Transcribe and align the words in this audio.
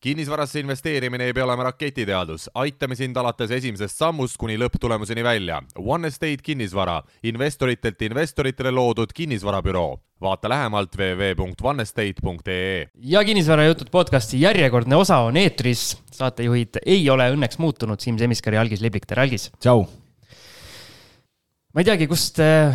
kinnisvarasse 0.00 0.60
investeerimine 0.60 1.24
ei 1.28 1.32
pea 1.36 1.44
olema 1.44 1.66
raketiteadus, 1.68 2.48
aitame 2.54 2.96
sind 2.96 3.16
alates 3.20 3.50
esimesest 3.52 3.98
sammust 4.00 4.38
kuni 4.40 4.56
lõpptulemuseni 4.60 5.24
välja. 5.24 5.60
One 5.76 6.08
Estate 6.08 6.40
kinnisvara, 6.42 7.02
investoritelt 7.22 8.02
investoritele 8.02 8.70
loodud 8.72 9.12
kinnisvarabüroo. 9.14 10.00
vaata 10.20 10.48
lähemalt 10.48 10.96
www.onestate.ee. 10.96 12.86
ja 12.94 13.24
kinnisvarajutud 13.24 13.90
podcasti 13.90 14.40
järjekordne 14.40 14.96
osa 14.96 15.16
on 15.16 15.36
eetris. 15.36 16.02
saatejuhid 16.12 16.68
ei 16.86 17.10
ole 17.10 17.30
õnneks 17.32 17.58
muutunud, 17.58 18.00
Siim 18.00 18.18
Semiskar 18.18 18.54
ja 18.54 18.60
Algis 18.60 18.80
Liblik, 18.80 19.06
tere 19.06 19.22
Algis. 19.22 19.50
tšau. 19.60 19.86
ma 21.74 21.80
ei 21.80 21.84
teagi, 21.84 22.06
kust 22.06 22.38
äh, 22.40 22.74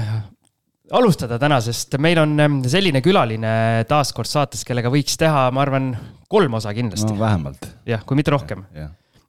alustada 0.93 1.39
täna, 1.41 1.61
sest 1.63 1.97
meil 2.01 2.19
on 2.21 2.35
ähm, 2.41 2.59
selline 2.69 3.01
külaline 3.05 3.85
taaskord 3.89 4.29
saates, 4.29 4.65
kellega 4.67 4.91
võiks 4.93 5.17
teha, 5.17 5.47
ma 5.55 5.63
arvan, 5.65 5.93
kolm 6.29 6.59
osa 6.59 6.73
kindlasti 6.75 7.13
no,. 7.13 7.21
vähemalt. 7.21 7.65
jah, 7.89 8.03
kui 8.05 8.19
mitte 8.19 8.33
rohkem. 8.33 8.65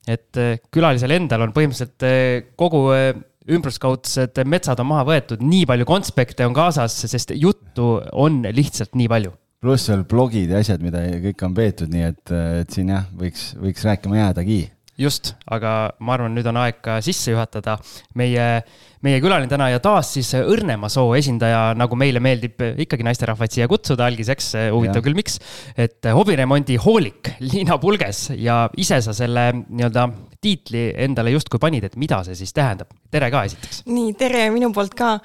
et 0.06 0.42
äh, 0.42 0.58
külalisel 0.72 1.16
endal 1.16 1.46
on 1.46 1.56
põhimõtteliselt 1.56 2.06
äh, 2.06 2.52
kogu 2.58 2.84
ümberskaudsed 3.46 4.40
metsad 4.48 4.80
on 4.82 4.90
maha 4.90 5.06
võetud, 5.06 5.42
nii 5.46 5.66
palju 5.70 5.86
konspekte 5.88 6.46
on 6.46 6.54
kaasas, 6.56 6.94
sest 7.06 7.32
juttu 7.38 7.96
on 8.12 8.42
lihtsalt 8.50 8.96
nii 8.98 9.10
palju. 9.10 9.34
pluss 9.62 9.88
veel 9.90 10.02
blogid 10.06 10.50
ja 10.52 10.60
asjad, 10.62 10.82
mida 10.84 11.00
kõik 11.22 11.44
on 11.46 11.54
peetud, 11.54 11.90
nii 11.90 12.08
et, 12.10 12.32
et 12.62 12.74
siin 12.74 12.90
jah, 12.92 13.06
võiks, 13.16 13.52
võiks 13.60 13.86
rääkima 13.86 14.18
jäädagi. 14.18 14.58
just, 14.98 15.34
aga 15.46 15.92
ma 16.00 16.16
arvan, 16.16 16.34
nüüd 16.34 16.46
on 16.50 16.58
aeg 16.64 16.82
ka 16.82 16.98
sisse 17.04 17.32
juhatada 17.34 17.78
meie 18.18 18.64
meie 19.04 19.20
külaline 19.22 19.50
täna 19.50 19.68
ja 19.72 19.80
taas 19.82 20.12
siis 20.16 20.32
õrnema 20.38 20.88
soo 20.92 21.14
esindaja, 21.18 21.74
nagu 21.78 21.98
meile 21.98 22.22
meeldib 22.24 22.62
ikkagi 22.86 23.06
naisterahvaid 23.06 23.56
siia 23.56 23.68
kutsuda, 23.70 24.08
algiseks, 24.08 24.52
huvitav 24.72 25.00
ja. 25.00 25.04
küll, 25.04 25.18
miks. 25.18 25.40
et 25.76 26.08
hobiremondi 26.16 26.78
hoolik 26.80 27.34
Liina 27.44 27.80
Pulges 27.82 28.30
ja 28.36 28.64
ise 28.80 29.02
sa 29.04 29.14
selle 29.16 29.50
nii-öelda 29.56 30.08
tiitli 30.46 30.86
endale 31.06 31.32
justkui 31.34 31.60
panid, 31.60 31.86
et 31.88 31.96
mida 31.98 32.20
see 32.26 32.36
siis 32.38 32.54
tähendab? 32.56 32.92
tere 33.10 33.28
ka 33.32 33.44
esiteks. 33.48 33.82
nii, 33.88 34.12
tere 34.18 34.46
minu 34.54 34.70
poolt 34.74 34.94
ka. 34.98 35.16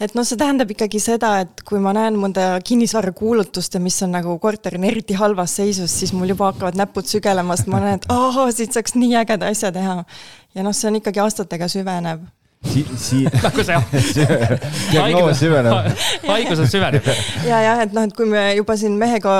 et 0.00 0.14
noh, 0.18 0.26
see 0.26 0.38
tähendab 0.40 0.70
ikkagi 0.74 1.00
seda, 1.02 1.34
et 1.44 1.62
kui 1.68 1.80
ma 1.82 1.94
näen 1.96 2.18
mõnda 2.20 2.50
kinnisvarakuulutust 2.66 3.78
ja 3.78 3.82
mis 3.82 3.98
on 4.06 4.14
nagu 4.16 4.38
korter 4.42 4.78
on 4.78 4.88
eriti 4.88 5.16
halvas 5.18 5.58
seisus, 5.60 5.92
siis 6.00 6.14
mul 6.16 6.34
juba 6.34 6.52
hakkavad 6.52 6.78
näpud 6.78 7.08
sügelema, 7.08 7.56
sest 7.58 7.70
ma 7.72 7.82
näen, 7.84 8.00
et 8.00 8.10
ahah, 8.12 8.50
siit 8.54 8.76
saaks 8.76 8.96
nii 8.98 9.16
ägeda 9.22 9.52
asja 9.52 9.72
teha. 9.74 10.02
ja 10.54 10.66
noh, 10.66 10.76
see 10.76 10.90
on 10.90 11.00
ikkagi 11.00 11.24
aastatega 11.24 11.70
süvenev 11.72 12.26
si-, 12.64 12.84
si-. 12.96 13.24
nagu 13.44 13.64
see 13.64 14.26
diagnoos 14.92 15.40
süveneb. 15.40 15.98
haigused 16.26 16.70
süveneb. 16.72 17.10
ja, 17.46 17.60
jah, 17.64 17.82
et 17.84 17.94
noh, 17.96 18.06
et 18.08 18.14
kui 18.16 18.28
me 18.30 18.42
juba 18.58 18.76
siin 18.80 18.96
mehega 19.00 19.34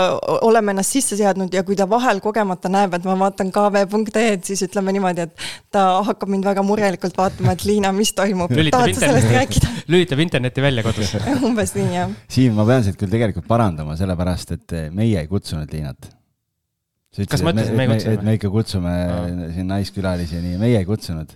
oleme 0.47 0.75
ennast 0.75 0.95
sisse 0.97 1.19
seadnud 1.19 1.55
ja 1.55 1.65
kui 1.67 1.79
ta 1.79 1.89
vahel 1.91 2.23
kogemata 2.25 2.71
näeb, 2.73 2.95
et 2.99 3.09
ma 3.09 3.17
vaatan 3.25 3.53
kv.ee-d, 3.55 4.45
siis 4.47 4.63
ütleme 4.69 4.95
niimoodi, 4.97 5.29
et 5.29 5.49
ta 5.75 5.87
hakkab 6.07 6.31
mind 6.33 6.47
väga 6.49 6.65
murelikult 6.67 7.19
vaatama, 7.19 7.57
et 7.57 7.67
Liina, 7.69 7.93
mis 7.97 8.15
toimub, 8.17 8.53
tahad 8.71 8.95
sa 8.95 9.07
sellest 9.07 9.33
rääkida? 9.35 9.73
lülitab 9.93 10.23
interneti 10.25 10.65
välja 10.65 10.85
kodus 10.87 11.17
umbes 11.43 11.75
nii, 11.77 11.89
jah. 11.97 12.15
Siim, 12.31 12.55
ma 12.59 12.69
pean 12.69 12.87
sind 12.87 13.01
küll 13.01 13.11
tegelikult 13.13 13.49
parandama, 13.49 13.99
sellepärast 13.99 14.55
et 14.59 14.79
meie 14.95 15.19
ei 15.23 15.31
kutsunud 15.31 15.75
Liinat 15.75 16.15
kas 17.27 17.43
ma 17.43 17.51
ütlesin, 17.51 17.73
et 17.73 17.77
me 17.77 17.83
ei 17.83 17.91
kutsunud? 17.91 18.15
et 18.15 18.25
me 18.27 18.35
ikka 18.37 18.51
kutsume 18.53 18.95
no. 19.35 19.47
siin 19.55 19.71
naiskülalisi, 19.73 20.39
nii 20.45 20.59
meie 20.61 20.79
ei 20.79 20.87
kutsunud 20.87 21.33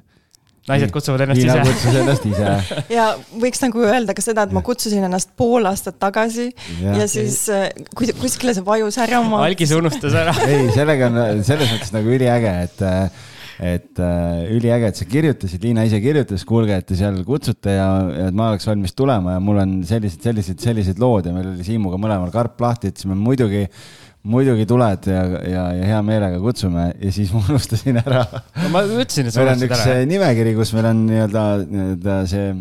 naised 0.70 0.92
kutsuvad 0.94 1.24
ennast 1.24 1.40
Liina 1.40 1.56
ise. 1.58 1.72
kutsus 1.72 1.98
ennast 1.98 2.26
ise. 2.28 2.52
ja 2.98 3.08
võiks 3.42 3.62
nagu 3.64 3.82
öelda 3.82 4.14
ka 4.14 4.24
seda, 4.24 4.46
et 4.46 4.54
ma 4.54 4.62
kutsusin 4.66 5.02
ennast 5.08 5.34
pool 5.38 5.66
aastat 5.70 5.98
tagasi 6.02 6.48
ja, 6.78 6.94
ja 7.00 7.08
siis 7.10 7.42
äh, 7.52 7.68
kus, 7.98 8.14
kuskile 8.20 8.54
see 8.54 8.66
vajus 8.66 9.00
ära. 9.02 9.22
algis 9.42 9.74
unustas 9.74 10.14
ära 10.22 10.34
ei, 10.50 10.68
sellega 10.74 11.10
on 11.10 11.44
selles 11.46 11.72
mõttes 11.74 11.94
nagu 11.96 12.14
üliäge, 12.14 12.56
et 12.68 12.86
äh, 12.86 13.28
et 13.62 14.00
äh, 14.02 14.38
üliäge, 14.50 14.88
et 14.90 14.98
sa 14.98 15.04
kirjutasid, 15.06 15.62
Liina 15.62 15.84
ise 15.86 16.00
kirjutas, 16.02 16.42
kuulge, 16.48 16.78
et 16.80 16.86
te 16.88 16.96
seal 16.98 17.20
kutsute 17.26 17.74
ja, 17.76 17.88
ja 18.10 18.30
et 18.30 18.34
ma 18.34 18.48
oleks 18.50 18.66
valmis 18.66 18.96
tulema 18.98 19.36
ja 19.36 19.42
mul 19.44 19.60
on 19.62 19.74
sellised, 19.86 20.22
sellised, 20.24 20.62
sellised 20.62 21.02
lood 21.02 21.28
ja 21.28 21.34
meil 21.36 21.52
oli 21.52 21.66
Siimuga 21.66 22.00
mõlemal 22.00 22.32
karp 22.34 22.58
lahti, 22.64 22.90
ütlesime 22.90 23.18
muidugi 23.18 23.66
äh, 23.66 23.84
muidugi 24.22 24.66
tuled 24.70 25.08
ja, 25.10 25.22
ja, 25.50 25.64
ja 25.74 25.88
hea 25.92 26.02
meelega 26.06 26.38
kutsume 26.42 26.92
ja 26.92 27.14
siis 27.14 27.32
ma 27.34 27.42
unustasin 27.42 27.98
ära 28.04 28.22
no,. 28.30 28.68
ma 28.70 28.84
ütlesin, 28.86 29.26
et 29.26 29.34
sa 29.34 29.42
unustasid 29.42 29.42
ära. 29.42 29.48
meil 29.48 29.56
on 29.56 29.66
üks 29.66 30.12
nimekiri, 30.12 30.54
kus 30.58 30.74
meil 30.76 30.90
on 30.92 31.02
nii-öelda, 31.08 31.46
nii-öelda 31.66 32.18
see 32.30 32.52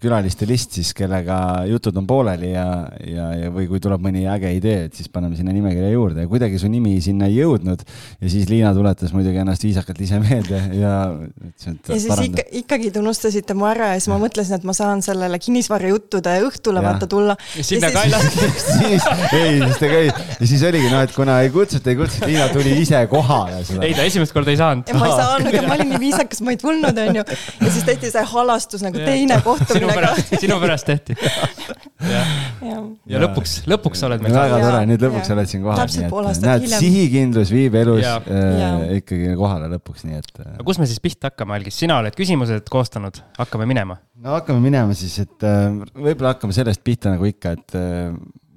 külaliste 0.00 0.46
list 0.48 0.76
siis, 0.78 0.90
kellega 0.96 1.36
jutud 1.68 1.96
on 2.00 2.06
pooleli 2.08 2.48
ja, 2.54 2.64
ja, 3.04 3.26
ja 3.36 3.50
või 3.52 3.66
kui 3.68 3.80
tuleb 3.82 4.00
mõni 4.06 4.24
äge 4.30 4.50
idee, 4.56 4.86
et 4.88 4.96
siis 4.96 5.10
paneme 5.12 5.36
sinna 5.36 5.52
nimekirja 5.52 5.90
juurde 5.92 6.24
ja 6.24 6.30
kuidagi 6.30 6.60
su 6.60 6.70
nimi 6.72 6.94
sinna 7.04 7.28
ei 7.28 7.36
jõudnud. 7.42 7.82
ja 8.20 8.30
siis 8.32 8.48
Liina 8.48 8.72
tuletas 8.74 9.12
muidugi 9.12 9.42
ennast 9.42 9.66
viisakalt 9.66 10.00
ise 10.00 10.20
meelde 10.22 10.60
ja 10.80 10.94
ütles, 11.12 11.66
et. 11.68 11.90
ja 11.92 11.98
siis 11.98 12.08
paranda. 12.08 12.40
ikka, 12.40 12.46
ikkagi 12.62 12.92
te 12.94 13.02
unustasite 13.02 13.56
mu 13.58 13.68
ära 13.68 13.90
ja 13.92 13.98
siis 14.00 14.08
ma 14.12 14.18
mõtlesin, 14.22 14.56
et 14.56 14.64
ma 14.64 14.76
saan 14.76 15.04
sellele 15.04 15.40
kinnisvarajuttude 15.44 16.38
õhtule 16.48 16.80
ja. 16.80 16.86
vaata 16.88 17.10
tulla. 17.12 17.36
sinna 17.60 17.92
ka 17.92 18.06
ei 18.08 18.14
lastud 18.14 18.56
siis, 18.80 19.08
ei, 19.36 19.60
siis 19.60 19.82
ta 19.82 19.92
käis 19.92 20.40
ja 20.40 20.50
siis 20.54 20.66
oligi 20.70 20.88
noh, 20.88 21.04
et 21.04 21.14
kuna 21.16 21.36
ei 21.44 21.52
kutsuta, 21.52 21.92
ei 21.92 22.00
kutsuta, 22.00 22.30
Liina 22.32 22.48
tuli 22.54 22.78
ise 22.80 23.02
kohale. 23.12 23.60
ei, 23.82 23.92
ta 23.92 24.08
esimest 24.08 24.32
korda 24.32 24.56
ei 24.56 24.62
saanud. 24.62 24.96
ma 24.96 25.12
ei 25.12 25.20
saanud 25.20 25.60
ja 25.60 25.66
ma 25.68 25.76
olin 25.76 25.92
nii 25.92 26.02
viisakas, 26.08 26.40
ma 26.40 26.56
ei 26.56 26.62
tulnud, 26.64 27.04
onju. 27.06 27.28
ja 27.60 27.76
siis 27.76 27.84
tehti 27.84 28.14
see 28.14 28.24
halastus 28.32 28.86
nagu 28.86 29.04
teine 29.04 29.36
kohtumine 29.44 29.65
sinu 29.70 29.90
pärast, 29.90 30.32
sinu 30.42 30.58
pärast 30.62 30.88
tehti. 30.88 31.16
ja, 32.14 32.22
ja, 32.64 32.78
ja 33.12 33.20
lõpuks, 33.22 33.58
lõpuks 33.70 34.02
sa 34.02 34.08
oled 34.10 34.24
meil. 34.24 34.36
väga 34.36 34.60
tore, 34.62 34.82
nüüd 34.90 35.04
lõpuks 35.06 35.32
oled 35.34 35.50
siin 35.50 35.64
kohal. 35.64 35.82
täpselt 35.82 36.08
pool 36.12 36.30
aastat 36.30 36.48
näed, 36.48 36.66
hiljem. 36.66 36.84
sihikindlus 36.84 37.52
viib 37.54 37.76
elus 37.82 38.02
ja. 38.04 38.16
äh, 38.22 38.96
ikkagi 39.00 39.34
kohale 39.38 39.70
lõpuks, 39.76 40.06
nii 40.08 40.20
et 40.22 40.32
äh.... 40.40 40.54
aga 40.54 40.66
kus 40.70 40.80
me 40.82 40.88
siis 40.90 41.02
pihta 41.04 41.30
hakkame, 41.32 41.58
Algis, 41.58 41.78
sina 41.82 42.00
oled 42.02 42.16
küsimused 42.18 42.72
koostanud, 42.72 43.20
hakkame 43.40 43.68
minema. 43.68 43.98
no 44.22 44.36
hakkame 44.38 44.62
minema 44.64 44.96
siis, 44.98 45.18
et 45.26 45.46
äh, 45.46 45.70
võib-olla 45.94 46.36
hakkame 46.36 46.56
sellest 46.56 46.84
pihta 46.86 47.14
nagu 47.16 47.28
ikka, 47.28 47.56
et 47.58 47.78
äh, 47.78 48.10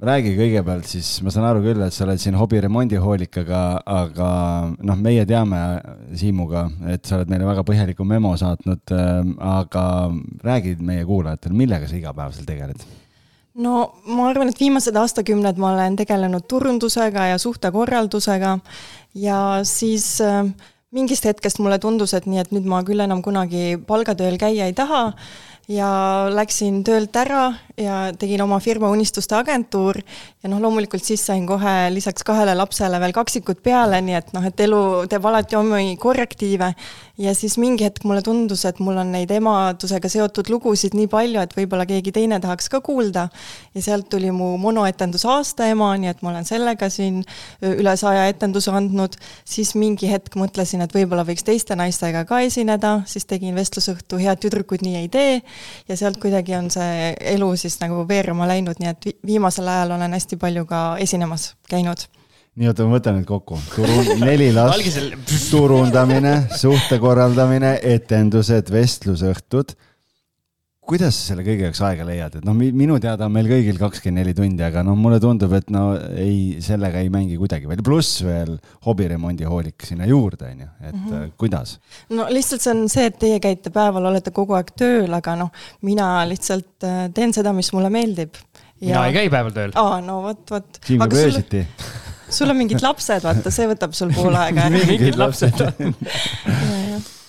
räägi 0.06 0.32
kõigepealt 0.38 0.88
siis, 0.88 1.10
ma 1.26 1.32
saan 1.34 1.48
aru 1.50 1.64
küll, 1.64 1.82
et 1.84 1.96
sa 1.96 2.06
oled 2.06 2.22
siin 2.22 2.38
hobiremondihoolik, 2.40 3.42
aga, 3.44 4.30
noh, 4.78 5.02
meie 5.02 5.26
teame 5.28 5.60
Siimuga, 6.20 6.68
et 6.88 7.06
sa 7.08 7.18
oled 7.18 7.32
meile 7.32 7.48
väga 7.50 7.66
põhjaliku 7.68 8.08
memo 8.08 8.36
saatnud, 8.40 8.96
ähm, 8.96 9.36
aga 9.44 9.84
räägi 10.46 10.78
meie 10.80 11.06
kuulajatele, 11.08 11.58
millega 11.58 11.90
sa 11.90 12.00
igapäevaselt 12.00 12.50
tegeled? 12.50 12.88
no 13.60 13.76
ma 14.08 14.30
arvan, 14.30 14.52
et 14.52 14.60
viimased 14.60 14.96
aastakümned 14.96 15.58
ma 15.60 15.74
olen 15.74 15.98
tegelenud 16.00 16.46
turundusega 16.48 17.26
ja 17.34 17.40
suhtekorraldusega 17.42 18.54
ja 19.20 19.40
siis 19.68 20.14
äh, 20.24 20.46
mingist 20.96 21.28
hetkest 21.28 21.60
mulle 21.60 21.80
tundus, 21.82 22.14
et 22.16 22.30
nii, 22.30 22.40
et 22.40 22.54
nüüd 22.56 22.70
ma 22.70 22.80
küll 22.88 23.04
enam 23.04 23.24
kunagi 23.26 23.76
palgatööl 23.90 24.40
käia 24.40 24.70
ei 24.70 24.78
taha 24.78 25.10
ja 25.70 25.90
läksin 26.34 26.82
töölt 26.84 27.16
ära 27.20 27.52
ja 27.78 27.98
tegin 28.18 28.42
oma 28.42 28.58
firma 28.64 28.90
Unistuste 28.90 29.38
agentuur 29.38 30.00
ja 30.02 30.50
noh, 30.50 30.62
loomulikult 30.64 31.06
siis 31.06 31.22
sain 31.30 31.46
kohe 31.48 31.76
lisaks 31.94 32.26
kahele 32.26 32.56
lapsele 32.58 33.00
veel 33.02 33.14
kaksikud 33.14 33.62
peale, 33.64 34.02
nii 34.02 34.18
et 34.18 34.34
noh, 34.34 34.46
et 34.50 34.66
elu 34.66 34.82
teeb 35.10 35.30
alati 35.30 35.60
omi 35.60 35.94
korrektiive. 36.02 36.74
Ja 37.20 37.34
siis 37.36 37.58
mingi 37.60 37.84
hetk 37.84 38.06
mulle 38.08 38.22
tundus, 38.24 38.64
et 38.66 38.80
mul 38.84 38.98
on 39.02 39.12
neid 39.12 39.32
emadusega 39.36 40.10
seotud 40.12 40.50
lugusid 40.52 40.96
nii 40.96 41.10
palju, 41.12 41.42
et 41.44 41.56
võib-olla 41.58 41.86
keegi 41.90 42.14
teine 42.16 42.40
tahaks 42.40 42.70
ka 42.72 42.80
kuulda. 42.86 43.28
ja 43.76 43.82
sealt 43.84 44.10
tuli 44.10 44.32
mu 44.32 44.56
monoetendus 44.58 45.26
aastaema, 45.26 45.92
nii 46.00 46.10
et 46.14 46.22
ma 46.24 46.32
olen 46.32 46.48
sellega 46.48 46.90
siin 46.90 47.22
üle 47.66 47.96
saja 48.00 48.28
etenduse 48.32 48.72
andnud. 48.72 49.18
siis 49.46 49.76
mingi 49.76 50.12
hetk 50.12 50.36
mõtlesin, 50.40 50.84
et 50.84 50.96
võib-olla 50.96 51.26
võiks 51.28 51.44
teiste 51.44 51.76
naistega 51.76 52.24
ka 52.26 52.40
esineda, 52.48 53.02
siis 53.06 53.26
tegin 53.26 53.56
vestlusõhtu 53.56 54.20
Head 54.20 54.40
tüdrukud 54.46 54.84
nii 54.86 54.96
ei 55.04 55.10
tee 55.10 55.42
ja 55.90 55.98
sealt 55.98 56.20
kuidagi 56.24 56.56
on 56.56 56.72
see 56.72 57.14
elu 57.36 57.56
siis 57.56 57.80
nagu 57.84 58.06
veerema 58.08 58.48
läinud, 58.48 58.80
nii 58.80 58.94
et 58.94 59.12
viimasel 59.26 59.68
ajal 59.68 59.98
olen 59.98 60.16
hästi 60.16 60.40
palju 60.40 60.66
ka 60.70 60.86
esinemas 61.04 61.54
käinud 61.70 62.08
nii, 62.60 62.70
oota, 62.72 62.88
ma 62.88 62.98
võtan 62.98 63.20
nüüd 63.20 63.28
kokku. 63.30 63.60
turu, 63.74 64.00
neli 64.28 64.50
last, 64.56 64.90
turundamine, 65.50 66.36
suhte 66.60 67.00
korraldamine, 67.02 67.78
etendused, 67.96 68.74
vestlusõhtud 68.74 69.78
kuidas 70.90 71.18
sa 71.20 71.32
selle 71.32 71.44
kõige 71.46 71.68
jaoks 71.68 71.82
aega 71.86 72.06
leiad, 72.08 72.40
et 72.40 72.46
noh, 72.48 72.56
minu 72.56 72.96
teada 73.02 73.28
on 73.28 73.34
meil 73.36 73.50
kõigil 73.50 73.78
kakskümmend 73.78 74.24
neli 74.24 74.34
tundi, 74.38 74.64
aga 74.66 74.82
noh, 74.86 74.98
mulle 74.98 75.20
tundub, 75.22 75.54
et 75.58 75.70
no 75.74 75.84
ei, 76.18 76.58
sellega 76.66 77.04
ei 77.04 77.12
mängi 77.14 77.38
kuidagi 77.38 77.70
välja, 77.70 77.86
pluss 77.86 78.24
veel 78.26 78.56
hobiremondi 78.88 79.46
hoolik 79.46 79.86
sinna 79.86 80.08
juurde, 80.10 80.50
on 80.50 80.66
ju, 80.66 80.70
et 80.82 80.96
mm 80.96 81.06
-hmm. 81.06 81.32
kuidas? 81.38 81.78
no 82.10 82.26
lihtsalt 82.34 82.66
see 82.66 82.74
on 82.74 82.90
see, 82.90 83.06
et 83.12 83.20
teie 83.22 83.40
käite 83.44 83.70
päeval, 83.70 84.10
olete 84.10 84.34
kogu 84.34 84.58
aeg 84.58 84.74
tööl, 84.74 85.14
aga 85.14 85.36
noh, 85.44 85.54
mina 85.86 86.26
lihtsalt 86.30 86.84
äh, 86.84 87.06
teen 87.14 87.34
seda, 87.38 87.54
mis 87.54 87.72
mulle 87.74 87.94
meeldib. 87.94 88.42
mina 88.82 89.06
ei 89.06 89.14
käi 89.14 89.30
päeval 89.30 89.54
tööl. 89.54 89.72
aa, 89.76 90.02
no 90.02 90.22
vot, 90.26 90.46
vot. 90.50 90.82
siin 90.86 91.06
võib 91.06 91.20
öösiti 91.22 91.68
sul 91.68 92.06
on 92.46 92.58
mingid 92.58 92.84
lapsed, 92.86 93.24
vaata, 93.26 93.54
see 93.54 93.70
võtab 93.70 93.96
sul 93.98 94.14
pool 94.16 94.36
aega 94.40 94.70
mingid 94.74 95.18
lapsed. 95.20 95.64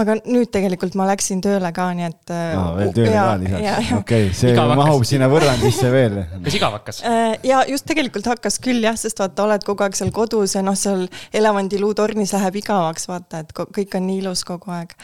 aga 0.00 0.14
nüüd 0.22 0.50
tegelikult 0.54 0.94
ma 0.98 1.06
läksin 1.08 1.40
tööle 1.42 1.72
ka, 1.74 1.88
nii 1.96 2.06
et 2.06 2.32
aa, 2.32 2.66
veel 2.76 2.92
tööle 2.94 3.14
ja, 3.14 3.24
ka 3.26 3.38
lisaks, 3.42 3.88
okei 3.98 4.28
see 4.38 4.52
Igav 4.54 4.74
mahub 4.78 5.06
sinna 5.08 5.26
võrrandisse 5.32 5.90
veel. 5.90 6.20
kas 6.44 6.58
igav 6.60 6.76
hakkas? 6.78 7.00
ja 7.46 7.62
just 7.68 7.88
tegelikult 7.90 8.28
hakkas 8.30 8.60
küll 8.62 8.86
jah, 8.86 8.98
sest 9.00 9.18
vaata, 9.22 9.48
oled 9.48 9.66
kogu 9.66 9.86
aeg 9.86 9.98
seal 9.98 10.12
kodus 10.14 10.54
ja 10.54 10.62
noh, 10.62 10.78
seal 10.78 11.08
elevandiluutornis 11.34 12.36
läheb 12.36 12.60
igavaks, 12.62 13.08
vaata, 13.10 13.42
et 13.42 13.50
kõik 13.58 13.98
on 13.98 14.06
nii 14.06 14.22
ilus 14.22 14.44
kogu 14.46 14.70
aeg. 14.76 14.94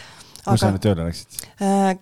Kus 0.46 0.62
sa 0.62 0.70
nüüd 0.70 0.84
tööle 0.84 1.08
läksid? 1.08 1.42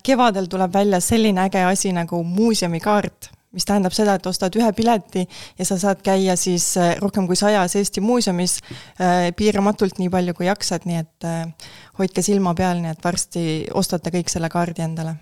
kevadel 0.05 0.51
tuleb 0.53 0.75
välja 0.75 1.01
selline 1.01 1.49
äge 1.49 1.65
asi 1.65 1.95
nagu 1.97 2.21
muuseumikaart 2.29 3.33
mis 3.55 3.67
tähendab 3.69 3.95
seda, 3.95 4.17
et 4.19 4.27
ostad 4.27 4.55
ühe 4.59 4.71
pileti 4.77 5.25
ja 5.59 5.67
sa 5.67 5.79
saad 5.81 6.03
käia 6.05 6.37
siis 6.41 6.67
äh, 6.81 6.95
rohkem 7.03 7.29
kui 7.31 7.39
sajas 7.39 7.77
Eesti 7.79 8.03
muuseumis 8.05 8.59
äh, 8.61 9.31
piiramatult, 9.37 10.01
nii 10.03 10.11
palju 10.13 10.35
kui 10.39 10.49
jaksad, 10.49 10.87
nii 10.91 11.01
et 11.01 11.29
äh, 11.29 11.71
hoidke 12.01 12.25
silma 12.27 12.55
peal, 12.59 12.83
nii 12.83 12.95
et 12.95 13.05
varsti 13.05 13.47
ostate 13.75 14.13
kõik 14.15 14.33
selle 14.33 14.51
kaardi 14.53 14.85
endale. 14.85 15.17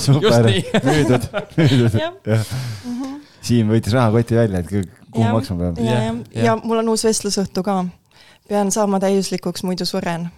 super, 0.00 0.50
müüdud, 0.88 1.30
müüdud, 1.58 2.00
jah. 2.00 2.16
Mhm. 2.84 3.16
Siim 3.44 3.70
võttis 3.72 3.94
rahakoti 3.96 4.36
välja, 4.36 4.60
et 4.60 4.68
kuhu 4.68 5.24
ja, 5.24 5.32
maksma 5.32 5.56
peab. 5.62 5.80
ja, 5.80 5.96
ja, 5.96 6.12
ja, 6.34 6.44
ja 6.50 6.58
mul 6.60 6.82
on 6.82 6.92
uus 6.92 7.06
vestlusõhtu 7.08 7.64
ka. 7.64 7.80
pean 8.48 8.72
saama 8.74 9.00
täiuslikuks, 9.00 9.64
muidu 9.64 9.88
suren. 9.88 10.30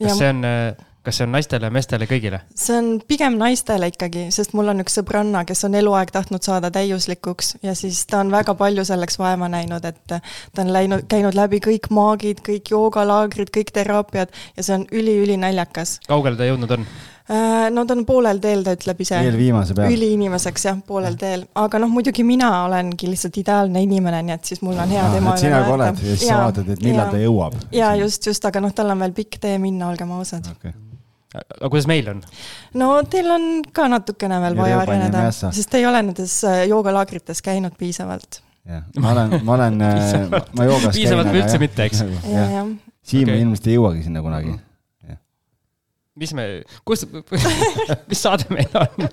kas 0.00 0.18
see 0.18 0.32
on 0.32 0.44
äh 0.44 0.89
kas 1.04 1.16
see 1.16 1.26
on 1.26 1.32
naistele, 1.32 1.70
meestele, 1.72 2.06
kõigile? 2.10 2.42
see 2.54 2.76
on 2.76 2.90
pigem 3.08 3.38
naistele 3.40 3.88
ikkagi, 3.92 4.26
sest 4.34 4.52
mul 4.56 4.72
on 4.72 4.82
üks 4.84 4.98
sõbranna, 4.98 5.44
kes 5.48 5.64
on 5.68 5.78
eluaeg 5.80 6.12
tahtnud 6.12 6.44
saada 6.44 6.70
täiuslikuks 6.74 7.54
ja 7.64 7.74
siis 7.78 8.02
ta 8.10 8.20
on 8.24 8.32
väga 8.34 8.54
palju 8.58 8.84
selleks 8.88 9.16
vaeva 9.20 9.48
näinud, 9.52 9.86
et 9.88 10.02
ta 10.10 10.20
on 10.64 10.72
läinud, 10.74 11.06
käinud 11.10 11.38
läbi 11.38 11.62
kõik 11.64 11.88
maagid, 11.94 12.44
kõik 12.46 12.74
joogalaagrid, 12.74 13.52
kõik 13.54 13.72
teraapiad 13.76 14.34
ja 14.56 14.66
see 14.66 14.76
on 14.76 14.84
üli-ülinaljakas. 14.92 16.00
kaugele 16.08 16.36
ta 16.36 16.50
jõudnud 16.50 16.76
on? 16.76 16.84
Äh, 17.30 17.70
no 17.70 17.86
ta 17.86 17.94
on 17.94 18.04
poolel 18.04 18.40
teel, 18.42 18.64
ta 18.66 18.74
ütleb 18.74 19.00
ise. 19.04 19.22
eelviimase 19.22 19.76
peal. 19.78 19.94
üliinimeseks 19.94 20.66
jah, 20.66 20.80
poolel 20.86 21.16
teel, 21.20 21.46
aga 21.62 21.80
noh, 21.80 21.92
muidugi 21.92 22.26
mina 22.26 22.50
olengi 22.66 23.08
lihtsalt 23.08 23.40
ideaalne 23.40 23.84
inimene, 23.86 24.20
nii 24.26 24.36
et 24.36 24.52
siis 24.52 24.60
mul 24.66 24.76
on 24.76 24.90
hea 24.90 25.00
ja, 25.00 25.14
tema 25.14 25.32
üle 25.36 25.46
sina 25.46 25.62
ka 25.64 25.76
oled 25.78 26.04
ja 26.04 26.10
siis 26.10 26.26
sa 26.26 26.42
vaatad, 26.42 26.74
et 26.74 26.84
millal 26.84 27.06
ja. 27.06 27.10
ta 27.14 27.24
jõuab. 27.24 27.58
ja 27.72 27.94
just, 28.02 28.26
just, 28.26 28.50
aga 28.50 28.66
noh, 28.66 28.74
tal 28.74 28.92
on 28.92 29.06
veel 29.06 29.16
pikk 29.22 29.40
tee 29.46 29.56
minna, 29.62 29.94
olgem 29.94 30.10
ausad 30.18 30.52
okay 30.56 30.74
aga 31.34 31.70
kuidas 31.70 31.88
meil 31.90 32.08
on? 32.12 32.22
no 32.80 32.92
teil 33.10 33.30
on 33.30 33.48
ka 33.74 33.88
natukene 33.92 34.40
veel 34.44 34.58
vaja 34.58 34.80
areneda, 34.84 35.26
sest 35.32 35.70
te 35.70 35.82
ei 35.82 35.86
ole 35.90 36.02
nendes 36.06 36.40
äh, 36.48 36.64
joogalaagrites 36.70 37.42
käinud 37.46 37.76
piisavalt. 37.78 38.42
jah, 38.66 38.86
ma 38.98 39.14
olen, 39.14 39.36
ma 39.46 39.58
olen, 39.58 39.84
äh, 39.86 40.40
ma 40.58 40.66
joogas 40.70 40.96
piisavalt 40.98 41.30
või 41.32 41.44
üldse 41.44 41.62
mitte, 41.62 41.86
eks? 41.86 42.02
Siim 43.10 43.26
okay. 43.26 43.40
ilmselt 43.42 43.70
ei 43.70 43.78
jõuagi 43.78 44.04
sinna 44.06 44.22
kunagi 44.24 44.58
mis 46.20 46.32
me, 46.36 46.44
kus, 46.86 47.06
mis 48.10 48.20
saade 48.20 48.46
meil 48.52 48.68
on? 48.78 49.06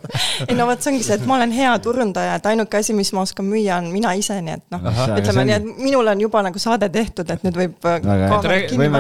ei 0.48 0.58
no 0.58 0.68
vot, 0.68 0.82
see 0.84 0.92
ongi 0.92 1.06
see, 1.06 1.18
et 1.18 1.26
ma 1.30 1.38
olen 1.38 1.54
hea 1.56 1.72
turundaja, 1.84 2.36
et 2.40 2.50
ainuke 2.52 2.82
asi, 2.82 2.96
mis 2.98 3.12
ma 3.16 3.24
oskan 3.24 3.48
müüa, 3.48 3.80
on 3.82 3.90
mina 3.94 4.12
ise, 4.20 4.40
nii 4.44 4.58
et 4.58 4.66
noh, 4.76 4.84
ütleme 5.16 5.48
nii, 5.48 5.58
et 5.58 5.82
minul 5.88 6.12
on 6.12 6.26
juba 6.28 6.44
nagu 6.50 6.62
saade 6.62 6.90
tehtud, 6.94 7.32
et 7.34 7.48
nüüd 7.48 7.62
võib. 7.62 7.80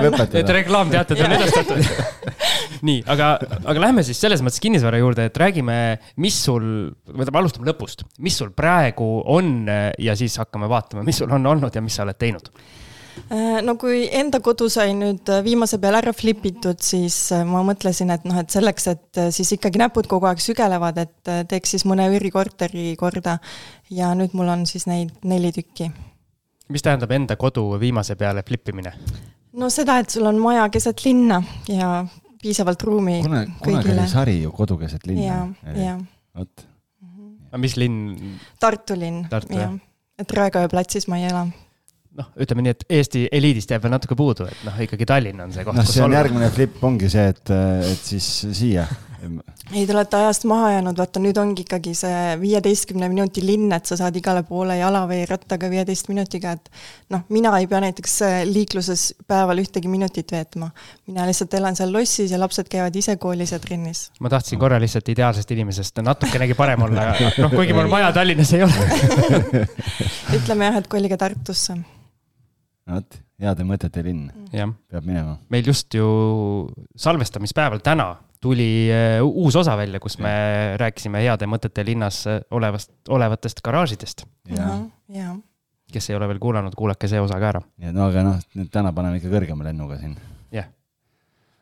lõpetada. 0.08 0.40
et 0.42 0.56
reklaamteated 0.62 1.26
on 1.26 1.38
edastatud 1.38 1.84
nii, 2.88 3.04
aga, 3.12 3.34
aga 3.74 3.86
lähme 3.88 4.06
siis 4.08 4.20
selles 4.24 4.44
mõttes 4.46 4.64
kinnisvara 4.64 5.02
juurde, 5.02 5.28
et 5.28 5.44
räägime, 5.44 5.78
mis 6.24 6.40
sul, 6.48 6.66
võtame, 7.12 7.44
alustame 7.44 7.72
lõpust, 7.72 8.08
mis 8.24 8.40
sul 8.40 8.54
praegu 8.56 9.18
on 9.34 9.56
ja 10.00 10.16
siis 10.18 10.40
hakkame 10.40 10.70
vaatama, 10.72 11.06
mis 11.08 11.20
sul 11.24 11.32
on 11.34 11.56
olnud 11.56 11.76
ja 11.76 11.84
mis 11.84 11.98
sa 11.98 12.08
oled 12.08 12.20
teinud 12.20 12.52
Äh, 12.52 12.86
no 13.66 13.76
kui 13.80 14.06
enda 14.16 14.40
kodu 14.44 14.70
sai 14.72 14.94
nüüd 14.98 15.30
äh, 15.32 15.44
viimase 15.46 15.80
peal 15.84 15.98
ära 16.00 16.14
flip 16.16 16.46
itud, 16.48 16.82
siis 16.84 17.18
äh, 17.36 17.46
ma 17.48 17.64
mõtlesin, 17.68 18.12
et 18.14 18.28
noh, 18.28 18.38
et 18.42 18.54
selleks, 18.54 18.88
et 18.94 19.22
siis 19.36 19.54
ikkagi 19.58 19.82
näpud 19.82 20.10
kogu 20.12 20.30
aeg 20.30 20.42
sügelevad, 20.44 21.02
et 21.04 21.34
teeks 21.50 21.76
siis 21.76 21.88
mõne 21.90 22.10
üürikorteri 22.14 22.94
korda. 23.00 23.38
ja 23.90 24.12
nüüd 24.16 24.34
mul 24.36 24.50
on 24.52 24.66
siis 24.68 24.88
neid 24.88 25.14
neli 25.24 25.52
tükki. 25.56 25.92
mis 26.70 26.84
tähendab 26.84 27.12
enda 27.12 27.36
kodu 27.36 27.80
viimase 27.80 28.16
peale 28.16 28.44
flip 28.44 28.70
imine? 28.70 28.94
no 29.58 29.70
seda, 29.74 30.00
et 30.00 30.10
sul 30.14 30.26
on 30.30 30.40
maja 30.42 30.70
keset 30.70 31.04
linna 31.06 31.42
ja 31.68 32.06
piisavalt 32.42 32.84
ruumi 32.84 33.22
Kuna, 33.24 33.46
kunagi 33.64 33.92
oli 33.92 34.08
sari 34.10 34.42
ju 34.42 34.52
Kodu 34.52 34.78
keset 34.78 35.08
linna. 35.08 35.48
ja, 35.64 35.78
ja. 35.84 36.00
vot. 36.38 36.66
aga 37.50 37.62
mis 37.62 37.78
linn? 37.78 38.18
Tartu 38.60 38.98
linn, 39.00 39.26
jah. 39.50 39.74
et 40.20 40.32
Raekoja 40.40 40.70
platsis 40.70 41.08
ma 41.08 41.20
ei 41.22 41.30
ela 41.32 41.48
noh, 42.18 42.30
ütleme 42.44 42.66
nii, 42.66 42.76
et 42.76 42.86
Eesti 43.00 43.26
eliidist 43.40 43.72
jääb 43.74 43.84
veel 43.86 43.94
natuke 43.94 44.18
puudu, 44.18 44.48
et 44.50 44.64
noh, 44.68 44.80
ikkagi 44.88 45.08
Tallinn 45.10 45.44
on 45.46 45.54
see 45.56 45.66
koht. 45.68 45.78
noh, 45.78 45.88
see 45.88 46.04
on 46.04 46.10
olla. 46.10 46.24
järgmine 46.24 46.50
flip 46.54 46.82
ongi 46.88 47.12
see, 47.14 47.28
et, 47.34 47.54
et 47.92 48.10
siis 48.12 48.32
siia 48.58 48.88
ei, 49.74 49.86
te 49.86 49.94
olete 49.94 50.18
ajast 50.18 50.46
maha 50.48 50.72
jäänud, 50.76 50.98
vaata 50.98 51.22
nüüd 51.22 51.38
ongi 51.42 51.64
ikkagi 51.66 51.94
see 51.98 52.36
viieteistkümne 52.42 53.10
minuti 53.12 53.42
linn, 53.46 53.72
et 53.76 53.90
sa 53.90 53.98
saad 54.00 54.16
igale 54.20 54.44
poole 54.48 54.78
jala 54.78 55.04
või 55.10 55.24
rattaga 55.30 55.70
viieteist 55.72 56.12
minutiga, 56.12 56.54
et 56.58 56.70
noh, 57.14 57.26
mina 57.34 57.52
ei 57.58 57.68
pea 57.70 57.82
näiteks 57.88 58.16
äh, 58.28 58.38
liikluses 58.48 59.10
päeval 59.28 59.64
ühtegi 59.64 59.90
minutit 59.92 60.32
veetma. 60.32 60.70
mina 61.08 61.26
lihtsalt 61.28 61.54
elan 61.58 61.76
seal 61.76 61.92
lossis 61.94 62.32
ja 62.32 62.40
lapsed 62.40 62.70
käivad 62.72 62.96
ise 62.96 63.18
koolis 63.18 63.52
ja 63.52 63.60
trennis. 63.60 64.08
ma 64.20 64.30
tahtsin 64.30 64.60
korra 64.60 64.80
lihtsalt 64.80 65.10
ideaalsest 65.10 65.52
inimesest 65.52 66.02
natukenegi 66.06 66.54
parem 66.54 66.88
olla, 66.88 67.12
noh, 67.42 67.52
kuigi 67.52 67.74
mul 67.74 67.92
maja 67.92 68.14
Tallinnas 68.14 68.54
ei 68.54 68.64
ole 68.64 68.90
ütleme 70.38 70.72
jah, 70.72 70.82
et 70.82 70.88
kolige 70.92 71.18
Tartusse 71.18 71.82
vot, 72.88 73.20
heade 73.42 73.66
mõtete 73.68 74.04
linn. 74.06 74.30
peab 74.52 75.04
minema. 75.04 75.38
meil 75.50 75.68
just 75.68 75.94
ju 75.94 76.08
salvestamispäeval 76.96 77.84
täna 77.86 78.16
tuli 78.42 78.90
äh, 78.94 79.20
uus 79.26 79.56
osa 79.56 79.78
välja, 79.78 80.00
kus 80.00 80.18
me 80.22 80.32
rääkisime 80.78 81.22
heade 81.24 81.50
mõtete 81.50 81.86
linnas 81.86 82.24
äh, 82.30 82.40
olevast, 82.52 82.92
olevatest 83.10 83.62
garaažidest. 83.66 84.26
kes 85.92 86.10
ei 86.10 86.18
ole 86.18 86.28
veel 86.28 86.40
kuulanud, 86.44 86.76
kuulake 86.76 87.08
see 87.08 87.22
osa 87.22 87.40
ka 87.40 87.54
ära. 87.54 87.62
ja 87.82 87.94
no 87.96 88.08
aga 88.12 88.26
noh, 88.26 88.42
nüüd 88.58 88.72
täna 88.74 88.94
paneme 88.94 89.22
ikka 89.22 89.32
kõrgema 89.32 89.68
lennuga 89.68 90.00
siin. 90.02 90.18
jah 90.52 90.70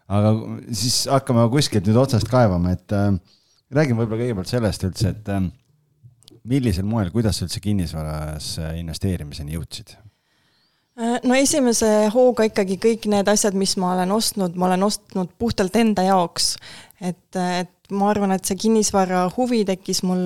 aga 0.07 0.33
siis 0.72 1.06
hakkame 1.12 1.48
kuskilt 1.54 1.88
nüüd 1.88 2.01
otsast 2.01 2.30
kaevama, 2.31 2.75
et 2.75 2.95
äh, 2.95 3.13
räägime 3.74 4.04
võib-olla 4.04 4.24
kõigepealt 4.25 4.51
sellest 4.51 4.89
üldse, 4.89 5.13
et 5.16 5.31
äh, 5.33 5.45
millisel 6.44 6.86
moel, 6.86 7.12
kuidas 7.13 7.39
sa 7.39 7.48
üldse 7.48 7.63
kinnisvaras 7.63 8.56
investeerimiseni 8.75 9.56
jõudsid? 9.56 9.95
Äh, 10.95 11.19
no 11.27 11.36
esimese 11.36 12.07
hooga 12.13 12.45
ikkagi 12.47 12.77
kõik 12.80 13.09
need 13.12 13.27
asjad, 13.27 13.56
mis 13.59 13.74
ma 13.81 13.92
olen 13.97 14.13
ostnud, 14.15 14.53
ma 14.56 14.69
olen 14.69 14.88
ostnud 14.88 15.33
puhtalt 15.36 15.75
enda 15.75 16.06
jaoks. 16.07 16.56
et, 17.03 17.36
et 17.36 17.71
ma 17.92 18.07
arvan, 18.09 18.31
et 18.31 18.47
see 18.47 18.56
kinnisvara 18.57 19.25
huvi 19.36 19.59
tekkis 19.68 20.00
mul 20.07 20.21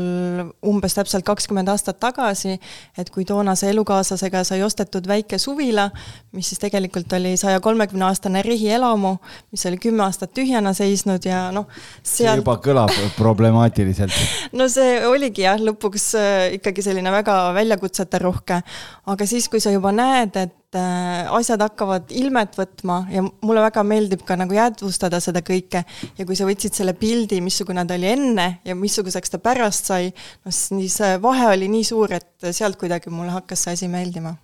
umbes 0.70 0.94
täpselt 0.96 1.26
kakskümmend 1.28 1.72
aastat 1.74 1.98
tagasi, 2.00 2.60
et 3.02 3.10
kui 3.10 3.26
toonase 3.28 3.72
elukaaslasega 3.74 4.44
sai 4.48 4.62
ostetud 4.64 5.10
väike 5.10 5.40
suvila, 5.42 5.90
mis 6.38 6.52
siis 6.52 6.62
tegelikult 6.62 7.12
oli 7.18 7.34
saja 7.42 7.60
kolmekümne 7.66 8.06
aastane 8.08 8.46
rehielamu, 8.46 9.16
mis 9.52 9.66
oli 9.66 9.82
kümme 9.82 10.06
aastat 10.06 10.36
tühjana 10.38 10.76
seisnud 10.78 11.26
ja 11.26 11.48
noh, 11.56 11.66
seal 12.04 12.38
see 12.38 12.44
juba 12.44 12.60
kõlab 12.64 12.94
problemaatiliselt. 13.24 14.16
no 14.54 14.70
see 14.72 15.02
oligi 15.10 15.48
jah, 15.48 15.60
lõpuks 15.72 16.08
äh, 16.22 16.46
ikkagi 16.60 16.86
selline 16.86 17.12
väga 17.18 17.42
väljakutseterohke, 17.58 18.62
aga 19.10 19.30
siis, 19.34 19.50
kui 19.50 19.60
sa 19.64 19.74
juba 19.74 19.92
näed, 19.96 20.38
et 20.38 20.59
Äh, 20.70 21.26
asjad 21.34 21.64
hakkavad 21.66 22.12
ilmet 22.14 22.54
võtma 22.54 23.00
ja 23.10 23.24
mulle 23.26 23.62
väga 23.64 23.82
meeldib 23.90 24.22
ka 24.22 24.36
nagu 24.38 24.54
jäädvustada 24.54 25.18
seda 25.18 25.42
kõike. 25.42 25.80
ja 26.14 26.26
kui 26.30 26.36
sa 26.38 26.46
võtsid 26.46 26.76
selle 26.78 26.94
pildi, 26.94 27.40
missugune 27.42 27.82
ta 27.90 27.96
oli 27.98 28.06
enne 28.06 28.46
ja 28.62 28.76
missuguseks 28.78 29.34
ta 29.34 29.40
pärast 29.42 29.90
sai, 29.90 30.12
noh 30.46 30.54
siis 30.54 31.00
vahe 31.24 31.48
oli 31.56 31.72
nii 31.74 31.88
suur, 31.90 32.14
et 32.14 32.46
sealt 32.54 32.78
kuidagi 32.78 33.10
mulle 33.10 33.34
hakkas 33.34 33.66
see 33.66 33.80
asi 33.80 33.90
meeldima. 33.90 34.36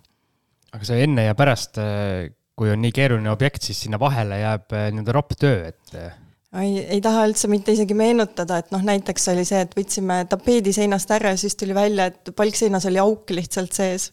aga 0.74 0.88
see 0.88 1.04
enne 1.04 1.28
ja 1.28 1.36
pärast, 1.38 1.78
äh, 1.78 2.26
kui 2.58 2.74
on 2.74 2.82
nii 2.82 2.96
keeruline 2.98 3.30
objekt, 3.30 3.62
siis 3.62 3.84
sinna 3.86 4.02
vahele 4.02 4.40
jääb 4.42 4.74
äh, 4.74 4.88
nii-öelda 4.90 5.14
ropp 5.14 5.38
töö, 5.38 5.62
et 5.70 5.94
ei, 5.94 6.74
ei 6.96 7.00
taha 7.06 7.22
üldse 7.30 7.46
mitte 7.54 7.78
isegi 7.78 7.94
meenutada, 7.94 8.58
et 8.58 8.74
noh, 8.74 8.82
näiteks 8.82 9.30
oli 9.30 9.46
see, 9.46 9.62
et 9.62 9.78
võtsime 9.78 10.24
tapeedi 10.26 10.74
seinast 10.74 11.14
ära 11.20 11.36
ja 11.36 11.40
siis 11.46 11.54
tuli 11.54 11.78
välja, 11.78 12.10
et 12.10 12.34
palkseinas 12.34 12.90
oli 12.90 12.98
auk 13.06 13.30
lihtsalt 13.38 13.78
sees 13.78 14.10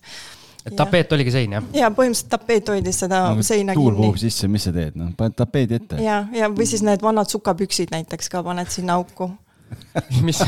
et 0.65 0.75
tapeet 0.79 1.11
oligi 1.15 1.33
sein, 1.35 1.55
jah? 1.57 1.69
ja 1.75 1.91
põhimõtteliselt 1.93 2.31
tapeet 2.31 2.73
hoidis 2.73 2.99
seda 3.03 3.21
no, 3.35 3.45
seina 3.45 3.75
kinni. 3.75 3.83
tuul 3.83 3.97
puhub 3.99 4.19
sisse, 4.21 4.49
mis 4.51 4.67
sa 4.67 4.73
teed, 4.75 4.97
noh, 4.99 5.11
paned 5.17 5.35
tapeedi 5.37 5.79
ette. 5.79 6.01
ja, 6.03 6.23
ja 6.35 6.49
või 6.51 6.67
siis 6.69 6.85
need 6.85 7.03
vanad 7.03 7.31
sukapüksid 7.31 7.93
näiteks 7.93 8.31
ka 8.31 8.43
paned 8.45 8.71
sinna 8.73 8.97
auku 8.99 9.31
mis 10.25 10.41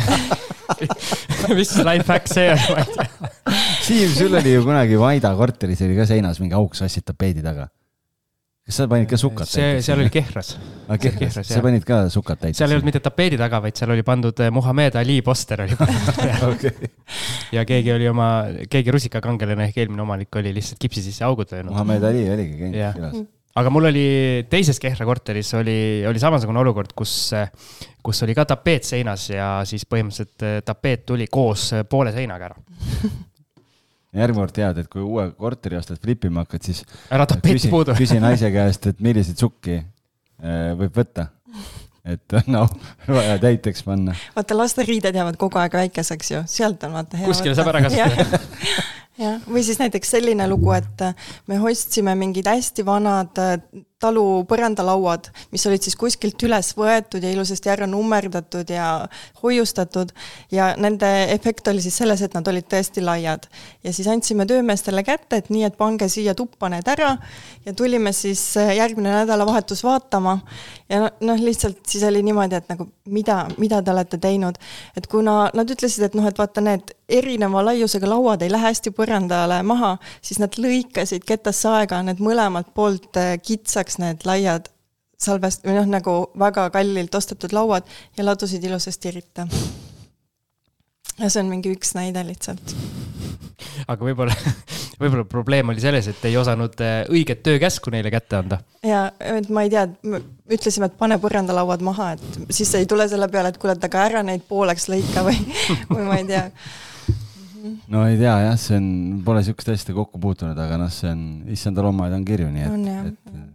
mis 1.58 1.74
life 1.86 2.08
hack 2.12 2.30
see 2.32 2.52
on, 2.54 2.62
ma 2.70 2.84
ei 2.84 2.92
tea. 2.94 3.32
Siim, 3.86 4.14
sul 4.18 4.38
oli 4.38 4.54
ju 4.56 4.66
kunagi 4.66 5.00
Vaida 5.02 5.34
korteris 5.38 5.82
oli 5.86 5.98
ka 5.98 6.08
seinas 6.10 6.42
mingi 6.42 6.58
auk, 6.58 6.78
sa 6.78 6.88
ostsid 6.90 7.06
tapeedi 7.12 7.44
taga 7.46 7.68
kas 8.66 8.80
sa 8.82 8.88
panid 8.90 9.06
ka 9.06 9.18
sukat 9.22 9.46
see, 9.50 9.78
seal 9.86 10.00
oli 10.02 10.10
Kehras 10.10 10.56
ah,. 10.90 10.98
Kehras, 10.98 11.38
sa 11.46 11.62
panid 11.62 11.86
ka 11.86 12.00
sukat 12.10 12.40
täitsa? 12.42 12.64
seal 12.64 12.74
ei 12.74 12.80
olnud 12.80 12.90
mitte 12.90 13.02
tapeedi 13.04 13.38
taga, 13.38 13.60
vaid 13.62 13.78
seal 13.78 13.94
oli 13.94 14.06
pandud 14.06 14.42
eh, 14.42 14.50
Muhamed 14.54 14.98
Ali 15.02 15.20
poster 15.26 15.62
oli 15.68 15.78
pandud 15.78 16.34
okay. 16.50 16.90
ja 17.54 17.66
keegi 17.70 17.94
oli 17.94 18.10
oma, 18.10 18.30
keegi 18.72 18.96
rusikakangelane 18.96 19.70
ehk 19.70 19.78
eelmine 19.84 20.02
omanik 20.02 20.42
oli 20.42 20.56
lihtsalt 20.56 20.82
kipsi 20.82 21.06
sisse 21.06 21.26
augud 21.28 21.54
löönud. 21.54 21.76
Muhamed 21.76 22.10
Ali 22.10 22.26
oligi 22.34 22.58
käinud 22.64 22.98
külas. 22.98 23.22
aga 23.62 23.76
mul 23.78 23.92
oli 23.92 24.08
teises 24.50 24.82
Kehra 24.82 25.06
korteris 25.06 25.54
oli, 25.62 25.78
oli 26.10 26.26
samasugune 26.26 26.64
olukord, 26.66 26.98
kus, 26.98 27.14
kus 28.02 28.26
oli 28.26 28.34
ka 28.34 28.48
tapeet 28.56 28.90
seinas 28.90 29.30
ja 29.30 29.52
siis 29.70 29.86
põhimõtteliselt 29.86 30.50
eh, 30.50 30.58
tapeet 30.66 31.06
tuli 31.14 31.30
koos 31.30 31.70
poole 31.86 32.18
seinaga 32.18 32.50
ära 32.50 32.58
järgmine 34.22 34.46
kord 34.46 34.56
tead, 34.56 34.82
et 34.82 34.92
kui 34.92 35.04
uue 35.04 35.28
korteri 35.38 35.80
ostad, 35.80 36.00
flipima 36.02 36.46
hakkad, 36.46 36.66
siis. 36.66 36.84
ära 37.14 37.28
tapeeti 37.30 37.72
puudu. 37.72 37.96
küsi 37.98 38.20
naise 38.24 38.52
käest, 38.54 38.92
et 38.92 39.02
milliseid 39.04 39.42
sukki 39.42 39.80
eh, 39.80 40.72
võib 40.80 40.96
võtta 40.96 41.30
et 42.06 42.36
noh, 42.54 42.70
vaja 43.08 43.38
täiteks 43.42 43.86
panna. 43.86 44.14
vaata, 44.36 44.58
laste 44.58 44.86
riided 44.86 45.16
jäävad 45.16 45.40
kogu 45.42 45.62
aeg 45.62 45.80
väikeseks 45.80 46.32
ju, 46.32 46.44
sealt 46.50 46.84
on 46.86 46.94
vaata 47.00 47.18
hea. 47.22 47.30
kuskile 47.32 47.56
saab 47.58 47.72
ära 47.74 47.82
kasutada 47.88 48.42
jah, 49.20 49.42
või 49.48 49.64
siis 49.66 49.80
näiteks 49.82 50.16
selline 50.18 50.48
lugu, 50.52 50.72
et 50.76 51.06
me 51.50 51.60
ostsime 51.72 52.16
mingid 52.20 52.48
hästi 52.50 52.86
vanad 52.86 53.42
talu 54.06 54.26
põrandalauad, 54.50 55.30
mis 55.54 55.66
olid 55.70 55.86
siis 55.86 55.98
kuskilt 56.00 56.42
üles 56.48 56.72
võetud 56.78 57.24
ja 57.24 57.34
ilusasti 57.34 57.72
ära 57.74 57.88
nummerdatud 57.90 58.70
ja 58.72 58.88
hoiustatud. 59.42 60.14
Ja 60.54 60.74
nende 60.78 61.10
efekt 61.34 61.68
oli 61.72 61.84
siis 61.84 61.98
selles, 62.02 62.22
et 62.26 62.38
nad 62.38 62.48
olid 62.48 62.70
tõesti 62.72 63.04
laiad. 63.04 63.50
ja 63.84 63.94
siis 63.94 64.08
andsime 64.08 64.46
töömeestele 64.46 65.04
kätte, 65.04 65.42
et 65.42 65.50
nii, 65.50 65.66
et 65.68 65.78
pange 65.78 66.10
siia 66.10 66.36
tuppa 66.36 66.70
need 66.70 66.88
ära 66.88 67.16
ja 67.66 67.74
tulime 67.74 68.14
siis 68.14 68.42
järgmine 68.56 69.12
nädalavahetus 69.12 69.84
vaatama. 69.84 70.40
Ja 70.90 71.10
noh, 71.22 71.42
lihtsalt 71.42 71.82
siis 71.88 72.04
oli 72.04 72.22
niimoodi, 72.26 72.56
et 72.56 72.70
nagu 72.70 72.88
mida, 73.10 73.46
mida 73.58 73.82
te 73.82 73.92
olete 73.92 74.18
teinud, 74.22 74.58
et 74.98 75.08
kuna 75.08 75.50
nad 75.54 75.70
ütlesid, 75.72 76.06
et 76.06 76.18
noh, 76.18 76.28
et 76.30 76.38
vaata, 76.38 76.62
need 76.66 76.94
erineva 77.10 77.62
laiusega 77.66 78.10
lauad 78.10 78.42
ei 78.42 78.52
lähe 78.52 78.66
hästi 78.66 78.94
põrandale 78.96 79.60
maha, 79.66 79.96
siis 80.26 80.40
nad 80.42 80.56
lõikasid 80.58 81.26
ketasse 81.28 81.70
aega 81.70 82.02
need 82.06 82.22
mõlemalt 82.24 82.72
poolt 82.78 83.20
kitsaks 83.46 83.95
korraks 83.96 84.00
need 84.00 84.26
laiad 84.26 84.70
salvest- 85.18 85.66
või 85.66 85.76
noh, 85.80 85.88
nagu 85.88 86.32
väga 86.38 86.70
kallilt 86.70 87.16
ostetud 87.16 87.54
lauad 87.54 87.84
ja 88.18 88.26
ladusid 88.26 88.64
ilusasti 88.64 89.12
ritta. 89.12 89.48
ja 91.18 91.30
see 91.30 91.42
on 91.42 91.50
mingi 91.50 91.72
üks 91.72 91.96
näide 91.96 92.24
lihtsalt. 92.26 92.76
aga 93.88 94.06
võib-olla, 94.06 94.36
võib-olla 95.02 95.26
probleem 95.26 95.70
oli 95.70 95.80
selles, 95.80 96.08
et 96.08 96.26
ei 96.26 96.38
osanud 96.38 96.76
äh, 96.82 97.06
õiget 97.10 97.44
töökäsku 97.44 97.92
neile 97.92 98.12
kätte 98.12 98.36
anda. 98.38 98.60
ja, 98.84 99.12
et 99.20 99.50
ma 99.50 99.64
ei 99.64 99.70
tea, 99.70 99.88
ütlesime, 100.52 100.86
et 100.86 100.98
pane 100.98 101.18
põrandalauad 101.18 101.82
maha, 101.82 102.14
et 102.14 102.52
siis 102.52 102.76
ei 102.76 102.86
tule 102.86 103.08
selle 103.08 103.30
peale, 103.30 103.54
et 103.54 103.58
kuule, 103.58 103.78
et 103.78 103.88
aga 103.88 104.04
ära 104.10 104.24
neid 104.24 104.44
pooleks 104.48 104.90
lõika 104.90 105.24
või, 105.24 105.40
või 105.94 106.04
ma 106.04 106.20
ei 106.20 106.28
tea 106.28 106.50
no 107.88 108.04
ei 108.06 108.18
tea 108.20 108.36
jah, 108.50 108.60
see 108.60 108.78
on, 108.78 108.88
pole 109.26 109.42
sihukest 109.46 109.72
asja 109.72 109.96
kokku 109.96 110.20
puutunud, 110.22 110.60
aga 110.60 110.78
noh, 110.84 110.92
see 110.92 111.10
on, 111.10 111.28
issanda 111.56 111.86
loomaaed 111.86 112.14
on 112.20 112.26
kirju, 112.28 112.52
nii 112.52 112.68
et, 112.68 113.14
et 113.14 113.55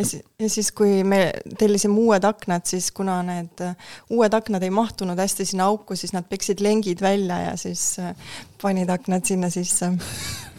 ja 0.00 0.06
siis, 0.06 0.24
ja 0.40 0.48
siis, 0.48 0.72
kui 0.72 1.04
me 1.04 1.20
tellisime 1.58 1.98
uued 2.00 2.24
aknad, 2.24 2.64
siis 2.68 2.90
kuna 2.96 3.20
need 3.26 3.62
äh, 3.64 3.90
uued 4.16 4.34
aknad 4.36 4.64
ei 4.64 4.72
mahtunud 4.74 5.18
hästi 5.20 5.46
sinna 5.52 5.68
auku, 5.70 5.96
siis 5.98 6.14
nad 6.16 6.28
peksid 6.30 6.62
lengid 6.64 7.02
välja 7.04 7.40
ja 7.50 7.56
siis 7.60 7.84
äh, 8.00 8.14
panid 8.62 8.90
aknad 8.92 9.28
sinna 9.28 9.50
sisse 9.52 9.92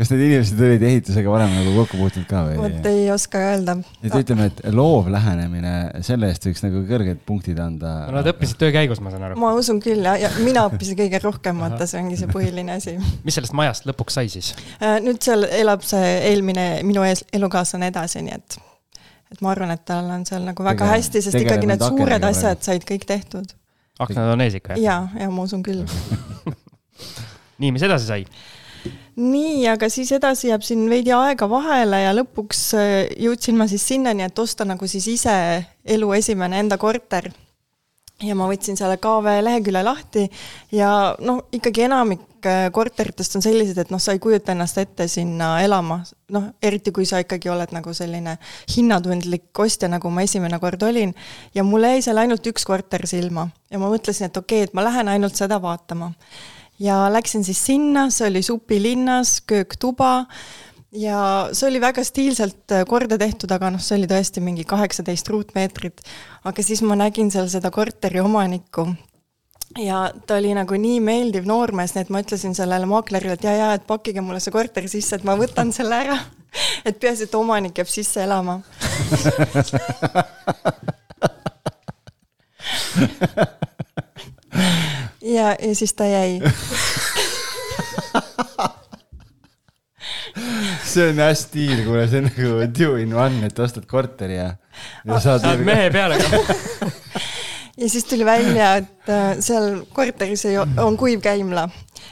kas 0.00 0.08
need 0.14 0.22
inimesed 0.24 0.60
olid 0.64 0.84
ehitusega 0.88 1.28
varem 1.32 1.50
nagu 1.52 1.72
kokku 1.74 1.98
puutunud 2.00 2.26
ka 2.28 2.40
või? 2.46 2.56
vot 2.62 2.86
ei 2.88 3.02
oska 3.12 3.40
öelda. 3.50 3.74
et 4.00 4.14
ütleme, 4.16 4.46
et 4.48 4.62
loov 4.72 5.10
lähenemine, 5.12 5.72
selle 6.06 6.30
eest 6.32 6.46
võiks 6.48 6.62
nagu 6.64 6.80
kõrged 6.88 7.20
punktid 7.28 7.60
anda. 7.60 7.92
no 8.08 8.16
nad 8.16 8.30
õppisid 8.32 8.56
töö 8.62 8.72
käigus, 8.72 9.02
ma 9.04 9.12
saan 9.12 9.26
aru. 9.28 9.36
ma 9.40 9.52
usun 9.58 9.82
küll 9.84 10.06
ja, 10.08 10.14
ja 10.22 10.30
mina 10.40 10.64
õppisin 10.70 10.96
kõige 10.96 11.20
rohkem, 11.20 11.60
vaata, 11.60 11.88
see 11.90 12.00
ongi 12.00 12.16
see 12.16 12.30
põhiline 12.32 12.78
asi. 12.78 12.96
mis 13.26 13.36
sellest 13.36 13.56
majast 13.60 13.88
lõpuks 13.90 14.16
sai 14.16 14.30
siis? 14.32 14.54
Äh, 14.78 14.96
nüüd 15.04 15.20
seal 15.24 15.44
elab 15.48 15.84
see 15.86 16.14
eelmine 16.30 16.68
minu 16.88 17.04
ees 17.04 17.26
elukaaslane 17.36 17.90
edasi, 17.92 18.22
nii 18.24 18.36
et, 18.38 18.56
et 19.34 19.42
ma 19.44 19.52
arvan, 19.52 19.74
et 19.76 19.84
tal 19.90 20.08
on 20.14 20.24
seal 20.28 20.46
nagu 20.48 20.64
väga 20.64 20.86
Tege, 20.86 20.94
hästi, 20.94 21.24
sest 21.26 21.42
ikkagi 21.42 21.68
need 21.68 21.84
suured 21.84 22.24
asjad 22.30 22.64
said 22.64 22.88
kõik 22.88 23.04
tehtud. 23.10 23.52
aknad 24.00 24.32
on 24.32 24.46
ees 24.46 24.56
ikka? 24.62 24.80
ja, 24.80 25.02
ja 25.20 25.28
ma 25.28 25.44
usun 25.44 25.66
küll 25.66 25.84
nii, 27.60 27.74
mis 27.76 27.84
edasi 27.84 28.08
sai? 28.08 28.24
Nii, 29.20 29.66
aga 29.70 29.88
siis 29.92 30.10
edasi 30.16 30.50
jääb 30.50 30.64
siin 30.64 30.86
veidi 30.90 31.12
aega 31.14 31.48
vahele 31.50 32.02
ja 32.04 32.14
lõpuks 32.16 32.64
äh, 32.78 32.96
jõudsin 33.20 33.58
ma 33.58 33.68
siis 33.70 33.84
sinnani, 33.86 34.24
et 34.26 34.38
osta 34.38 34.66
nagu 34.68 34.88
siis 34.88 35.06
ise 35.12 35.36
elu 35.84 36.12
esimene 36.18 36.60
enda 36.64 36.78
korter. 36.80 37.30
ja 38.20 38.34
ma 38.36 38.44
võtsin 38.50 38.76
selle 38.76 38.98
KV 39.00 39.38
lehekülje 39.40 39.82
lahti 39.82 40.26
ja 40.76 41.14
noh, 41.24 41.40
ikkagi 41.56 41.86
enamik 41.86 42.46
äh, 42.46 42.68
korteritest 42.72 43.36
on 43.36 43.44
sellised, 43.44 43.78
et 43.78 43.90
noh, 43.90 44.00
sa 44.00 44.12
ei 44.12 44.20
kujuta 44.20 44.52
ennast 44.52 44.78
ette 44.78 45.08
sinna 45.08 45.54
elama, 45.64 46.02
noh, 46.32 46.50
eriti 46.62 46.92
kui 46.92 47.08
sa 47.08 47.22
ikkagi 47.22 47.48
oled 47.48 47.72
nagu 47.72 47.94
selline 47.96 48.36
hinnatundlik 48.74 49.64
ostja, 49.64 49.88
nagu 49.88 50.12
ma 50.12 50.24
esimene 50.28 50.60
kord 50.60 50.82
olin. 50.82 51.14
ja 51.54 51.64
mulle 51.64 51.96
jäi 51.96 52.06
seal 52.08 52.22
ainult 52.24 52.46
üks 52.46 52.64
korter 52.68 53.06
silma 53.06 53.48
ja 53.70 53.78
ma 53.78 53.92
mõtlesin, 53.92 54.28
et 54.28 54.36
okei 54.36 54.64
okay,, 54.64 54.70
et 54.70 54.74
ma 54.74 54.84
lähen 54.84 55.08
ainult 55.08 55.36
seda 55.36 55.60
vaatama 55.62 56.12
ja 56.80 57.12
läksin 57.12 57.44
siis 57.44 57.60
sinna, 57.66 58.08
see 58.10 58.28
oli 58.30 58.42
supilinnas, 58.42 59.40
kööktuba 59.46 60.24
ja 60.92 61.48
see 61.52 61.68
oli 61.68 61.80
väga 61.80 62.04
stiilselt 62.04 62.72
äh, 62.72 62.84
korda 62.88 63.18
tehtud, 63.20 63.50
aga 63.54 63.70
noh, 63.74 63.82
see 63.82 63.98
oli 63.98 64.08
tõesti 64.10 64.42
mingi 64.42 64.64
kaheksateist 64.68 65.28
ruutmeetrit. 65.30 66.00
aga 66.44 66.62
siis 66.62 66.82
ma 66.82 66.96
nägin 66.98 67.30
seal 67.30 67.48
seda 67.52 67.70
korteri 67.70 68.20
omanikku 68.20 68.88
ja 69.78 70.10
ta 70.26 70.40
oli 70.40 70.54
nagu 70.56 70.74
nii 70.74 71.00
meeldiv 71.04 71.46
noormees, 71.46 71.94
nii 71.94 72.02
et 72.06 72.10
ma 72.10 72.24
ütlesin 72.24 72.54
sellele 72.58 72.86
maaklerile, 72.90 73.32
et 73.38 73.44
ja, 73.46 73.52
ja, 73.54 73.72
et 73.76 73.86
pakkige 73.86 74.20
mulle 74.24 74.40
see 74.42 74.54
korter 74.54 74.88
sisse, 74.90 75.16
et 75.16 75.24
ma 75.24 75.36
võtan 75.38 75.72
selle 75.72 75.94
ära. 75.94 76.18
et 76.88 76.98
peaasi, 76.98 77.28
et 77.28 77.34
omanik 77.38 77.78
jääb 77.78 77.90
sisse 77.90 78.24
elama 78.24 78.60
ja, 85.22 85.56
ja 85.60 85.74
siis 85.74 85.94
ta 85.94 86.04
jäi 86.08 86.40
see 90.90 91.08
on 91.10 91.18
hea 91.22 91.34
stiil, 91.38 91.84
kuule, 91.84 92.06
see 92.10 92.18
on 92.22 92.28
nagu 92.30 92.50
two 92.76 92.96
in 93.02 93.14
one, 93.14 93.46
et 93.46 93.58
ostad 93.62 93.86
korteri 93.90 94.36
ja, 94.38 94.48
ja 95.06 95.20
saad. 95.20 95.40
saad 95.44 95.60
mehe 95.66 95.90
peale 95.94 96.18
ka 96.22 96.28
ja 97.80 97.88
siis 97.88 98.04
tuli 98.04 98.24
välja, 98.28 98.74
et 98.82 99.08
äh, 99.08 99.36
seal 99.40 99.84
korteris 99.96 100.44
ei, 100.48 100.58
on 100.60 100.98
kuivkäimla 101.00 101.68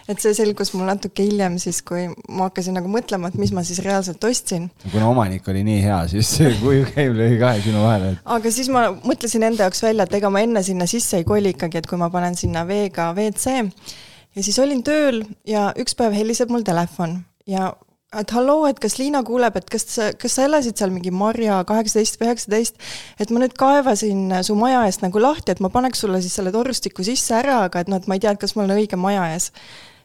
et 0.09 0.21
see 0.23 0.35
selgus 0.37 0.73
mul 0.75 0.89
natuke 0.89 1.25
hiljem 1.27 1.59
siis, 1.61 1.81
kui 1.87 2.07
ma 2.29 2.49
hakkasin 2.49 2.77
nagu 2.79 2.91
mõtlema, 2.93 3.31
et 3.31 3.39
mis 3.41 3.53
ma 3.57 3.65
siis 3.67 3.81
reaalselt 3.85 4.25
ostsin. 4.25 4.69
kuna 4.93 5.09
omanik 5.11 5.49
oli 5.49 5.65
nii 5.67 5.83
hea, 5.85 6.01
siis 6.13 6.33
see 6.39 6.53
kuivkäim 6.63 7.17
lõi 7.19 7.39
kahe 7.41 7.63
sinu 7.65 7.83
vahele. 7.85 8.15
aga 8.37 8.53
siis 8.55 8.71
ma 8.73 8.89
mõtlesin 8.97 9.45
enda 9.49 9.67
jaoks 9.67 9.83
välja, 9.85 10.09
et 10.09 10.19
ega 10.21 10.33
ma 10.33 10.45
enne 10.45 10.63
sinna 10.67 10.89
sisse 10.91 11.21
ei 11.21 11.29
koli 11.29 11.55
ikkagi, 11.57 11.83
et 11.83 11.91
kui 11.91 12.01
ma 12.01 12.11
panen 12.13 12.37
sinna 12.39 12.65
veega 12.69 13.11
WC 13.17 13.59
ja 13.59 14.45
siis 14.45 14.59
olin 14.63 14.83
tööl 14.87 15.23
ja 15.49 15.69
üks 15.79 15.97
päev 15.99 16.17
heliseb 16.17 16.53
mul 16.53 16.67
telefon 16.67 17.21
ja 17.49 17.73
et 18.17 18.31
halloo, 18.33 18.65
et 18.69 18.79
kas 18.81 18.97
Liina 18.97 19.21
kuuleb, 19.27 19.59
et 19.61 19.67
kas 19.69 19.85
kas 20.21 20.37
sa 20.39 20.47
elasid 20.49 20.81
seal 20.81 20.93
mingi 20.95 21.13
Marja 21.13 21.61
kaheksateist 21.69 22.17
või 22.21 22.31
üheksateist, 22.31 22.79
et 23.21 23.33
ma 23.33 23.43
nüüd 23.43 23.57
kaevasin 23.59 24.33
su 24.47 24.57
maja 24.57 24.87
eest 24.89 25.05
nagu 25.05 25.21
lahti, 25.21 25.53
et 25.53 25.61
ma 25.61 25.69
paneks 25.73 26.01
sulle 26.05 26.23
siis 26.25 26.39
selle 26.41 26.53
torustiku 26.55 27.05
sisse 27.05 27.37
ära, 27.37 27.61
aga 27.67 27.85
et 27.85 27.93
noh, 27.93 28.01
et 28.01 28.09
ma 28.09 28.17
ei 28.17 28.25
tea, 28.25 28.33
et 28.33 28.41
kas 28.41 28.57
mul 28.57 28.65
on 28.65 28.79
õige 28.79 28.97
maja 29.01 29.29
ees 29.35 29.51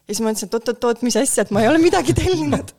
ja 0.04 0.12
siis 0.12 0.20
ma 0.20 0.28
mõtlesin, 0.28 0.48
et 0.50 0.54
oot-oot-oot, 0.58 1.02
mis 1.06 1.14
asja, 1.16 1.46
et 1.46 1.50
ma 1.54 1.62
ei 1.62 1.68
ole 1.70 1.78
midagi 1.80 2.12
tellinud. 2.16 2.74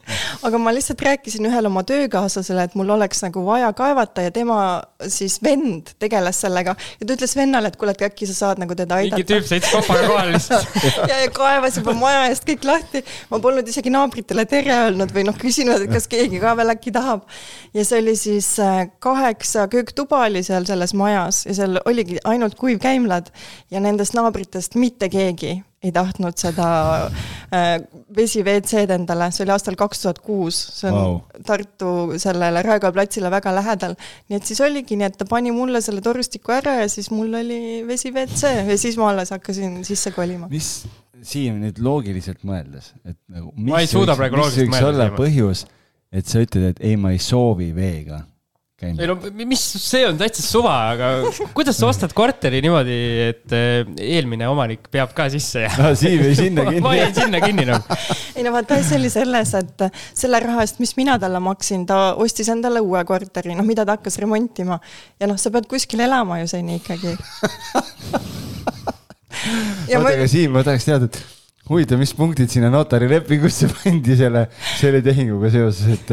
aga 0.45 0.59
ma 0.61 0.69
lihtsalt 0.75 1.01
rääkisin 1.01 1.47
ühele 1.49 1.71
oma 1.71 1.81
töökaaslasele, 1.87 2.67
et 2.67 2.75
mul 2.77 2.91
oleks 2.93 3.23
nagu 3.25 3.41
vaja 3.47 3.71
kaevata 3.73 4.27
ja 4.27 4.33
tema 4.35 4.57
siis 5.09 5.39
vend 5.43 5.89
tegeles 5.99 6.43
sellega. 6.45 6.75
ja 6.99 7.07
ta 7.07 7.17
ütles 7.17 7.33
vennale, 7.35 7.71
et 7.73 7.79
kuule, 7.81 7.95
et 7.97 8.05
äkki 8.05 8.29
sa 8.29 8.37
saad 8.37 8.61
nagu 8.61 8.77
teda 8.77 9.01
aidata. 9.01 9.17
mingi 9.17 9.31
tüüp 9.33 9.49
sõitis 9.49 9.73
kopaga 9.73 10.05
kohale 10.05 10.37
lihtsalt 10.37 11.09
ja, 11.09 11.19
ja 11.23 11.33
kaevas 11.33 11.81
juba 11.81 11.97
maja 11.97 12.23
eest 12.29 12.45
kõik 12.45 12.69
lahti. 12.69 13.01
ma 13.33 13.41
polnud 13.41 13.73
isegi 13.73 13.93
naabritele 13.97 14.45
tere 14.45 14.77
öelnud 14.85 15.17
või 15.17 15.25
noh, 15.25 15.41
küsinud, 15.41 15.81
et 15.81 15.97
kas 15.97 16.05
keegi 16.11 16.41
ka 16.43 16.53
veel 16.61 16.77
äkki 16.77 16.93
tahab. 16.93 17.25
ja 17.73 17.89
see 17.89 18.05
oli 18.05 18.13
siis 18.21 18.53
äh, 18.61 18.83
kaheksa 19.01 19.65
kööktuba 19.73 20.27
oli 20.29 20.45
seal 20.45 20.69
selles 20.69 20.93
majas 20.93 21.47
ja 21.49 21.57
seal 21.57 21.81
oligi 21.85 22.21
ainult 22.23 22.53
kuivkäimlad 22.61 23.33
ja 23.73 23.81
nendest 23.81 24.13
naabritest 24.13 24.77
mitte 24.77 25.09
keegi 25.09 25.63
ei 25.85 25.93
tahtnud 25.95 26.37
seda 26.39 26.67
äh, 27.53 27.77
vesi 28.15 28.43
WC-d 28.43 28.95
endale, 28.97 29.29
see 29.33 29.45
oli 29.45 29.53
aastal 29.55 29.77
kaks 29.79 30.03
tuhat 30.03 30.21
kuus, 30.25 30.59
see 30.79 30.89
on 30.91 30.97
wow. 30.97 31.15
Tartu 31.45 31.93
sellele 32.21 32.63
Raekoja 32.65 32.93
platsile 32.95 33.31
väga 33.33 33.53
lähedal. 33.55 33.95
nii 34.29 34.39
et 34.39 34.49
siis 34.49 34.61
oligi 34.65 34.97
nii, 34.97 35.09
et 35.11 35.17
ta 35.21 35.29
pani 35.29 35.53
mulle 35.55 35.81
selle 35.85 36.03
torustiku 36.05 36.55
ära 36.57 36.79
ja 36.81 36.91
siis 36.91 37.11
mul 37.13 37.33
oli 37.41 37.61
vesi 37.87 38.13
WC 38.15 38.53
ja 38.71 38.77
siis 38.81 38.99
ma 39.01 39.11
alles 39.13 39.33
hakkasin 39.35 39.81
sisse 39.87 40.13
kolima. 40.15 40.49
mis, 40.51 40.77
Siim, 41.25 41.57
nüüd 41.63 41.79
loogiliselt 41.81 42.43
mõeldes, 42.45 42.91
et 43.07 43.17
nagu 43.31 43.49
ma 43.57 43.79
ei 43.81 43.89
suuda 43.89 44.13
praegu 44.17 44.37
loogiliselt 44.37 44.73
mõelda. 44.75 45.09
põhjus, 45.17 45.63
et 46.13 46.27
sa 46.29 46.43
ütled, 46.43 46.75
et 46.75 46.81
ei, 46.85 46.99
ma 47.01 47.15
ei 47.15 47.21
soovi 47.23 47.71
veega 47.73 48.21
käinud. 48.85 49.01
ei 49.01 49.09
no 49.09 49.45
mis, 49.51 49.63
see 49.83 50.03
on 50.07 50.17
täitsa 50.19 50.45
suva, 50.45 50.75
aga 50.93 51.11
kuidas 51.57 51.79
sa 51.79 51.89
ostad 51.89 52.13
korteri 52.17 52.61
niimoodi, 52.65 52.97
et 53.29 53.55
äh, 53.55 53.83
eelmine 54.05 54.47
omanik 54.51 54.89
peab 54.93 55.13
ka 55.17 55.27
sisse 55.33 55.65
jääma? 55.65 55.89
no 55.89 55.91
siin 55.99 56.23
või 56.23 56.35
sinna 56.37 56.65
kinni. 56.69 56.83
ma 56.85 56.95
jäin 56.97 57.15
sinna 57.17 57.41
kinni 57.43 57.67
noh. 57.69 57.91
ei 58.35 58.45
no 58.45 58.55
vaata, 58.55 58.79
asi 58.81 58.97
oli 58.99 59.11
selles, 59.13 59.53
et 59.59 59.85
selle 60.07 60.41
raha 60.43 60.65
eest, 60.65 60.81
mis 60.83 60.95
mina 60.99 61.17
talle 61.21 61.41
maksin, 61.43 61.85
ta 61.89 61.99
ostis 62.21 62.49
endale 62.53 62.83
uue 62.85 63.03
korteri, 63.07 63.55
noh, 63.57 63.67
mida 63.67 63.85
ta 63.85 63.97
hakkas 63.99 64.19
remontima. 64.23 64.79
ja 65.19 65.29
noh, 65.31 65.39
sa 65.41 65.53
pead 65.53 65.69
kuskil 65.71 66.05
elama 66.05 66.41
ju 66.43 66.51
seni 66.55 66.79
ikkagi 66.81 67.15
oota 69.45 70.01
ma..., 70.01 70.13
aga 70.13 70.27
Siim, 70.31 70.53
ma 70.55 70.63
tahaks 70.65 70.87
teada, 70.87 71.09
et 71.09 71.34
huvitav, 71.65 71.97
mis 71.97 72.11
punktid 72.13 72.51
sinna 72.51 72.69
notarilepingusse 72.73 73.67
pandi 73.73 74.15
selle, 74.19 74.45
selle 74.77 75.01
tehinguga 75.05 75.49
seoses, 75.53 75.95
et, 75.95 76.11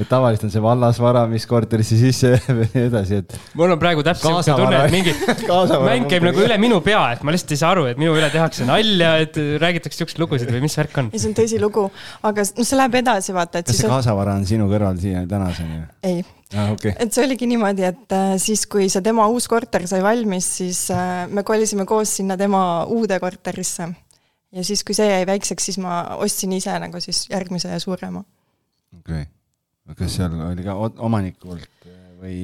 et 0.00 0.08
tavaliselt 0.08 0.46
on 0.48 0.52
see 0.54 0.62
vallasvara, 0.64 1.26
mis 1.28 1.44
korterisse 1.48 1.98
sisse 2.00 2.32
jääb 2.32 2.62
ja 2.62 2.68
nii 2.72 2.84
edasi, 2.88 3.18
et. 3.20 3.36
mul 3.58 3.74
on 3.74 3.80
praegu 3.82 4.04
täpselt 4.06 4.40
siuke 4.46 4.56
tunne, 4.62 4.78
et 4.86 4.94
mingi 4.94 5.12
mäng 5.90 6.08
käib 6.08 6.24
nagu 6.28 6.44
üle 6.46 6.56
minu 6.62 6.80
pea, 6.84 7.02
et 7.16 7.26
ma 7.26 7.34
lihtsalt 7.34 7.52
ei 7.52 7.60
saa 7.60 7.74
aru, 7.76 7.84
et 7.90 8.00
minu 8.00 8.14
üle 8.16 8.30
tehakse 8.32 8.68
nalja, 8.68 9.12
et 9.26 9.36
räägitakse 9.60 10.00
siukseid 10.00 10.22
lugusid 10.22 10.52
või 10.54 10.64
mis 10.64 10.78
värk 10.80 10.96
on. 11.02 11.12
ei, 11.12 11.20
see 11.20 11.32
on 11.32 11.36
tõsilugu, 11.42 11.84
aga 12.30 12.46
noh, 12.48 12.70
see 12.70 12.80
läheb 12.80 12.98
edasi, 13.02 13.36
vaata, 13.36 13.60
et. 13.60 13.68
kas 13.68 13.82
see 13.82 13.92
kaasavara 13.92 14.38
on 14.40 14.48
sinu 14.48 14.70
kõrval 14.72 14.96
siia 15.02 15.26
tänaseni? 15.28 15.82
ei 16.08 16.24
ah,. 16.54 16.72
Okay. 16.72 16.94
et 16.96 17.12
see 17.12 17.26
oligi 17.26 17.50
niimoodi, 17.52 17.84
et 17.84 18.16
äh, 18.16 18.32
siis, 18.40 18.64
kui 18.70 18.88
see 18.88 19.04
tema 19.04 19.28
uus 19.28 19.44
korter 19.52 19.84
sai 19.90 20.00
valmis, 20.04 20.48
siis 20.62 20.86
äh, 20.94 21.28
me 21.28 21.44
kolisime 21.44 21.84
koos 21.84 22.16
sinna 22.16 22.40
tema 22.40 22.64
uude 22.88 23.20
korterisse 23.20 23.92
ja 24.52 24.64
siis, 24.64 24.84
kui 24.86 24.96
see 24.96 25.08
jäi 25.08 25.26
väikseks, 25.28 25.70
siis 25.70 25.78
ma 25.82 26.02
ostsin 26.22 26.52
ise 26.56 26.74
nagu 26.82 27.00
siis 27.02 27.26
järgmise 27.30 27.72
ja 27.72 27.80
suurema. 27.82 28.24
okei 28.98 29.22
okay., 29.22 29.96
kas 29.98 30.16
seal 30.18 30.34
oli 30.48 30.64
ka 30.66 30.74
omanikult 31.06 31.86
või, 32.20 32.38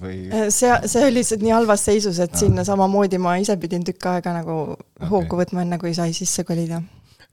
või? 0.00 0.18
Äh, 0.32 0.48
see, 0.52 0.72
see 0.90 1.06
oli 1.06 1.20
lihtsalt 1.20 1.44
nii 1.44 1.54
halvas 1.54 1.86
seisus, 1.88 2.18
et 2.20 2.34
ah. 2.34 2.42
sinna 2.44 2.64
samamoodi 2.66 3.20
ma 3.22 3.36
ise 3.40 3.56
pidin 3.60 3.86
tükk 3.86 4.10
aega 4.10 4.34
nagu 4.36 4.58
okay. 4.74 5.08
hoogu 5.12 5.40
võtma, 5.40 5.64
enne 5.64 5.80
kui 5.80 5.94
sai 5.96 6.12
sisse 6.16 6.44
kolida. 6.44 6.82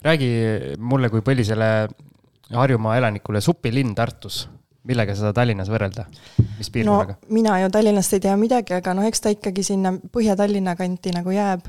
räägi 0.06 0.32
mulle 0.80 1.10
kui 1.10 1.22
põlisele 1.26 1.90
Harjumaa 2.52 2.98
elanikule 3.00 3.40
supilinn 3.42 3.96
Tartus 3.96 4.44
millega 4.88 5.14
seda 5.18 5.32
Tallinnas 5.36 5.70
võrrelda, 5.72 6.08
mis 6.58 6.72
piirkonnaga 6.74 7.16
no,? 7.18 7.34
mina 7.34 7.60
ju 7.62 7.70
Tallinnast 7.74 8.18
ei 8.18 8.24
tea 8.24 8.34
midagi, 8.40 8.74
aga 8.78 8.96
noh, 8.98 9.06
eks 9.08 9.24
ta 9.24 9.34
ikkagi 9.34 9.64
sinna 9.66 9.94
Põhja-Tallinna 9.94 10.76
kanti 10.80 11.14
nagu 11.14 11.34
jääb 11.36 11.68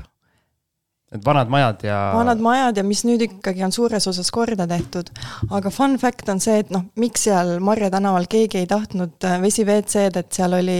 Need 1.13 1.25
vanad 1.25 1.49
majad 1.53 1.83
ja. 1.85 1.97
vanad 2.15 2.39
majad 2.41 2.77
ja 2.79 2.83
mis 2.83 3.03
nüüd 3.05 3.21
ikkagi 3.27 3.61
on 3.61 3.73
suures 3.75 4.07
osas 4.09 4.31
korda 4.33 4.65
tehtud. 4.65 5.11
aga 5.53 5.69
fun 5.69 5.99
fact 6.01 6.29
on 6.33 6.39
see, 6.41 6.55
et 6.63 6.71
noh, 6.73 6.87
miks 6.97 7.27
seal 7.27 7.59
Marje 7.61 7.91
tänaval 7.93 8.25
keegi 8.31 8.63
ei 8.63 8.69
tahtnud 8.69 9.27
äh, 9.29 9.35
vesi 9.43 9.61
WC-d, 9.67 10.23
et 10.23 10.33
seal 10.33 10.57
oli 10.57 10.79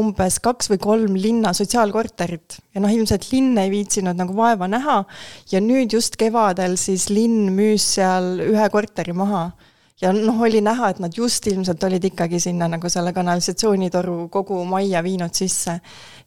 umbes 0.00 0.40
kaks 0.40 0.72
või 0.72 0.80
kolm 0.80 1.18
linna 1.20 1.52
sotsiaalkorterit 1.52 2.58
ja 2.72 2.80
noh, 2.80 2.94
ilmselt 2.96 3.28
linn 3.34 3.60
ei 3.60 3.68
viitsinud 3.74 4.16
nagu 4.16 4.32
vaeva 4.36 4.70
näha. 4.72 5.02
ja 5.52 5.60
nüüd 5.60 5.92
just 5.92 6.16
kevadel 6.16 6.78
siis 6.80 7.10
linn 7.12 7.52
müüs 7.52 7.84
seal 7.98 8.40
ühe 8.40 8.70
korteri 8.72 9.12
maha 9.12 9.50
ja 10.00 10.12
noh, 10.16 10.40
oli 10.42 10.64
näha, 10.64 10.90
et 10.90 11.00
nad 11.02 11.12
just 11.16 11.46
ilmselt 11.46 11.84
olid 11.84 12.08
ikkagi 12.08 12.40
sinna 12.42 12.72
nagu 12.72 12.88
selle 12.88 13.12
kanalisatsioonitoru 13.12 14.28
kogu 14.32 14.64
majja 14.68 15.04
viinud 15.04 15.36
sisse 15.36 15.78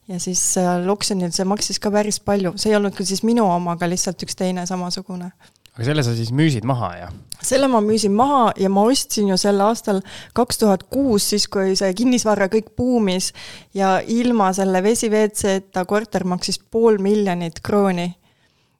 ja 0.08 0.18
siis 0.22 0.40
seal 0.54 0.88
oksjonil 0.88 1.32
see 1.34 1.46
maksis 1.48 1.80
ka 1.82 1.92
päris 1.94 2.20
palju, 2.24 2.54
see 2.56 2.72
ei 2.72 2.78
olnud 2.78 2.96
küll 2.96 3.08
siis 3.08 3.24
minu 3.26 3.46
oma, 3.48 3.76
aga 3.76 3.88
lihtsalt 3.90 4.22
üks 4.24 4.38
teine 4.38 4.64
samasugune. 4.68 5.30
aga 5.74 5.86
selle 5.86 6.04
sa 6.06 6.14
siis 6.16 6.32
müüsid 6.34 6.66
maha, 6.68 6.92
jah? 7.02 7.16
selle 7.44 7.68
ma 7.70 7.80
müüsin 7.84 8.14
maha 8.16 8.52
ja 8.58 8.70
ma 8.72 8.86
ostsin 8.88 9.28
ju 9.30 9.36
sel 9.40 9.60
aastal 9.62 10.00
kaks 10.36 10.62
tuhat 10.64 10.86
kuus, 10.90 11.28
siis 11.32 11.46
kui 11.52 11.76
see 11.78 11.92
kinnisvara 11.94 12.48
kõik 12.52 12.72
buumis 12.76 13.32
ja 13.76 13.98
ilma 14.02 14.50
selle 14.56 14.82
vesi 14.82 15.10
WC-ta 15.12 15.84
korter 15.88 16.26
maksis 16.26 16.58
pool 16.58 16.98
miljonit 17.02 17.60
krooni 17.62 18.10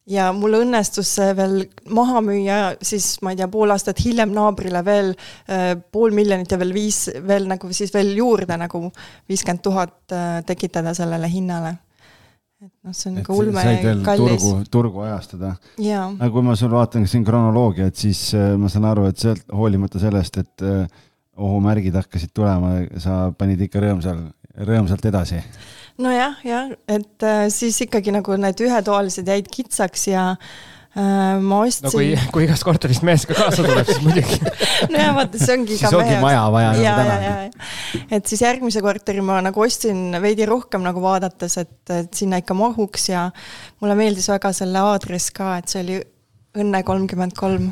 ja 0.08 0.28
mul 0.36 0.58
õnnestus 0.62 1.10
see 1.18 1.32
veel 1.36 1.58
maha 1.94 2.22
müüa 2.24 2.58
siis 2.84 3.16
ma 3.24 3.32
ei 3.32 3.40
tea, 3.40 3.48
pool 3.52 3.72
aastat 3.74 4.00
hiljem 4.04 4.32
naabrile 4.36 4.82
veel 4.86 5.12
äh, 5.12 5.74
pool 5.92 6.14
miljonit 6.16 6.52
ja 6.52 6.60
veel 6.60 6.72
viis, 6.76 7.04
veel 7.28 7.48
nagu 7.50 7.72
siis 7.76 7.92
veel 7.94 8.14
juurde 8.16 8.56
nagu 8.60 8.88
viiskümmend 9.28 9.64
tuhat 9.64 10.16
äh, 10.16 10.40
tekitada 10.48 10.94
sellele 10.96 11.30
hinnale. 11.32 11.74
et 12.62 12.72
noh, 12.82 12.94
see 12.96 13.10
on 13.10 13.18
nagu 13.20 13.36
ulme 13.38 13.64
kallis. 14.06 14.40
turgu, 14.42 14.54
turgu 14.70 15.04
ajastada. 15.06 15.54
aga 15.78 16.30
kui 16.34 16.46
ma 16.46 16.56
sul 16.58 16.72
vaatan 16.72 17.06
siin 17.06 17.26
kronoloogiat, 17.26 17.96
siis 17.96 18.30
äh, 18.38 18.54
ma 18.58 18.72
saan 18.72 18.88
aru, 18.88 19.08
et 19.10 19.20
sealt 19.20 19.44
hoolimata 19.54 20.00
sellest, 20.02 20.40
et 20.40 20.68
ohumärgid 21.38 21.94
hakkasid 21.94 22.32
tulema, 22.34 22.80
sa 22.98 23.28
panid 23.38 23.60
ikka 23.68 23.82
rõõmsal, 23.84 24.24
rõõmsalt 24.66 25.04
edasi 25.06 25.38
nojah, 26.02 26.40
jah, 26.46 26.72
et 26.90 27.26
äh, 27.26 27.44
siis 27.52 27.78
ikkagi 27.84 28.14
nagu 28.14 28.38
need 28.40 28.64
ühetoalised 28.64 29.28
jäid 29.28 29.48
kitsaks 29.52 30.08
ja 30.10 30.24
äh, 30.34 31.38
ma 31.42 31.62
ostsin. 31.64 31.88
no 31.88 31.92
kui, 31.94 32.10
kui 32.34 32.46
igast 32.46 32.66
korterist 32.66 33.04
mees 33.06 33.26
ka 33.28 33.36
kaasa 33.38 33.64
tuleb, 33.66 33.88
siis 33.88 34.02
muidugi 34.04 34.38
nojah, 34.94 35.14
vaata, 35.18 35.40
see 35.42 35.56
ongi 35.58 35.78
siis 35.80 35.96
ongi 35.98 36.18
maja 36.22 36.44
vaja 36.54 36.74
nagu 36.76 37.08
täna. 37.12 38.04
et 38.18 38.30
siis 38.30 38.44
järgmise 38.46 38.82
korteri 38.84 39.24
ma 39.24 39.40
nagu 39.44 39.64
ostsin 39.66 40.20
veidi 40.22 40.46
rohkem 40.48 40.86
nagu 40.86 41.02
vaadates, 41.04 41.58
et, 41.64 41.80
et 41.94 42.22
sinna 42.22 42.42
ikka 42.42 42.56
mahuks 42.58 43.10
ja 43.10 43.28
mulle 43.82 43.98
meeldis 43.98 44.30
väga 44.30 44.54
selle 44.56 44.84
aadress 44.92 45.34
ka, 45.34 45.56
et 45.62 45.74
see 45.74 45.84
oli 45.86 46.04
Õnne 46.58 46.80
kolmkümmend 46.82 47.36
kolm 47.38 47.68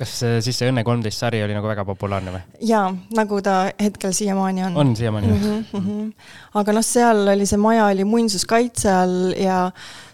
kas 0.00 0.16
siis 0.44 0.56
see 0.56 0.70
Õnne 0.70 0.84
kolmteist 0.86 1.20
sari 1.20 1.42
oli 1.44 1.56
nagu 1.56 1.68
väga 1.68 1.84
populaarne 1.88 2.34
või? 2.34 2.42
jaa, 2.68 2.88
nagu 3.16 3.40
ta 3.44 3.56
hetkel 3.80 4.14
siiamaani 4.16 4.64
on. 4.70 4.78
on 4.84 4.94
siiamaani 4.96 5.28
mm? 5.28 5.42
-hmm, 5.42 5.64
mm 5.72 5.88
-hmm. 5.88 6.12
aga 6.60 6.76
noh, 6.76 6.86
seal 6.86 7.28
oli 7.34 7.46
see 7.46 7.60
maja 7.60 7.90
oli 7.90 8.06
muinsuskaitse 8.08 8.92
all 8.92 9.34
ja 9.36 9.60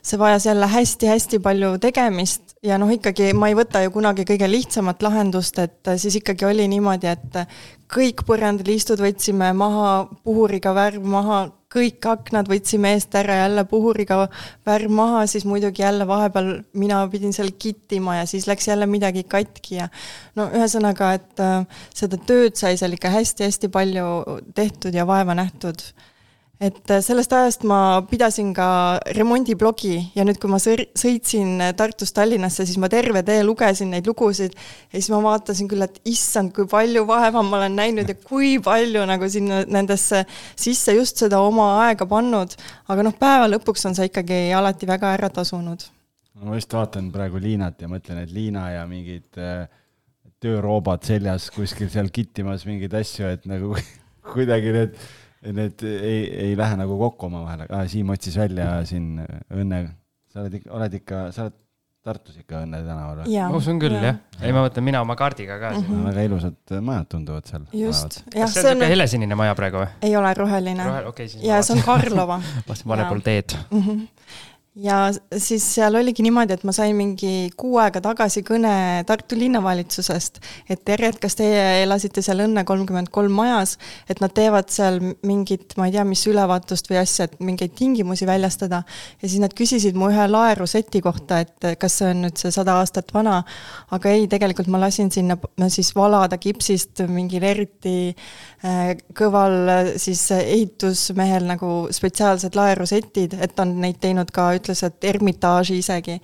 see 0.02 0.18
vajas 0.18 0.46
jälle 0.46 0.66
hästi-hästi 0.70 1.38
palju 1.42 1.78
tegemist 1.82 2.56
ja 2.62 2.78
noh, 2.78 2.90
ikkagi 2.90 3.32
ma 3.34 3.50
ei 3.50 3.56
võta 3.58 3.82
ju 3.84 3.92
kunagi 3.94 4.26
kõige 4.28 4.48
lihtsamat 4.50 5.02
lahendust, 5.02 5.58
et 5.58 5.94
siis 5.96 6.18
ikkagi 6.20 6.46
oli 6.48 6.66
niimoodi, 6.70 7.10
et 7.10 7.38
kõik 7.92 8.24
põrandaliistud 8.26 9.00
võtsime 9.02 9.52
maha, 9.56 10.06
puhuriga 10.24 10.74
värv 10.74 11.04
maha, 11.06 11.40
kõik 11.72 12.06
aknad 12.06 12.48
võtsime 12.50 12.92
eest 12.94 13.14
ära, 13.18 13.40
jälle 13.42 13.64
puhuriga 13.68 14.26
värv 14.66 14.92
maha, 14.94 15.24
siis 15.30 15.44
muidugi 15.48 15.82
jälle 15.82 16.06
vahepeal 16.08 16.52
mina 16.78 17.00
pidin 17.12 17.34
seal 17.36 17.50
kittima 17.58 18.20
ja 18.20 18.26
siis 18.26 18.46
läks 18.46 18.68
jälle 18.68 18.86
midagi 18.86 19.24
katki 19.28 19.80
ja 19.80 19.88
no 20.38 20.48
ühesõnaga, 20.54 21.12
et 21.18 21.42
äh, 21.42 21.80
seda 21.94 22.20
tööd 22.28 22.58
sai 22.58 22.76
seal 22.78 22.94
ikka 22.96 23.10
hästi-hästi 23.14 23.72
palju 23.72 24.10
tehtud 24.54 24.94
ja 24.94 25.06
vaeva 25.08 25.34
nähtud 25.38 25.82
et 26.56 26.90
äh, 26.90 27.02
sellest 27.04 27.32
ajast 27.36 27.64
ma 27.68 28.00
pidasin 28.08 28.52
ka 28.56 28.66
remondiblogi 29.16 29.96
ja 30.16 30.24
nüüd, 30.24 30.38
kui 30.40 30.48
ma 30.48 30.56
sõitsin 30.60 31.60
Tartust 31.76 32.16
Tallinnasse, 32.16 32.64
siis 32.64 32.78
ma 32.80 32.88
terve 32.92 33.20
tee 33.26 33.42
lugesin 33.44 33.92
neid 33.92 34.08
lugusid 34.08 34.56
ja 34.56 34.94
siis 34.94 35.10
ma 35.12 35.20
vaatasin 35.24 35.68
küll, 35.68 35.84
et 35.84 36.00
issand, 36.08 36.54
kui 36.56 36.68
palju 36.70 37.04
vaeva 37.08 37.42
ma 37.44 37.60
olen 37.60 37.76
näinud 37.76 38.08
ja 38.08 38.16
kui 38.16 38.56
palju 38.64 39.04
nagu 39.08 39.28
sinna 39.32 39.62
nendesse 39.68 40.22
sisse 40.54 40.96
just 40.96 41.20
seda 41.20 41.42
oma 41.44 41.74
aega 41.84 42.08
pannud. 42.08 42.56
aga 42.88 43.04
noh, 43.04 43.16
päeva 43.20 43.50
lõpuks 43.52 43.84
on 43.90 43.98
see 43.98 44.08
ikkagi 44.08 44.46
alati 44.56 44.88
väga 44.88 45.12
ära 45.18 45.28
tasunud. 45.28 45.84
ma 46.40 46.56
just 46.56 46.72
vaatan 46.72 47.12
praegu 47.12 47.42
Liinat 47.42 47.84
ja 47.84 47.90
mõtlen, 47.92 48.24
et 48.24 48.32
Liina 48.32 48.70
ja 48.78 48.88
mingid 48.88 49.36
äh, 49.36 49.68
tööroobad 50.40 51.04
seljas 51.04 51.50
kuskil 51.52 51.92
seal 51.92 52.08
kittimas 52.08 52.64
mingeid 52.64 52.96
asju, 52.96 53.28
et 53.28 53.44
nagu 53.48 53.76
kuidagi 54.32 54.72
need 54.72 54.98
need 55.54 55.84
ei, 55.86 56.24
ei 56.48 56.56
lähe 56.58 56.80
nagu 56.80 56.98
kokku 57.00 57.28
omavahel, 57.28 57.66
aga 57.66 57.84
Siim 57.90 58.10
otsis 58.14 58.38
välja 58.38 58.80
siin 58.88 59.20
Õnne, 59.54 59.84
sa 60.32 60.42
oled 60.42 60.58
ikka, 60.60 60.74
oled 60.78 60.98
ikka, 61.00 61.22
sa 61.34 61.46
oled 61.46 61.62
Tartus 62.06 62.36
ikka 62.38 62.60
Õnne 62.62 62.80
tänaval 62.86 63.24
või? 63.24 63.34
ma 63.34 63.58
usun 63.58 63.80
küll 63.82 63.96
jah, 63.98 64.20
ei 64.38 64.54
ma 64.54 64.62
mõtlen 64.62 64.86
mina 64.86 65.00
oma 65.02 65.16
kaardiga 65.18 65.58
ka 65.58 65.72
mm. 65.74 65.86
-hmm. 65.86 66.04
väga 66.10 66.26
ilusad 66.28 66.76
majad 66.88 67.08
tunduvad 67.10 67.50
seal. 67.50 67.64
just. 67.74 68.20
kas 68.30 68.54
see 68.54 68.62
on 68.62 68.78
niisugune 68.78 68.90
helesinine 68.92 69.38
maja 69.38 69.56
praegu 69.58 69.82
või? 69.82 69.88
ei 70.06 70.14
ole 70.16 70.34
roheline 70.38 70.86
Rohel,. 70.86 71.08
Okay, 71.10 71.32
ja 71.42 71.62
see 71.66 71.74
on 71.74 71.82
Karlova. 71.86 72.38
vaatasin 72.68 72.92
vale 72.94 73.08
pool 73.10 73.24
teed 73.26 73.58
mm. 73.70 73.82
-hmm 73.82 74.06
ja 74.76 74.96
siis 75.38 75.64
seal 75.74 75.94
oligi 75.96 76.24
niimoodi, 76.24 76.52
et 76.56 76.64
ma 76.68 76.72
sain 76.76 76.96
mingi 76.96 77.48
kuu 77.56 77.78
aega 77.80 78.02
tagasi 78.04 78.42
kõne 78.44 78.72
Tartu 79.08 79.38
linnavalitsusest, 79.38 80.40
et 80.70 80.82
tere, 80.84 81.08
et 81.12 81.20
kas 81.20 81.38
teie 81.38 81.62
elasite 81.82 82.22
seal 82.24 82.42
Õnne 82.44 82.64
kolmkümmend 82.68 83.08
kolm 83.14 83.32
majas, 83.38 83.76
et 84.10 84.20
nad 84.20 84.34
teevad 84.36 84.68
seal 84.72 85.00
mingit, 85.26 85.72
ma 85.80 85.88
ei 85.88 85.94
tea, 85.96 86.04
mis 86.08 86.26
ülevaatust 86.28 86.90
või 86.90 87.00
asja, 87.00 87.28
et 87.28 87.38
mingeid 87.40 87.72
tingimusi 87.78 88.28
väljastada. 88.28 88.82
ja 89.22 89.28
siis 89.28 89.40
nad 89.40 89.54
küsisid 89.56 89.96
mu 89.96 90.10
ühe 90.12 90.28
laeruseti 90.28 91.00
kohta, 91.00 91.40
et 91.46 91.70
kas 91.80 91.98
see 92.00 92.12
on 92.12 92.26
nüüd 92.26 92.36
see 92.36 92.52
sada 92.52 92.76
aastat 92.82 93.14
vana, 93.16 93.42
aga 93.90 94.12
ei, 94.12 94.28
tegelikult 94.28 94.68
ma 94.68 94.82
lasin 94.84 95.10
sinna 95.10 95.38
siis 95.72 95.94
valada 95.96 96.36
kipsist 96.38 97.00
mingil 97.08 97.44
eriti 97.48 98.12
kõval 99.16 99.70
siis 100.00 100.22
ehitusmehel 100.34 101.46
nagu 101.48 101.70
spetsiaalsed 101.94 102.56
laerusetid, 102.58 103.36
et 103.40 103.54
ta 103.56 103.66
on 103.66 103.76
neid 103.82 104.00
teinud 104.02 104.30
ka, 104.34 104.50
ütles, 104.58 104.82
et 104.86 105.08
Ermitaaži 105.12 105.80
isegi. 105.82 106.20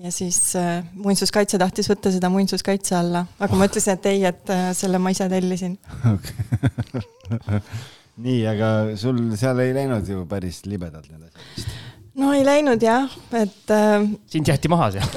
ja 0.00 0.10
siis 0.14 0.54
äh, 0.56 0.84
muinsuskaitse 0.94 1.58
tahtis 1.58 1.90
võtta 1.90 2.12
seda 2.14 2.30
muinsuskaitse 2.30 2.94
alla, 2.96 3.24
aga 3.42 3.56
ma 3.58 3.66
ütlesin, 3.66 3.98
et 3.98 4.06
ei, 4.06 4.24
et 4.28 4.52
äh, 4.54 4.70
selle 4.76 5.00
ma 5.02 5.10
ise 5.10 5.26
tellisin 5.28 5.74
okay. 6.14 7.60
nii, 8.24 8.40
aga 8.52 8.70
sul 9.00 9.18
seal 9.40 9.60
ei 9.64 9.74
läinud 9.74 10.08
ju 10.08 10.22
päris 10.30 10.62
libedalt 10.70 11.10
need 11.10 11.26
asjad 11.26 11.42
vist? 11.56 11.74
no 12.20 12.32
ei 12.36 12.44
läinud 12.46 12.82
jah, 12.82 13.10
et 13.32 13.74
äh,. 13.74 14.08
sind 14.30 14.48
jäeti 14.50 14.70
maha 14.72 14.90
seal 14.94 15.08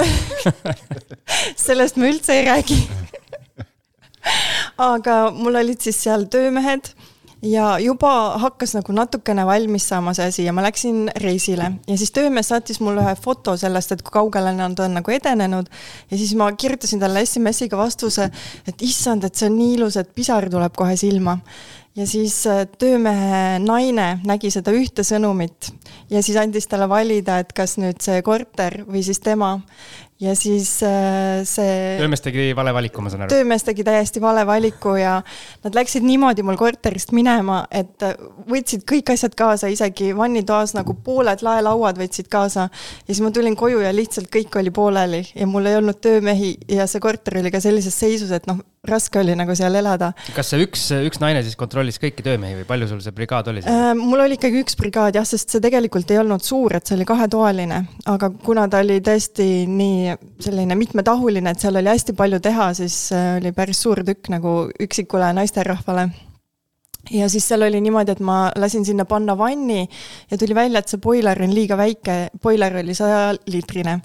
sellest 1.67 1.99
ma 1.99 2.09
üldse 2.09 2.37
ei 2.37 2.45
räägi 2.47 2.79
aga 4.77 5.17
mul 5.35 5.55
olid 5.61 5.81
siis 5.81 5.99
seal 6.03 6.25
töömehed 6.31 6.93
ja 7.43 7.79
juba 7.79 8.37
hakkas 8.39 8.73
nagu 8.77 8.95
natukene 8.95 9.45
valmis 9.45 9.87
saama 9.89 10.13
see 10.15 10.27
asi 10.31 10.45
ja 10.45 10.53
ma 10.55 10.63
läksin 10.63 11.09
reisile. 11.19 11.71
Ja 11.87 11.97
siis 11.97 12.11
töömees 12.15 12.49
saatis 12.53 12.79
mulle 12.79 13.03
ühe 13.03 13.15
foto 13.19 13.57
sellest, 13.59 13.91
et 13.91 14.01
kui 14.01 14.15
kaugele 14.15 14.53
nad 14.55 14.79
on 14.79 14.97
nagu 14.99 15.11
edenenud. 15.11 15.69
ja 16.11 16.17
siis 16.17 16.35
ma 16.39 16.51
kirjutasin 16.51 16.99
talle 16.99 17.25
SMS-iga 17.25 17.77
vastuse, 17.77 18.29
et 18.67 18.81
issand, 18.81 19.23
et 19.23 19.35
see 19.35 19.49
on 19.49 19.57
nii 19.57 19.73
ilus, 19.77 19.97
et 19.97 20.13
pisar 20.15 20.49
tuleb 20.49 20.75
kohe 20.75 20.95
silma. 20.97 21.37
Ja 21.95 22.07
siis 22.09 22.39
äh, 22.47 22.63
töömehe 22.79 23.59
naine 23.61 24.07
nägi 24.25 24.49
seda 24.49 24.71
ühte 24.73 25.03
sõnumit 25.05 25.69
ja 26.09 26.23
siis 26.23 26.39
andis 26.41 26.65
talle 26.67 26.87
valida, 26.89 27.37
et 27.43 27.53
kas 27.53 27.77
nüüd 27.77 28.01
see 28.01 28.23
korter 28.25 28.79
või 28.87 29.03
siis 29.05 29.21
tema 29.21 29.59
ja 30.23 30.33
siis 30.37 30.69
äh, 30.87 31.43
see. 31.47 31.97
töömees 31.99 32.23
tegi 32.23 32.49
vale 32.55 32.73
valiku, 32.75 33.03
ma 33.03 33.11
saan 33.11 33.25
aru. 33.25 33.33
töömees 33.33 33.65
tegi 33.67 33.85
täiesti 33.87 34.21
vale 34.23 34.45
valiku 34.47 34.95
ja 34.99 35.17
nad 35.65 35.77
läksid 35.77 36.05
niimoodi 36.07 36.45
mul 36.45 36.59
korterist 36.59 37.13
minema, 37.15 37.63
et 37.71 38.05
äh, 38.05 38.15
võtsid 38.49 38.85
kõik 38.89 39.13
asjad 39.15 39.35
kaasa, 39.39 39.71
isegi 39.73 40.13
vannitoas 40.17 40.75
nagu 40.77 40.95
pooled 41.05 41.43
laelauad 41.45 41.99
võtsid 41.99 42.29
kaasa. 42.31 42.69
ja 42.69 43.09
siis 43.09 43.23
ma 43.25 43.33
tulin 43.35 43.57
koju 43.59 43.83
ja 43.83 43.93
lihtsalt 43.95 44.31
kõik 44.33 44.59
oli 44.61 44.71
pooleli 44.73 45.23
ja 45.33 45.47
mul 45.49 45.67
ei 45.69 45.79
olnud 45.79 45.99
töömehi 46.03 46.55
ja 46.71 46.87
see 46.87 47.03
korter 47.03 47.41
oli 47.41 47.51
ka 47.51 47.63
sellises 47.63 47.99
seisus, 47.99 48.31
et 48.31 48.47
noh, 48.47 48.61
raske 48.87 49.19
oli 49.19 49.35
nagu 49.39 49.53
seal 49.55 49.75
elada. 49.79 50.11
kas 50.35 50.49
see 50.51 50.63
üks, 50.65 50.81
üks 51.07 51.21
naine 51.23 51.43
siis 51.45 51.55
kontrollis 51.59 51.99
kõiki 52.03 52.25
töömehi 52.25 52.57
või 52.57 52.67
palju 52.67 52.89
sul 52.91 53.03
see 53.03 53.15
brigaad 53.15 53.47
oli 53.51 53.63
äh,? 53.63 53.91
mul 53.95 54.25
oli 54.25 54.35
ikkagi 54.35 54.59
üks 54.63 54.75
brigaad 54.79 55.15
jah, 55.15 55.27
sest 55.27 55.55
see 55.55 55.63
tegelikult 55.63 56.11
ei 56.11 56.19
olnud 56.19 56.43
suur, 56.43 56.75
et 56.75 56.87
see 56.87 56.97
oli 56.97 57.07
kahetoaline, 57.07 57.79
aga 58.11 58.31
kuna 58.43 58.67
ta 58.67 58.81
oli 58.83 58.99
tõesti 59.05 59.47
nii 59.71 60.12
selline 60.43 60.75
mitmetahuline, 60.79 61.53
et 61.53 61.63
seal 61.63 61.79
oli 61.79 61.91
hästi 61.91 62.15
palju 62.17 62.39
teha, 62.43 62.69
siis 62.77 62.97
äh, 63.15 63.37
oli 63.39 63.53
päris 63.55 63.81
suur 63.83 64.03
tükk 64.05 64.29
nagu 64.33 64.53
üksikule 64.83 65.33
naisterahvale 65.37 66.09
ja 67.11 67.27
siis 67.29 67.45
seal 67.47 67.65
oli 67.65 67.81
niimoodi, 67.83 68.13
et 68.15 68.21
ma 68.23 68.37
lasin 68.59 68.85
sinna 68.87 69.03
panna 69.05 69.35
vanni 69.37 69.81
ja 70.31 70.37
tuli 70.39 70.55
välja, 70.55 70.79
et 70.79 70.91
see 70.91 71.01
boiler 71.03 71.41
on 71.43 71.51
liiga 71.53 71.75
väike, 71.77 72.15
boiler 72.43 72.77
oli 72.79 72.95
sajaliitrine. 72.95 73.97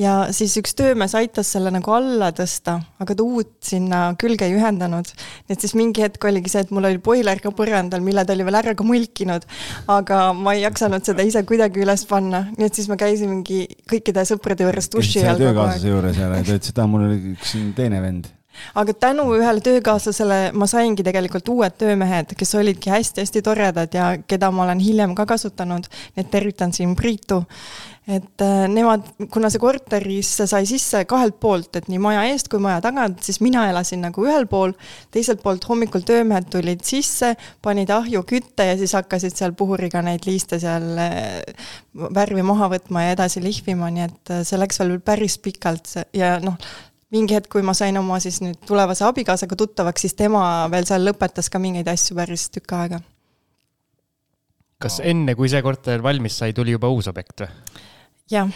ja 0.00 0.14
siis 0.32 0.56
üks 0.60 0.72
töömees 0.78 1.14
aitas 1.18 1.52
selle 1.52 1.72
nagu 1.74 1.92
alla 1.92 2.30
tõsta, 2.32 2.78
aga 3.00 3.16
ta 3.18 3.26
uut 3.26 3.52
sinna 3.64 4.14
külge 4.20 4.48
ei 4.48 4.56
ühendanud. 4.56 5.12
nii 5.48 5.56
et 5.56 5.66
siis 5.66 5.76
mingi 5.76 6.04
hetk 6.04 6.24
oligi 6.24 6.52
see, 6.54 6.64
et 6.64 6.72
mul 6.72 6.88
oli 6.88 7.02
boiler 7.04 7.42
ka 7.44 7.52
põrandal, 7.52 8.00
mille 8.04 8.24
ta 8.24 8.32
oli 8.36 8.48
veel 8.48 8.60
ära 8.62 8.74
ka 8.78 8.86
mulkinud, 8.86 9.44
aga 9.98 10.22
ma 10.32 10.56
ei 10.56 10.64
jaksanud 10.64 11.04
seda 11.04 11.26
ise 11.28 11.44
kuidagi 11.48 11.84
üles 11.84 12.06
panna, 12.08 12.46
nii 12.56 12.70
et 12.70 12.80
siis 12.80 12.88
ma 12.88 12.96
käisingi 13.00 13.66
kõikide 13.90 14.24
sõprade 14.28 14.64
juures 14.64 14.88
duši 14.94 15.26
all. 15.26 15.44
töökaaslase 15.44 15.92
juures 15.92 16.16
ja 16.16 16.32
ta 16.32 16.42
ütles, 16.46 16.72
et 16.72 16.80
aa, 16.80 16.88
mul 16.88 17.08
oli 17.10 17.36
üks 17.36 17.56
teine 17.76 18.00
vend 18.04 18.32
aga 18.78 18.94
tänu 18.94 19.26
ühele 19.36 19.62
töökaaslasele 19.64 20.38
ma 20.56 20.68
saingi 20.70 21.04
tegelikult 21.06 21.48
uued 21.52 21.76
töömehed, 21.80 22.34
kes 22.38 22.54
olidki 22.58 22.92
hästi-hästi 22.92 23.42
toredad 23.44 23.94
ja 23.94 24.10
keda 24.28 24.50
ma 24.54 24.64
olen 24.66 24.82
hiljem 24.82 25.14
ka 25.18 25.26
kasutanud. 25.26 25.86
et 26.16 26.30
tervitan 26.30 26.72
siin 26.72 26.96
Priitu. 26.96 27.44
et 28.08 28.40
äh, 28.40 28.64
nemad, 28.72 29.04
kuna 29.30 29.50
see 29.52 29.60
korterisse 29.60 30.46
sai 30.48 30.64
sisse 30.66 31.02
kahelt 31.04 31.36
poolt, 31.40 31.76
et 31.76 31.90
nii 31.92 31.98
maja 32.00 32.22
eest 32.30 32.48
kui 32.48 32.58
maja 32.58 32.80
tagant, 32.80 33.20
siis 33.22 33.42
mina 33.44 33.66
elasin 33.68 34.00
nagu 34.00 34.24
ühel 34.24 34.46
pool, 34.48 34.72
teiselt 35.12 35.42
poolt 35.42 35.66
hommikul 35.68 36.06
töömehed 36.08 36.48
tulid 36.48 36.80
sisse, 36.88 37.34
panid 37.62 37.92
ahju 37.92 38.22
kütte 38.24 38.64
ja 38.64 38.78
siis 38.80 38.96
hakkasid 38.96 39.36
seal 39.36 39.52
puhuriga 39.52 40.00
neid 40.02 40.24
liiste 40.24 40.56
seal 40.62 40.88
äh, 40.96 41.42
värvi 41.92 42.42
maha 42.48 42.70
võtma 42.72 43.04
ja 43.04 43.16
edasi 43.18 43.44
lihvima, 43.44 43.92
nii 43.92 44.06
et 44.08 44.32
äh, 44.32 44.44
see 44.48 44.60
läks 44.60 44.80
veel 44.80 44.96
päris 45.04 45.36
pikalt 45.44 45.92
ja 46.16 46.38
noh, 46.40 46.56
mingi 47.14 47.36
hetk, 47.36 47.48
kui 47.52 47.64
ma 47.64 47.74
sain 47.76 47.96
oma 48.00 48.18
siis 48.22 48.40
nüüd 48.44 48.58
tulevase 48.68 49.06
abikaasaga 49.08 49.56
tuttavaks, 49.58 50.04
siis 50.04 50.16
tema 50.18 50.42
veel 50.72 50.86
seal 50.88 51.06
lõpetas 51.08 51.48
ka 51.52 51.60
mingeid 51.62 51.88
asju 51.88 52.18
päris 52.18 52.48
tükk 52.54 52.76
aega. 52.78 53.00
kas 54.78 55.00
enne, 55.02 55.34
kui 55.34 55.48
see 55.50 55.62
korter 55.64 56.02
valmis 56.04 56.38
sai, 56.38 56.52
tuli 56.56 56.76
juba 56.76 56.90
uus 56.92 57.08
objekt 57.10 57.44
või? 57.44 57.50
jah 58.30 58.48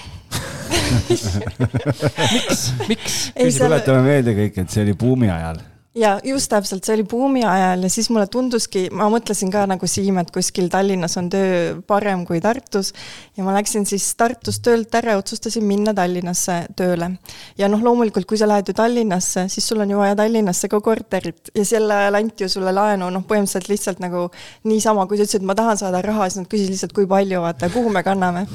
miks, 1.11 2.61
miks? 2.89 3.59
tuletame 3.59 4.03
meelde 4.05 4.37
kõik, 4.37 4.63
et 4.63 4.71
see 4.71 4.85
oli 4.85 4.95
buumi 4.99 5.31
ajal 5.33 5.59
ja 5.95 6.13
just 6.25 6.49
täpselt, 6.49 6.87
see 6.87 6.95
oli 6.97 7.05
buumi 7.09 7.43
ajal 7.45 7.85
ja 7.85 7.91
siis 7.93 8.09
mulle 8.13 8.27
tunduski, 8.33 8.87
ma 8.97 9.09
mõtlesin 9.13 9.51
ka 9.53 9.65
nagu 9.69 9.89
Siim, 9.89 10.17
et 10.23 10.31
kuskil 10.33 10.71
Tallinnas 10.73 11.19
on 11.21 11.29
töö 11.33 11.83
parem 11.87 12.25
kui 12.29 12.41
Tartus. 12.41 12.93
ja 13.37 13.45
ma 13.45 13.53
läksin 13.57 13.85
siis 13.89 14.07
Tartust 14.17 14.63
töölt 14.65 14.95
ära 14.95 15.17
ja 15.17 15.21
otsustasin 15.21 15.65
minna 15.69 15.93
Tallinnasse 15.95 16.63
tööle. 16.77 17.11
ja 17.59 17.69
noh, 17.69 17.83
loomulikult, 17.85 18.27
kui 18.27 18.41
sa 18.41 18.49
lähed 18.49 18.73
ju 18.73 18.77
Tallinnasse, 18.79 19.49
siis 19.53 19.69
sul 19.69 19.85
on 19.85 19.91
ju 19.91 19.99
vaja 20.01 20.17
Tallinnasse 20.17 20.69
ka 20.73 20.81
korterit 20.81 21.53
ja 21.55 21.65
sel 21.65 21.91
ajal 21.91 22.17
anti 22.23 22.47
ju 22.47 22.49
sulle 22.57 22.73
laenu 22.73 23.11
noh, 23.13 23.27
põhimõtteliselt 23.29 23.69
lihtsalt 23.69 24.01
nagu 24.01 24.31
niisama, 24.65 25.07
kui 25.07 25.21
sa 25.21 25.27
ütlesid, 25.27 25.45
et 25.45 25.51
ma 25.53 25.59
tahan 25.59 25.77
saada 25.77 26.01
raha, 26.03 26.31
siis 26.31 26.41
nad 26.41 26.49
küsisid 26.49 26.73
lihtsalt, 26.73 26.97
kui 26.97 27.07
palju, 27.07 27.45
vaata, 27.45 27.69
kuhu 27.73 27.93
me 27.93 28.03
kanname. 28.03 28.47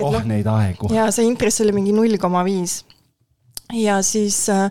oh 0.00 0.12
no, 0.12 0.24
neid 0.24 0.48
aegu. 0.48 0.88
ja 0.94 1.10
see 1.12 1.28
intress 1.28 1.60
oli 1.60 1.76
mingi 1.76 1.92
null 1.92 2.16
koma 2.16 2.46
viis. 2.48 2.80
Ja 3.72 4.02
siis 4.02 4.48
äh, 4.48 4.70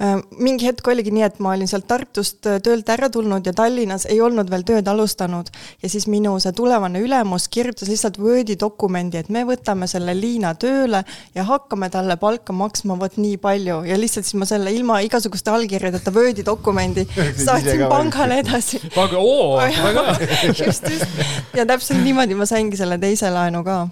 Äh, 0.00 0.16
mingi 0.40 0.64
hetk 0.64 0.86
oligi 0.88 1.12
nii, 1.12 1.26
et 1.26 1.40
ma 1.44 1.50
olin 1.52 1.68
sealt 1.68 1.84
Tartust 1.90 2.46
äh, 2.48 2.56
töölt 2.64 2.88
ära 2.88 3.10
tulnud 3.12 3.44
ja 3.44 3.52
Tallinnas 3.52 4.06
ei 4.08 4.22
olnud 4.24 4.48
veel 4.48 4.62
tööd 4.64 4.86
alustanud. 4.88 5.50
ja 5.82 5.90
siis 5.92 6.06
minu 6.08 6.32
see 6.40 6.54
tulevane 6.56 7.02
ülemus 7.04 7.50
kirjutas 7.52 7.90
lihtsalt 7.92 8.16
Wordi 8.16 8.56
dokumendi, 8.56 9.20
et 9.20 9.28
me 9.28 9.42
võtame 9.44 9.84
selle 9.92 10.14
Liina 10.16 10.54
tööle 10.56 11.02
ja 11.36 11.44
hakkame 11.44 11.90
talle 11.92 12.16
palka 12.16 12.56
maksma 12.56 12.96
vot 13.02 13.20
nii 13.20 13.36
palju 13.44 13.82
ja 13.90 14.00
lihtsalt 14.00 14.30
siis 14.30 14.40
ma 14.40 14.48
selle 14.48 14.72
ilma 14.72 15.02
igasuguste 15.04 15.52
allkirjadeta 15.52 16.16
Wordi 16.16 16.46
dokumendi 16.48 17.04
saatsin 17.44 17.84
pangale 17.92 18.40
edasi. 18.40 18.80
panga, 18.96 19.20
oo, 19.20 19.60
väga 19.60 20.08
hea. 20.16 20.56
just, 20.64 20.88
just. 20.88 21.22
ja 21.52 21.68
täpselt 21.68 22.00
niimoodi 22.00 22.40
ma 22.40 22.48
saingi 22.48 22.80
selle 22.80 22.96
teise 23.04 23.28
laenu 23.36 23.60
ka. 23.68 23.82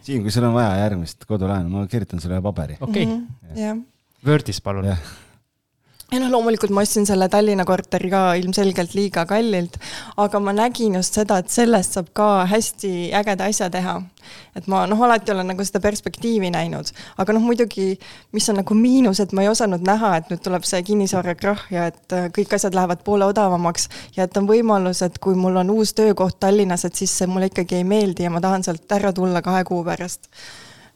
Siim, 0.00 0.24
kui 0.24 0.32
sul 0.32 0.48
on 0.48 0.56
vaja 0.56 0.80
järgmist 0.80 1.28
kodulaenu, 1.28 1.68
ma 1.76 1.88
kirjutan 1.92 2.24
sulle 2.24 2.40
paberi. 2.40 2.80
okei 2.80 3.02
okay. 3.04 3.16
mm. 3.16 3.26
-hmm. 3.26 3.66
jah. 3.68 3.88
Wordis 4.26 4.60
palun. 4.62 4.86
Ja 6.12 6.18
noh, 6.20 6.28
loomulikult 6.28 6.70
ma 6.76 6.82
ostsin 6.84 7.06
selle 7.08 7.24
Tallinna 7.32 7.64
korteri 7.64 8.10
ka 8.12 8.34
ilmselgelt 8.36 8.92
liiga 8.92 9.22
kallilt, 9.26 9.78
aga 10.20 10.40
ma 10.44 10.52
nägin 10.52 10.98
just 10.98 11.16
seda, 11.16 11.38
et 11.40 11.48
sellest 11.50 11.96
saab 11.96 12.10
ka 12.12 12.26
hästi 12.50 12.90
ägeda 13.16 13.46
asja 13.48 13.70
teha. 13.72 13.94
et 14.54 14.66
ma 14.70 14.84
noh, 14.86 15.00
alati 15.02 15.32
olen 15.32 15.48
nagu 15.50 15.64
seda 15.64 15.80
perspektiivi 15.82 16.50
näinud, 16.52 16.92
aga 17.18 17.34
noh, 17.34 17.42
muidugi, 17.42 17.96
mis 18.36 18.48
on 18.52 18.60
nagu 18.60 18.76
miinus, 18.76 19.18
et 19.24 19.32
ma 19.32 19.42
ei 19.42 19.48
osanud 19.50 19.82
näha, 19.82 20.12
et 20.20 20.28
nüüd 20.30 20.42
tuleb 20.44 20.68
see 20.68 20.82
kinnisvarakrahh 20.86 21.64
ja 21.72 21.86
et 21.90 22.14
äh, 22.14 22.28
kõik 22.36 22.52
asjad 22.54 22.76
lähevad 22.76 23.02
poole 23.06 23.26
odavamaks 23.32 23.88
ja 24.16 24.28
et 24.28 24.36
on 24.36 24.46
võimalus, 24.46 25.00
et 25.02 25.16
kui 25.18 25.34
mul 25.34 25.56
on 25.64 25.72
uus 25.74 25.96
töökoht 25.98 26.38
Tallinnas, 26.44 26.84
et 26.84 27.00
siis 27.00 27.16
see 27.18 27.26
mulle 27.26 27.48
ikkagi 27.50 27.80
ei 27.80 27.88
meeldi 27.88 28.28
ja 28.28 28.30
ma 28.30 28.44
tahan 28.44 28.62
sealt 28.68 28.94
ära 29.00 29.10
tulla 29.16 29.42
kahe 29.42 29.64
kuu 29.64 29.80
pärast 29.88 30.28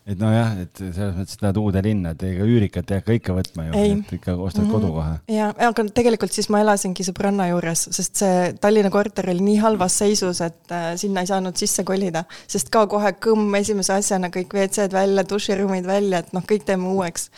et 0.06 0.20
nojah, 0.20 0.52
et 0.62 0.80
selles 0.80 1.14
mõttes, 1.16 1.34
et 1.34 1.42
lähed 1.42 1.58
uude 1.58 1.82
linna, 1.82 2.12
et 2.14 2.22
ega 2.28 2.46
üürikat 2.46 2.92
ei 2.92 3.00
hakka 3.00 3.16
ikka 3.18 3.34
võtma 3.34 3.66
ju, 3.66 3.82
et 3.82 4.12
ikka 4.14 4.36
ostad 4.36 4.62
mm 4.62 4.68
-hmm. 4.68 4.74
kodu 4.76 4.92
kohe. 4.94 5.14
ja, 5.34 5.50
aga 5.68 5.84
tegelikult 5.98 6.32
siis 6.32 6.48
ma 6.48 6.60
elasingi 6.62 7.06
sõbranna 7.08 7.48
juures, 7.50 7.88
sest 7.90 8.22
see 8.22 8.52
Tallinna 8.60 8.90
korter 8.90 9.30
oli 9.30 9.42
nii 9.42 9.56
halvas 9.64 9.98
seisus, 9.98 10.40
et 10.40 10.70
äh, 10.70 10.94
sinna 10.96 11.26
ei 11.26 11.30
saanud 11.32 11.56
sisse 11.56 11.84
kolida, 11.84 12.24
sest 12.46 12.70
ka 12.70 12.86
kohe 12.86 13.16
kõmm 13.26 13.58
esimese 13.58 13.92
asjana 13.98 14.30
kõik 14.30 14.54
WC-d 14.54 14.92
välja, 14.92 15.26
duširuumid 15.26 15.86
välja, 15.86 16.22
et 16.22 16.32
noh, 16.32 16.42
kõik 16.42 16.64
teeme 16.64 16.86
uueks 16.88 17.30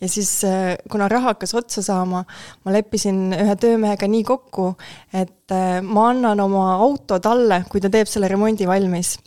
ja 0.00 0.08
siis, 0.08 0.44
äh, 0.44 0.76
kuna 0.90 1.08
raha 1.08 1.34
hakkas 1.34 1.54
otsa 1.54 1.82
saama, 1.82 2.24
ma 2.64 2.72
leppisin 2.72 3.34
ühe 3.34 3.56
töömehega 3.56 4.08
nii 4.08 4.24
kokku, 4.24 4.76
et 5.12 5.52
äh, 5.52 5.82
ma 5.82 6.08
annan 6.10 6.40
oma 6.40 6.74
auto 6.78 7.18
talle, 7.18 7.64
kui 7.68 7.80
ta 7.80 7.90
teeb 7.90 8.08
selle 8.08 8.28
remondi 8.28 8.66
valmis 8.66 9.18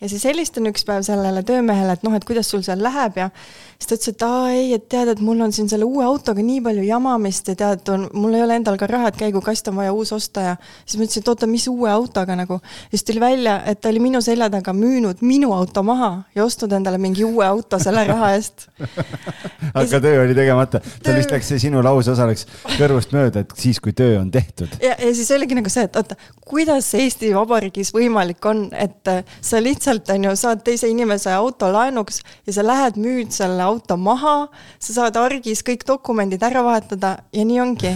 ja 0.00 0.08
siis 0.08 0.24
helistan 0.28 0.68
üks 0.70 0.84
päev 0.88 1.02
sellele 1.06 1.42
töömehele, 1.46 1.96
et 1.96 2.06
noh, 2.06 2.14
et 2.14 2.26
kuidas 2.28 2.50
sul 2.50 2.62
seal 2.66 2.82
läheb 2.82 3.18
ja 3.18 3.30
siis 3.78 3.88
ta 3.88 3.96
ütles, 3.96 4.10
et 4.12 4.22
aa 4.26 4.50
ei, 4.52 4.72
et 4.76 4.86
tead, 4.90 5.10
et 5.12 5.20
mul 5.24 5.40
on 5.44 5.52
siin 5.54 5.68
selle 5.70 5.86
uue 5.86 6.04
autoga 6.04 6.42
nii 6.44 6.60
palju 6.64 6.84
jamamist 6.86 7.50
ja 7.52 7.56
tead, 7.58 7.90
mul 8.12 8.34
ei 8.34 8.42
ole 8.44 8.58
endal 8.58 8.78
ka 8.80 8.88
raha, 8.90 9.12
et 9.12 9.18
käigukast 9.20 9.70
on 9.70 9.78
vaja 9.78 9.92
uus 9.94 10.12
osta 10.16 10.44
ja 10.48 10.54
siis 10.84 10.98
ma 10.98 11.06
ütlesin, 11.06 11.24
et 11.24 11.30
oota, 11.32 11.48
mis 11.50 11.66
uue 11.70 11.90
autoga 11.90 12.36
nagu. 12.38 12.60
ja 12.62 12.92
siis 12.92 13.06
tuli 13.08 13.22
välja, 13.22 13.60
et 13.70 13.80
ta 13.80 13.92
oli 13.92 14.02
minu 14.02 14.22
selja 14.24 14.50
taga 14.52 14.74
müünud 14.76 15.22
minu 15.22 15.52
auto 15.54 15.82
maha 15.86 16.10
ja 16.34 16.44
ostnud 16.44 16.72
endale 16.72 16.98
mingi 16.98 17.24
uue 17.24 17.46
auto 17.46 17.78
selle 17.82 18.04
raha 18.08 18.32
eest 18.36 18.68
aga 19.78 20.02
töö 20.02 20.24
oli 20.24 20.34
tegemata, 20.38 20.82
tal 21.02 21.18
vist 21.18 21.32
läks 21.34 21.52
see 21.52 21.62
sinu 21.68 21.82
lauseosa 21.84 22.26
läks 22.28 22.46
kõrvust 22.76 23.14
mööda, 23.16 23.44
et 23.46 23.56
siis, 23.58 23.80
kui 23.80 23.94
töö 23.96 24.18
on 24.20 24.30
tehtud. 24.34 24.78
ja, 24.82 24.94
ja 24.98 25.14
siis 25.14 25.30
oligi 25.34 25.58
nagu 25.58 25.70
see, 25.72 25.86
et 25.88 25.96
oota, 25.96 26.18
kuidas 26.48 26.90
Eesti 26.98 27.30
Vabariigis 27.36 27.94
võimalik 27.94 28.44
on, 28.48 28.66
et 28.74 29.14
sa 29.40 29.62
lihtsalt 29.62 29.78
lihtsalt 29.78 30.10
on 30.16 30.24
ju, 30.24 30.36
saad 30.36 30.62
teise 30.64 30.88
inimese 30.90 31.32
auto 31.32 31.70
laenuks 31.72 32.20
ja 32.46 32.52
sa 32.52 32.64
lähed, 32.66 32.98
müüd 33.00 33.32
selle 33.34 33.64
auto 33.68 33.96
maha, 34.00 34.36
sa 34.80 35.00
saad 35.02 35.20
argis 35.20 35.64
kõik 35.66 35.86
dokumendid 35.88 36.42
ära 36.42 36.64
vahetada 36.66 37.18
ja 37.32 37.44
nii 37.46 37.60
ongi. 37.62 37.94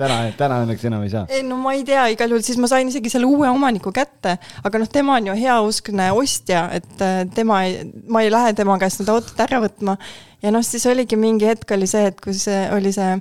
täna, 0.00 0.16
täna 0.38 0.60
õnneks 0.64 0.86
enam 0.88 1.04
ei 1.04 1.12
saa. 1.12 1.26
ei 1.32 1.42
no 1.46 1.58
ma 1.60 1.74
ei 1.76 1.84
tea, 1.86 2.06
igal 2.14 2.32
juhul 2.32 2.44
siis 2.44 2.58
ma 2.60 2.70
sain 2.70 2.88
isegi 2.90 3.12
selle 3.12 3.28
uue 3.28 3.48
omaniku 3.50 3.92
kätte, 3.94 4.36
aga 4.64 4.80
noh, 4.80 4.88
tema 4.90 5.18
on 5.18 5.30
ju 5.30 5.36
heauskne 5.42 6.10
ostja, 6.16 6.66
et 6.80 7.04
äh, 7.04 7.22
tema 7.34 7.62
ei, 7.66 7.84
ma 8.08 8.24
ei 8.24 8.32
lähe 8.32 8.54
tema 8.56 8.78
käest 8.80 9.02
seda 9.02 9.16
autot 9.18 9.44
ära 9.44 9.60
võtma. 9.64 9.96
ja 10.40 10.52
noh, 10.54 10.64
siis 10.64 10.86
oligi 10.88 11.18
mingi 11.20 11.48
hetk 11.48 11.76
oli 11.76 11.88
see, 11.90 12.08
et 12.08 12.20
kui 12.24 12.34
see 12.36 12.62
oli 12.72 12.92
see 12.96 13.18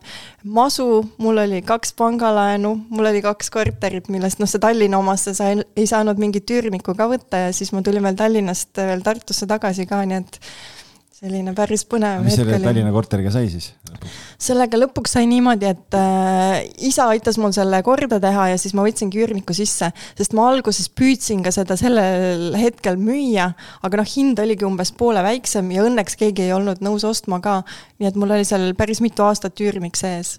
masu, 0.48 0.88
mul 1.20 1.44
oli 1.44 1.62
kaks 1.68 1.94
pangalaenu, 2.00 2.76
mul 2.90 3.12
oli 3.12 3.24
kaks 3.26 3.52
korterit, 3.54 4.08
millest 4.14 4.40
noh, 4.40 4.50
see 4.50 4.64
Tallinna 4.64 5.02
omasse 5.02 5.36
sa 5.38 5.52
ei, 5.52 5.64
ei 5.76 5.88
saanud 5.90 6.22
mingit 6.22 6.50
üürnikku 6.56 6.96
ka 6.98 7.10
võtta 7.12 7.48
ja 7.48 7.56
siis 7.56 7.74
ma 7.76 7.84
tulin 7.86 8.06
veel 8.08 8.20
Tallinnast 8.20 8.80
veel 8.80 9.04
Tartusse 9.04 9.50
tagasi 9.50 9.90
ka, 9.90 10.06
nii 10.08 10.24
et 10.24 10.44
selline 11.20 11.52
päris 11.56 11.84
põnev 11.90 12.22
mis 12.24 12.38
selle 12.40 12.60
Tallinna 12.64 12.94
korteriga 12.96 13.32
sai 13.34 13.50
siis? 13.52 13.74
sellega 14.40 14.80
lõpuks 14.80 15.18
sai 15.18 15.28
niimoodi, 15.28 15.68
et 15.68 15.98
äh, 16.00 16.62
isa 16.88 17.10
aitas 17.12 17.40
mul 17.42 17.52
selle 17.56 17.82
korda 17.84 18.22
teha 18.24 18.50
ja 18.54 18.60
siis 18.62 18.76
ma 18.78 18.86
võtsingi 18.88 19.20
üürniku 19.20 19.56
sisse, 19.58 19.92
sest 20.16 20.36
ma 20.38 20.48
alguses 20.54 20.88
püüdsin 20.96 21.44
ka 21.44 21.52
seda 21.56 21.76
sellel 21.80 22.56
hetkel 22.60 23.00
müüa, 23.02 23.50
aga 23.84 24.00
noh, 24.00 24.08
hind 24.08 24.40
oligi 24.40 24.68
umbes 24.68 24.94
poole 24.96 25.24
väiksem 25.26 25.74
ja 25.76 25.84
õnneks 25.88 26.16
keegi 26.20 26.48
ei 26.48 26.56
olnud 26.56 26.84
nõus 26.86 27.04
ostma 27.08 27.42
ka. 27.44 27.62
nii 28.00 28.12
et 28.12 28.20
mul 28.20 28.38
oli 28.38 28.48
seal 28.48 28.72
päris 28.80 29.04
mitu 29.04 29.28
aastat 29.28 29.60
üürnik 29.60 30.00
sees 30.00 30.38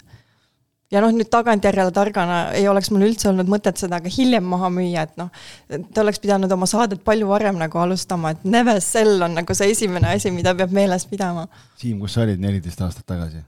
ja 0.91 1.03
noh, 1.05 1.13
nüüd 1.15 1.31
tagantjärele 1.31 1.93
targana 1.95 2.41
ei 2.59 2.67
oleks 2.71 2.91
mul 2.95 3.07
üldse 3.09 3.31
olnud 3.31 3.51
mõtet 3.51 3.81
seda 3.81 4.01
ka 4.03 4.11
hiljem 4.11 4.47
maha 4.51 4.71
müüa, 4.75 5.07
et 5.07 5.17
noh, 5.21 5.31
ta 5.95 6.05
oleks 6.05 6.21
pidanud 6.23 6.51
oma 6.57 6.69
saadet 6.71 7.05
palju 7.07 7.31
varem 7.31 7.59
nagu 7.61 7.83
alustama, 7.83 8.35
et 8.35 8.45
never 8.45 8.83
sell 8.85 9.23
on 9.27 9.39
nagu 9.39 9.57
see 9.57 9.71
esimene 9.75 10.15
asi, 10.17 10.35
mida 10.35 10.55
peab 10.59 10.75
meeles 10.75 11.07
pidama. 11.11 11.47
Siim, 11.81 12.03
kus 12.03 12.19
sa 12.19 12.27
olid 12.27 12.43
neliteist 12.43 12.83
aastat 12.87 13.07
tagasi? 13.09 13.43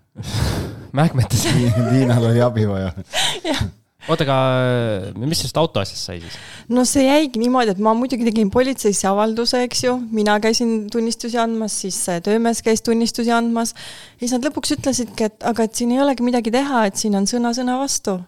Mähkmetes 0.96 1.46
Liinal 1.90 2.30
oli 2.30 2.42
abi 2.44 2.68
vaja. 2.68 2.92
Jah 3.48 3.62
oota, 4.10 4.24
aga 4.26 4.36
mis 5.18 5.42
sellest 5.42 5.58
autoasjast 5.60 6.08
sai 6.08 6.20
siis? 6.22 6.36
no 6.72 6.84
see 6.88 7.04
jäigi 7.06 7.40
niimoodi, 7.42 7.74
et 7.74 7.82
ma 7.82 7.94
muidugi 7.98 8.26
tegin 8.26 8.50
politseisse 8.52 9.06
avalduse, 9.10 9.62
eks 9.68 9.84
ju, 9.86 9.96
mina 10.14 10.38
käisin 10.42 10.88
tunnistusi 10.92 11.38
andmas, 11.42 11.78
siis 11.84 11.98
töömees 12.26 12.62
käis 12.66 12.82
tunnistusi 12.86 13.32
andmas. 13.34 13.74
ja 14.16 14.24
siis 14.24 14.36
nad 14.36 14.48
lõpuks 14.48 14.76
ütlesidki, 14.78 15.30
et 15.30 15.48
aga 15.48 15.68
et 15.68 15.78
siin 15.78 15.94
ei 15.94 16.02
olegi 16.02 16.26
midagi 16.26 16.54
teha, 16.54 16.86
et 16.90 17.00
siin 17.00 17.18
on 17.18 17.28
sõna 17.30 17.54
sõna 17.56 17.78
vastu. 17.80 18.18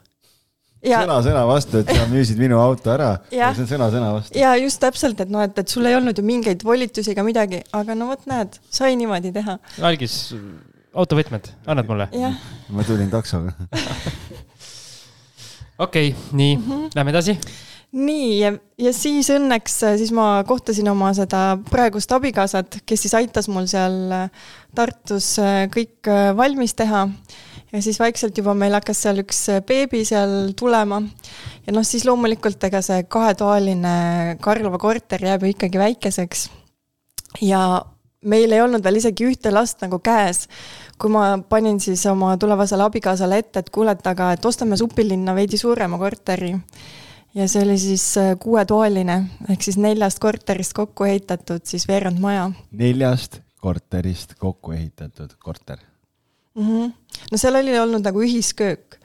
Ja... 0.85 1.01
sõna 1.01 1.17
sõna 1.25 1.47
vastu, 1.49 1.81
et 1.81 1.91
sa 1.91 2.05
müüsid 2.13 2.41
minu 2.41 2.61
auto 2.61 2.93
ära. 2.93 3.15
see 3.31 3.65
on 3.65 3.71
sõna 3.71 3.89
sõna 3.95 4.13
vastu. 4.19 4.39
ja 4.39 4.55
just 4.61 4.83
täpselt, 4.83 5.25
et 5.25 5.33
noh, 5.33 5.43
et, 5.47 5.59
et 5.59 5.75
sul 5.75 5.87
ei 5.89 5.97
olnud 5.97 6.19
ju 6.19 6.27
mingeid 6.27 6.63
volitusi 6.67 7.15
ega 7.15 7.25
midagi, 7.27 7.65
aga 7.75 7.97
no 7.99 8.13
vot, 8.13 8.23
näed, 8.31 8.61
sai 8.71 8.95
niimoodi 9.01 9.33
teha. 9.35 9.59
algis, 9.83 10.19
autovõtmed, 10.95 11.51
annad 11.67 11.89
mulle? 11.91 12.09
ma 12.69 12.87
tulin 12.87 13.11
taksoga 13.13 13.57
okei 15.79 16.09
okay,, 16.09 16.21
nii 16.33 16.57
mm, 16.57 16.63
-hmm. 16.69 16.91
lähme 16.95 17.11
edasi 17.11 17.39
nii 17.95 18.31
ja, 18.41 18.51
ja 18.81 18.93
siis 18.95 19.29
õnneks 19.33 19.77
äh, 19.87 19.97
siis 20.01 20.11
ma 20.15 20.43
kohtasin 20.47 20.89
oma 20.91 21.13
seda 21.17 21.55
praegust 21.71 22.13
abikaasat, 22.15 22.81
kes 22.87 23.07
siis 23.07 23.15
aitas 23.15 23.49
mul 23.53 23.69
seal 23.71 23.97
äh, 24.15 24.49
Tartus 24.75 25.37
äh, 25.39 25.65
kõik 25.73 26.11
valmis 26.37 26.75
teha. 26.75 27.07
ja 27.73 27.83
siis 27.83 27.99
vaikselt 28.03 28.39
juba 28.39 28.55
meil 28.59 28.75
hakkas 28.75 29.05
seal 29.07 29.23
üks 29.23 29.47
beebi 29.67 30.03
seal 30.07 30.53
tulema. 30.59 31.03
ja 31.67 31.77
noh, 31.77 31.87
siis 31.87 32.07
loomulikult 32.09 32.67
ega 32.67 32.83
see 32.83 33.07
kahetoaline 33.07 34.37
Karlova 34.43 34.79
korter 34.79 35.23
jääb 35.23 35.47
ju 35.47 35.55
ikkagi 35.55 35.79
väikeseks. 35.79 36.49
ja 37.47 37.63
meil 38.25 38.53
ei 38.53 38.61
olnud 38.65 38.85
veel 38.85 38.97
isegi 39.01 39.29
ühte 39.29 39.53
last 39.53 39.83
nagu 39.85 39.99
käes 39.99 40.49
kui 41.01 41.11
ma 41.13 41.39
panin 41.49 41.81
siis 41.83 42.05
oma 42.07 42.35
tulevasele 42.41 42.85
abikaasale 42.87 43.39
ette, 43.43 43.63
et 43.65 43.71
kuule, 43.75 43.95
et 43.95 44.07
aga, 44.07 44.33
et 44.35 44.47
ostame 44.47 44.79
supilinna 44.79 45.35
veidi 45.37 45.59
suurema 45.59 45.99
korteri. 45.99 46.55
ja 47.35 47.49
see 47.51 47.63
oli 47.65 47.79
siis 47.79 48.05
äh, 48.19 48.35
kuuetoaline 48.39 49.17
ehk 49.51 49.63
siis 49.67 49.79
neljast 49.81 50.21
korterist 50.23 50.73
kokku 50.73 51.05
ehitatud 51.05 51.65
siis 51.67 51.89
veerandmaja. 51.89 52.51
neljast 52.71 53.41
korterist 53.61 54.35
kokku 54.39 54.73
ehitatud 54.73 55.35
korter 55.39 55.79
mm? 56.55 56.69
-hmm. 56.69 56.93
no 57.33 57.39
seal 57.39 57.55
oli 57.55 57.79
olnud 57.79 58.05
nagu 58.05 58.23
ühisköök 58.23 59.01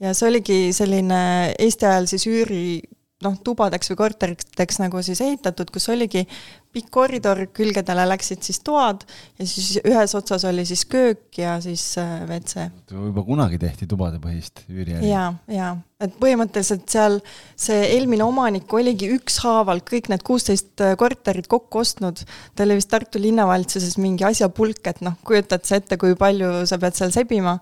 ja 0.00 0.14
see 0.14 0.28
oligi 0.28 0.72
selline 0.72 1.54
Eesti 1.58 1.86
ajal 1.86 2.06
siis 2.06 2.26
üüri 2.26 2.80
noh, 3.24 3.38
tubadeks 3.44 3.92
või 3.92 4.00
korteriteks 4.04 4.80
nagu 4.82 5.02
siis 5.04 5.22
ehitatud, 5.24 5.70
kus 5.72 5.88
oligi 5.92 6.26
pikk 6.72 6.88
koridor, 6.92 7.42
külgedele 7.52 8.04
läksid 8.08 8.42
siis 8.46 8.62
toad 8.64 9.04
ja 9.38 9.46
siis 9.46 9.76
ühes 9.84 10.14
otsas 10.16 10.44
oli 10.48 10.64
siis 10.68 10.84
köök 10.88 11.38
ja 11.42 11.58
siis 11.64 11.84
äh, 12.00 12.22
WC. 12.28 12.68
juba 12.92 13.24
kunagi 13.26 13.60
tehti 13.60 13.88
tubadepõhist 13.90 14.64
üüriäri. 14.70 15.10
ja, 15.10 15.26
ja 15.52 15.74
et 16.02 16.14
põhimõtteliselt 16.20 16.88
seal 16.90 17.20
see 17.60 17.78
eelmine 17.92 18.24
omanik 18.24 18.72
oligi 18.72 19.10
ükshaaval 19.18 19.84
kõik 19.86 20.08
need 20.12 20.24
kuusteist 20.26 20.80
äh, 20.84 20.96
korterit 21.00 21.48
kokku 21.52 21.82
ostnud. 21.84 22.24
ta 22.56 22.66
oli 22.66 22.80
vist 22.80 22.90
Tartu 22.92 23.20
linnavalitsuses 23.20 23.98
mingi 24.00 24.24
asjapulk, 24.28 24.84
et 24.88 25.04
noh, 25.04 25.18
kujutad 25.24 25.68
sa 25.68 25.78
ette, 25.80 26.00
kui 26.00 26.16
palju 26.18 26.62
sa 26.68 26.80
pead 26.80 26.96
seal 26.98 27.12
sebima 27.14 27.58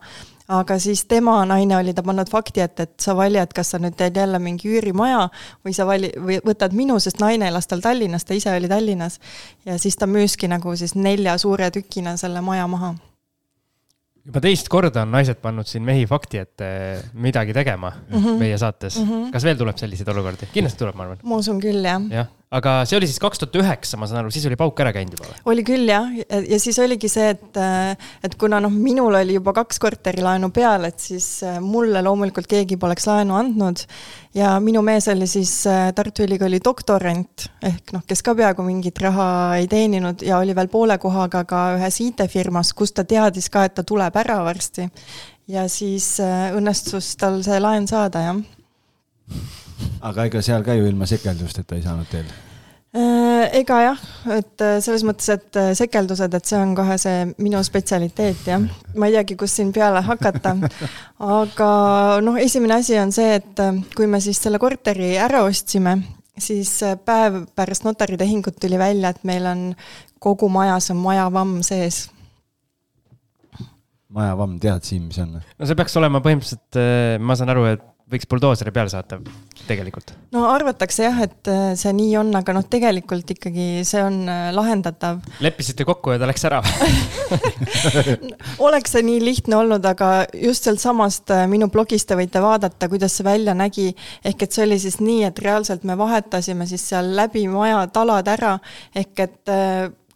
aga 0.51 0.79
siis 0.83 1.05
tema 1.05 1.39
naine 1.47 1.77
oli 1.77 1.95
ta 1.95 2.03
pannud 2.03 2.31
fakti 2.31 2.61
ette, 2.65 2.83
et 2.89 2.95
sa 3.01 3.15
vali, 3.17 3.39
et 3.39 3.53
kas 3.55 3.71
sa 3.75 3.79
nüüd 3.83 3.95
teed 3.99 4.17
jälle 4.19 4.39
mingi 4.43 4.71
üürimaja 4.71 5.29
või 5.67 5.75
sa 5.77 5.87
vali, 5.87 6.11
või 6.17 6.41
võtad 6.47 6.75
minu, 6.77 6.99
sest 7.01 7.23
naine 7.23 7.49
elas 7.49 7.71
tal 7.71 7.85
Tallinnas, 7.85 8.27
ta 8.27 8.35
ise 8.35 8.55
oli 8.57 8.69
Tallinnas. 8.69 9.21
ja 9.65 9.79
siis 9.79 9.97
ta 9.97 10.07
müüski 10.07 10.49
nagu 10.51 10.77
siis 10.77 10.95
nelja 10.95 11.39
suure 11.39 11.71
tükina 11.71 12.17
selle 12.17 12.41
maja 12.41 12.67
maha 12.67 12.95
juba 14.27 14.43
teist 14.45 14.69
korda 14.73 15.05
on 15.07 15.15
naised 15.15 15.39
pannud 15.41 15.69
siin 15.69 15.85
mehi 15.87 16.05
fakti 16.09 16.41
ette 16.43 16.67
midagi 17.21 17.55
tegema 17.57 17.93
mm 17.93 18.19
-hmm. 18.19 18.43
meie 18.43 18.59
saates 18.59 18.99
mm. 18.99 19.09
-hmm. 19.09 19.31
kas 19.33 19.45
veel 19.45 19.57
tuleb 19.57 19.79
selliseid 19.81 20.09
olukordi? 20.13 20.51
kindlasti 20.53 20.79
tuleb, 20.79 20.95
ma 20.95 21.07
arvan. 21.07 21.19
ma 21.23 21.41
usun 21.41 21.61
küll, 21.61 21.81
jah. 21.85 22.03
jah, 22.11 22.29
aga 22.51 22.85
see 22.85 22.99
oli 22.99 23.09
siis 23.09 23.19
kaks 23.23 23.39
tuhat 23.39 23.57
üheksa, 23.63 23.97
ma 23.97 24.07
saan 24.07 24.21
aru, 24.21 24.31
siis 24.31 24.45
oli 24.47 24.57
pauk 24.61 24.81
ära 24.85 24.93
käinud 24.93 25.17
juba 25.17 25.31
või? 25.31 25.41
oli 25.55 25.65
küll 25.65 25.89
jah, 25.89 26.11
ja 26.29 26.59
siis 26.61 26.79
oligi 26.79 27.09
see, 27.09 27.31
et, 27.31 27.61
et 28.25 28.37
kuna 28.37 28.61
noh, 28.61 28.73
minul 28.73 29.15
oli 29.15 29.39
juba 29.39 29.53
kaks 29.57 29.79
korterilaenu 29.79 30.51
peal, 30.51 30.85
et 30.85 31.01
siis 31.01 31.41
mulle 31.61 32.03
loomulikult 32.03 32.47
keegi 32.51 32.77
poleks 32.77 33.07
laenu 33.09 33.39
andnud 33.41 33.87
ja 34.35 34.53
minu 34.61 34.83
mees 34.83 35.09
oli 35.09 35.27
siis 35.27 35.53
äh, 35.66 35.93
Tartu 35.95 36.23
Ülikooli 36.23 36.61
doktorant 36.64 37.47
ehk 37.66 37.95
noh, 37.97 38.05
kes 38.07 38.23
ka 38.23 38.35
peaaegu 38.38 38.64
mingit 38.66 38.99
raha 39.03 39.57
ei 39.59 39.69
teeninud 39.71 40.23
ja 40.27 40.38
oli 40.38 40.55
veel 40.57 40.71
poole 40.73 40.99
kohaga 40.99 41.45
ka 41.45 41.62
ühes 41.79 42.01
IT-firmas, 42.05 42.75
kus 42.75 42.93
ta 42.93 43.05
teadis 43.05 43.51
ka, 43.51 43.64
et 43.66 43.75
ta 43.75 43.87
tuleb 43.87 44.16
ära 44.23 44.40
varsti. 44.45 44.88
ja 45.49 45.66
siis 45.69 46.19
äh, 46.21 46.51
õnnestus 46.57 47.16
tal 47.19 47.43
see 47.47 47.59
laen 47.61 47.88
saada, 47.90 48.23
jah. 48.29 49.40
aga 50.01 50.31
ega 50.31 50.43
seal 50.43 50.64
ka 50.66 50.79
ju 50.79 50.87
ilma 50.87 51.07
sekeldusteta 51.11 51.79
ei 51.79 51.83
saanud 51.87 52.11
teil 52.11 52.31
ega 52.92 53.76
jah, 53.85 54.00
et 54.35 54.62
äh, 54.64 54.79
selles 54.83 55.05
mõttes, 55.07 55.29
et 55.31 55.59
äh, 55.59 55.70
sekeldused, 55.79 56.33
et 56.35 56.48
see 56.48 56.59
on 56.59 56.72
kohe 56.74 56.96
see 56.98 57.22
minu 57.38 57.61
spetsialiteet 57.62 58.48
jah. 58.50 58.64
ma 58.98 59.07
ei 59.07 59.14
teagi, 59.14 59.37
kust 59.38 59.61
siin 59.61 59.70
peale 59.74 60.03
hakata. 60.03 60.57
aga 61.40 61.70
noh, 62.24 62.38
esimene 62.42 62.81
asi 62.81 62.98
on 62.98 63.14
see, 63.14 63.37
et 63.38 63.62
kui 63.94 64.11
me 64.11 64.20
siis 64.22 64.40
selle 64.42 64.59
korteri 64.62 65.12
ära 65.22 65.44
ostsime, 65.46 66.00
siis 66.40 66.72
päev 67.07 67.44
pärast 67.55 67.87
notaritehingut 67.87 68.59
tuli 68.61 68.81
välja, 68.81 69.14
et 69.14 69.22
meil 69.29 69.46
on 69.46 69.68
kogu 70.20 70.50
majas 70.53 70.90
on 70.90 70.98
majavamm 71.00 71.61
sees 71.66 72.09
majavamm, 74.11 74.59
tead 74.59 74.83
Siim, 74.83 75.07
mis 75.12 75.20
on? 75.22 75.38
no 75.38 75.68
see 75.68 75.79
peaks 75.79 75.94
olema 76.00 76.18
põhimõtteliselt, 76.24 76.83
ma 77.22 77.38
saan 77.38 77.55
aru, 77.55 77.68
et 77.70 77.87
võiks 78.11 78.26
buldooseri 78.26 78.74
peale 78.74 78.90
saata 78.90 79.20
tegelikult? 79.71 80.13
no 80.35 80.47
arvatakse 80.51 81.07
jah, 81.07 81.21
et 81.27 81.51
äh, 81.51 81.73
see 81.79 81.93
nii 81.97 82.17
on, 82.21 82.33
aga 82.39 82.55
noh, 82.57 82.67
tegelikult 82.71 83.31
ikkagi 83.37 83.69
see 83.89 84.03
on 84.05 84.21
äh, 84.31 84.49
lahendatav. 84.57 85.21
leppisite 85.45 85.87
kokku 85.89 86.15
ja 86.15 86.21
ta 86.23 86.29
läks 86.31 86.47
ära 86.49 86.61
oleks 88.67 88.97
see 88.97 89.05
nii 89.07 89.23
lihtne 89.25 89.61
olnud, 89.61 89.87
aga 89.93 90.11
just 90.35 90.67
sealtsamast 90.67 91.35
äh, 91.37 91.47
minu 91.51 91.71
blogist 91.73 92.11
te 92.11 92.19
võite 92.19 92.43
vaadata, 92.45 92.91
kuidas 92.93 93.17
see 93.19 93.27
välja 93.27 93.55
nägi. 93.59 93.91
ehk 94.25 94.47
et 94.47 94.57
see 94.57 94.67
oli 94.67 94.81
siis 94.83 95.01
nii, 95.03 95.25
et 95.31 95.43
reaalselt 95.45 95.87
me 95.89 95.99
vahetasime 95.99 96.69
siis 96.71 96.89
seal 96.93 97.15
läbi 97.17 97.47
maja 97.51 97.87
talad 97.95 98.29
ära 98.31 98.57
ehk 98.97 99.27
et 99.27 99.57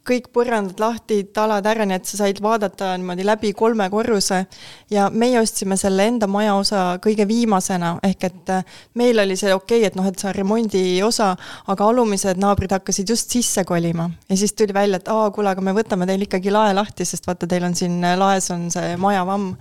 kõik 0.05 0.29
põrandad 0.33 0.79
lahti, 0.81 1.23
talad 1.33 1.65
ära, 1.65 1.85
nii 1.87 1.97
et 1.97 2.09
sa 2.09 2.19
said 2.19 2.39
vaadata 2.43 2.91
niimoodi 2.99 3.25
läbi 3.25 3.51
kolme 3.57 3.87
korruse. 3.89 4.45
ja 4.91 5.09
meie 5.09 5.39
ostsime 5.39 5.77
selle 5.77 6.05
enda 6.05 6.27
majaosa 6.27 6.99
kõige 7.03 7.27
viimasena, 7.27 7.95
ehk 8.03 8.23
et 8.29 8.51
äh, 8.53 8.75
meil 8.93 9.19
oli 9.19 9.37
see 9.39 9.53
okei 9.53 9.79
okay,, 9.81 9.87
et 9.87 9.95
noh, 9.95 10.05
et 10.05 10.19
see 10.19 10.29
on 10.29 10.35
remondiosa, 10.35 11.31
aga 11.67 11.89
alumised 11.89 12.41
naabrid 12.41 12.75
hakkasid 12.77 13.09
just 13.09 13.33
sisse 13.33 13.63
kolima. 13.65 14.09
ja 14.29 14.37
siis 14.37 14.53
tuli 14.53 14.73
välja, 14.73 15.01
et 15.01 15.09
aa, 15.09 15.31
kuule, 15.31 15.49
aga 15.49 15.61
me 15.61 15.73
võtame 15.73 16.07
teil 16.09 16.27
ikkagi 16.27 16.53
lae 16.53 16.73
lahti, 16.77 17.05
sest 17.05 17.27
vaata, 17.27 17.47
teil 17.47 17.65
on 17.65 17.75
siin 17.75 18.03
äh, 18.03 18.17
laes 18.19 18.51
on 18.53 18.69
see 18.71 18.95
majavamm 19.01 19.55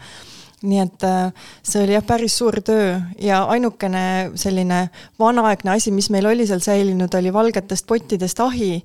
nii 0.64 0.80
et 0.80 1.04
äh, 1.04 1.48
see 1.62 1.82
oli 1.84 1.96
jah, 1.96 2.04
päris 2.04 2.36
suur 2.40 2.60
töö 2.64 2.98
ja 3.20 3.42
ainukene 3.52 4.32
selline 4.40 4.88
vanaaegne 5.20 5.74
asi, 5.76 5.92
mis 5.92 6.10
meil 6.12 6.28
oli 6.28 6.46
seal 6.48 6.62
säilinud, 6.64 7.12
oli 7.16 7.32
valgetest 7.32 7.86
pottidest 7.88 8.40
ahi 8.40 8.78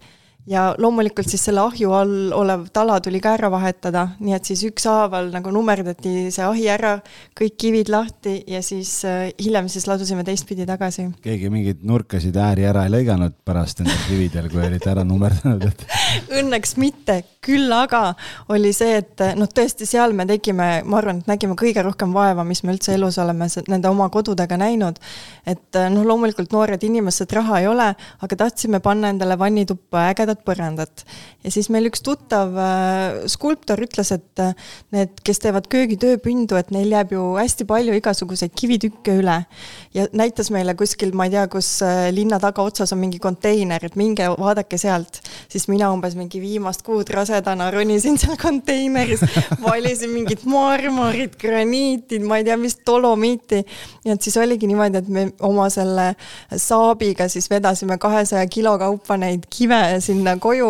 ja 0.48 0.76
loomulikult 0.78 1.28
siis 1.30 1.44
selle 1.50 1.62
ahju 1.62 1.92
all 1.94 2.32
olev 2.36 2.68
tala 2.74 3.00
tuli 3.04 3.20
ka 3.22 3.34
ära 3.38 3.50
vahetada, 3.52 4.06
nii 4.24 4.34
et 4.38 4.48
siis 4.48 4.64
ükshaaval 4.70 5.30
nagu 5.34 5.52
nummerdati 5.54 6.30
see 6.34 6.46
ahi 6.46 6.66
ära, 6.72 6.96
kõik 7.38 7.58
kivid 7.60 7.92
lahti 7.92 8.38
ja 8.48 8.62
siis 8.66 8.94
äh, 9.08 9.30
hiljem 9.42 9.70
siis 9.70 9.88
ladusime 9.90 10.24
teistpidi 10.28 10.66
tagasi. 10.70 11.10
keegi 11.24 11.52
mingeid 11.54 11.84
nurkasid 11.84 12.38
ääri 12.40 12.66
ära 12.70 12.86
ei 12.88 12.94
lõiganud 12.94 13.36
pärast 13.46 13.84
nendel 13.84 14.00
kividel, 14.08 14.50
kui 14.54 14.64
olid 14.64 14.88
ära 14.88 15.04
nummerdanud, 15.08 15.68
et? 15.68 15.86
Õnneks 16.40 16.76
mitte, 16.82 17.20
küll 17.46 17.70
aga 17.76 18.16
oli 18.50 18.72
see, 18.76 18.98
et 19.04 19.26
noh, 19.38 19.50
tõesti 19.52 19.88
seal 19.90 20.16
me 20.18 20.26
tegime, 20.30 20.70
ma 20.86 21.02
arvan, 21.02 21.22
et 21.22 21.30
nägime 21.30 21.58
kõige 21.60 21.84
rohkem 21.86 22.16
vaeva, 22.16 22.48
mis 22.48 22.64
me 22.64 22.74
üldse 22.74 22.96
elus 22.96 23.20
oleme 23.22 23.50
nende 23.68 23.92
oma 23.92 24.10
kodudega 24.10 24.58
näinud. 24.58 24.98
et 25.46 25.82
noh, 25.92 26.06
loomulikult 26.06 26.54
noored 26.56 26.84
inimesed, 26.84 27.30
raha 27.38 27.62
ei 27.62 27.68
ole, 27.68 27.92
aga 28.24 28.42
tahtsime 28.46 28.80
panna 28.80 29.12
endale 29.14 29.38
vannituppa 29.40 30.10
ägedat 30.10 30.29
ilusat 30.30 30.46
põrandat. 30.46 31.06
ja 31.44 31.52
siis 31.52 31.70
meil 31.70 31.88
üks 31.88 32.02
tuttav 32.04 32.52
äh, 32.60 33.28
skulptor 33.28 33.80
ütles, 33.80 34.12
et 34.12 34.40
äh, 34.40 34.54
need, 34.92 35.22
kes 35.24 35.40
teevad 35.40 35.70
köögitööpindu, 35.72 36.58
et 36.60 36.72
neil 36.72 36.92
jääb 36.92 37.14
ju 37.14 37.36
hästi 37.38 37.66
palju 37.66 37.96
igasuguseid 37.96 38.52
kivitükke 38.54 39.20
üle. 39.22 39.46
ja 39.94 40.08
näitas 40.14 40.52
meile 40.52 40.76
kuskil, 40.76 41.14
ma 41.14 41.26
ei 41.26 41.32
tea, 41.32 41.48
kus 41.48 41.82
äh, 41.82 42.10
linna 42.12 42.40
tagaotsas 42.40 42.94
on 42.94 43.00
mingi 43.00 43.20
konteiner, 43.20 43.84
et 43.84 43.96
minge 43.96 44.28
vaadake 44.38 44.78
sealt. 44.78 45.22
siis 45.50 45.68
mina 45.68 45.92
umbes 45.92 46.16
mingi 46.16 46.42
viimast 46.42 46.84
kuud 46.84 47.10
rasedana 47.10 47.72
ronisin 47.72 48.18
seal 48.18 48.38
konteineris, 48.38 49.24
valisin 49.66 50.14
mingit 50.14 50.46
marmorit, 50.46 51.38
graniiti, 51.40 52.20
ma 52.20 52.40
ei 52.40 52.48
tea, 52.48 52.58
mis 52.58 52.78
dolomiiti. 52.86 53.64
nii 54.06 54.14
et 54.14 54.22
siis 54.22 54.38
oligi 54.38 54.68
niimoodi, 54.68 55.00
et 55.00 55.08
me 55.08 55.26
oma 55.40 55.70
selle 55.72 56.14
saabiga 56.58 57.30
siis 57.30 57.50
vedasime 57.50 57.98
kahesaja 57.98 58.46
kilo 58.52 58.76
kaupa 58.80 59.18
neid 59.18 59.48
kive 59.50 59.80
sinna 60.04 60.19
sinna 60.20 60.36
koju. 60.42 60.70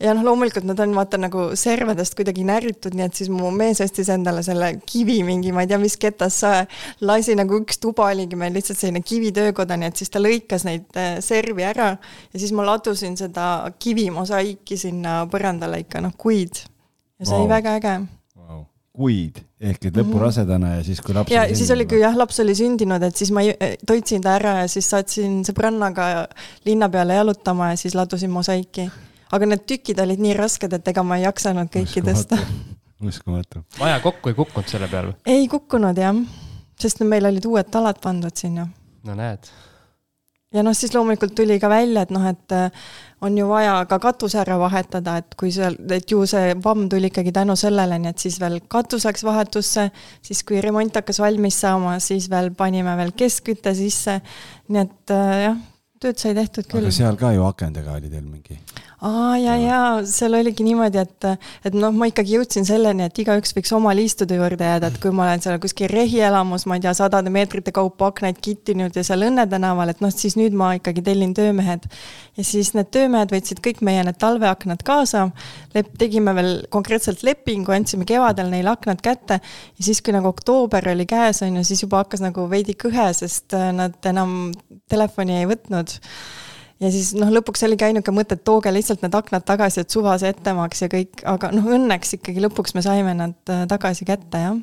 ja 0.00 0.14
noh, 0.16 0.24
loomulikult 0.26 0.66
nad 0.66 0.80
on 0.80 0.94
vaata 0.96 1.20
nagu 1.20 1.50
servadest 1.58 2.16
kuidagi 2.18 2.44
närritud, 2.48 2.96
nii 2.96 3.06
et 3.06 3.18
siis 3.18 3.30
mu 3.32 3.50
mees 3.54 3.80
ostis 3.84 4.10
endale 4.12 4.42
selle 4.46 4.72
kivi 4.88 5.20
mingi, 5.26 5.52
ma 5.52 5.64
ei 5.64 5.70
tea, 5.70 5.78
mis 5.82 5.96
ketassae. 6.00 6.66
lasi 7.06 7.36
nagu 7.38 7.60
üks 7.62 7.80
tuba 7.82 8.10
oligi 8.10 8.38
meil 8.38 8.54
lihtsalt 8.56 8.80
selline 8.80 9.04
kivitöökoda, 9.06 9.78
nii 9.78 9.92
et 9.92 10.02
siis 10.02 10.12
ta 10.12 10.22
lõikas 10.22 10.66
neid 10.68 11.00
äh, 11.00 11.18
servi 11.24 11.66
ära 11.66 11.92
ja 11.96 12.40
siis 12.40 12.52
ma 12.56 12.66
ladusin 12.66 13.16
seda 13.18 13.70
kivimosaiiki 13.78 14.78
sinna 14.80 15.24
põrandale 15.30 15.84
ikka 15.84 16.04
noh, 16.04 16.16
kuid. 16.16 16.64
ja 17.20 17.26
see 17.26 17.34
wow. 17.34 17.44
oli 17.44 17.52
väga 17.52 17.78
äge 17.80 17.96
kuid 18.96 19.40
ehk 19.60 19.88
et 19.88 19.98
lõpurasedana 19.98 20.76
ja 20.76 20.84
siis, 20.84 21.00
kui 21.04 21.14
laps 21.16 21.32
ja 21.32 21.44
siis 21.56 21.70
oli, 21.72 21.86
kui 21.88 22.00
jah, 22.02 22.16
laps 22.16 22.40
oli 22.42 22.54
sündinud, 22.56 23.02
et 23.06 23.16
siis 23.16 23.32
ma 23.34 23.44
toitsin 23.88 24.24
ta 24.24 24.36
ära 24.36 24.54
ja 24.62 24.70
siis 24.70 24.88
saatsin 24.92 25.42
sõbrannaga 25.48 26.26
linna 26.68 26.88
peale 26.92 27.18
jalutama 27.18 27.72
ja 27.72 27.80
siis 27.80 27.96
ladusin 27.96 28.32
mosaiki. 28.32 28.88
aga 29.32 29.48
need 29.50 29.64
tükid 29.68 30.00
olid 30.02 30.22
nii 30.22 30.34
rasked, 30.38 30.72
et 30.72 30.88
ega 30.92 31.04
ma 31.04 31.20
ei 31.20 31.26
jaksanud 31.26 31.72
kõiki 31.72 32.04
tõsta. 32.04 32.40
uskumatu. 33.08 33.64
maja 33.80 34.00
kokku 34.04 34.32
ei 34.32 34.38
kukkunud 34.38 34.72
selle 34.72 34.90
peale? 34.92 35.16
ei 35.26 35.48
kukkunud 35.48 35.96
jah, 36.00 36.20
sest 36.80 37.04
meil 37.04 37.28
olid 37.32 37.48
uued 37.48 37.72
talad 37.72 38.00
pandud 38.02 38.36
sinna. 38.36 38.68
no 39.04 39.16
näed. 39.18 39.52
ja 40.52 40.64
noh, 40.66 40.76
siis 40.76 40.94
loomulikult 40.94 41.34
tuli 41.36 41.60
ka 41.60 41.72
välja, 41.72 42.04
et 42.04 42.12
noh, 42.14 42.28
et 42.28 42.60
on 43.24 43.38
ju 43.38 43.46
vaja 43.48 43.76
ka 43.88 43.98
katus 44.02 44.34
ära 44.36 44.58
vahetada, 44.60 45.16
et 45.22 45.36
kui 45.38 45.52
seal, 45.54 45.76
et 45.94 46.10
ju 46.10 46.20
see 46.28 46.52
vamm 46.64 46.88
tuli 46.92 47.08
ikkagi 47.10 47.32
tänu 47.34 47.56
sellele, 47.56 47.98
nii 48.02 48.12
et 48.12 48.26
siis 48.26 48.36
veel 48.42 48.58
katus 48.68 49.06
läks 49.08 49.24
vahetusse, 49.24 49.88
siis 50.24 50.42
kui 50.46 50.60
remont 50.64 51.00
hakkas 51.00 51.20
valmis 51.22 51.60
saama, 51.64 51.96
siis 52.04 52.28
veel 52.32 52.52
panime 52.56 52.96
veel 53.00 53.14
keskkütte 53.16 53.72
sisse, 53.78 54.18
nii 54.68 54.82
et 54.84 55.14
äh, 55.16 55.34
jah, 55.46 55.56
tööd 56.02 56.20
sai 56.20 56.34
tehtud 56.36 56.68
küll. 56.68 56.84
aga 56.84 56.96
seal 56.98 57.16
ka 57.20 57.32
ju 57.36 57.46
akendega 57.48 57.96
oli 57.96 58.12
teil 58.12 58.26
mingi? 58.26 58.60
Aa 59.06 59.36
ja, 59.38 59.54
ja 59.60 59.78
seal 60.08 60.34
oligi 60.38 60.64
niimoodi, 60.66 60.98
et, 61.02 61.26
et 61.68 61.76
noh, 61.76 61.92
ma 61.94 62.08
ikkagi 62.10 62.36
jõudsin 62.36 62.66
selleni, 62.66 63.06
et 63.06 63.18
igaüks 63.22 63.54
võiks 63.56 63.72
oma 63.76 63.92
liistude 63.96 64.38
juurde 64.38 64.66
jääda, 64.66 64.90
et 64.90 64.98
kui 65.02 65.12
ma 65.14 65.26
olen 65.26 65.42
seal 65.44 65.60
kuskil 65.62 65.90
rehielamus, 65.92 66.66
ma 66.66 66.78
ei 66.78 66.84
tea, 66.84 66.94
sadade 66.96 67.32
meetrite 67.32 67.74
kaupa 67.76 68.10
aknaid 68.10 68.40
kittinud 68.42 68.96
ja 68.96 69.04
seal 69.06 69.26
Õnne 69.26 69.46
tänaval, 69.50 69.92
et 69.92 70.02
noh, 70.04 70.12
siis 70.14 70.36
nüüd 70.38 70.56
ma 70.56 70.72
ikkagi 70.78 71.04
tellin 71.06 71.34
töömehed. 71.36 71.86
ja 72.36 72.44
siis 72.44 72.72
need 72.76 72.90
töömehed 72.94 73.32
võtsid 73.32 73.62
kõik 73.64 73.82
meie 73.86 74.02
need 74.06 74.18
talveaknad 74.22 74.82
kaasa, 74.86 75.28
lep-, 75.74 75.94
tegime 75.98 76.34
veel 76.36 76.50
konkreetselt 76.72 77.22
lepingu, 77.26 77.72
andsime 77.72 78.08
kevadel 78.08 78.50
neile 78.52 78.72
aknad 78.74 79.02
kätte. 79.04 79.40
Ja 79.78 79.88
siis, 79.88 80.02
kui 80.02 80.14
nagu 80.16 80.30
oktoober 80.32 80.90
oli 80.92 81.06
käes, 81.08 81.42
on 81.46 81.60
ju, 81.60 81.66
siis 81.66 81.84
juba 81.84 82.02
hakkas 82.04 82.24
nagu 82.24 82.48
veidi 82.50 82.76
kõhe, 82.78 83.08
sest 83.16 83.56
nad 83.76 83.96
enam 84.08 84.52
telefoni 84.90 85.40
ei 85.40 85.48
võtnud 85.50 85.96
ja 86.82 86.90
siis 86.92 87.12
noh, 87.16 87.30
lõpuks 87.32 87.64
oligi 87.64 87.86
ainuke 87.88 88.12
mõte, 88.12 88.36
et 88.36 88.44
tooge 88.44 88.70
lihtsalt 88.74 89.00
need 89.04 89.14
aknad 89.16 89.44
tagasi, 89.48 89.82
et 89.82 89.92
suva 89.92 90.16
see 90.20 90.28
ettemaks 90.32 90.82
ja 90.84 90.88
kõik, 90.92 91.22
aga 91.28 91.50
noh, 91.54 91.68
õnneks 91.76 92.16
ikkagi 92.18 92.42
lõpuks 92.44 92.76
me 92.76 92.82
saime 92.84 93.14
nad 93.16 93.52
äh, 93.52 93.64
tagasi 93.70 94.04
kätte, 94.08 94.42
jah. 94.42 94.58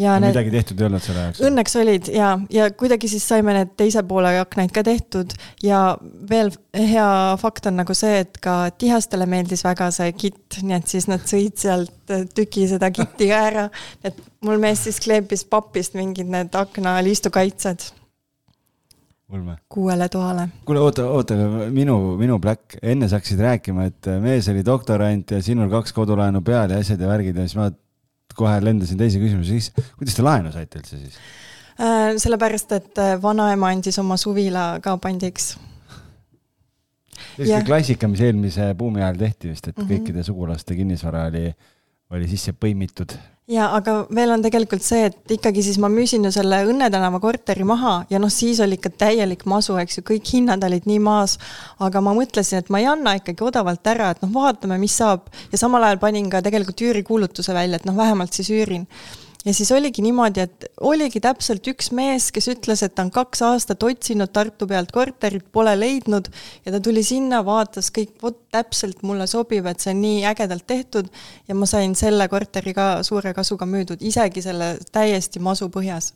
ja 0.00 0.16
no, 0.16 0.26
need, 0.26 0.34
midagi 0.34 0.54
tehtud 0.56 0.82
ei 0.82 0.88
olnud 0.88 1.06
selle 1.06 1.22
ajaks? 1.22 1.42
õnneks 1.46 1.78
olid 1.80 2.10
ja, 2.14 2.32
ja 2.54 2.68
kuidagi 2.74 3.10
siis 3.12 3.26
saime 3.30 3.54
need 3.56 3.74
teise 3.78 4.02
poole 4.08 4.34
aknaid 4.40 4.74
ka 4.74 4.82
tehtud. 4.86 5.34
Ja 5.62 5.96
veel 6.30 6.50
hea 6.74 7.08
fakt 7.40 7.70
on 7.70 7.78
nagu 7.78 7.94
see, 7.96 8.24
et 8.24 8.38
ka 8.42 8.56
tihastele 8.78 9.28
meeldis 9.30 9.62
väga 9.66 9.90
see 9.94 10.10
kitt, 10.18 10.60
nii 10.62 10.78
et 10.80 10.90
siis 10.90 11.06
nad 11.10 11.22
sõid 11.30 11.58
sealt 11.62 12.14
äh, 12.14 12.26
tüki 12.34 12.66
seda 12.70 12.90
kitti 12.94 13.30
ka 13.30 13.42
ära, 13.52 13.68
et 14.02 14.18
mul 14.44 14.58
mees 14.62 14.88
siis 14.88 14.98
kleepis 15.04 15.46
papist 15.46 15.94
mingid 15.98 16.30
need 16.34 16.56
aknaliistukaitsed 16.58 17.92
ulme. 19.32 19.56
kuuele 19.68 20.08
toale. 20.08 20.48
kuule, 20.64 20.80
oota, 20.80 21.06
oota, 21.10 21.34
minu, 21.70 22.16
minu 22.20 22.38
pläkk, 22.42 22.78
enne 22.82 23.08
sa 23.08 23.20
hakkasid 23.20 23.40
rääkima, 23.40 23.88
et 23.90 24.10
mees 24.22 24.48
oli 24.52 24.64
doktorant 24.66 25.34
ja 25.36 25.42
sinul 25.42 25.70
kaks 25.72 25.92
kodulaenu 25.96 26.42
peal 26.44 26.74
ja 26.74 26.80
asjad 26.82 27.00
ja 27.00 27.10
värgid 27.10 27.36
ja 27.40 27.46
siis 27.48 27.58
ma 27.58 27.70
kohe 28.34 28.56
lendasin 28.64 28.98
teise 28.98 29.20
küsimuse 29.22 29.58
sisse. 29.58 29.84
kuidas 29.98 30.16
te 30.16 30.24
laenu 30.26 30.52
saite 30.54 30.80
üldse 30.80 30.98
siis 30.98 31.18
äh,? 31.78 32.14
sellepärast, 32.20 32.74
et 32.76 33.02
äh, 33.02 33.14
vanaema 33.22 33.70
andis 33.74 33.98
oma 34.02 34.18
suvila 34.20 34.80
ka 34.84 34.96
pandiks. 35.02 35.54
see 37.36 37.54
on 37.54 37.66
klassika, 37.66 38.10
mis 38.10 38.24
eelmise 38.24 38.72
buumi 38.78 39.02
ajal 39.02 39.22
tehti 39.22 39.52
vist, 39.52 39.68
et 39.68 39.76
mm 39.76 39.84
-hmm. 39.84 39.94
kõikide 39.94 40.26
sugulaste 40.26 40.76
kinnisvara 40.76 41.28
oli, 41.30 41.48
oli 42.10 42.28
sisse 42.28 42.52
põimitud 42.52 43.16
ja 43.50 43.66
aga 43.76 43.94
veel 44.14 44.32
on 44.32 44.42
tegelikult 44.44 44.84
see, 44.84 45.08
et 45.10 45.34
ikkagi 45.36 45.62
siis 45.66 45.76
ma 45.82 45.90
müüsin 45.92 46.24
ju 46.24 46.30
selle 46.32 46.62
Õnne 46.68 46.88
tänava 46.92 47.20
korteri 47.20 47.66
maha 47.68 47.96
ja 48.10 48.20
noh, 48.22 48.32
siis 48.32 48.60
oli 48.64 48.78
ikka 48.78 48.94
täielik 49.04 49.44
masu, 49.50 49.76
eks 49.80 50.00
ju, 50.00 50.04
kõik 50.12 50.30
hinnad 50.36 50.64
olid 50.64 50.88
nii 50.88 51.00
maas. 51.04 51.36
aga 51.78 52.00
ma 52.00 52.14
mõtlesin, 52.16 52.62
et 52.62 52.70
ma 52.72 52.80
ei 52.80 52.88
anna 52.88 53.16
ikkagi 53.18 53.44
odavalt 53.44 53.86
ära, 53.86 54.10
et 54.14 54.22
noh, 54.24 54.32
vaatame, 54.32 54.78
mis 54.80 54.96
saab 54.96 55.28
ja 55.52 55.60
samal 55.60 55.84
ajal 55.84 56.00
panin 56.00 56.30
ka 56.32 56.40
tegelikult 56.44 56.80
üürikuulutuse 56.88 57.54
välja, 57.54 57.76
et 57.76 57.84
noh, 57.84 57.96
vähemalt 57.96 58.32
siis 58.32 58.50
üürin 58.54 58.88
ja 59.44 59.54
siis 59.54 59.70
oligi 59.72 60.02
niimoodi, 60.04 60.44
et 60.44 60.66
oligi 60.80 61.20
täpselt 61.22 61.66
üks 61.70 61.90
mees, 61.96 62.30
kes 62.34 62.48
ütles, 62.52 62.82
et 62.84 62.94
ta 62.96 63.04
on 63.04 63.12
kaks 63.14 63.42
aastat 63.46 63.82
otsinud 63.86 64.32
Tartu 64.34 64.68
pealt 64.70 64.92
korterit, 64.94 65.46
pole 65.52 65.74
leidnud 65.78 66.30
ja 66.64 66.74
ta 66.74 66.80
tuli 66.84 67.04
sinna, 67.06 67.42
vaatas 67.46 67.90
kõik, 67.94 68.16
vot 68.22 68.38
täpselt 68.54 69.02
mulle 69.06 69.28
sobib, 69.30 69.66
et 69.70 69.84
see 69.84 69.94
on 69.94 70.00
nii 70.04 70.22
ägedalt 70.32 70.66
tehtud 70.66 71.10
ja 71.48 71.58
ma 71.58 71.68
sain 71.70 71.96
selle 71.98 72.28
korteri 72.32 72.74
ka 72.76 72.88
suure 73.06 73.34
kasuga 73.36 73.68
müüdud, 73.68 74.00
isegi 74.00 74.44
selle 74.44 74.74
täiesti 74.92 75.42
masu 75.42 75.68
põhjas. 75.72 76.14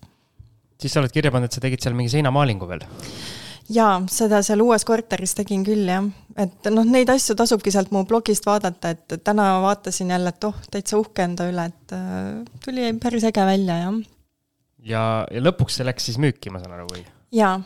siis 0.81 0.95
sa 0.95 1.03
oled 1.03 1.12
kirja 1.12 1.35
pannud, 1.35 1.51
et 1.51 1.59
sa 1.59 1.64
tegid 1.64 1.85
seal 1.85 1.97
mingi 1.99 2.17
seinamaalingu 2.17 2.69
veel? 2.71 2.87
Jaa, 3.72 3.94
seda 4.12 4.40
seal 4.46 4.62
uues 4.64 4.85
korteris 4.88 5.35
tegin 5.38 5.64
küll, 5.66 5.87
jah. 5.88 6.07
et 6.40 6.68
noh, 6.72 6.87
neid 6.88 7.11
asju 7.12 7.37
tasubki 7.38 7.72
sealt 7.74 7.92
mu 7.94 8.04
blogist 8.09 8.46
vaadata, 8.48 8.92
et 8.94 9.16
täna 9.24 9.48
vaatasin 9.64 10.12
jälle, 10.14 10.33
et 10.35 10.46
oh, 10.48 10.61
täitsa 10.72 11.00
uhke 11.00 11.24
enda 11.26 11.48
üle, 11.50 11.68
et 11.70 11.96
äh, 11.96 12.61
tuli 12.64 12.92
päris 13.02 13.26
äge 13.28 13.46
välja, 13.48 13.81
jah. 13.85 13.98
ja, 14.92 15.02
ja 15.31 15.42
lõpuks 15.44 15.81
see 15.81 15.88
läks 15.88 16.09
siis 16.11 16.20
müüki, 16.22 16.52
ma 16.54 16.62
saan 16.62 16.78
aru, 16.78 16.88
või? 16.92 17.04
jaa, 17.37 17.57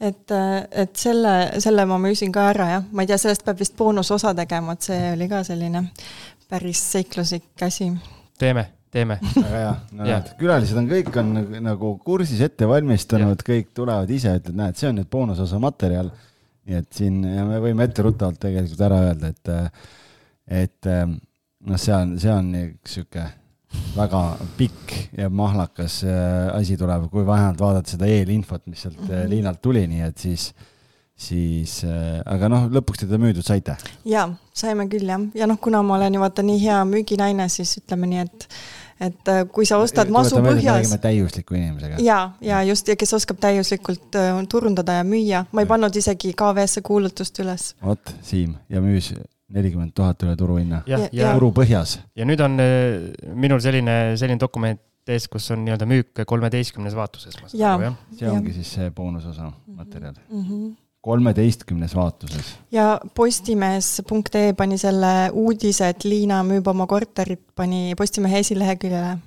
et, 0.00 0.26
äh, 0.36 0.58
et 0.84 0.96
selle, 1.00 1.36
selle 1.62 1.86
ma 1.88 2.00
müüsin 2.02 2.34
ka 2.34 2.50
ära, 2.54 2.68
jah. 2.76 2.90
ma 2.92 3.06
ei 3.06 3.12
tea, 3.12 3.20
sellest 3.20 3.46
peab 3.46 3.62
vist 3.62 3.78
boonusosa 3.78 4.34
tegema, 4.38 4.76
et 4.76 4.90
see 4.90 5.14
oli 5.14 5.30
ka 5.30 5.44
selline 5.46 5.86
päris 6.50 6.84
seikluslik 6.96 7.68
asi. 7.68 7.92
teeme 8.38 8.68
teeme. 8.92 9.18
väga 9.34 9.56
hea, 9.56 9.72
no 9.96 10.06
näed, 10.08 10.32
külalised 10.40 10.80
on 10.80 10.90
kõik 10.90 11.10
on 11.22 11.32
nagu, 11.36 11.62
nagu 11.66 11.92
kursis 12.04 12.42
ette 12.46 12.68
valmistunud, 12.70 13.44
kõik 13.46 13.72
tulevad 13.76 14.10
ise, 14.10 14.34
ütled, 14.40 14.56
näed, 14.58 14.78
see 14.80 14.90
on 14.90 15.00
nüüd 15.00 15.10
boonusosa 15.12 15.60
materjal. 15.62 16.10
nii 16.70 16.76
et 16.76 16.92
siin 16.94 17.22
ja 17.24 17.44
me 17.48 17.58
võime 17.62 17.86
etteruttavalt 17.88 18.38
tegelikult 18.42 18.82
ära 18.86 18.98
öelda, 19.08 19.30
et, 19.32 19.52
et 20.60 20.88
noh, 20.90 21.78
see 21.80 21.94
on, 21.96 22.16
see 22.20 22.32
on 22.34 22.50
üks 22.60 22.98
sihuke 22.98 23.24
väga 23.94 24.20
pikk 24.58 24.94
ja 25.18 25.30
mahlakas 25.30 26.00
äh, 26.04 26.50
asi 26.56 26.76
tuleb, 26.78 27.06
kui 27.12 27.24
vähemalt 27.26 27.60
vaadata 27.60 27.94
seda 27.94 28.08
eelinfot, 28.10 28.66
mis 28.66 28.82
sealt 28.82 28.98
mm 28.98 29.08
-hmm. 29.08 29.30
liinalt 29.30 29.62
tuli, 29.62 29.86
nii 29.86 30.02
et 30.08 30.18
siis 30.18 30.50
siis 31.20 31.82
äh,, 31.84 32.20
aga 32.24 32.48
noh, 32.48 32.68
lõpuks 32.72 33.02
te 33.02 33.06
teda 33.06 33.20
müüdud 33.20 33.44
saite? 33.44 33.76
jaa, 34.08 34.26
saime 34.56 34.88
küll 34.88 35.08
jah, 35.08 35.20
ja 35.36 35.46
noh, 35.46 35.58
kuna 35.60 35.82
ma 35.82 35.98
olen 35.98 36.16
ju 36.16 36.22
vaata 36.22 36.42
nii 36.46 36.60
hea 36.62 36.78
müüginaine, 36.88 37.48
siis 37.52 37.76
ütleme 37.82 38.08
nii, 38.10 38.24
et 38.24 38.48
et 39.00 39.32
äh, 39.32 39.42
kui 39.48 39.66
sa 39.68 39.78
ostad 39.80 40.10
masu 40.12 40.40
põhjas. 40.44 40.92
täiusliku 41.00 41.56
inimesega. 41.56 42.00
ja, 42.04 42.20
ja 42.44 42.62
just 42.68 42.88
ja 42.88 42.96
kes 43.00 43.14
oskab 43.16 43.40
täiuslikult 43.42 44.16
äh, 44.18 44.32
turundada 44.48 45.00
ja 45.00 45.06
müüa, 45.06 45.44
ma 45.52 45.64
ei 45.64 45.70
pannud 45.70 45.96
isegi 45.96 46.34
KV-sse 46.36 46.84
kuulutust 46.86 47.40
üles. 47.44 47.74
vot, 47.84 48.14
Siim 48.22 48.54
ja 48.68 48.82
müüs 48.84 49.12
nelikümmend 49.50 49.94
tuhat 49.96 50.22
üle 50.22 50.36
turuhinna. 50.38 50.84
Ja- 50.86 51.00
ja, 51.00 51.08
ja, 51.12 51.32
turu 51.34 51.50
põhjas. 51.56 51.98
ja 52.16 52.28
nüüd 52.28 52.42
on 52.44 52.60
äh, 52.62 53.34
minul 53.34 53.62
selline, 53.64 54.16
selline 54.20 54.40
dokument 54.40 54.80
ees, 55.10 55.26
kus 55.26 55.48
on 55.50 55.64
nii-öelda 55.64 55.88
müük 55.90 56.20
kolmeteistkümnes 56.28 56.94
vaatuses. 56.94 57.40
See 57.50 58.30
ongi 58.30 58.52
siis 58.54 58.76
see 58.76 58.92
boonusosa 58.94 59.50
materjal. 59.74 60.14
mm. 60.28 60.44
-hmm. 60.44 60.70
Kolmeteistkümnes 61.00 61.94
vaatuses. 61.96 62.54
ja 62.72 63.00
Postimees.ee 63.14 64.52
pani 64.56 64.78
selle 64.78 65.30
uudise, 65.32 65.88
et 65.88 66.04
Liina 66.04 66.42
müüb 66.46 66.66
oma 66.68 66.86
korterit, 66.86 67.42
pani 67.56 67.94
Postimehe 67.98 68.38
esileheküljele. 68.44 69.18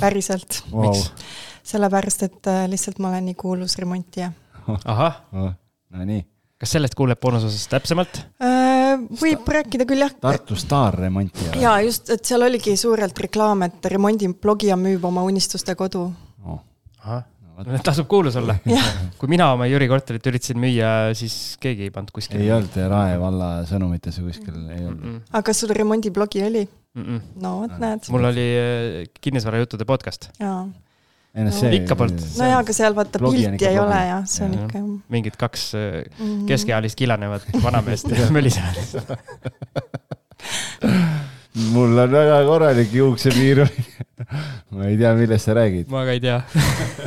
päriselt, 0.00 0.62
Wow. 0.72 0.94
sellepärast 1.62 2.22
et 2.22 2.46
äh, 2.50 2.64
lihtsalt 2.68 2.98
ma 2.98 3.08
olen 3.12 3.24
nii 3.30 3.34
kuulus 3.34 3.76
remontija. 3.78 4.32
ahah, 4.84 5.20
Nonii, 5.94 6.24
kas 6.58 6.72
sellest 6.74 6.94
kuuleb 6.98 7.20
boonusosas 7.20 7.68
täpsemalt? 7.70 8.18
Äh, 8.42 8.98
võib 9.20 9.46
rääkida 9.48 9.86
küll 9.86 10.02
jah. 10.02 10.10
Tartu 10.20 10.56
Staar 10.58 10.94
remontija. 10.98 11.52
ja 11.60 11.76
just, 11.86 12.10
et 12.10 12.24
seal 12.24 12.42
oligi 12.42 12.74
suurelt 12.76 13.18
reklaam, 13.18 13.62
et 13.62 13.86
remondib 13.86 14.34
blogija 14.42 14.74
müüb 14.76 15.04
oma 15.06 15.22
unistuste 15.22 15.74
kodu. 15.78 16.08
Oh, 16.46 16.58
ahah, 17.04 17.22
tasub 17.88 18.06
kuulus 18.10 18.36
olla. 18.40 18.56
kui 19.18 19.28
mina 19.32 19.50
oma 19.54 19.66
Jüri 19.70 19.88
korterit 19.90 20.26
üritasin 20.30 20.58
müüa, 20.60 20.92
siis 21.18 21.56
keegi 21.62 21.88
ei 21.88 21.90
pannud 21.94 22.10
kuskile. 22.14 22.42
ei 22.44 22.52
olnud 22.54 22.76
Rae 22.90 23.18
valla 23.20 23.50
sõnumites 23.68 24.18
või 24.20 24.32
kuskil 24.32 24.56
ei 24.74 24.84
olnud. 24.86 25.04
Mm 25.04 25.20
aga 25.32 25.42
kas 25.50 25.60
sul 25.64 25.70
remondiblogi 25.74 26.42
oli? 26.46 26.64
-mm. 26.94 27.20
no 27.42 27.52
vot, 27.64 27.76
näed. 27.82 28.08
mul 28.14 28.24
oli 28.30 28.46
äh, 28.58 29.06
kinnisvarajuttude 29.20 29.84
podcast, 29.88 30.28
jaa, 30.40 30.64
NSC. 31.34 31.70
Ikka 31.80 31.96
polnud. 31.98 32.20
no 32.38 32.46
jaa, 32.46 32.60
aga 32.62 32.72
seal 32.76 32.94
vaata 32.94 33.18
pilti 33.18 33.66
ei 33.66 33.78
ole 33.82 33.96
ja 34.06 34.20
see 34.30 34.44
on 34.46 34.52
Jah. 34.54 34.64
ikka. 34.68 34.82
mingid 35.10 35.36
kaks 35.40 35.64
äh, 35.74 36.04
Mhm. 36.18 36.44
keskealist 36.46 36.94
kilanevat 37.00 37.42
vanameest 37.66 38.06
mölisevad. 38.36 38.76
Mul 41.54 41.98
on 41.98 42.10
väga 42.10 42.40
korralik 42.46 42.92
juuksepiir. 42.92 43.64
ma 44.74 44.88
ei 44.88 44.96
tea, 44.98 45.14
millest 45.18 45.46
sa 45.46 45.54
räägid. 45.54 45.90
ma 45.90 46.04
ka 46.04 46.16
ei 46.16 46.20
tea. 46.20 46.40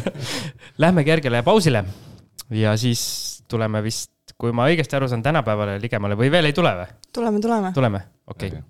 Lähme 0.84 1.04
kergele 1.04 1.44
pausile 1.44 1.84
ja 2.50 2.78
siis 2.78 3.44
tuleme 3.48 3.82
vist, 3.84 4.12
kui 4.38 4.54
ma 4.56 4.68
õigesti 4.70 4.96
aru 4.96 5.10
saan, 5.12 5.24
tänapäevale 5.26 5.78
ligemale 5.84 6.16
või 6.20 6.32
veel 6.32 6.50
ei 6.50 6.56
tule 6.56 6.74
või? 6.80 6.90
tuleme, 7.14 7.44
tuleme. 7.44 7.72
tuleme, 7.76 8.04
okei 8.28 8.52
okay.. 8.54 8.66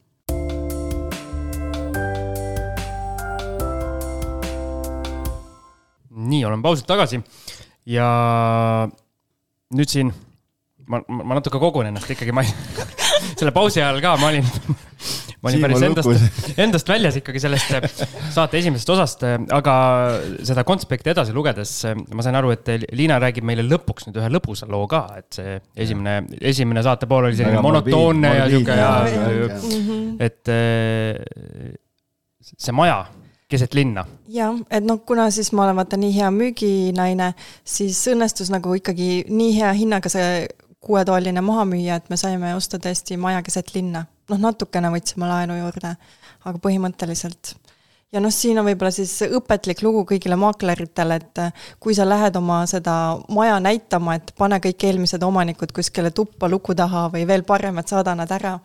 nii, 6.17 6.45
olen 6.45 6.61
pausilt 6.65 6.88
tagasi 6.89 7.21
ja 7.86 8.07
nüüd 9.78 9.91
siin 9.91 10.09
ma, 10.89 11.01
ma 11.07 11.38
natuke 11.38 11.59
kogun 11.61 11.89
ennast 11.89 12.09
ikkagi, 12.11 12.34
ma 12.36 12.43
ei, 12.45 12.51
selle 13.39 13.53
pausi 13.55 13.82
ajal 13.82 14.01
ka 14.03 14.15
ma 14.21 14.32
olin, 14.32 14.47
ma 15.41 15.51
olin 15.51 15.57
Siim 15.57 15.65
päris 15.65 15.83
endast 15.85 16.39
endast 16.65 16.89
väljas 16.89 17.19
ikkagi 17.19 17.41
sellest 17.43 17.73
äh, 17.77 17.85
saate 18.33 18.57
esimesest 18.61 18.89
osast, 18.95 19.25
aga 19.53 19.75
seda 20.47 20.63
konspekti 20.67 21.13
edasi 21.13 21.35
lugedes 21.35 21.73
äh, 21.89 21.97
ma 22.13 22.25
sain 22.25 22.38
aru, 22.39 22.53
et 22.55 22.71
Liina 22.97 23.19
räägib 23.21 23.45
meile 23.47 23.65
lõpuks 23.67 24.09
nüüd 24.09 24.17
ühe 24.21 24.31
lõbusa 24.33 24.69
loo 24.71 24.88
ka, 24.89 25.03
et 25.19 25.39
see 25.39 25.59
esimene, 25.85 26.19
esimene 26.41 26.83
saate 26.85 27.09
pool 27.09 27.29
oli 27.29 27.38
selline 27.38 27.61
monotoonne 27.63 28.33
ja 28.39 28.49
sihuke 28.49 28.79
ja. 28.81 28.91
Mhm. 29.05 30.17
et 30.23 30.53
äh, 30.53 31.77
see 32.47 32.75
maja 32.75 33.05
keset 33.47 33.77
linna, 33.77 34.03
jah, 34.27 34.57
et 34.73 34.83
noh, 34.83 34.99
kuna 35.07 35.29
siis 35.31 35.53
ma 35.55 35.63
olen 35.63 35.77
vaata 35.79 35.99
nii 35.99 36.11
hea 36.17 36.29
müüginaine, 36.35 37.31
siis 37.63 38.01
õnnestus 38.11 38.51
nagu 38.51 38.73
ikkagi 38.75 39.23
nii 39.31 39.53
hea 39.55 39.69
hinnaga 39.77 40.11
see 40.11 40.47
kuuetoaline 40.83 41.41
maha 41.41 41.63
müüa, 41.67 41.99
et 41.99 42.11
me 42.11 42.19
saime 42.19 42.53
osta 42.57 42.79
tõesti 42.81 43.17
maja 43.19 43.41
keset 43.45 43.73
linna. 43.75 44.05
noh, 44.32 44.41
natukene 44.49 44.91
võtsime 44.93 45.30
laenu 45.30 45.57
juurde, 45.61 45.95
aga 46.47 46.59
põhimõtteliselt. 46.63 47.55
ja 48.13 48.21
noh, 48.23 48.32
siin 48.34 48.59
on 48.59 48.67
võib-olla 48.69 48.91
siis 48.95 49.13
õpetlik 49.28 49.82
lugu 49.84 50.03
kõigile 50.09 50.38
maakleritele, 50.39 51.19
et 51.21 51.41
äh, 51.43 51.65
kui 51.84 51.95
sa 51.97 52.07
lähed 52.07 52.36
oma 52.39 52.61
seda 52.69 53.17
maja 53.34 53.59
näitama, 53.63 54.17
et 54.19 54.32
pane 54.38 54.59
kõik 54.63 54.88
eelmised 54.89 55.23
omanikud 55.23 55.73
kuskile 55.75 56.11
tuppa 56.15 56.49
luku 56.51 56.75
taha 56.75 57.07
või 57.13 57.25
veel 57.28 57.43
parem, 57.47 57.82
et 57.82 57.91
saada 57.91 58.15
nad 58.15 58.32
ära. 58.32 58.57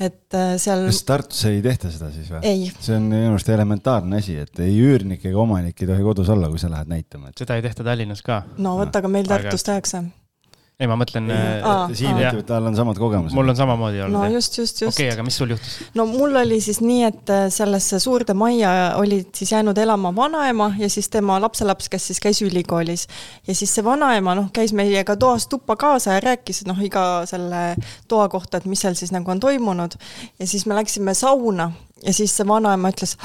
et 0.00 0.34
äh, 0.34 0.54
seal 0.58 0.86
kas 0.88 1.02
Tartus 1.04 1.44
ei 1.44 1.62
tehta 1.62 1.90
seda 1.90 2.10
siis 2.10 2.30
või? 2.30 2.40
ei, 2.42 2.70
see 2.80 2.96
on 2.96 3.10
minu 3.12 3.34
arust 3.34 3.48
elementaarne 3.48 4.22
asi, 4.22 4.38
et 4.40 4.62
ei 4.64 4.78
üürnik 4.80 5.26
ega 5.26 5.38
omanik 5.38 5.82
ei 5.82 5.90
tohi 5.90 6.06
kodus 6.06 6.28
olla, 6.28 6.48
kui 6.48 6.58
sa 6.58 6.70
lähed 6.72 6.90
näitama, 6.90 7.30
et. 7.30 7.38
seda 7.38 7.58
ei 7.58 7.66
tehta 7.66 7.84
Tallinnas 7.84 8.22
ka. 8.22 8.42
no 8.58 8.78
vot, 8.80 8.96
aga 8.96 9.12
meil. 9.12 9.28
Tartus 9.30 9.66
tehakse. 9.66 10.06
ei, 10.80 10.88
ma 10.88 10.96
mõtlen, 10.96 11.28
Aa, 11.30 11.88
Siim 11.92 12.16
ütleb, 12.16 12.40
et 12.40 12.48
tal 12.48 12.64
on 12.70 12.76
samad 12.76 12.98
kogemused. 13.00 13.36
mul 13.36 13.52
on 13.52 13.58
samamoodi 13.58 14.00
no 14.00 14.06
olnud 14.06 14.24
jah. 14.24 14.34
just, 14.38 14.56
just, 14.58 14.80
just 14.80 14.94
okei, 14.94 15.10
aga 15.12 15.24
mis 15.26 15.36
sul 15.36 15.52
juhtus? 15.52 15.74
no 15.98 16.06
mul 16.08 16.38
oli 16.40 16.60
siis 16.64 16.80
nii, 16.80 17.02
et 17.10 17.32
äh, 17.34 17.42
sellesse 17.52 18.00
suurde 18.00 18.34
majja 18.38 18.72
olid 19.00 19.28
siis 19.36 19.52
jäänud 19.52 19.78
elama 19.78 20.14
vanaema 20.16 20.70
ja 20.78 20.88
siis 20.92 21.10
tema 21.12 21.36
lapselaps, 21.42 21.90
kes 21.92 22.10
siis 22.10 22.22
käis 22.24 22.40
ülikoolis. 22.46 23.06
ja 23.46 23.54
siis 23.54 23.74
see 23.74 23.84
vanaema 23.84 24.34
noh, 24.38 24.48
käis 24.56 24.72
meiega 24.76 25.18
toast 25.20 25.50
tuppa 25.52 25.76
kaasa 25.76 26.16
ja 26.16 26.24
rääkis 26.30 26.64
noh, 26.70 26.80
iga 26.84 27.26
selle 27.28 27.76
toa 28.08 28.28
kohta, 28.32 28.58
et 28.58 28.68
mis 28.70 28.80
seal 28.80 28.96
siis 28.96 29.12
nagu 29.12 29.30
on 29.30 29.40
toimunud. 29.40 30.00
ja 30.38 30.48
siis 30.48 30.64
me 30.66 30.80
läksime 30.80 31.14
sauna 31.14 31.70
ja 32.04 32.12
siis 32.14 32.32
see 32.36 32.46
vanaema 32.48 32.90
ütles 32.92 33.16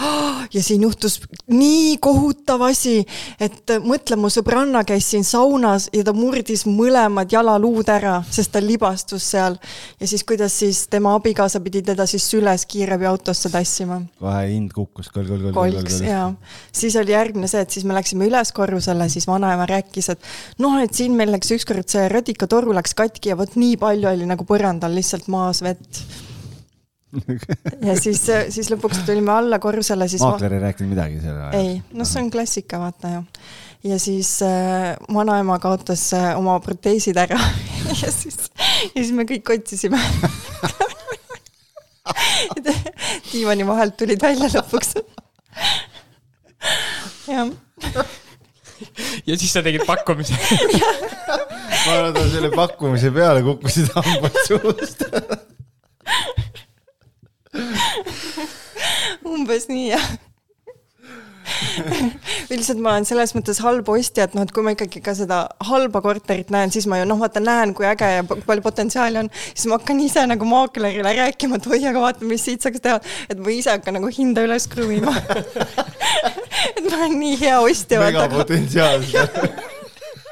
ja 0.53 0.63
siin 0.63 0.83
juhtus 0.85 1.19
nii 1.51 1.97
kohutav 2.03 2.61
asi, 2.67 2.99
et 3.39 3.73
mõtle, 3.85 4.17
mu 4.19 4.29
sõbranna 4.33 4.83
käis 4.87 5.07
siin 5.13 5.25
saunas 5.27 5.87
ja 5.93 6.03
ta 6.05 6.13
murdis 6.15 6.65
mõlemad 6.67 7.31
jalaluud 7.31 7.89
ära, 7.91 8.17
sest 8.31 8.53
ta 8.55 8.61
libastus 8.63 9.29
seal. 9.31 9.57
ja 9.99 10.07
siis, 10.07 10.23
kuidas 10.27 10.59
siis 10.59 10.85
tema 10.91 11.15
abikaasa 11.15 11.61
pidi 11.63 11.81
teda 11.85 12.05
siis 12.09 12.27
süles 12.31 12.65
kiirabiautosse 12.71 13.49
tassima. 13.53 14.01
kohe 14.19 14.43
hind 14.49 14.73
kukkus, 14.75 15.09
kõl, 15.13 15.27
kõl, 15.29 15.47
kõl, 15.47 15.53
kõl, 15.53 15.73
kolks 15.75 15.99
kõl. 16.01 16.09
ja 16.09 16.21
siis 16.71 16.95
oli 16.99 17.15
järgmine 17.15 17.49
see, 17.51 17.63
et 17.65 17.71
siis 17.71 17.87
me 17.87 17.97
läksime 17.97 18.29
üles 18.29 18.51
korrusele, 18.55 19.09
siis 19.09 19.27
vanaema 19.29 19.67
rääkis, 19.69 20.11
et 20.13 20.31
noh, 20.59 20.77
et 20.83 20.93
siin 20.93 21.15
meil 21.17 21.33
läks 21.35 21.51
ükskord 21.55 21.89
see 21.91 22.07
radikatoru 22.11 22.75
läks 22.75 22.95
katki 22.97 23.33
ja 23.33 23.39
vot 23.39 23.57
nii 23.59 23.77
palju 23.81 24.11
oli 24.11 24.29
nagu 24.29 24.47
põrandal 24.47 24.95
lihtsalt 24.95 25.29
maas 25.31 25.63
vett. 25.65 26.03
Ja 27.87 27.95
siis, 27.99 28.21
siis 28.53 28.71
lõpuks 28.73 29.03
tulime 29.07 29.33
alla 29.35 29.59
korrusele, 29.63 30.07
siis. 30.11 30.23
maakler 30.23 30.57
ei 30.57 30.63
rääkinud 30.67 30.91
midagi 30.93 31.21
selle 31.23 31.47
ajal? 31.47 31.59
ei, 31.59 31.77
no 31.95 32.07
see 32.07 32.23
on 32.23 32.31
klassika, 32.33 32.79
vaata 32.81 33.13
ju. 33.13 33.21
ja 33.91 33.99
siis 34.01 34.31
äh, 34.45 34.95
vanaema 35.13 35.59
kaotas 35.63 36.07
äh, 36.17 36.31
oma 36.39 36.57
proteesid 36.63 37.17
ära 37.21 37.39
ja 38.01 38.11
siis, 38.11 38.49
ja 38.91 38.97
siis 38.97 39.13
me 39.15 39.27
kõik 39.29 39.55
otsisime. 39.57 40.01
diivani 43.31 43.65
vahelt 43.67 43.97
tulid 43.97 44.21
välja 44.21 44.51
lõpuks. 44.57 44.95
jah, 47.29 47.49
ja 49.25 49.37
siis 49.37 49.53
sa 49.53 49.63
tegid 49.65 49.85
pakkumise. 49.87 50.35
ma 51.85 51.97
arvan, 51.97 52.11
et 52.11 52.31
selle 52.33 52.51
pakkumise 52.55 53.11
peale 53.15 53.43
kukkusid 53.45 53.91
hambad 53.95 54.39
suust. 54.47 55.05
umbes 59.35 59.67
nii 59.71 59.89
jah. 59.91 60.07
lihtsalt 62.49 62.79
ma 62.81 62.95
olen 62.95 63.05
selles 63.07 63.35
mõttes 63.35 63.59
halb 63.63 63.89
ostja, 63.93 64.25
et 64.25 64.33
noh, 64.37 64.45
et 64.45 64.53
kui 64.53 64.65
ma 64.65 64.73
ikkagi 64.75 65.01
ka 65.05 65.13
seda 65.17 65.43
halba 65.67 66.01
korterit 66.03 66.49
näen, 66.53 66.73
siis 66.73 66.87
ma 66.89 66.99
ju 66.99 67.05
noh, 67.09 67.19
vaata 67.21 67.43
näen, 67.43 67.75
kui 67.77 67.87
äge 67.89 68.09
ja 68.17 68.23
palju 68.25 68.65
potentsiaali 68.65 69.21
on, 69.21 69.29
siis 69.51 69.67
ma 69.69 69.79
hakkan 69.79 70.01
ise 70.03 70.25
nagu 70.29 70.49
maaklerile 70.49 71.13
rääkima, 71.19 71.59
et 71.59 71.69
oi, 71.69 71.81
aga 71.91 72.03
vaata, 72.07 72.25
mis 72.27 72.45
siit 72.47 72.65
saaks 72.65 72.83
teha, 72.83 72.97
et 73.29 73.39
ma 73.41 73.53
ise 73.53 73.75
hakkan 73.75 73.99
nagu 73.99 74.09
hinda 74.13 74.45
üles 74.47 74.67
kruvima. 74.71 75.13
et 76.75 76.83
ma 76.89 76.97
olen 76.97 77.17
nii 77.21 77.39
hea 77.45 77.61
ostja, 77.61 78.01
megapotentsiaal. 78.03 79.05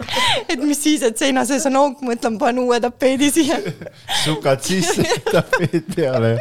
et 0.52 0.60
mis 0.60 0.78
siis, 0.78 1.04
et 1.06 1.18
seina 1.18 1.46
sees 1.48 1.66
on 1.70 1.80
auk, 1.82 2.04
mõtlen, 2.06 2.38
panen 2.41 2.64
uue 2.66 2.80
tapeedi 2.84 3.30
siia. 3.34 3.60
sukad 4.24 4.64
sisse, 4.66 5.06
tapeed 5.34 5.91
peale. 5.96 6.38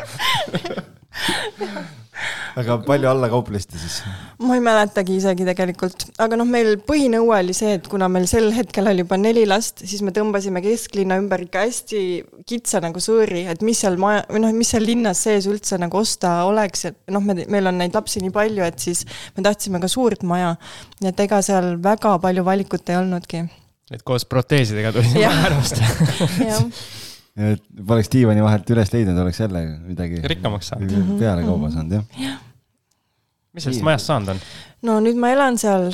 Aga 2.60 2.76
palju 2.86 3.08
alla 3.10 3.28
kauplesite 3.32 3.78
siis? 3.80 4.00
ma 4.42 4.56
ei 4.58 4.62
mäletagi 4.64 5.16
isegi 5.18 5.46
tegelikult, 5.46 6.06
aga 6.22 6.38
noh, 6.38 6.48
meil 6.48 6.74
põhinõue 6.86 7.38
oli 7.38 7.54
see, 7.56 7.76
et 7.78 7.88
kuna 7.90 8.08
meil 8.12 8.26
sel 8.30 8.50
hetkel 8.56 8.90
oli 8.90 9.04
juba 9.04 9.18
neli 9.20 9.44
last, 9.48 9.84
siis 9.86 10.02
me 10.04 10.14
tõmbasime 10.14 10.62
kesklinna 10.64 11.18
ümber 11.22 11.44
ikka 11.46 11.64
hästi 11.66 12.02
kitsa 12.48 12.82
nagu 12.84 13.02
sõõri, 13.02 13.44
et 13.52 13.62
mis 13.66 13.82
seal 13.84 13.98
maja 14.02 14.24
või 14.30 14.44
noh, 14.44 14.54
mis 14.56 14.72
seal 14.74 14.86
linnas 14.86 15.22
sees 15.26 15.48
üldse 15.50 15.78
nagu 15.82 16.00
osta 16.00 16.42
oleks 16.48 16.86
ja 16.88 16.94
noh, 17.14 17.24
me, 17.24 17.36
meil 17.52 17.70
on 17.70 17.80
neid 17.80 17.96
lapsi 17.96 18.22
nii 18.24 18.34
palju, 18.34 18.64
et 18.66 18.82
siis 18.82 19.04
me 19.36 19.46
tahtsime 19.46 19.82
ka 19.82 19.90
suurt 19.90 20.26
maja. 20.28 20.54
nii 21.02 21.12
et 21.12 21.24
ega 21.26 21.42
seal 21.44 21.76
väga 21.82 22.16
palju 22.22 22.46
valikut 22.46 22.92
ei 22.92 23.00
olnudki. 23.00 23.46
et 23.92 24.02
koos 24.06 24.26
proteesidega 24.28 24.92
tuli 24.94 25.22
Jah. 25.22 26.66
et 27.36 27.62
poleks 27.88 28.10
diivani 28.12 28.42
vahelt 28.44 28.70
üles 28.74 28.92
leidnud, 28.92 29.18
oleks 29.22 29.40
jälle 29.40 29.64
midagi 29.86 30.20
rikkamaks 30.34 30.72
saanud. 30.72 30.90
Mhm. 30.90 31.18
peale 31.22 31.46
kauba 31.46 31.70
saanud 31.72 31.98
jah. 31.98 32.38
mis 33.52 33.64
sellest 33.64 33.84
majast 33.86 34.10
saanud 34.10 34.34
on? 34.34 34.42
No 34.82 34.96
nüüd 35.02 35.18
ma 35.20 35.30
elan 35.30 35.56
seal, 35.60 35.92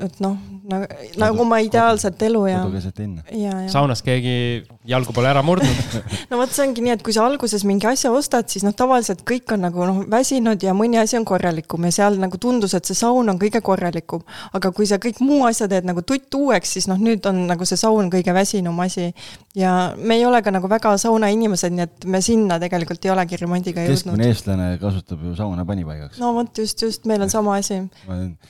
et 0.00 0.16
noh, 0.24 0.36
nagu, 0.70 0.86
nagu 1.20 1.42
oma 1.44 1.58
ideaalset 1.60 2.22
elu 2.24 2.40
ja. 2.48 2.62
kodu 2.64 2.78
keset 2.78 3.00
linna. 3.02 3.24
saunas 3.72 4.00
keegi 4.04 4.62
jalgu 4.88 5.12
pole 5.16 5.28
ära 5.28 5.42
murdnud 5.44 5.98
no 6.30 6.38
vot, 6.40 6.52
see 6.54 6.64
ongi 6.64 6.84
nii, 6.86 6.94
et 6.96 7.04
kui 7.04 7.12
sa 7.16 7.26
alguses 7.28 7.66
mingi 7.68 7.88
asja 7.90 8.12
ostad, 8.16 8.48
siis 8.52 8.64
noh, 8.64 8.72
tavaliselt 8.76 9.26
kõik 9.28 9.52
on 9.56 9.66
nagu 9.66 9.88
noh, 9.90 10.00
väsinud 10.10 10.64
ja 10.64 10.72
mõni 10.76 10.96
asi 11.00 11.18
on 11.20 11.26
korralikum 11.28 11.84
ja 11.88 11.92
seal 11.98 12.16
nagu 12.22 12.40
tundus, 12.40 12.74
et 12.78 12.88
see 12.88 12.96
saun 12.96 13.28
on 13.28 13.40
kõige 13.40 13.60
korralikum. 13.64 14.24
aga 14.56 14.72
kui 14.76 14.88
sa 14.88 14.96
kõik 15.02 15.20
muu 15.20 15.44
asja 15.48 15.68
teed 15.68 15.88
nagu 15.88 16.00
tutt 16.06 16.32
uueks, 16.40 16.76
siis 16.78 16.88
noh, 16.88 17.00
nüüd 17.00 17.28
on 17.28 17.44
nagu 17.50 17.68
see 17.68 17.80
saun 17.80 18.08
kõige 18.12 18.32
väsinum 18.36 18.80
asi. 18.80 19.10
ja 19.54 19.92
me 19.98 20.16
ei 20.16 20.24
ole 20.24 20.40
ka 20.40 20.54
nagu 20.54 20.70
väga 20.70 20.96
saunainimesed, 21.02 21.76
nii 21.76 21.84
et 21.84 22.08
me 22.08 22.24
sinna 22.24 22.56
tegelikult 22.62 23.04
ei 23.04 23.12
olegi 23.12 23.42
remondiga 23.44 23.84
jõudnud. 23.84 24.16
keskmine 24.16 24.32
eestlane 24.32 24.72
kasutab 24.80 25.28
ju 25.28 25.36
sauna 25.36 25.68
panipaigaks. 25.68 26.16
no 26.24 26.32
vot, 26.40 26.56
just, 26.56 26.80
just, 26.80 27.04
meil 27.04 27.28
on 27.28 27.28
sama 27.28 27.60
asi 27.60 27.82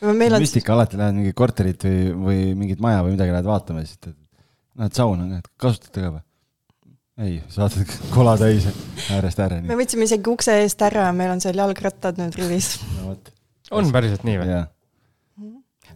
meil 0.03 0.37
on. 0.37 0.43
müstika, 0.43 0.75
alati 0.75 0.99
lähed 1.01 1.17
mingi 1.19 1.37
korterit 1.37 1.87
või, 1.87 2.01
või 2.27 2.41
mingit 2.59 2.83
maja 2.83 3.05
või 3.07 3.15
midagi 3.15 3.35
lähed 3.35 3.49
vaatama 3.49 3.85
ja 3.85 3.89
siis 3.89 4.01
ütled, 4.01 4.19
näed 4.81 4.97
sauna, 4.97 5.29
näed, 5.29 5.49
kasutate 5.61 6.05
ka 6.05 6.13
või? 6.17 6.25
ei, 7.21 7.39
saate 7.53 7.85
kola 8.17 8.37
täis 8.41 8.67
äärest 9.13 9.41
ääreni. 9.45 9.69
me 9.69 9.79
võtsime 9.79 10.07
isegi 10.09 10.31
ukse 10.33 10.57
eest 10.63 10.83
ära 10.87 11.09
ja 11.09 11.17
meil 11.17 11.33
on 11.35 11.43
seal 11.43 11.59
jalgrattad 11.61 12.21
nüüd 12.21 12.37
rivis 12.41 12.77
no,. 13.01 13.17
on 13.77 13.91
päriselt 13.95 14.25
nii 14.29 14.39
või? 14.43 14.61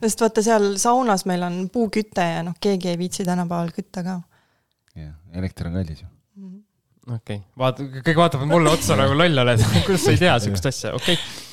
sest 0.03 0.25
vaata, 0.25 0.45
seal 0.45 0.75
saunas 0.81 1.25
meil 1.31 1.47
on 1.47 1.63
puuküte 1.73 2.27
ja 2.29 2.43
noh, 2.47 2.59
keegi 2.61 2.93
ei 2.93 3.01
viitsi 3.01 3.27
tänapäeval 3.27 3.73
kütta 3.77 4.05
ka. 4.07 4.19
jah, 4.99 5.15
elekter 5.33 5.71
on 5.71 5.81
kallis 5.81 6.05
ju 6.05 6.11
mhm. 6.11 6.61
okei 7.17 7.41
okay., 7.41 7.43
vaata, 7.65 7.89
kõik 8.11 8.23
vaatavad 8.25 8.53
mulle 8.53 8.75
otsa 8.75 8.99
nagu 9.01 9.17
loll 9.17 9.45
oled 9.47 9.67
kuidas 9.87 10.07
sa 10.07 10.15
ei 10.15 10.23
tea 10.27 10.39
siukest 10.47 10.73
asja, 10.73 10.95
okei 10.99 11.19
okay 11.19 11.44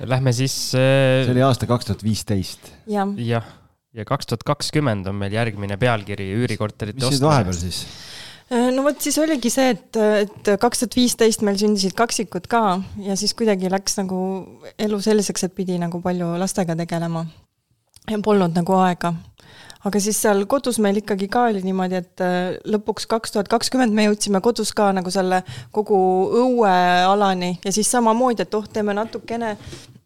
Lähme 0.00 0.32
siis 0.32 0.54
äh.... 0.74 1.24
see 1.26 1.34
oli 1.34 1.42
aasta 1.44 1.68
kaks 1.68 1.90
tuhat 1.90 2.04
viisteist. 2.04 2.70
jah, 2.88 3.10
ja, 3.20 3.42
ja 3.96 4.06
kaks 4.08 4.30
tuhat 4.30 4.46
kakskümmend 4.48 5.08
on 5.10 5.18
meil 5.20 5.34
järgmine 5.36 5.76
pealkiri 5.80 6.30
üürikorterite 6.38 7.04
ostmine. 7.04 7.10
mis 7.10 7.20
nüüd 7.20 7.28
vahepeal 7.28 7.58
siis? 7.60 7.82
Äh, 8.50 8.70
no 8.74 8.82
vot, 8.86 8.98
siis 9.02 9.18
oligi 9.22 9.52
see, 9.52 9.74
et, 9.76 10.00
et 10.24 10.52
kaks 10.62 10.84
tuhat 10.84 10.96
viisteist 10.98 11.44
meil 11.46 11.60
sündisid 11.60 11.94
kaksikud 11.98 12.48
ka 12.50 12.64
ja 13.04 13.18
siis 13.18 13.36
kuidagi 13.38 13.70
läks 13.70 14.00
nagu 14.00 14.20
elu 14.78 15.02
selliseks, 15.04 15.46
et 15.46 15.54
pidi 15.54 15.78
nagu 15.82 16.00
palju 16.02 16.32
lastega 16.40 16.78
tegelema. 16.80 17.26
ja 18.10 18.18
polnud 18.24 18.56
nagu 18.56 18.78
aega 18.80 19.14
aga 19.88 20.00
siis 20.02 20.18
seal 20.20 20.44
kodus 20.50 20.78
meil 20.82 20.98
ikkagi 21.00 21.28
ka 21.32 21.46
oli 21.50 21.62
niimoodi, 21.64 22.00
et 22.02 22.24
äh, 22.24 22.56
lõpuks 22.68 23.06
kaks 23.08 23.32
tuhat 23.34 23.48
kakskümmend 23.52 23.94
me 23.96 24.04
jõudsime 24.08 24.42
kodus 24.44 24.74
ka 24.76 24.90
nagu 24.96 25.12
selle 25.12 25.40
kogu 25.72 26.00
õuealani 26.42 27.54
ja 27.64 27.72
siis 27.72 27.88
samamoodi, 27.92 28.44
et 28.44 28.58
oh, 28.58 28.66
teeme 28.68 28.94
natukene. 28.96 29.54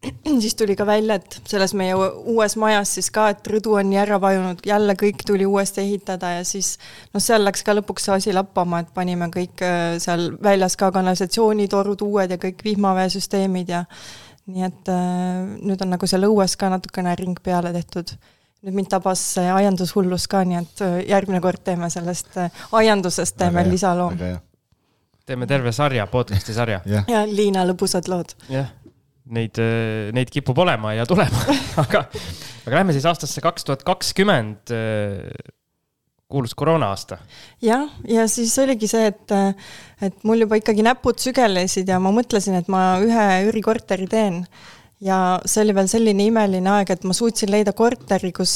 siis 0.43 0.55
tuli 0.55 0.75
ka 0.77 0.85
välja, 0.87 1.17
et 1.19 1.39
selles 1.49 1.73
meie 1.75 1.95
uues 1.95 2.55
majas 2.61 2.93
siis 2.97 3.09
ka, 3.11 3.27
et 3.33 3.47
rõdu 3.51 3.73
on 3.79 3.89
nii 3.89 3.99
ära 3.99 4.19
vajunud, 4.21 4.61
jälle 4.67 4.95
kõik 4.99 5.25
tuli 5.27 5.47
uuesti 5.49 5.81
ehitada 5.83 6.35
ja 6.37 6.45
siis 6.47 6.75
noh, 7.11 7.23
seal 7.23 7.43
läks 7.43 7.65
ka 7.65 7.75
lõpuks 7.75 8.07
see 8.07 8.19
asi 8.19 8.35
lappama, 8.35 8.83
et 8.85 8.93
panime 8.95 9.27
kõik 9.33 9.65
äh, 9.65 9.97
seal 10.03 10.29
väljas 10.43 10.77
ka 10.79 10.91
kanalisatsioonitorud 10.95 12.05
uued 12.05 12.31
ja 12.31 12.39
kõik 12.39 12.63
vihmaveesüsteemid 12.63 13.75
ja 13.75 13.83
nii 14.45 14.63
et 14.69 14.93
äh, 14.93 15.43
nüüd 15.65 15.83
on 15.83 15.91
nagu 15.97 16.07
seal 16.07 16.29
õues 16.29 16.55
ka 16.59 16.69
natukene 16.71 17.17
ring 17.19 17.43
peale 17.43 17.73
tehtud 17.75 18.15
nüüd 18.65 18.79
mind 18.79 18.89
tabas 18.89 19.21
aiandushullus 19.37 20.25
ka, 20.31 20.41
nii 20.47 20.57
et 20.57 20.81
äh, 20.81 20.97
järgmine 21.11 21.41
kord 21.43 21.61
teeme 21.65 21.89
sellest 21.93 22.37
äh, 22.41 22.63
aiandusest, 22.73 23.37
teeme 23.37 23.61
lisaloo. 23.67 24.09
teeme 25.25 25.47
terve 25.49 25.73
sarja, 25.75 26.07
podcast'i 26.09 26.53
sarja. 26.53 26.81
ja 26.85 27.25
Liina 27.29 27.65
lõbusad 27.69 28.09
lood. 28.09 28.33
jah, 28.49 28.71
neid, 29.37 29.61
äh, 29.61 30.09
neid 30.17 30.33
kipub 30.33 30.57
olema 30.65 30.95
ja 30.97 31.05
tulema 31.05 31.43
aga, 31.83 32.07
aga 32.65 32.79
lähme 32.79 32.95
siis 32.95 33.05
aastasse 33.05 33.43
kaks 33.45 33.67
tuhat 33.69 33.85
kakskümmend 33.85 34.73
kuulus 36.25 36.57
koroona-aasta. 36.57 37.19
jah, 37.61 37.85
ja 38.09 38.25
siis 38.31 38.55
oligi 38.63 38.89
see, 38.89 39.11
et, 39.13 39.35
et 40.09 40.25
mul 40.25 40.41
juba 40.41 40.57
ikkagi 40.57 40.85
näpud 40.85 41.21
sügelesid 41.21 41.93
ja 41.93 42.01
ma 42.01 42.09
mõtlesin, 42.15 42.57
et 42.57 42.71
ma 42.71 42.95
ühe 43.05 43.27
üürikorteri 43.45 44.09
teen 44.09 44.41
ja 45.03 45.17
see 45.43 45.63
oli 45.65 45.73
veel 45.75 45.87
selline 45.91 46.25
imeline 46.29 46.69
aeg, 46.71 46.93
et 46.93 47.03
ma 47.07 47.13
suutsin 47.15 47.51
leida 47.51 47.73
korteri, 47.75 48.31
kus 48.35 48.53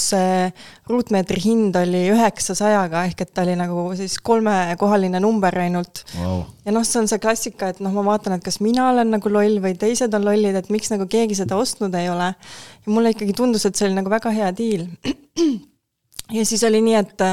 ruutmeetri 0.89 1.41
hind 1.43 1.75
oli 1.79 2.05
üheksasajaga, 2.13 3.03
ehk 3.09 3.25
et 3.25 3.33
ta 3.35 3.43
oli 3.43 3.57
nagu 3.59 3.83
siis 3.99 4.15
kolmekohaline 4.23 5.19
number 5.23 5.59
ainult 5.59 6.03
wow.. 6.15 6.45
ja 6.63 6.75
noh, 6.75 6.85
see 6.87 7.01
on 7.01 7.09
see 7.11 7.21
klassika, 7.21 7.73
et 7.73 7.83
noh, 7.83 7.93
ma 7.95 8.05
vaatan, 8.13 8.37
et 8.37 8.45
kas 8.45 8.61
mina 8.63 8.87
olen 8.93 9.11
nagu 9.17 9.33
loll 9.33 9.59
või 9.63 9.75
teised 9.79 10.15
on 10.15 10.27
lollid, 10.29 10.55
et 10.55 10.71
miks 10.73 10.93
nagu 10.93 11.09
keegi 11.11 11.41
seda 11.41 11.59
ostnud 11.59 11.95
ei 11.99 12.07
ole. 12.11 12.31
ja 12.31 12.93
mulle 12.93 13.13
ikkagi 13.15 13.35
tundus, 13.35 13.67
et 13.67 13.75
see 13.75 13.89
oli 13.89 13.99
nagu 13.99 14.11
väga 14.11 14.31
hea 14.35 14.51
diil. 14.55 14.87
ja 16.37 16.45
siis 16.47 16.63
oli 16.63 16.79
nii, 16.85 16.99
et 17.03 17.25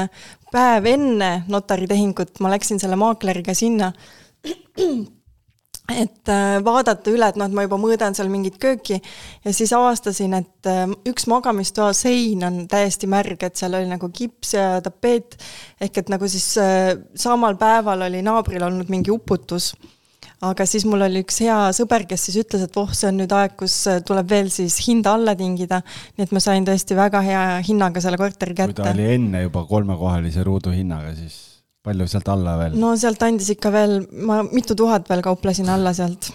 päev 0.51 0.87
enne 0.91 1.31
notaritehingut 1.47 2.41
ma 2.43 2.51
läksin 2.51 2.79
selle 2.83 2.99
maakleriga 2.99 3.55
sinna 3.55 3.93
et 5.87 6.29
äh, 6.31 6.57
vaadata 6.63 7.11
üle, 7.13 7.29
et 7.31 7.37
noh, 7.39 7.47
et 7.47 7.55
ma 7.55 7.63
juba 7.63 7.79
mõõdan 7.79 8.15
seal 8.17 8.29
mingit 8.31 8.57
kööki 8.59 8.97
ja 8.99 9.53
siis 9.55 9.71
avastasin, 9.75 10.35
et 10.41 10.69
äh, 10.69 10.83
üks 11.07 11.27
magamistoa 11.31 11.93
sein 11.95 12.43
on 12.47 12.65
täiesti 12.71 13.07
märg, 13.09 13.47
et 13.47 13.59
seal 13.59 13.77
oli 13.77 13.87
nagu 13.89 14.09
kips 14.13 14.55
ja 14.57 14.67
tapeet, 14.83 15.37
ehk 15.81 16.03
et 16.03 16.11
nagu 16.11 16.27
siis 16.31 16.49
äh, 16.61 16.91
samal 17.15 17.55
päeval 17.59 18.07
oli 18.09 18.23
naabril 18.25 18.67
olnud 18.67 18.91
mingi 18.91 19.13
uputus. 19.15 19.73
aga 20.43 20.65
siis 20.69 20.83
mul 20.85 21.01
oli 21.01 21.23
üks 21.23 21.39
hea 21.41 21.57
sõber, 21.73 22.03
kes 22.05 22.27
siis 22.27 22.43
ütles, 22.43 22.67
et 22.67 22.75
voh, 22.75 22.91
see 22.93 23.07
on 23.09 23.21
nüüd 23.23 23.31
aeg, 23.33 23.55
kus 23.57 23.79
tuleb 24.05 24.29
veel 24.29 24.51
siis 24.53 24.75
hinda 24.85 25.15
alla 25.15 25.33
tingida, 25.39 25.79
nii 26.17 26.27
et 26.27 26.35
ma 26.35 26.43
sain 26.43 26.67
tõesti 26.67 26.99
väga 26.99 27.23
hea 27.25 27.43
hinnaga 27.65 28.03
selle 28.03 28.19
korteri 28.19 28.53
kätte. 28.53 28.75
kui 28.75 28.83
ta 28.83 28.91
oli 28.91 29.13
enne 29.15 29.47
juba 29.47 29.63
kolmekohalise 29.65 30.43
ruudu 30.43 30.75
hinnaga, 30.75 31.15
siis 31.15 31.46
palju 31.87 32.09
sealt 32.11 32.31
alla 32.35 32.57
veel? 32.61 32.77
no 32.79 32.93
sealt 32.99 33.25
andis 33.27 33.51
ikka 33.55 33.73
veel, 33.73 33.99
ma 34.27 34.43
mitu 34.51 34.77
tuhat 34.77 35.09
veel 35.09 35.25
kauplesin 35.25 35.69
alla 35.73 35.95
sealt. 35.97 36.31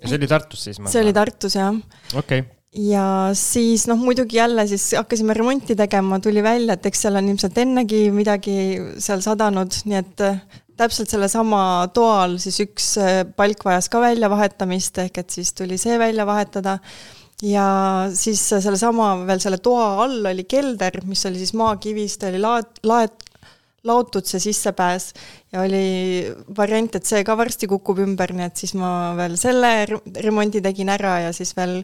ja 0.00 0.08
see 0.08 0.18
oli 0.20 0.30
Tartus 0.30 0.68
siis? 0.68 0.82
see 0.90 1.04
oli 1.04 1.16
Tartus 1.16 1.58
jah. 1.60 1.72
okei 2.14 2.44
okay 2.44 2.44
ja 2.74 3.30
siis 3.38 3.86
noh, 3.86 3.98
muidugi 4.00 4.36
jälle 4.36 4.66
siis 4.66 4.88
hakkasime 4.98 5.34
remonti 5.34 5.76
tegema, 5.78 6.18
tuli 6.20 6.42
välja, 6.42 6.74
et 6.74 6.86
eks 6.86 7.04
seal 7.06 7.18
on 7.20 7.28
ilmselt 7.30 7.58
ennegi 7.62 8.08
midagi 8.14 8.56
seal 9.02 9.22
sadanud, 9.24 9.76
nii 9.86 9.98
et 10.00 10.24
äh, 10.26 10.40
täpselt 10.78 11.10
sellesama 11.10 11.60
toa 11.94 12.22
all 12.24 12.38
siis 12.42 12.58
üks 12.64 12.94
äh, 13.02 13.20
palk 13.36 13.62
vajas 13.66 13.88
ka 13.92 14.02
väljavahetamist, 14.02 14.98
ehk 15.04 15.22
et 15.22 15.36
siis 15.36 15.54
tuli 15.54 15.78
see 15.80 15.98
välja 16.02 16.26
vahetada. 16.26 16.78
ja 17.42 17.66
siis 18.14 18.40
sellesama 18.48 19.26
veel 19.28 19.40
selle 19.42 19.58
toa 19.62 20.04
all 20.04 20.26
oli 20.32 20.46
kelder, 20.48 21.00
mis 21.06 21.24
oli 21.26 21.38
siis 21.42 21.54
maakivist, 21.58 22.26
oli 22.26 22.40
laet, 22.42 22.80
laet, 22.82 23.22
laotud 23.84 24.26
see 24.28 24.40
sissepääs 24.46 25.10
ja 25.52 25.62
oli 25.64 26.32
variant, 26.56 26.96
et 26.96 27.06
see 27.06 27.24
ka 27.26 27.36
varsti 27.38 27.68
kukub 27.70 28.00
ümber, 28.04 28.32
nii 28.36 28.48
et 28.48 28.64
siis 28.64 28.74
ma 28.78 29.12
veel 29.18 29.36
selle 29.40 29.72
remondi 30.24 30.62
tegin 30.64 30.92
ära 30.94 31.18
ja 31.26 31.32
siis 31.36 31.54
veel 31.56 31.82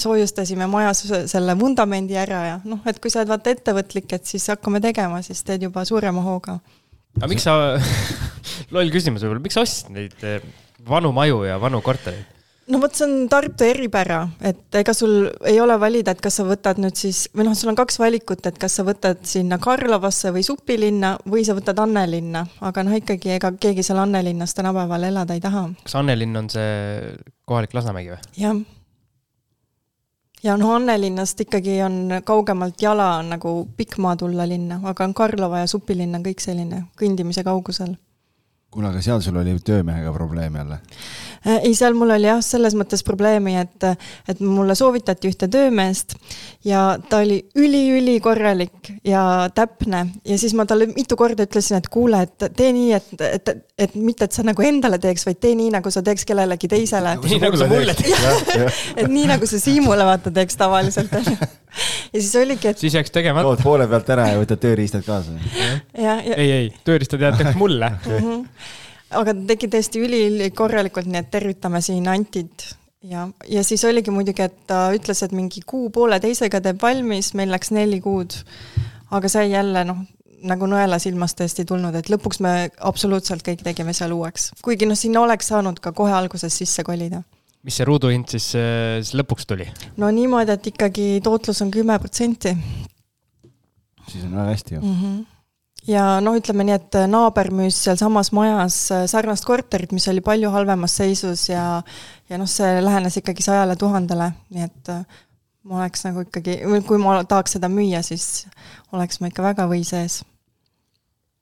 soojustasime 0.00 0.68
majas 0.70 1.02
selle 1.30 1.56
vundamendi 1.58 2.16
ära 2.18 2.40
ja 2.46 2.58
noh, 2.64 2.82
et 2.88 3.00
kui 3.02 3.12
sa 3.12 3.22
oled 3.22 3.32
vaata 3.32 3.54
ettevõtlik, 3.54 4.12
et 4.16 4.26
siis 4.30 4.46
hakkame 4.52 4.80
tegema, 4.84 5.20
siis 5.26 5.42
teed 5.46 5.66
juba 5.66 5.84
suurema 5.88 6.22
hooga. 6.24 6.60
aga 7.18 7.30
miks 7.32 7.46
sa 7.48 7.56
loll 8.74 8.92
küsimus 8.94 9.24
võib-olla, 9.24 9.42
miks 9.44 9.58
sa 9.58 9.66
ostsid 9.66 9.94
neid 9.94 10.26
eh, 10.26 10.44
vanu 10.86 11.12
maju 11.16 11.42
ja 11.48 11.58
vanu 11.62 11.82
kortereid? 11.84 12.39
No 12.70 12.80
vot, 12.80 12.94
see 12.94 13.06
on 13.06 13.28
Tartu 13.30 13.66
eripära, 13.66 14.20
et 14.46 14.78
ega 14.80 14.94
sul 14.96 15.28
ei 15.48 15.60
ole 15.62 15.76
valida, 15.80 16.14
et 16.14 16.22
kas 16.22 16.40
sa 16.40 16.46
võtad 16.46 16.80
nüüd 16.82 16.98
siis, 16.98 17.24
või 17.36 17.46
noh, 17.48 17.56
sul 17.58 17.72
on 17.72 17.78
kaks 17.78 18.00
valikut, 18.00 18.44
et 18.46 18.58
kas 18.60 18.78
sa 18.78 18.84
võtad 18.86 19.22
sinna 19.28 19.58
Karlovasse 19.62 20.32
või 20.34 20.44
Supilinna 20.46 21.16
või 21.30 21.44
sa 21.46 21.56
võtad 21.58 21.80
Annelinna, 21.82 22.44
aga 22.66 22.84
noh, 22.86 22.96
ikkagi 22.96 23.34
ega 23.36 23.52
keegi 23.60 23.84
seal 23.86 24.02
Annelinnas 24.02 24.54
tänapäeval 24.56 25.08
elada 25.10 25.36
ei 25.36 25.42
taha. 25.44 25.68
kas 25.84 25.96
Annelinn 26.00 26.36
on 26.42 26.50
see 26.52 27.16
kohalik 27.48 27.74
Lasnamägi 27.74 28.14
või? 28.14 28.20
jah. 28.40 28.60
ja 30.46 30.58
noh, 30.60 30.74
Annelinnast 30.76 31.40
ikkagi 31.46 31.80
on 31.86 32.20
kaugemalt 32.24 32.82
jala 32.82 33.16
on 33.22 33.34
nagu 33.36 33.56
pikk 33.76 33.98
maa 34.02 34.16
tulla 34.20 34.46
linna, 34.48 34.80
aga 34.84 35.08
on 35.08 35.16
Karlova 35.16 35.64
ja 35.64 35.70
Supilinn 35.70 36.20
on 36.20 36.26
kõik 36.26 36.44
selline 36.44 36.86
kõndimise 37.00 37.44
kaugusel. 37.46 37.96
Kuule, 38.70 38.90
aga 38.90 39.02
seal 39.02 39.20
sul 39.24 39.36
oli 39.40 39.56
töömehega 39.64 40.12
probleem 40.14 40.54
jälle? 40.56 40.78
Äh, 41.46 41.58
ei, 41.64 41.74
seal 41.74 41.94
mul 41.98 42.12
oli 42.14 42.28
jah, 42.28 42.42
selles 42.44 42.76
mõttes 42.78 43.02
probleemi, 43.06 43.56
et, 43.58 43.86
et 44.28 44.42
mulle 44.44 44.76
soovitati 44.78 45.30
ühte 45.30 45.48
töömeest 45.50 46.14
ja 46.64 46.84
ta 47.08 47.22
oli 47.24 47.40
üliülikorralik 47.58 48.92
ja 49.06 49.24
täpne 49.54 50.04
ja 50.24 50.38
siis 50.38 50.54
ma 50.54 50.66
talle 50.70 50.90
mitu 50.94 51.18
korda 51.18 51.48
ütlesin, 51.48 51.80
et 51.80 51.88
kuule, 51.90 52.22
et 52.28 52.50
tee 52.56 52.70
nii, 52.76 52.92
et, 52.94 53.10
et, 53.26 53.54
et 53.78 53.96
mitte, 53.98 54.28
et 54.28 54.38
sa 54.38 54.44
nagu 54.46 54.62
endale 54.66 55.00
teeks, 55.02 55.26
vaid 55.26 55.40
tee 55.42 55.56
nii, 55.58 55.72
nagu 55.74 55.90
sa 55.90 56.04
teeks 56.06 56.28
kellelegi 56.28 56.70
teisele. 56.70 57.16
nii 57.24 57.40
nagu 57.42 57.58
sa 57.58 57.70
mulle 57.70 57.96
teed. 57.98 58.60
et 59.00 59.08
nii 59.10 59.26
nagu 59.34 59.50
sa 59.50 59.60
Siimule 59.60 60.06
vaata 60.06 60.30
teeks 60.34 60.60
tavaliselt 60.60 61.18
onju. 61.20 61.36
ja 62.12 62.20
siis 62.20 62.34
oligi, 62.42 62.68
et. 62.72 62.78
siis 62.78 62.98
jääks 62.98 63.14
tegemata. 63.14 63.48
tood 63.48 63.64
poole 63.64 63.88
pealt 63.90 64.12
ära 64.16 64.28
ja 64.32 64.42
võtad 64.42 64.62
tööriistad 64.62 65.06
kaasa. 65.06 65.36
ei, 65.94 66.50
ei, 66.50 66.68
tööriistad 66.84 67.22
jäetakse 67.22 67.56
mulle 67.58 67.90
mm. 67.96 68.20
-hmm 68.20 68.46
aga 69.10 69.34
ta 69.34 69.40
tegi 69.48 69.66
tõesti 69.66 70.04
ülikorralikult, 70.06 71.08
nii 71.10 71.18
et 71.18 71.30
tervitame 71.32 71.80
siin 71.82 72.06
Antit 72.08 72.68
ja, 73.02 73.28
ja 73.48 73.64
siis 73.64 73.84
oligi 73.84 74.12
muidugi, 74.14 74.44
et 74.46 74.56
ta 74.70 74.88
ütles, 74.96 75.22
et 75.24 75.34
mingi 75.36 75.62
kuu-pooleteisega 75.66 76.60
teeb 76.64 76.80
valmis, 76.82 77.32
meil 77.38 77.52
läks 77.52 77.72
neli 77.74 78.00
kuud. 78.04 78.36
aga 79.10 79.28
sai 79.28 79.50
jälle 79.50 79.84
noh, 79.84 80.04
nagu 80.46 80.66
nõela 80.70 80.98
silmast 81.02 81.40
tõesti 81.40 81.66
tulnud, 81.68 81.94
et 81.94 82.08
lõpuks 82.12 82.40
me 82.40 82.70
absoluutselt 82.78 83.42
kõik 83.46 83.64
tegime 83.64 83.92
seal 83.96 84.12
uueks. 84.12 84.50
kuigi 84.62 84.86
noh, 84.86 84.98
sinna 84.98 85.20
oleks 85.20 85.50
saanud 85.52 85.80
ka 85.80 85.92
kohe 85.92 86.12
alguses 86.12 86.56
sisse 86.56 86.84
kolida. 86.84 87.22
Mis 87.66 87.76
see 87.76 87.88
ruuduhind 87.88 88.30
siis, 88.32 88.52
äh, 88.58 89.00
siis 89.02 89.16
lõpuks 89.20 89.48
tuli? 89.48 89.68
no 90.00 90.10
niimoodi, 90.14 90.56
et 90.56 90.70
ikkagi 90.72 91.08
tootlus 91.24 91.60
on 91.64 91.72
kümme 91.74 91.98
protsenti. 92.02 92.54
siis 94.06 94.24
on 94.24 94.36
väga 94.36 94.48
hästi 94.54 94.74
ju 94.74 94.80
mm. 94.80 94.96
-hmm 95.02 95.20
ja 95.88 96.20
noh, 96.20 96.36
ütleme 96.36 96.64
nii, 96.66 96.76
et 96.76 96.96
naaber 97.08 97.48
müüs 97.56 97.78
sealsamas 97.86 98.32
majas 98.36 98.76
äh, 98.92 99.06
sarnast 99.08 99.44
korterit, 99.48 99.92
mis 99.92 100.08
oli 100.08 100.20
palju 100.20 100.50
halvemas 100.50 100.96
seisus 100.96 101.48
ja 101.48 101.82
ja 102.28 102.38
noh, 102.38 102.48
see 102.48 102.80
lähenes 102.84 103.16
ikkagi 103.16 103.42
sajale 103.42 103.76
tuhandele, 103.76 104.32
nii 104.50 104.64
et 104.64 104.92
äh, 104.92 105.04
ma 105.64 105.80
oleks 105.80 106.04
nagu 106.04 106.24
ikkagi, 106.26 106.60
kui 106.86 106.98
ma 106.98 107.24
tahaks 107.24 107.56
seda 107.56 107.68
müüa, 107.68 108.02
siis 108.02 108.46
oleks 108.92 109.20
ma 109.20 109.32
ikka 109.32 109.42
väga 109.42 109.68
või 109.70 109.84
sees 109.84 110.22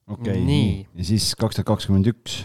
okei 0.09 0.33
okay,, 0.33 0.45
nii. 0.45 0.87
ja 0.99 1.05
siis 1.11 1.35
kaks 1.39 1.59
tuhat 1.59 1.69
kakskümmend 1.69 2.11
üks. 2.13 2.43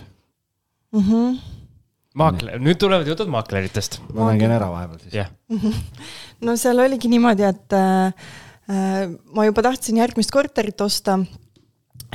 Maakler, 2.19 2.59
nüüd 2.61 2.77
tulevad 2.81 3.07
jutud 3.09 3.31
maakleritest. 3.33 4.01
ma 4.13 4.29
mängin 4.29 4.53
ära 4.53 4.69
vahepeal 4.69 5.01
siis. 5.01 5.13
yeah. 5.17 5.31
no 6.45 6.57
seal 6.59 6.81
oligi 6.83 7.09
niimoodi, 7.09 7.47
et 7.47 7.77
äh, 7.77 8.27
äh, 8.69 9.07
ma 9.33 9.47
juba 9.49 9.65
tahtsin 9.65 9.97
järgmist 10.01 10.33
korterit 10.33 10.81
osta 10.85 11.19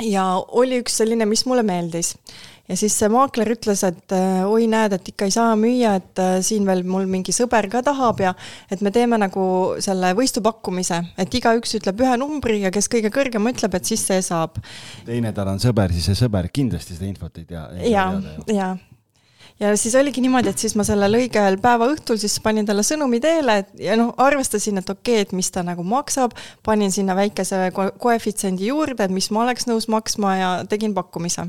ja 0.04 0.28
oli 0.54 0.78
üks 0.84 1.00
selline, 1.00 1.26
mis 1.26 1.42
mulle 1.50 1.66
meeldis 1.66 2.14
ja 2.68 2.76
siis 2.76 2.94
see 3.00 3.08
maakler 3.12 3.48
ütles, 3.54 3.82
et 3.86 4.14
äh, 4.14 4.42
oi, 4.46 4.66
näed, 4.70 4.94
et 4.94 5.10
ikka 5.12 5.28
ei 5.28 5.32
saa 5.34 5.54
müüa, 5.58 5.94
et 5.98 6.20
äh, 6.22 6.34
siin 6.44 6.66
veel 6.68 6.84
mul 6.88 7.08
mingi 7.10 7.32
sõber 7.34 7.68
ka 7.72 7.82
tahab 7.86 8.20
ja 8.22 8.34
et 8.70 8.82
me 8.84 8.92
teeme 8.94 9.18
nagu 9.20 9.44
selle 9.84 10.12
võistupakkumise, 10.18 11.00
et 11.20 11.38
igaüks 11.40 11.78
ütleb 11.80 12.04
ühe 12.04 12.18
numbri 12.20 12.60
ja 12.66 12.72
kes 12.74 12.90
kõige 12.92 13.12
kõrgema 13.14 13.54
ütleb, 13.54 13.78
et 13.78 13.88
siis 13.88 14.04
see 14.10 14.20
saab. 14.24 14.60
teine 15.08 15.32
tal 15.36 15.54
on 15.54 15.62
sõber, 15.62 15.94
siis 15.96 16.10
see 16.10 16.20
sõber 16.20 16.50
kindlasti 16.52 16.98
seda 16.98 17.08
infot 17.08 17.40
ei 17.40 17.48
tea. 17.48 17.64
ja, 17.88 18.10
ja 18.46 18.60
ja 18.60 18.68
siis 19.58 19.94
oligi 19.98 20.22
niimoodi, 20.22 20.52
et 20.52 20.60
siis 20.62 20.74
ma 20.78 20.84
sellel 20.86 21.18
õigel 21.18 21.58
päeva 21.62 21.88
õhtul 21.90 22.18
siis 22.20 22.36
panin 22.42 22.66
talle 22.66 22.84
sõnumi 22.86 23.18
teele, 23.22 23.56
ja 23.82 23.96
noh, 23.98 24.12
arvestasin, 24.22 24.78
et 24.78 24.90
okei 24.90 25.18
okay,, 25.18 25.26
et 25.26 25.32
mis 25.34 25.50
ta 25.50 25.64
nagu 25.66 25.82
maksab, 25.86 26.36
panin 26.66 26.94
sinna 26.94 27.16
väikese 27.18 27.72
koefitsiendi 27.74 28.68
juurde, 28.70 29.08
et 29.08 29.14
mis 29.14 29.30
ma 29.34 29.42
oleks 29.46 29.66
nõus 29.66 29.88
maksma 29.90 30.34
ja 30.38 30.50
tegin 30.70 30.94
pakkumise. 30.94 31.48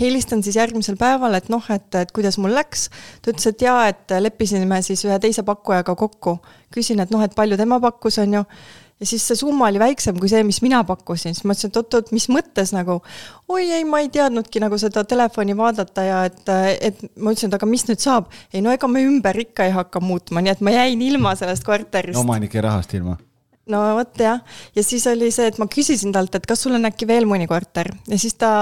helistan 0.00 0.44
siis 0.46 0.56
järgmisel 0.60 0.96
päeval, 1.00 1.34
et 1.34 1.50
noh, 1.50 1.64
et, 1.74 1.90
et 1.94 2.12
kuidas 2.14 2.38
mul 2.38 2.54
läks. 2.54 2.88
ta 3.22 3.34
ütles, 3.34 3.46
et 3.50 3.66
jaa, 3.66 3.88
et 3.88 4.16
leppisime 4.20 4.82
siis 4.82 5.04
ühe 5.04 5.18
teise 5.18 5.42
pakkujaga 5.42 5.94
kokku. 5.94 6.38
küsin, 6.70 7.00
et 7.02 7.10
noh, 7.10 7.22
et 7.22 7.34
palju 7.34 7.56
tema 7.58 7.80
pakkus, 7.80 8.18
on 8.22 8.34
ju 8.40 8.44
ja 9.00 9.08
siis 9.08 9.24
see 9.26 9.38
summa 9.38 9.68
oli 9.70 9.80
väiksem 9.80 10.18
kui 10.20 10.28
see, 10.30 10.42
mis 10.46 10.60
mina 10.64 10.82
pakkusin, 10.86 11.34
siis 11.36 11.46
ma 11.48 11.54
ütlesin, 11.56 11.72
et 11.72 11.78
oot-oot, 11.80 12.12
mis 12.16 12.28
mõttes 12.32 12.74
nagu. 12.76 13.00
oi 13.48 13.70
ei, 13.78 13.86
ma 13.88 14.02
ei 14.04 14.10
teadnudki 14.12 14.60
nagu 14.62 14.78
seda 14.80 15.04
telefoni 15.08 15.56
vaadata 15.56 16.04
ja 16.04 16.20
et, 16.28 16.42
et 16.80 17.00
ma 17.16 17.32
ütlesin, 17.32 17.50
et 17.50 17.56
aga 17.56 17.68
mis 17.70 17.86
nüüd 17.88 18.02
saab. 18.02 18.28
ei 18.52 18.62
no 18.64 18.74
ega 18.74 18.90
me 18.90 19.04
ümber 19.06 19.40
ikka 19.46 19.68
ei 19.68 19.74
hakka 19.76 20.04
muutma, 20.04 20.44
nii 20.44 20.54
et 20.54 20.62
ma 20.64 20.76
jäin 20.76 21.02
ilma 21.08 21.34
sellest 21.38 21.64
korterist. 21.66 22.20
omanike 22.20 22.62
rahast 22.64 22.94
ilma 22.98 23.16
no 23.70 23.80
vot 23.96 24.20
jah, 24.20 24.42
ja 24.76 24.84
siis 24.84 25.06
oli 25.10 25.30
see, 25.34 25.48
et 25.50 25.60
ma 25.62 25.68
küsisin 25.70 26.12
talt, 26.14 26.36
et 26.36 26.46
kas 26.48 26.66
sul 26.66 26.76
on 26.76 26.88
äkki 26.90 27.08
veel 27.08 27.28
mõni 27.28 27.48
korter 27.50 27.92
ja 28.10 28.20
siis 28.20 28.36
ta. 28.40 28.52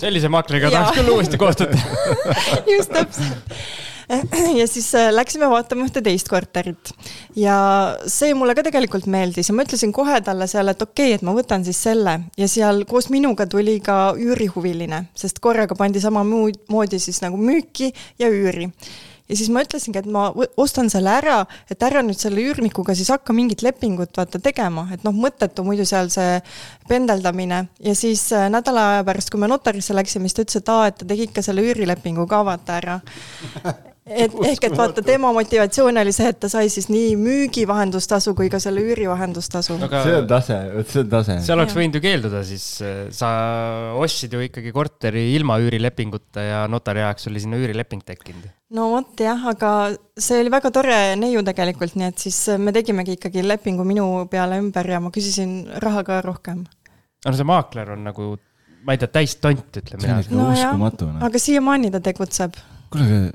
sellise 0.00 0.32
maakliga 0.32 0.72
tahaks 0.72 0.96
küll 1.00 1.12
uuesti 1.12 1.40
koostööd 1.40 1.76
teha 1.76 2.64
just 2.76 2.94
täpselt 2.94 3.56
ja 4.60 4.66
siis 4.66 4.88
äh, 4.94 5.10
läksime 5.12 5.48
vaatama 5.50 5.84
ühte 5.88 6.02
teist 6.04 6.30
korterit. 6.32 6.92
Ja 7.36 7.58
see 8.08 8.32
mulle 8.36 8.54
ka 8.56 8.64
tegelikult 8.66 9.08
meeldis 9.10 9.50
ja 9.50 9.56
ma 9.56 9.66
ütlesin 9.66 9.92
kohe 9.96 10.20
talle 10.24 10.48
seal, 10.48 10.72
et 10.72 10.82
okei 10.82 11.10
okay,, 11.10 11.18
et 11.18 11.26
ma 11.26 11.34
võtan 11.36 11.66
siis 11.66 11.80
selle. 11.88 12.18
Ja 12.40 12.48
seal 12.48 12.84
koos 12.88 13.10
minuga 13.12 13.46
tuli 13.50 13.78
ka 13.84 14.14
üürihuviline, 14.16 15.04
sest 15.18 15.42
korraga 15.44 15.76
pandi 15.78 16.00
samamoodi 16.00 17.02
siis 17.02 17.20
nagu 17.24 17.40
müüki 17.40 17.92
ja 18.18 18.32
üüri. 18.32 18.70
Ja 19.28 19.36
siis 19.36 19.50
ma 19.52 19.60
ütlesingi, 19.60 20.00
et 20.00 20.06
ma 20.08 20.30
ostan 20.56 20.88
selle 20.88 21.12
ära, 21.12 21.42
et 21.68 21.84
ära 21.84 22.00
nüüd 22.00 22.16
selle 22.16 22.40
üürnikuga 22.40 22.94
siis 22.96 23.10
hakka 23.12 23.34
mingit 23.36 23.60
lepingut 23.60 24.16
vaata 24.16 24.40
tegema, 24.40 24.86
et 24.94 25.04
noh, 25.04 25.12
mõttetu 25.12 25.66
muidu 25.66 25.84
seal 25.88 26.08
see 26.14 26.38
pendeldamine. 26.88 27.66
Ja 27.84 27.92
siis 27.98 28.24
äh, 28.32 28.48
nädala 28.48 28.86
aja 28.94 29.04
pärast, 29.04 29.28
kui 29.28 29.42
me 29.42 29.50
notarisse 29.52 29.92
läksime, 29.92 30.30
siis 30.30 30.38
ta 30.38 30.46
ütles, 30.46 30.62
et 30.62 30.72
aa, 30.72 30.88
et 30.88 30.96
ta 31.02 31.10
tegi 31.12 31.28
ikka 31.28 31.44
selle 31.44 31.66
üürilepingu 31.68 32.24
ka 32.30 32.40
vaata 32.48 32.80
ära 32.80 32.96
et 34.08 34.34
ehk, 34.50 34.64
et 34.68 34.76
vaata, 34.76 35.02
tema 35.04 35.30
motivatsioon 35.36 36.00
oli 36.02 36.12
see, 36.14 36.30
et 36.32 36.38
ta 36.40 36.50
sai 36.50 36.70
siis 36.72 36.88
nii 36.90 37.14
müügivahendustasu 37.20 38.34
kui 38.38 38.50
ka 38.52 38.60
selle 38.62 38.82
üürivahendustasu 38.86 39.76
Aga.... 39.84 40.02
see 40.06 40.16
on 40.18 40.28
tase, 40.30 40.58
vot 40.74 40.92
see 40.92 41.02
on 41.04 41.10
tase. 41.12 41.38
seal 41.46 41.58
oleks 41.58 41.76
võinud 41.76 41.98
ju 41.98 42.02
keelduda 42.04 42.42
siis, 42.46 42.66
sa 43.14 43.30
ostsid 44.00 44.34
ju 44.34 44.42
ikkagi 44.46 44.72
korteri 44.74 45.28
ilma 45.36 45.58
üürilepinguta 45.62 46.44
ja 46.44 46.62
notari 46.70 47.04
ajaks 47.04 47.30
oli 47.30 47.44
sinna 47.44 47.60
üürileping 47.60 48.04
tekkinud. 48.08 48.48
no 48.76 48.90
vot 48.94 49.24
jah, 49.24 49.48
aga 49.52 49.72
see 50.18 50.42
oli 50.42 50.52
väga 50.54 50.72
tore 50.74 50.98
neiu 51.20 51.44
tegelikult, 51.46 51.96
nii 51.98 52.10
et 52.12 52.28
siis 52.28 52.40
me 52.60 52.74
tegimegi 52.76 53.18
ikkagi 53.18 53.44
lepingu 53.46 53.86
minu 53.88 54.08
peale 54.30 54.60
ümber 54.62 54.88
ja 54.94 55.02
ma 55.04 55.12
küsisin 55.14 55.60
raha 55.84 56.04
ka 56.06 56.22
rohkem. 56.26 56.64
no 57.26 57.34
see 57.34 57.48
maakler 57.48 57.96
on 57.96 58.06
nagu, 58.08 58.30
ma 58.84 58.96
ei 58.96 59.02
tea, 59.02 59.12
täis 59.20 59.36
tont, 59.42 59.68
ütleme. 59.82 60.04
see 60.04 60.14
on 60.14 60.24
ikka 60.24 60.38
no, 60.38 60.48
uskumatu. 60.54 61.12
Noh. 61.12 61.28
aga 61.28 61.42
siiamaani 61.42 61.92
ta 61.94 62.02
tegutseb. 62.04 62.56
kuule, 62.92 63.28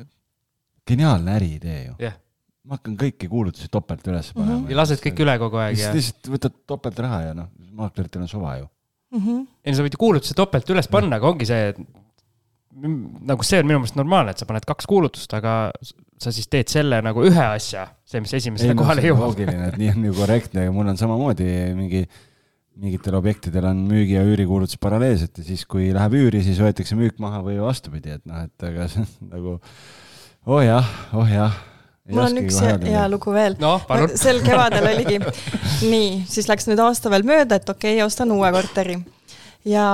geniaalne 0.87 1.37
äriidee 1.37 1.79
ju 1.85 1.95
yeah.. 2.01 2.15
ma 2.67 2.77
hakkan 2.77 2.95
kõiki 2.99 3.29
kuulutusi 3.31 3.71
topelt 3.71 4.05
üles 4.07 4.31
mhm. 4.31 4.39
panema 4.39 4.57
mm. 4.57 4.63
-hmm. 4.65 4.71
ja 4.75 4.81
lased 4.81 5.03
kõik 5.03 5.25
üle 5.25 5.39
kogu 5.41 5.61
aeg 5.63 5.79
ja. 5.79 5.91
lihtsalt 5.95 6.31
võtad 6.35 6.61
topelt 6.67 7.03
raha 7.07 7.21
ja 7.29 7.33
noh, 7.37 7.51
maakleritel 7.73 8.25
on 8.25 8.31
suva 8.31 8.57
ju 8.61 8.67
mm. 8.67 9.19
-hmm. 9.19 9.43
ei 9.63 9.73
no 9.73 9.79
sa 9.79 9.87
võid 9.87 9.97
ju 9.97 10.05
kuulutuse 10.05 10.37
topelt 10.37 10.73
üles 10.75 10.89
panna, 10.91 11.19
aga 11.19 11.29
ongi 11.29 11.49
see, 11.49 11.73
et 11.73 11.83
nagu 12.73 13.45
see 13.45 13.61
on 13.61 13.69
minu 13.69 13.79
meelest 13.81 13.97
normaalne, 13.99 14.33
et 14.33 14.41
sa 14.41 14.47
paned 14.49 14.65
kaks 14.67 14.87
kuulutust, 14.89 15.33
aga 15.37 15.71
sa 16.21 16.33
siis 16.33 16.49
teed 16.51 16.71
selle 16.71 16.99
nagu 17.05 17.23
ühe 17.27 17.45
asja, 17.45 17.85
see, 18.07 18.21
mis 18.23 18.33
esimesena 18.39 18.75
kohale 18.77 19.03
jõuab. 19.05 19.27
loogiline, 19.27 19.69
et 19.69 19.79
nii 19.81 19.91
on 19.93 20.07
ju 20.09 20.15
korrektne 20.17 20.65
ja 20.65 20.73
mul 20.73 20.89
on 20.89 20.99
samamoodi 20.99 21.49
mingi, 21.77 22.03
mingitel 22.81 23.17
objektidel 23.19 23.67
on 23.69 23.83
müügi 23.89 24.17
ja 24.17 24.23
üürikuulutus 24.25 24.79
paralleelselt 24.81 25.37
ja 25.37 25.45
siis, 25.45 25.65
kui 25.69 25.91
läheb 25.93 26.17
üüri, 26.17 26.41
siis 26.45 26.61
võetakse 26.63 26.97
müük 26.97 27.19
maha 27.21 27.43
või 27.45 27.59
vastupidi, 27.61 28.17
et 28.17 28.25
noh, 28.29 28.47
et 28.47 28.69
aga 28.69 28.89
see 28.89 29.05
on 29.05 29.33
nagu 29.35 29.57
oh 30.45 30.63
jah, 30.63 30.89
oh 31.13 31.29
jah 31.29 31.53
mul 32.11 32.25
on 32.25 32.39
üks 32.43 32.59
hea, 32.63 32.77
hea 32.83 33.03
lugu 33.11 33.33
veel 33.35 33.55
no,. 33.63 33.77
sel 34.23 34.41
kevadel 34.43 34.89
oligi, 34.91 35.19
nii, 35.87 36.23
siis 36.29 36.49
läks 36.51 36.67
nüüd 36.67 36.81
aasta 36.83 37.11
veel 37.13 37.25
mööda, 37.27 37.59
et 37.59 37.69
okei 37.69 37.97
okay,, 37.97 38.05
ostan 38.05 38.31
uue 38.35 38.49
korteri. 38.51 38.97
ja 39.67 39.85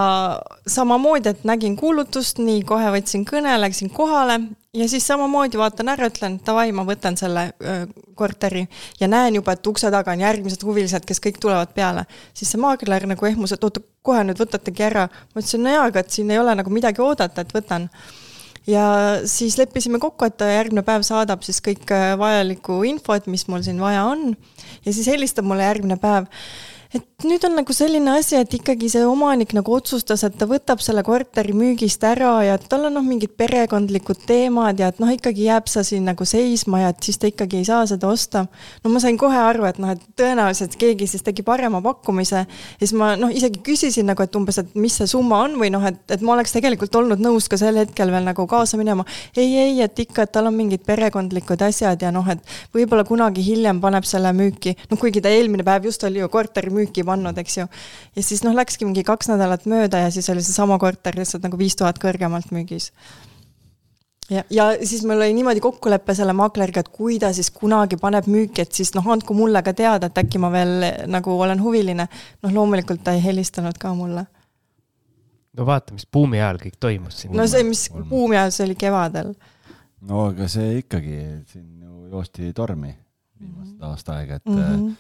samamoodi, 0.68 1.36
et 1.36 1.44
nägin 1.46 1.76
kuulutust, 1.78 2.42
nii 2.42 2.64
kohe 2.68 2.90
võtsin 2.96 3.28
kõne, 3.30 3.54
läksin 3.62 3.94
kohale 3.94 4.40
ja 4.74 4.88
siis 4.90 5.06
samamoodi 5.08 5.62
vaatan 5.62 5.94
ära, 5.94 6.10
ütlen 6.10 6.40
davai, 6.46 6.72
ma 6.74 6.86
võtan 6.88 7.18
selle 7.18 7.52
öö, 7.62 7.84
korteri 8.18 8.66
ja 9.00 9.10
näen 9.10 9.38
juba, 9.38 9.54
et 9.54 9.70
ukse 9.70 9.92
taga 9.94 10.14
on 10.14 10.26
järgmised 10.26 10.66
huvilised, 10.66 11.06
kes 11.06 11.22
kõik 11.22 11.38
tulevad 11.42 11.76
peale. 11.78 12.08
siis 12.34 12.50
see 12.50 12.62
maakler 12.62 13.06
nagu 13.10 13.30
ehmus, 13.30 13.54
et 13.54 13.64
oota, 13.64 13.86
kohe 14.02 14.26
nüüd 14.26 14.42
võtategi 14.42 14.88
ära. 14.90 15.06
ma 15.10 15.44
ütlesin, 15.44 15.62
no 15.62 15.78
jaa, 15.78 15.86
aga 15.94 16.02
et 16.02 16.18
siin 16.18 16.34
ei 16.34 16.42
ole 16.42 16.58
nagu 16.58 16.74
midagi 16.74 17.06
oodata, 17.06 17.46
et 17.46 17.54
võtan 17.54 17.86
ja 18.68 18.86
siis 19.30 19.58
leppisime 19.58 20.00
kokku, 20.00 20.26
et 20.26 20.38
ta 20.40 20.50
järgmine 20.50 20.84
päev 20.88 21.06
saadab 21.08 21.46
siis 21.46 21.62
kõik 21.66 21.90
äh, 21.96 22.14
vajalikku 22.20 22.82
infot, 22.90 23.28
mis 23.32 23.48
mul 23.48 23.64
siin 23.66 23.80
vaja 23.82 24.04
on. 24.10 24.36
ja 24.86 24.94
siis 24.94 25.08
helistab 25.08 25.48
mulle 25.48 25.68
järgmine 25.68 26.00
päev 26.02 26.28
et 26.90 27.06
nüüd 27.22 27.44
on 27.46 27.54
nagu 27.54 27.74
selline 27.76 28.16
asi, 28.18 28.34
et 28.40 28.54
ikkagi 28.58 28.88
see 28.90 29.04
omanik 29.06 29.52
nagu 29.54 29.74
otsustas, 29.76 30.24
et 30.26 30.34
ta 30.40 30.48
võtab 30.50 30.82
selle 30.82 31.04
korteri 31.06 31.54
müügist 31.54 32.02
ära 32.08 32.32
ja 32.48 32.56
et 32.58 32.64
tal 32.72 32.88
on 32.88 32.96
noh, 32.98 33.04
mingid 33.06 33.36
perekondlikud 33.38 34.24
teemad 34.26 34.80
ja 34.82 34.88
et 34.90 35.02
noh, 35.04 35.12
ikkagi 35.14 35.46
jääb 35.46 35.70
sa 35.70 35.84
siin 35.86 36.08
nagu 36.10 36.26
seisma 36.26 36.82
ja 36.82 36.90
et 36.90 37.06
siis 37.06 37.22
ta 37.22 37.30
ikkagi 37.30 37.60
ei 37.60 37.68
saa 37.68 37.84
seda 37.92 38.10
osta. 38.10 38.46
no 38.82 38.94
ma 38.94 39.02
sain 39.04 39.20
kohe 39.22 39.38
aru, 39.38 39.68
et 39.70 39.78
noh, 39.78 39.92
et 39.94 40.02
tõenäoliselt 40.18 40.74
keegi 40.82 41.06
siis 41.12 41.26
tegi 41.28 41.46
parema 41.46 41.82
pakkumise 41.86 42.40
ja 42.42 42.48
siis 42.80 42.96
ma 42.98 43.12
noh, 43.20 43.30
isegi 43.30 43.62
küsisin 43.68 44.10
nagu, 44.10 44.26
et 44.26 44.40
umbes, 44.42 44.58
et 44.64 44.74
mis 44.74 44.98
see 44.98 45.12
summa 45.14 45.44
on 45.46 45.60
või 45.62 45.70
noh, 45.76 45.86
et, 45.86 46.02
et 46.10 46.26
ma 46.26 46.34
oleks 46.40 46.58
tegelikult 46.58 46.98
olnud 46.98 47.22
nõus 47.22 47.52
ka 47.54 47.62
sel 47.62 47.78
hetkel 47.84 48.10
veel 48.16 48.26
nagu 48.26 48.48
kaasa 48.50 48.82
minema. 48.82 49.06
ei, 49.38 49.54
ei, 49.68 49.78
et 49.86 50.06
ikka, 50.08 50.26
et 50.26 50.34
tal 50.34 50.50
on 50.50 50.58
mingid 50.58 50.82
perekondlikud 50.90 51.62
asjad 51.70 52.02
ja 52.02 52.10
noh, 52.16 52.26
et 52.34 52.42
võib-olla 52.74 53.06
kunagi 53.06 53.46
hiljem 53.46 53.78
paneb 53.84 54.10
selle 54.10 54.34
müüki, 54.34 54.74
noh 54.90 54.98
kuigi 54.98 55.22
ta 55.22 55.30
eelmine 55.30 55.68
päev 55.68 55.86
just 55.92 56.10
oli 56.10 56.24
ju 56.24 56.34
korteri 56.34 56.74
müüki 56.74 56.79
pannud, 57.06 57.38
eks 57.38 57.58
ju. 57.58 57.66
ja 58.16 58.24
siis 58.24 58.44
noh, 58.44 58.56
läkski 58.56 58.86
mingi 58.86 59.04
kaks 59.04 59.32
nädalat 59.32 59.66
mööda 59.66 60.06
ja 60.06 60.12
siis 60.12 60.30
oli 60.30 60.44
seesama 60.46 60.80
korter 60.80 61.16
lihtsalt 61.16 61.44
nagu 61.44 61.58
viis 61.58 61.76
tuhat 61.76 62.00
kõrgemalt 62.00 62.52
müügis 62.56 62.92
ja, 64.30 64.44
ja 64.50 64.70
siis 64.84 65.04
meil 65.06 65.22
oli 65.22 65.34
niimoodi 65.34 65.60
kokkulepe 65.64 66.16
selle 66.16 66.34
maakleriga, 66.38 66.84
et 66.84 66.92
kui 66.94 67.20
ta 67.20 67.32
siis 67.34 67.52
kunagi 67.52 67.98
paneb 68.02 68.28
müüki, 68.30 68.64
et 68.66 68.74
siis 68.76 68.94
noh, 68.96 69.08
andku 69.12 69.34
mulle 69.38 69.64
ka 69.66 69.74
teada, 69.74 70.10
et 70.10 70.22
äkki 70.24 70.42
ma 70.42 70.52
veel 70.54 70.86
nagu 71.10 71.38
olen 71.40 71.62
huviline. 71.64 72.08
noh, 72.44 72.54
loomulikult 72.54 73.04
ta 73.04 73.16
ei 73.18 73.24
helistanud 73.24 73.78
ka 73.80 73.94
mulle. 73.94 74.26
no 75.58 75.66
vaata, 75.66 75.94
mis 75.94 76.08
buumi 76.08 76.42
ajal 76.42 76.62
kõik 76.66 76.80
toimus 76.80 77.24
siin. 77.24 77.36
no 77.36 77.48
see, 77.48 77.64
mis 77.64 77.88
buumi 78.10 78.38
ajal, 78.38 78.52
see 78.56 78.68
oli 78.70 78.80
kevadel 78.80 79.34
no 80.08 80.30
aga 80.30 80.48
see 80.52 80.80
ikkagi, 80.84 81.20
siin 81.52 81.68
ju 81.84 82.08
joosti 82.14 82.54
tormi 82.54 82.94
viimased 83.40 83.74
mm 83.74 83.80
-hmm. 83.80 83.86
aasta 83.92 84.14
aega, 84.14 84.36
et 84.36 84.46
mm 84.46 84.56
-hmm. 84.56 84.94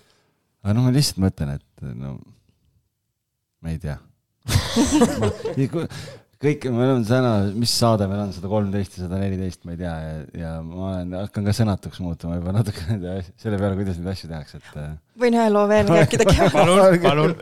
Aga 0.63 0.75
noh, 0.75 0.85
ma 0.87 0.93
lihtsalt 0.95 1.23
mõtlen, 1.23 1.57
et 1.59 1.89
no 1.95 2.17
ma 3.63 3.73
ei 3.73 3.81
tea 3.81 3.97
kõik, 6.39 6.69
me 6.71 6.85
oleme 6.85 7.03
täna, 7.07 7.31
mis 7.51 7.73
saade 7.75 8.07
meil 8.07 8.21
on, 8.23 8.31
sada 8.35 8.49
kolmteist 8.51 8.95
ja 8.95 9.03
sada 9.03 9.19
neliteist, 9.19 9.61
ma 9.67 9.75
ei 9.75 9.81
tea, 9.81 9.95
ja, 10.05 10.13
ja 10.39 10.53
ma 10.63 10.93
olen, 10.93 11.11
hakkan 11.25 11.49
ka 11.49 11.53
sõnatuks 11.55 11.99
muutuma 12.03 12.37
juba 12.39 12.53
natuke 12.55 12.85
nende 12.87 13.17
selle 13.41 13.59
peale, 13.59 13.75
kuidas 13.79 13.99
neid 13.99 14.13
asju 14.13 14.31
tehakse, 14.31 14.61
et. 14.61 14.71
Äh. 14.79 14.95
võin 15.19 15.35
ühe 15.35 15.49
loo 15.51 15.65
veel 15.69 15.91
rääkida 15.91 16.27
palun, 16.55 16.97
palun. 17.03 17.35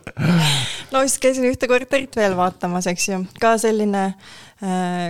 no 0.92 1.06
siis 1.06 1.20
käisin 1.22 1.46
ühte 1.52 1.70
korterit 1.70 2.18
veel 2.18 2.36
vaatamas, 2.40 2.90
eks 2.90 3.10
ju, 3.12 3.22
ka 3.44 3.54
selline 3.62 4.10
äh, 4.10 4.36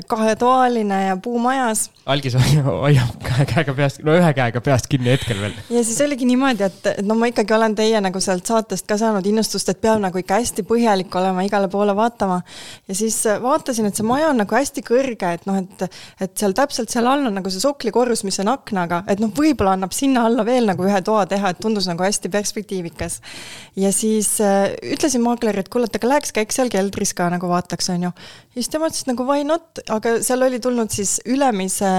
kahetoaline 0.08 1.04
ja 1.06 1.18
puumajas 1.24 1.88
algis 2.08 2.36
hoiab 2.66 3.18
kahe 3.24 3.46
käega 3.50 3.74
peast, 3.76 4.00
no 4.06 4.16
ühe 4.16 4.30
käega 4.36 4.62
peast 4.64 4.88
kinni 4.92 5.12
hetkel 5.12 5.40
veel. 5.42 5.56
ja 5.74 5.84
siis 5.84 6.00
oligi 6.06 6.28
niimoodi, 6.30 6.64
et, 6.68 6.80
et 6.94 7.06
no 7.06 7.18
ma 7.20 7.30
ikkagi 7.32 7.56
olen 7.56 7.76
teie 7.78 8.00
nagu 8.04 8.22
sealt 8.24 8.48
saatest 8.48 8.88
ka 8.88 8.98
saanud 9.00 9.26
innustust, 9.28 9.70
et 9.72 9.82
peab 9.84 10.00
nagu 10.04 10.22
ikka 10.22 10.40
hästi 10.40 10.64
põhjalik 10.68 11.14
olema, 11.20 11.44
igale 11.48 11.70
poole 11.72 11.96
vaatama. 11.98 12.40
ja 12.88 12.98
siis 12.98 13.20
äh, 13.28 13.42
vaatasin, 13.44 13.90
et 13.90 14.00
see 14.00 14.08
maja 14.08 14.32
on 14.32 14.40
nagu 14.42 14.58
hästi 14.58 14.84
kõrge, 14.88 15.34
et 15.40 15.48
noh, 15.50 15.60
et, 15.60 16.00
et 16.24 16.34
seal 16.40 16.56
täpselt 16.58 16.94
seal 16.94 17.10
all 17.12 17.28
on 17.28 17.36
nagu 17.40 17.52
see 17.52 17.64
soklikorrus, 17.64 18.24
mis 18.28 18.40
on 18.44 18.54
aknaga, 18.54 19.04
et 19.12 19.24
noh, 19.24 19.34
võib-olla 19.36 19.76
annab 19.78 19.96
sinna 19.96 20.26
alla 20.30 20.48
veel 20.48 20.72
nagu 20.72 20.88
ühe 20.88 21.04
toa 21.06 21.26
teha, 21.30 21.52
et 21.52 21.62
tundus 21.64 21.90
nagu 21.92 22.08
hästi 22.08 22.32
perspektiivikas. 22.32 23.20
ja 23.76 23.92
siis 23.96 24.38
äh, 24.44 24.72
ütlesin 24.96 25.26
maaklerile, 25.26 25.66
et 25.66 25.74
kuule, 25.74 25.92
et 25.92 26.00
aga 26.00 26.14
läheks 26.16 26.36
käiks 26.36 26.62
seal 26.62 26.72
keldris 26.72 27.14
ka 27.18 27.28
nagu 27.34 27.52
vaataks, 27.52 27.92
on 27.96 28.08
ju. 28.10 28.16
ja 28.56 28.62
siis 28.62 28.72
tema 28.72 28.88
ütles, 28.88 29.04
et 29.04 29.12
nagu 29.12 29.28
why 29.38 29.46
not, 29.48 29.86
aga 29.94 30.18
seal 30.26 30.50
oli 30.50 30.60
tulnud 30.64 30.92
siis 30.94 31.20
ülemise 31.30 31.94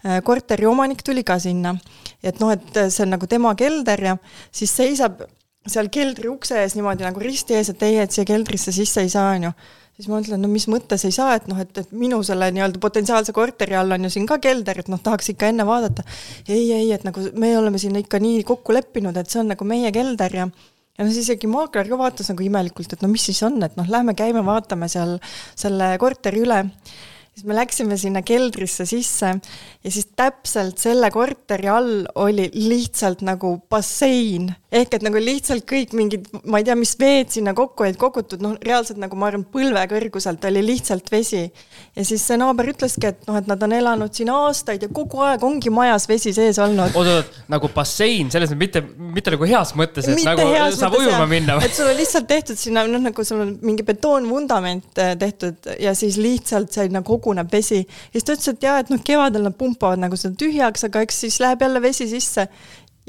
Äh, 0.00 0.20
korteri 0.24 0.66
omanik 0.68 1.02
tuli 1.04 1.24
ka 1.24 1.38
sinna. 1.38 1.74
et 2.22 2.40
noh, 2.40 2.50
et 2.52 2.78
see 2.92 3.04
on 3.04 3.14
nagu 3.14 3.26
tema 3.26 3.54
kelder 3.56 4.02
ja 4.04 4.16
siis 4.52 4.72
seisab 4.76 5.22
seal 5.68 5.88
keldri 5.92 6.28
ukse 6.28 6.58
ees 6.60 6.74
niimoodi 6.76 7.04
nagu 7.04 7.20
risti 7.20 7.56
ees, 7.56 7.70
et 7.72 7.82
ei, 7.84 7.96
et 8.02 8.12
siia 8.12 8.26
keldrisse 8.28 8.72
sisse 8.72 9.00
ei 9.00 9.08
saa, 9.12 9.34
on 9.36 9.46
ju 9.48 9.52
siis 9.96 10.08
ma 10.08 10.18
mõtlen, 10.18 10.40
no 10.40 10.48
mis 10.48 10.66
mõttes 10.72 11.04
ei 11.08 11.12
saa, 11.12 11.34
et 11.36 11.48
noh, 11.48 11.58
et, 11.60 11.72
et 11.80 11.92
minu 11.96 12.20
selle 12.24 12.48
nii-öelda 12.56 12.80
potentsiaalse 12.80 13.32
korteri 13.36 13.76
all 13.76 13.96
on 13.96 14.04
ju 14.08 14.12
siin 14.12 14.28
ka 14.28 14.38
kelder, 14.40 14.80
et 14.80 14.88
noh, 14.92 15.00
tahaks 15.00 15.32
ikka 15.32 15.48
enne 15.52 15.64
vaadata. 15.68 16.04
ei, 16.48 16.66
ei, 16.76 16.90
et 16.96 17.04
nagu 17.08 17.24
me 17.40 17.52
oleme 17.58 17.80
siin 17.80 17.96
ikka 18.00 18.20
nii 18.20 18.44
kokku 18.48 18.76
leppinud, 18.76 19.16
et 19.16 19.32
see 19.32 19.42
on 19.42 19.52
nagu 19.52 19.68
meie 19.68 19.92
kelder 19.96 20.36
ja 20.36 20.48
ja 20.98 21.06
noh, 21.06 21.12
isegi 21.12 21.50
maakler 21.50 21.88
ka 21.88 22.00
vaatas 22.00 22.32
nagu 22.32 22.44
imelikult, 22.44 22.92
et 22.92 23.04
no 23.04 23.12
mis 23.12 23.28
siis 23.30 23.42
on, 23.46 23.60
et 23.66 23.78
noh, 23.78 23.88
lähme 23.88 24.16
käime, 24.18 24.44
vaatame 24.46 24.88
seal 24.92 25.18
selle 25.58 25.94
korteri 26.02 26.44
üle 26.44 26.64
siis 27.40 27.46
me 27.46 27.56
läksime 27.56 27.96
sinna 28.00 28.22
keldrisse 28.26 28.84
sisse 28.88 29.30
ja 29.32 29.90
siis 29.90 30.10
täpselt 30.16 30.80
selle 30.82 31.10
korteri 31.14 31.70
all 31.72 32.04
oli 32.20 32.50
lihtsalt 32.54 33.22
nagu 33.26 33.56
bassein. 33.70 34.50
Ehk 34.70 34.94
et 34.96 35.04
nagu 35.04 35.18
lihtsalt 35.18 35.64
kõik 35.68 35.94
mingid, 35.98 36.28
ma 36.46 36.60
ei 36.60 36.66
tea, 36.66 36.76
mis 36.78 36.92
veed 36.98 37.32
sinna 37.34 37.54
kokku 37.58 37.86
olid 37.86 37.98
kogutud, 38.00 38.42
noh, 38.44 38.54
reaalselt 38.62 39.00
nagu 39.02 39.18
ma 39.18 39.30
arvan, 39.30 39.44
põlve 39.50 39.82
kõrguselt 39.90 40.44
oli 40.46 40.62
lihtsalt 40.66 41.10
vesi. 41.10 41.42
ja 41.96 42.04
siis 42.06 42.22
see 42.26 42.38
naaber 42.38 42.70
ütleski, 42.70 43.10
et 43.10 43.26
noh, 43.26 43.38
et 43.40 43.48
nad 43.50 43.62
on 43.66 43.74
elanud 43.74 44.14
siin 44.14 44.30
aastaid 44.34 44.86
ja 44.86 44.90
kogu 44.94 45.22
aeg 45.26 45.42
ongi 45.46 45.72
majas 45.74 46.06
vesi 46.10 46.32
sees 46.36 46.60
olnud. 46.62 46.94
oot, 46.94 47.10
oot, 47.16 47.40
nagu 47.50 47.70
bassein, 47.74 48.30
selles 48.30 48.52
mõttes 48.54 48.60
mitte, 48.62 49.10
mitte 49.18 49.34
nagu 49.34 49.48
heas 49.50 49.74
mõttes, 49.78 50.06
et 50.06 50.18
mitte 50.18 50.36
nagu 50.36 50.76
saab 50.78 50.98
ujuma 51.00 51.26
minna 51.30 51.58
et 51.64 51.74
sul 51.74 51.90
on 51.90 51.98
lihtsalt 51.98 52.28
tehtud 52.30 52.58
sinna, 52.60 52.86
noh, 52.86 53.02
nagu 53.10 53.24
sul 53.26 53.42
on 53.42 53.52
mingi 53.66 53.84
betoonvundament 53.86 55.02
eh, 55.02 55.12
tehtud 55.18 55.70
ja 55.82 55.94
siis 55.98 56.18
lihtsalt 56.20 56.72
sinna 56.74 57.02
koguneb 57.06 57.50
vesi. 57.52 57.82
ja 57.82 58.14
siis 58.18 58.26
ta 58.26 58.38
ütles, 58.38 58.54
et 58.54 58.68
jaa, 58.68 58.78
et 58.84 58.94
noh, 58.94 59.02
kevadel 59.04 59.48
nad 59.48 59.56
pumpavad 59.58 60.00
nagu 60.02 60.18
seda 60.20 60.38
tühjaks, 60.38 60.86
aga 60.86 61.04
eks 61.06 61.22
siis 61.26 61.40
läheb 61.42 61.66
jälle 61.66 61.82
vesi 61.82 62.08
sisse. 62.10 62.46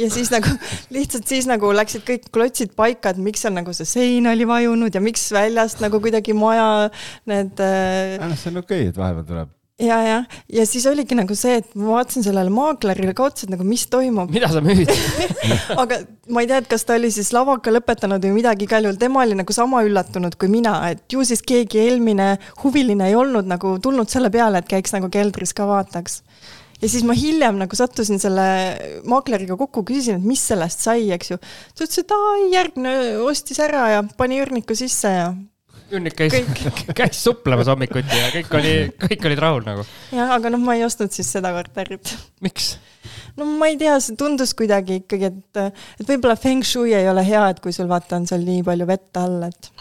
Ja 0.02 0.10
siis 0.14 0.32
nagu 0.34 0.52
lihtsalt 0.94 1.30
siis 1.30 1.48
nagu 1.50 1.72
läksid 1.76 2.06
kõik 2.08 2.28
klotsid 2.34 2.76
paika, 2.78 3.14
et 3.14 3.22
miks 3.22 3.46
seal 3.46 3.56
nagu 3.56 3.74
see 3.76 3.88
sein 3.90 4.30
oli 4.32 4.48
vajunud 4.50 4.94
ja 4.94 5.04
miks 5.04 5.30
väljast 5.36 5.84
nagu 5.84 6.02
kuidagi 6.04 6.36
maja 6.38 6.68
need 7.30 7.62
äh.... 7.64 8.20
noh, 8.22 8.38
see 8.38 8.54
on 8.54 8.64
okei 8.64 8.88
okay,, 8.88 8.94
et 8.94 9.02
vahepeal 9.02 9.28
tuleb. 9.28 9.58
Ja, 9.82 9.98
ja, 10.06 10.18
ja 10.54 10.66
siis 10.70 10.86
oligi 10.86 11.16
nagu 11.18 11.34
see, 11.38 11.56
et 11.58 11.72
ma 11.74 11.96
vaatasin 11.96 12.22
sellele 12.22 12.52
maaklerile 12.54 13.16
ka 13.18 13.26
otsa, 13.32 13.48
et 13.48 13.54
nagu 13.56 13.66
mis 13.66 13.88
toimub. 13.90 14.30
mida 14.30 14.50
sa 14.52 14.62
müüd? 14.62 14.92
Aga 15.82 16.04
ma 16.30 16.44
ei 16.44 16.50
tea, 16.52 16.60
et 16.62 16.70
kas 16.70 16.86
ta 16.86 17.00
oli 17.00 17.10
siis 17.14 17.32
lavaka 17.34 17.74
lõpetanud 17.74 18.22
või 18.28 18.36
midagi, 18.36 18.68
igal 18.70 18.86
juhul. 18.86 19.00
Tema 19.02 19.24
oli 19.24 19.40
nagu 19.40 19.56
sama 19.56 19.82
üllatunud 19.88 20.38
kui 20.38 20.52
mina, 20.54 20.76
et 20.94 21.02
ju 21.10 21.26
siis 21.26 21.42
keegi 21.42 21.82
eelmine 21.88 22.36
huviline 22.62 23.10
ei 23.10 23.18
olnud 23.18 23.50
nagu 23.50 23.74
tulnud 23.82 24.12
selle 24.12 24.30
peale, 24.34 24.62
et 24.62 24.70
käiks 24.70 24.94
nagu 24.94 25.10
keldris 25.10 25.56
ka 25.58 25.66
vaataks 25.70 26.22
ja 26.82 26.90
siis 26.90 27.06
ma 27.08 27.16
hiljem 27.18 27.60
nagu 27.62 27.78
sattusin 27.78 28.20
selle 28.22 28.48
maakleriga 29.10 29.58
kokku, 29.60 29.86
küsisin, 29.88 30.20
et 30.20 30.28
mis 30.28 30.42
sellest 30.52 30.84
sai, 30.84 31.10
eks 31.16 31.34
ju. 31.34 31.40
ta 31.76 31.86
ütles, 31.86 32.02
et 32.02 32.14
aa, 32.16 32.36
järgmine 32.52 32.94
ostis 33.28 33.62
ära 33.64 33.88
ja 33.96 34.04
pani 34.18 34.42
üürniku 34.42 34.78
sisse 34.78 35.12
ja. 35.14 35.28
üürnik 35.92 36.18
käis, 36.18 36.38
käis 37.00 37.22
suplemas 37.22 37.70
hommikuti 37.72 38.22
ja 38.22 38.32
kõik 38.36 38.56
oli, 38.60 38.76
kõik 39.06 39.28
olid 39.30 39.44
rahul 39.44 39.68
nagu. 39.68 39.86
jah, 40.16 40.34
aga 40.38 40.54
noh, 40.54 40.64
ma 40.64 40.78
ei 40.80 40.88
ostnud 40.88 41.14
siis 41.14 41.30
seda 41.38 41.54
korterit. 41.56 42.16
miks? 42.46 42.74
no 43.38 43.48
ma 43.60 43.70
ei 43.72 43.78
tea, 43.82 44.00
see 44.04 44.18
tundus 44.20 44.56
kuidagi 44.58 45.02
ikkagi, 45.04 45.32
et, 45.32 45.78
et 46.02 46.08
võib-olla 46.08 46.38
feng 46.40 46.66
shui 46.68 46.96
ei 46.98 47.10
ole 47.12 47.26
hea, 47.28 47.46
et 47.54 47.62
kui 47.64 47.76
sul 47.76 47.90
vaata 47.92 48.18
on 48.20 48.28
seal 48.30 48.44
nii 48.48 48.66
palju 48.66 48.90
vett 48.90 49.22
all, 49.22 49.46
et 49.52 49.72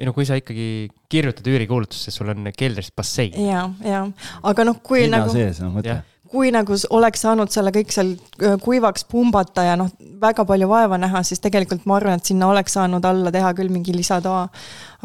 ei 0.00 0.06
no 0.08 0.14
kui 0.16 0.24
sa 0.24 0.38
ikkagi 0.40 0.88
kirjutad 1.12 1.44
üürikuulutusse, 1.50 2.12
sul 2.14 2.30
on 2.32 2.48
keldris 2.56 2.88
bassein. 2.96 3.34
ja, 3.44 3.66
ja, 3.84 4.06
aga 4.48 4.64
noh, 4.64 4.80
kui 4.84 5.04
Linna 5.04 5.24
nagu. 5.24 5.34
sees, 5.34 5.60
no 5.60 5.74
mõtle 5.74 6.00
kui 6.30 6.50
nagu 6.54 6.76
oleks 6.96 7.24
saanud 7.24 7.50
selle 7.52 7.72
kõik 7.74 7.92
seal 7.94 8.12
äh, 8.14 8.56
kuivaks 8.62 9.06
pumbata 9.10 9.64
ja 9.66 9.76
noh, 9.78 9.90
väga 10.22 10.44
palju 10.46 10.68
vaeva 10.70 10.98
näha, 11.00 11.24
siis 11.26 11.42
tegelikult 11.42 11.86
ma 11.90 11.98
arvan, 11.98 12.20
et 12.20 12.30
sinna 12.30 12.50
oleks 12.52 12.76
saanud 12.78 13.06
alla 13.06 13.32
teha 13.34 13.50
küll 13.58 13.72
mingi 13.72 13.94
lisatoa. 13.96 14.44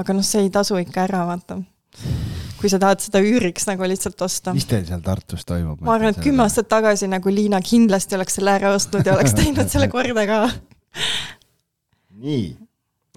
aga 0.01 0.15
noh, 0.15 0.26
see 0.26 0.45
ei 0.45 0.51
tasu 0.53 0.78
ikka 0.82 1.05
ära, 1.07 1.23
vaata. 1.30 1.57
kui 2.59 2.69
sa 2.71 2.80
tahad 2.82 3.01
seda 3.03 3.21
üüriks 3.26 3.65
nagu 3.69 3.88
lihtsalt 3.89 4.21
osta. 4.21 4.53
mis 4.53 4.67
teil 4.69 4.86
seal 4.86 5.01
Tartus 5.05 5.47
toimub? 5.49 5.82
ma 5.82 5.97
arvan, 5.97 6.13
et 6.13 6.21
kümme 6.23 6.45
aastat 6.45 6.69
tagasi 6.69 7.09
nagu 7.09 7.34
Liina 7.34 7.61
kindlasti 7.65 8.19
oleks 8.19 8.38
selle 8.38 8.53
ära 8.59 8.76
ostnud 8.78 9.05
ja 9.05 9.17
oleks 9.17 9.34
teinud 9.39 9.71
selle 9.71 9.89
korda 9.89 10.28
ka. 10.30 10.41
nii. 12.21 12.45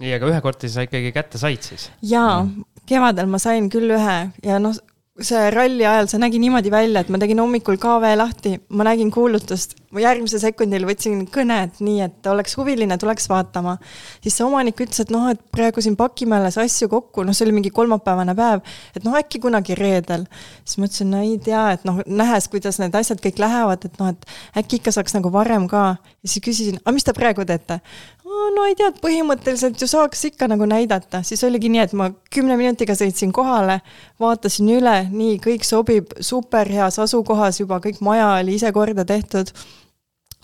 nii, 0.00 0.14
aga 0.16 0.32
ühe 0.32 0.40
korteri 0.44 0.72
sa 0.72 0.88
ikkagi 0.88 1.12
kätte 1.12 1.40
said 1.40 1.60
siis? 1.60 1.90
jaa, 2.00 2.46
kevadel 2.88 3.28
ma 3.28 3.42
sain 3.42 3.68
küll 3.72 3.98
ühe 3.98 4.20
ja 4.46 4.62
noh, 4.62 4.80
see 5.18 5.50
ralli 5.50 5.82
ajal 5.86 6.06
see 6.10 6.20
nägi 6.22 6.38
niimoodi 6.38 6.70
välja, 6.70 7.02
et 7.02 7.08
ma 7.10 7.18
tegin 7.18 7.40
hommikul 7.42 7.78
KV 7.80 8.12
lahti, 8.18 8.52
ma 8.70 8.84
nägin 8.86 9.10
kuulutust, 9.10 9.74
ma 9.90 10.02
järgmisel 10.04 10.40
sekundil 10.42 10.86
võtsin 10.86 11.24
kõne, 11.34 11.56
et 11.66 11.80
nii, 11.82 11.98
et 12.06 12.28
oleks 12.30 12.54
huviline, 12.58 12.94
tuleks 13.00 13.26
vaatama. 13.30 13.76
siis 14.22 14.36
see 14.38 14.46
omanik 14.46 14.78
ütles, 14.78 15.00
et 15.02 15.10
noh, 15.10 15.26
et 15.32 15.40
praegu 15.54 15.82
siin 15.82 15.96
pakime 15.98 16.38
alles 16.38 16.58
asju 16.62 16.90
kokku, 16.92 17.24
noh, 17.26 17.34
see 17.34 17.48
oli 17.48 17.56
mingi 17.56 17.72
kolmapäevane 17.74 18.36
päev, 18.38 18.62
et 18.94 19.06
noh, 19.06 19.16
äkki 19.18 19.42
kunagi 19.42 19.74
reedel. 19.78 20.28
siis 20.64 20.78
ma 20.78 20.86
ütlesin, 20.86 21.10
no 21.10 21.22
ei 21.24 21.34
tea, 21.42 21.64
et 21.74 21.88
noh, 21.88 21.98
nähes, 22.06 22.46
kuidas 22.52 22.78
need 22.78 22.94
asjad 22.94 23.22
kõik 23.24 23.42
lähevad, 23.42 23.88
et 23.90 23.98
noh, 23.98 24.14
et 24.14 24.62
äkki 24.62 24.78
ikka 24.78 24.94
saaks 24.94 25.18
nagu 25.18 25.32
varem 25.34 25.66
ka. 25.68 25.84
ja 26.22 26.30
siis 26.30 26.44
küsisin, 26.44 26.78
aga 26.84 26.94
mis 26.94 27.06
te 27.06 27.16
praegu 27.16 27.48
teete? 27.48 27.80
No 28.28 28.64
ei 28.68 28.76
tea, 28.78 28.90
põhimõtteliselt 29.02 29.80
ju 29.80 29.88
saaks 29.90 30.24
ikka 30.30 30.48
nagu 30.50 30.66
näidata, 30.68 31.22
siis 31.26 31.42
oligi 31.46 31.70
nii, 31.72 31.82
et 31.86 31.94
ma 31.96 32.10
kümne 32.34 32.56
minutiga 32.60 32.96
sõitsin 32.98 33.32
kohale, 33.34 33.80
vaatasin 34.20 34.70
üle, 34.78 34.96
nii, 35.10 35.38
kõik 35.44 35.66
sobib 35.66 36.14
super 36.20 36.68
heas 36.72 36.98
asukohas 37.02 37.60
juba, 37.62 37.80
kõik 37.84 38.02
maja 38.04 38.34
oli 38.38 38.58
ise 38.58 38.72
korda 38.72 39.04
tehtud. 39.08 39.52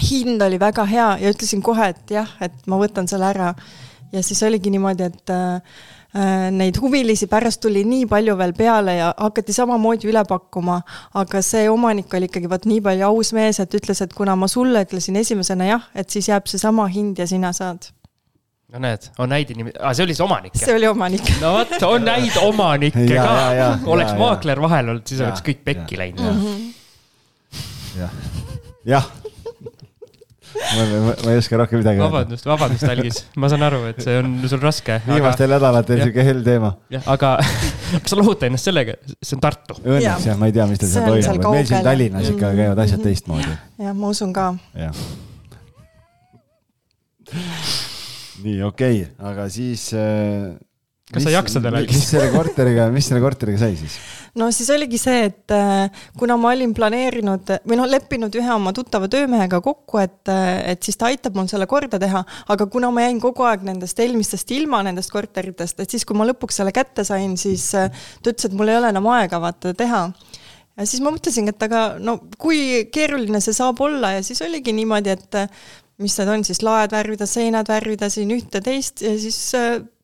hind 0.02 0.42
oli 0.42 0.58
väga 0.58 0.84
hea 0.84 1.10
ja 1.22 1.30
ütlesin 1.30 1.62
kohe, 1.62 1.88
et 1.94 2.10
jah, 2.10 2.30
et 2.40 2.54
ma 2.66 2.78
võtan 2.80 3.08
selle 3.08 3.26
ära. 3.30 3.54
ja 4.12 4.22
siis 4.22 4.42
oligi 4.42 4.70
niimoodi, 4.70 5.02
et 5.02 5.30
Äh, 5.30 5.60
neid 6.14 6.78
huvilisi 6.78 7.26
pärast 7.26 7.58
tuli 7.64 7.82
nii 7.88 8.04
palju 8.06 8.36
veel 8.38 8.52
peale 8.54 8.94
ja 9.00 9.08
hakati 9.18 9.52
samamoodi 9.56 10.06
üle 10.12 10.22
pakkuma, 10.28 10.78
aga 11.18 11.42
see 11.42 11.66
omanik 11.70 12.14
oli 12.14 12.28
ikkagi 12.30 12.50
vot 12.50 12.68
nii 12.70 12.84
palju 12.84 13.08
aus 13.08 13.32
mees, 13.34 13.58
et 13.58 13.74
ütles, 13.74 14.02
et 14.04 14.14
kuna 14.14 14.36
ma 14.38 14.48
sulle 14.50 14.84
ütlesin 14.86 15.18
esimesena 15.18 15.66
jah, 15.72 15.90
et 15.94 16.14
siis 16.14 16.30
jääb 16.30 16.46
seesama 16.50 16.86
hind 16.92 17.18
ja 17.18 17.26
sina 17.26 17.50
saad 17.56 17.90
no 18.74 18.82
näed, 18.82 19.10
on 19.22 19.34
häid 19.34 19.50
inimesi 19.54 19.78
ah,, 19.80 19.94
see 19.94 20.06
oli 20.06 20.16
see 20.18 20.26
omanik? 20.26 20.56
see 20.58 20.74
oli 20.74 20.88
omanik. 20.90 21.34
no 21.42 21.52
vot, 21.58 21.74
on 21.88 22.08
häid 22.14 22.38
omanikke 22.42 23.10
ka. 23.10 23.34
oleks 23.86 24.14
ja, 24.14 24.18
maakler 24.18 24.62
vahel 24.62 24.94
olnud, 24.94 25.06
siis 25.10 25.22
ja, 25.22 25.30
oleks 25.30 25.44
kõik 25.46 25.66
pekki 25.66 26.00
läinud. 26.00 26.24
Mhm. 26.30 26.64
jah, 27.98 28.16
jah 28.94 29.12
ma, 30.54 30.84
ma, 31.06 31.14
ma 31.24 31.32
ei 31.32 31.38
oska 31.40 31.58
rohkem 31.58 31.80
midagi 31.80 32.00
öelda. 32.00 32.10
vabandust, 32.10 32.46
vabandust, 32.48 32.86
Algis, 32.90 33.20
ma 33.40 33.50
saan 33.52 33.64
aru, 33.66 33.80
et 33.90 34.00
see 34.04 34.16
on 34.20 34.34
sul 34.50 34.62
raske. 34.62 34.98
viimastel 35.06 35.48
aga... 35.48 35.54
nädalatel 35.56 36.02
sihuke 36.02 36.26
hell 36.28 36.42
teema. 36.46 36.74
aga 37.16 37.32
kas 38.02 38.12
sa 38.12 38.18
lohuta 38.20 38.48
ennast 38.48 38.70
sellega, 38.70 38.96
see 39.20 39.38
on 39.38 39.44
Tartu? 39.44 39.78
Õnneks 39.82 40.28
jah, 40.30 40.38
ma 40.40 40.50
ei 40.50 40.56
tea, 40.56 40.68
mis 40.70 40.82
teil 40.82 40.92
seal 40.94 41.08
toimub, 41.10 41.48
meil 41.56 41.70
siin 41.70 41.86
Tallinnas 41.86 42.30
ikka 42.30 42.50
mm. 42.50 42.60
käivad 42.62 42.84
asjad 42.86 43.06
teistmoodi. 43.06 43.56
jah, 43.86 43.96
ma 43.96 44.12
usun 44.14 44.34
ka. 44.36 44.50
nii, 48.44 48.60
okei 48.70 49.02
okay., 49.02 49.10
aga 49.32 49.48
siis 49.52 49.88
äh, 49.98 50.54
kas 51.12 51.26
sa 51.26 51.32
jaksad 51.34 51.66
veel? 51.68 51.84
mis 51.84 52.04
selle 52.08 52.30
korteriga, 52.32 52.86
mis 52.92 53.08
selle 53.10 53.20
korteriga 53.20 53.60
sai 53.60 53.74
siis? 53.76 53.96
no 54.40 54.46
siis 54.54 54.70
oligi 54.72 54.96
see, 55.00 55.26
et 55.28 55.52
äh, 55.52 56.04
kuna 56.16 56.38
ma 56.40 56.54
olin 56.54 56.72
planeerinud 56.76 57.50
või 57.68 57.76
noh, 57.76 57.88
leppinud 57.90 58.34
ühe 58.40 58.52
oma 58.54 58.72
tuttava 58.76 59.10
töömehega 59.12 59.60
kokku, 59.64 60.00
et, 60.00 60.22
äh, 60.32 60.62
et 60.72 60.86
siis 60.86 60.96
ta 60.96 61.10
aitab 61.12 61.36
mul 61.36 61.50
selle 61.50 61.68
korda 61.68 62.00
teha, 62.00 62.24
aga 62.54 62.68
kuna 62.72 62.88
ma 62.94 63.04
jäin 63.04 63.20
kogu 63.20 63.44
aeg 63.44 63.66
nendest 63.68 64.00
eelmistest 64.00 64.54
ilma, 64.56 64.80
nendest 64.86 65.12
korteritest, 65.12 65.82
et 65.84 65.92
siis, 65.92 66.06
kui 66.08 66.16
ma 66.16 66.24
lõpuks 66.30 66.62
selle 66.62 66.72
kätte 66.72 67.04
sain, 67.04 67.36
siis 67.40 67.66
äh, 67.76 67.90
ta 68.22 68.32
ütles, 68.32 68.48
et 68.48 68.56
mul 68.56 68.72
ei 68.72 68.80
ole 68.80 68.92
enam 68.94 69.08
aega 69.12 69.42
vaata 69.42 69.74
teha 69.76 70.06
ja 70.08 70.86
siis 70.88 71.02
ma 71.04 71.12
mõtlesingi, 71.12 71.52
et 71.52 71.66
aga 71.68 71.82
no 72.00 72.16
kui 72.40 72.86
keeruline 72.94 73.44
see 73.44 73.56
saab 73.56 73.82
olla 73.84 74.16
ja 74.16 74.24
siis 74.24 74.40
oligi 74.46 74.72
niimoodi, 74.72 75.12
et 75.12 75.36
mis 76.00 76.16
need 76.16 76.32
on 76.32 76.46
siis, 76.48 76.64
laed 76.64 76.96
värvida, 76.96 77.28
seinad 77.28 77.68
värvida 77.68 78.08
siin 78.10 78.32
ühte-teist 78.34 79.04
ja 79.04 79.12
siis 79.20 79.38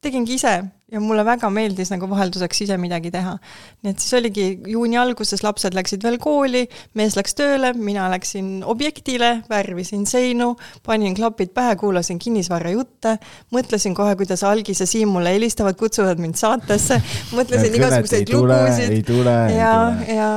tegingi 0.04 0.36
ise 0.36 0.60
ja 0.90 1.00
mulle 1.02 1.24
väga 1.26 1.50
meeldis 1.52 1.90
nagu 1.92 2.08
vahelduseks 2.10 2.64
ise 2.66 2.76
midagi 2.80 3.12
teha. 3.14 3.36
nii 3.82 3.92
et 3.92 4.02
siis 4.02 4.14
oligi 4.18 4.46
juuni 4.72 4.98
alguses, 5.00 5.42
lapsed 5.46 5.76
läksid 5.76 6.04
veel 6.06 6.18
kooli, 6.22 6.64
mees 6.98 7.16
läks 7.18 7.36
tööle, 7.38 7.72
mina 7.78 8.08
läksin 8.12 8.60
objektile, 8.66 9.32
värvisin 9.50 10.06
seinu, 10.10 10.52
panin 10.86 11.16
klapid 11.16 11.54
pähe, 11.56 11.76
kuulasin 11.80 12.20
kinnisvarajutte, 12.22 13.16
mõtlesin 13.54 13.96
kohe, 13.98 14.16
kuidas 14.20 14.44
Algis 14.46 14.82
ja 14.82 14.88
Siim 14.90 15.14
mulle 15.14 15.34
helistavad, 15.36 15.78
kutsuvad 15.80 16.22
mind 16.22 16.38
saatesse, 16.40 17.00
mõtlesin 17.36 17.80
igasuguseid 17.80 18.34
lugusid. 18.34 19.12
ja, 19.56 19.74
ja, 20.10 20.30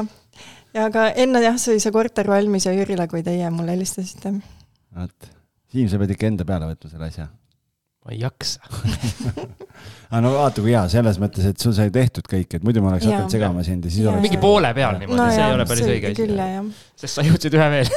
ja 0.73 0.89
aga 0.89 1.09
enne 1.25 1.43
jah, 1.43 1.59
sai 1.61 1.79
see 1.83 1.93
korter 1.93 2.29
valmis 2.29 2.69
ja 2.69 2.75
Jürile, 2.75 3.07
kui 3.11 3.25
teie 3.25 3.49
mulle 3.53 3.77
helistasite. 3.77 4.37
vot, 4.93 5.31
Siim, 5.73 5.89
sa 5.89 5.97
pead 6.01 6.13
ikka 6.13 6.29
enda 6.29 6.45
peale 6.45 6.69
võtma 6.69 6.91
selle 6.91 7.09
asja 7.09 7.31
ma 8.03 8.11
ei 8.11 8.19
jaksa 8.19 8.59
aga 10.13 10.21
no 10.21 10.31
vaata 10.35 10.61
kui 10.61 10.69
hea, 10.69 10.81
selles 10.93 11.17
mõttes, 11.21 11.45
et 11.49 11.63
sul 11.63 11.73
sai 11.73 11.89
tehtud 11.93 12.27
kõik, 12.29 12.51
et 12.59 12.65
muidu 12.65 12.83
ma 12.83 12.91
oleks 12.91 13.07
hakanud 13.09 13.33
segama 13.33 13.63
sind 13.65 13.87
ja 13.87 13.91
siis 13.93 14.05
oleks. 14.05 14.21
mingi 14.21 14.37
poole 14.41 14.69
peal 14.77 14.99
niimoodi 14.99 15.17
no, 15.17 15.25
see 15.31 15.39
jah, 15.39 15.47
ei 15.49 15.55
ole 15.57 15.65
päris 15.71 15.87
õige 15.89 16.11
asi. 16.11 16.83
sest 17.01 17.17
sa 17.17 17.23
jõudsid 17.25 17.57
ühe 17.57 17.69
veel 17.73 17.89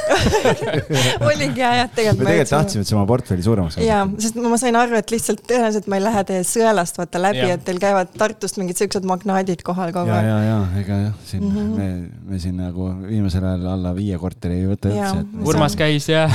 oligi 1.29 1.61
hea 1.61 1.73
jah, 1.83 1.91
tegelikult. 1.93 2.23
me 2.23 2.31
tegelikult 2.31 2.53
tahtsime, 2.55 2.85
et 2.85 2.89
sa 2.89 2.95
oma 2.97 3.05
portfelli 3.11 3.45
suuremaks 3.45 3.77
jaa, 3.85 3.99
sest 4.25 4.39
ma 4.41 4.57
sain 4.57 4.79
aru, 4.81 4.97
et 4.97 5.13
lihtsalt 5.13 5.43
tõenäoliselt 5.51 5.91
ma 5.93 5.99
ei 5.99 6.05
lähe 6.07 6.23
teie 6.31 6.47
sõelast 6.53 6.97
vaata 6.97 7.21
läbi, 7.21 7.43
et 7.53 7.67
teil 7.69 7.83
käivad 7.83 8.09
Tartust 8.17 8.57
mingid 8.57 8.81
siuksed 8.81 9.05
magnaadid 9.05 9.61
kohal 9.67 9.93
kogu 9.93 10.09
aeg. 10.09 10.31
ja, 10.31 10.39
ja, 10.41 10.57
ja 10.65 10.81
ega 10.81 10.99
jah, 11.03 11.21
siin 11.29 11.45
mm 11.45 11.53
-hmm. 11.53 11.77
me, 11.77 12.33
me 12.33 12.41
siin 12.41 12.57
nagu 12.57 12.89
viimasel 13.03 13.45
ajal 13.45 13.69
alla 13.75 13.93
viie 13.93 14.17
korteri 14.17 14.63
ei 14.63 14.71
võta 14.71 14.89
üldse. 14.89 15.21
Urmas 15.45 15.77
käis 15.77 16.09
ja 16.15 16.25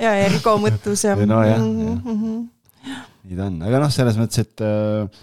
ja 0.00 0.16
Ergo 0.24 0.56
mõttus 0.64 1.04
ja. 1.04 1.16
nojah 1.16 1.60
mm, 1.60 2.00
-hmm. 2.08 2.42
Nii 3.28 3.38
ta 3.38 3.50
on, 3.50 3.60
aga 3.68 3.82
noh, 3.84 3.92
selles 3.94 4.18
mõttes, 4.20 4.42
et 4.42 4.64
äh, 4.66 5.22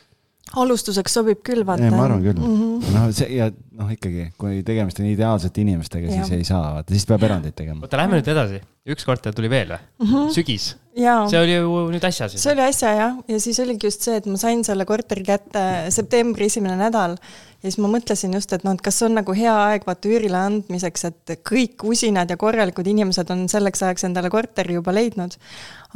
alustuseks 0.58 1.14
sobib 1.20 1.42
küll, 1.46 1.62
vaata. 1.68 1.90
ma 1.94 2.06
arvan 2.08 2.24
küll 2.24 2.40
mm 2.40 2.54
-hmm.. 2.58 2.94
noh, 2.96 3.08
see 3.14 3.30
ja 3.38 3.50
noh, 3.52 3.90
ikkagi, 3.94 4.30
kui 4.40 4.62
tegemist 4.66 5.02
on 5.02 5.10
ideaalsete 5.10 5.62
inimestega, 5.62 6.12
siis 6.12 6.32
ei 6.36 6.48
saa, 6.48 6.74
vaata, 6.80 6.94
siis 6.96 7.06
peab 7.10 7.26
erandeid 7.28 7.58
tegema. 7.58 7.84
oota, 7.86 8.00
lähme 8.02 8.20
nüüd 8.20 8.32
edasi. 8.34 8.62
üks 8.90 9.06
korter 9.06 9.36
tuli 9.36 9.50
veel 9.52 9.76
või 9.76 9.80
mm? 9.80 10.08
-hmm. 10.14 10.32
sügis? 10.34 10.72
see 10.96 11.40
oli 11.40 11.60
ju 11.60 11.84
nüüd 11.94 12.08
äsja 12.10 12.30
siis? 12.32 12.42
see 12.44 12.56
oli 12.56 12.66
äsja 12.66 12.96
jah, 12.98 13.20
ja 13.28 13.40
siis 13.40 13.60
oligi 13.60 13.88
just 13.88 14.08
see, 14.08 14.18
et 14.18 14.26
ma 14.26 14.38
sain 14.42 14.64
selle 14.66 14.86
korteri 14.90 15.24
kätte 15.28 15.64
septembri 15.94 16.50
esimene 16.50 16.80
nädal 16.80 17.18
ja 17.60 17.68
siis 17.68 17.80
ma 17.84 17.90
mõtlesin 17.92 18.34
just, 18.38 18.54
et 18.56 18.64
noh, 18.64 18.76
et 18.76 18.84
kas 18.84 19.02
on 19.04 19.18
nagu 19.20 19.34
hea 19.36 19.54
aeg 19.66 19.86
vaata 19.88 20.10
üürile 20.10 20.40
andmiseks, 20.40 21.06
et 21.10 21.34
kõik 21.48 21.84
usinad 21.92 22.32
ja 22.32 22.38
korralikud 22.40 22.88
inimesed 22.88 23.32
on 23.36 23.46
selleks 23.52 23.84
ajaks 23.84 24.08
endale 24.08 24.32
korteri 24.32 24.78
juba 24.78 24.94
leidnud. 24.96 25.36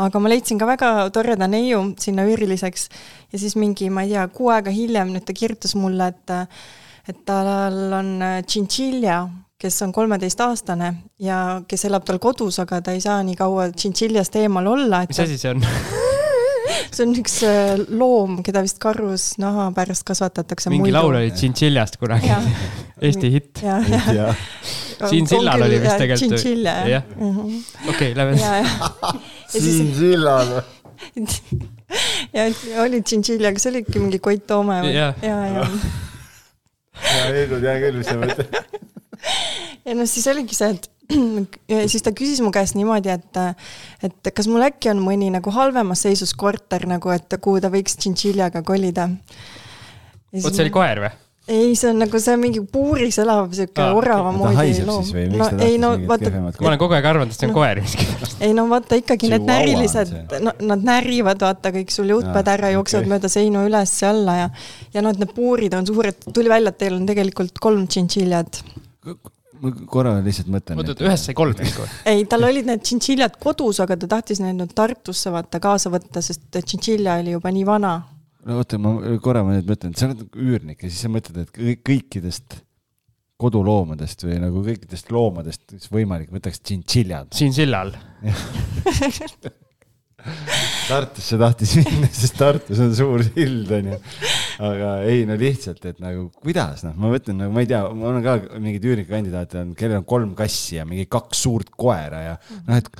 aga 0.04 0.20
ma 0.20 0.32
leidsin 0.32 0.60
ka 0.60 0.68
väga 0.68 1.10
toreda 1.14 1.48
neiu 1.48 1.94
sinna 2.00 2.26
üüriliseks 2.28 2.90
ja 3.32 3.40
siis 3.40 3.56
mingi, 3.56 3.90
ma 3.90 4.04
ei 4.04 4.16
tea, 4.16 4.28
kuu 4.28 4.50
aega 4.52 4.74
hiljem 4.74 5.14
nüüd 5.14 5.26
ta 5.26 5.34
kirjutas 5.34 5.76
mulle, 5.76 6.12
et 6.12 6.38
et 7.08 7.26
tal 7.28 7.92
on 7.94 8.16
tšintšilja, 8.48 9.18
kes 9.60 9.82
on 9.84 9.92
kolmeteistaastane 9.96 10.94
ja 11.20 11.62
kes 11.68 11.86
elab 11.90 12.08
tal 12.08 12.20
kodus, 12.20 12.60
aga 12.64 12.82
ta 12.82 12.96
ei 12.96 13.04
saa 13.04 13.20
nii 13.24 13.36
kaua 13.40 13.70
tšintšiljast 13.72 14.40
eemal 14.44 14.68
olla. 14.76 15.06
mis 15.08 15.20
asi 15.20 15.38
see 15.38 15.56
on 15.56 15.64
see 16.94 17.06
on 17.06 17.16
üks 17.20 17.40
äh, 17.48 17.82
loom, 17.90 18.40
keda 18.46 18.64
vist 18.66 18.80
karusnaha 18.84 19.70
pärast 19.76 20.06
kasvatatakse. 20.08 20.72
mingi 20.74 20.88
muidu. 20.88 20.98
laul 20.98 21.20
oli 21.20 21.34
Tšintšiljast 21.36 22.00
kunagi 22.02 22.32
Eesti 23.08 23.32
hitt. 23.34 23.64
siin 25.10 25.28
sillal 25.32 25.66
oli 25.68 25.82
vist 25.84 26.00
tegelikult. 26.02 26.40
Tšintšilja, 26.40 26.76
jah. 26.94 27.08
Mhm. 27.18 27.58
okei, 27.94 28.14
lähme 28.18 28.38
siin 29.54 29.94
sillal 29.98 30.58
ja 32.34 32.48
oli 32.82 33.02
tšintšilja, 33.04 33.52
aga 33.52 33.62
see 33.62 33.74
oligi 33.74 34.02
mingi 34.02 34.20
Koit 34.24 34.48
Toome 34.50 34.80
või? 34.86 34.96
ja, 34.96 35.12
ja. 35.22 35.36
ja 35.60 37.28
Heidud, 37.28 37.62
hea 37.62 37.76
küll, 37.84 38.00
mis 38.00 38.10
sa 38.10 38.18
mõtled. 38.22 38.58
ja 39.84 39.98
noh, 40.00 40.10
siis 40.10 40.26
oligi 40.32 40.58
see, 40.58 40.72
et 40.74 40.88
ja 40.88 40.93
siis 41.94 42.06
ta 42.06 42.14
küsis 42.16 42.42
mu 42.44 42.52
käest 42.56 42.78
niimoodi, 42.80 43.12
et, 43.14 43.42
et 44.08 44.32
kas 44.36 44.48
mul 44.52 44.64
äkki 44.70 44.94
on 44.94 45.04
mõni 45.04 45.32
nagu 45.34 45.54
halvemas 45.54 46.06
seisus 46.08 46.34
korter 46.38 46.88
nagu, 46.90 47.12
et 47.14 47.40
kuhu 47.42 47.64
ta 47.64 47.72
võiks 47.74 47.98
tšintšiljaga 48.00 48.64
kolida. 48.68 49.10
vot 50.34 50.54
see 50.54 50.66
oli 50.66 50.74
koer 50.74 51.04
või? 51.04 51.14
ei, 51.48 51.76
see 51.76 51.90
on 51.92 52.00
nagu 52.00 52.20
see 52.24 52.36
mingi 52.40 52.62
puuris 52.72 53.18
elav 53.20 53.50
siuke 53.56 53.84
ah, 53.84 53.98
orava 54.00 54.32
moodi 54.32 54.86
loom. 54.88 55.10
no 55.36 55.50
ei 55.66 55.76
no 55.82 55.92
vaata. 56.08 56.32
ma 56.32 56.54
olen 56.70 56.80
kogu 56.80 56.96
aeg 56.96 57.08
arvanud, 57.10 57.34
et 57.34 57.40
see 57.40 57.50
on 57.50 57.52
no, 57.52 57.58
koer 57.58 57.82
miskipärast. 57.84 58.40
ei 58.48 58.56
no 58.56 58.66
vaata 58.72 59.00
ikkagi 59.02 59.32
need 59.34 59.48
närilised, 59.50 60.14
no 60.46 60.56
nad 60.72 60.88
närivad, 60.88 61.44
vaata 61.44 61.74
kõik 61.76 61.92
sul 61.92 62.16
juhtmed 62.16 62.52
ära 62.56 62.72
jooksevad 62.78 63.04
okay. 63.04 63.16
mööda 63.18 63.32
seinu 63.36 63.68
üles 63.68 63.98
ja 64.00 64.14
alla 64.16 64.38
ja 64.40 64.50
ja 64.96 65.04
noh, 65.04 65.12
et 65.12 65.20
need 65.20 65.36
puurid 65.36 65.76
on 65.76 65.88
suured, 65.90 66.32
tuli 66.32 66.52
välja, 66.54 66.72
et 66.72 66.80
teil 66.86 66.96
on 66.96 67.08
tegelikult 67.12 67.60
kolm 67.68 67.90
tšintšiljad 67.92 68.64
ma 69.64 69.72
korra 69.90 70.16
lihtsalt 70.24 70.50
mõtlen. 70.52 70.82
oota, 70.82 70.96
et 70.96 71.04
ühest 71.06 71.30
sai 71.30 71.38
kolm 71.38 71.56
ikka 71.64 71.86
või? 71.86 71.94
ei, 72.12 72.26
tal 72.30 72.48
olid 72.50 72.68
need 72.70 72.84
tšintšiljad 72.84 73.40
kodus, 73.44 73.80
aga 73.84 73.98
ta 74.02 74.12
tahtis 74.18 74.44
need 74.44 74.60
nüüd 74.60 74.76
Tartusse 74.78 75.34
vaata 75.34 75.62
kaasa 75.64 75.92
võtta, 75.94 76.24
sest 76.26 76.46
tšintšilja 76.58 77.20
oli 77.24 77.38
juba 77.38 77.54
nii 77.56 77.66
vana. 77.68 77.96
no 78.44 78.60
oota, 78.62 78.82
ma 78.82 78.96
korra 79.24 79.46
ma 79.48 79.58
nüüd 79.58 79.72
mõtlen, 79.72 79.96
sa 79.98 80.10
oled 80.10 80.28
üürnik 80.36 80.84
ja 80.84 80.92
siis 80.92 81.06
sa 81.08 81.12
mõtled, 81.14 81.42
et 81.46 81.82
kõikidest 81.88 82.62
koduloomadest 83.44 84.24
või 84.28 84.38
nagu 84.44 84.62
kõikidest 84.64 85.12
loomadest, 85.12 85.66
mis 85.74 85.90
võimalik, 85.92 86.32
võtaks 86.32 86.62
tšintšiljad. 86.62 87.34
siin 87.36 87.56
sillal 87.56 87.96
Tartusse 90.84 91.40
tahtis 91.40 91.74
minna, 91.80 92.10
sest 92.12 92.38
Tartus 92.40 92.80
on 92.84 92.94
suur 92.96 93.24
sild, 93.26 93.72
onju. 93.78 93.98
aga 94.64 94.92
ei, 95.08 95.24
no 95.28 95.38
lihtsalt, 95.40 95.84
et 95.90 96.00
nagu 96.04 96.28
kuidas, 96.44 96.84
noh, 96.88 96.96
ma 97.00 97.12
mõtlen 97.14 97.40
nagu, 97.40 97.56
ma 97.56 97.64
ei 97.64 97.70
tea, 97.72 97.82
mul 97.96 98.20
on 98.20 98.24
ka 98.26 98.38
mingeid 98.54 98.88
üürnikukandidaate, 98.92 99.66
kellel 99.80 100.02
on 100.02 100.08
kolm 100.08 100.32
kassi 100.38 100.80
ja 100.80 100.88
mingi 100.88 101.08
kaks 101.12 101.44
suurt 101.48 101.74
koera 101.80 102.24
ja 102.28 102.38
noh, 102.68 102.80
et 102.80 102.92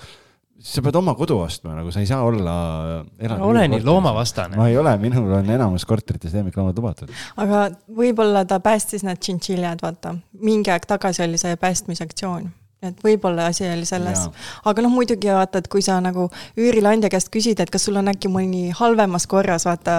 sa 0.64 0.80
pead 0.86 0.96
oma 0.96 1.12
kodu 1.20 1.38
ostma, 1.44 1.76
nagu 1.76 1.92
sa 1.92 2.00
ei 2.00 2.08
saa 2.08 2.24
olla. 2.24 2.56
ole 3.44 3.68
nii 3.68 3.84
loomavastane. 3.84 4.56
ma 4.60 4.70
ei 4.72 4.78
ole, 4.80 4.96
minul 5.02 5.32
on 5.40 5.54
enamus 5.58 5.86
korterites 5.86 6.34
lemmikloomad 6.38 6.80
lubatud. 6.80 7.14
aga 7.36 7.68
võib-olla 7.92 8.46
ta 8.48 8.62
päästis 8.64 9.04
need 9.04 9.20
tšintšiljad, 9.20 9.84
vaata. 9.84 10.16
mingi 10.40 10.72
aeg 10.72 10.88
tagasi 10.88 11.26
oli 11.28 11.42
see 11.42 11.60
päästmisaktsioon 11.60 12.52
et 12.90 13.04
võib-olla 13.06 13.48
asi 13.52 13.66
oli 13.68 13.86
selles. 13.88 14.26
aga 14.70 14.84
noh, 14.86 14.92
muidugi 14.94 15.32
vaata, 15.34 15.62
et 15.64 15.70
kui 15.72 15.84
sa 15.86 16.00
nagu 16.04 16.28
üürileandja 16.60 17.10
käest 17.14 17.32
küsid, 17.34 17.62
et 17.64 17.72
kas 17.74 17.88
sul 17.88 17.98
on 18.00 18.12
äkki 18.12 18.32
mõni 18.32 18.66
halvemas 18.76 19.28
korras, 19.30 19.68
vaata, 19.70 19.96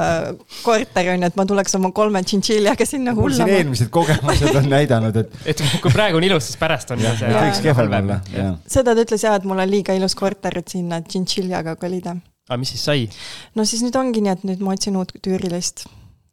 korter 0.64 1.10
on 1.14 1.24
ju, 1.24 1.30
et 1.32 1.40
ma 1.40 1.46
tuleks 1.48 1.78
oma 1.78 1.90
kolme 1.96 2.22
tšintšiljaga 2.24 2.88
sinna 2.88 3.16
hullama. 3.16 3.46
mul 3.46 3.54
siin 3.54 3.56
eelmised 3.58 3.90
kogemused 3.94 4.60
on 4.60 4.70
näidanud, 4.72 5.18
et 5.24 5.50
et 5.54 5.64
kui 5.82 5.92
praegu 5.94 6.20
on 6.20 6.28
ilus, 6.28 6.50
siis 6.50 6.60
pärast 6.60 6.94
on 6.94 7.02
ja, 7.04 7.16
see 7.18 7.32
võiks 7.32 7.64
kehvem 7.64 7.98
olla. 8.02 8.20
seda 8.66 8.94
ta 8.94 9.06
ütles 9.06 9.26
jah, 9.26 9.40
et 9.40 9.48
mul 9.48 9.64
on 9.64 9.70
liiga 9.70 9.96
ilus 9.96 10.16
korter, 10.18 10.60
et 10.60 10.76
sinna 10.76 11.00
tšintšiljaga 11.04 11.76
kolida. 11.80 12.16
aga 12.48 12.60
mis 12.60 12.74
siis 12.76 12.86
sai? 12.90 13.10
no 13.54 13.66
siis 13.68 13.84
nüüd 13.86 13.96
ongi 14.00 14.24
nii, 14.24 14.38
et 14.38 14.48
nüüd 14.48 14.64
ma 14.64 14.76
otsin 14.76 14.96
uut 15.00 15.14
üürilist 15.24 15.86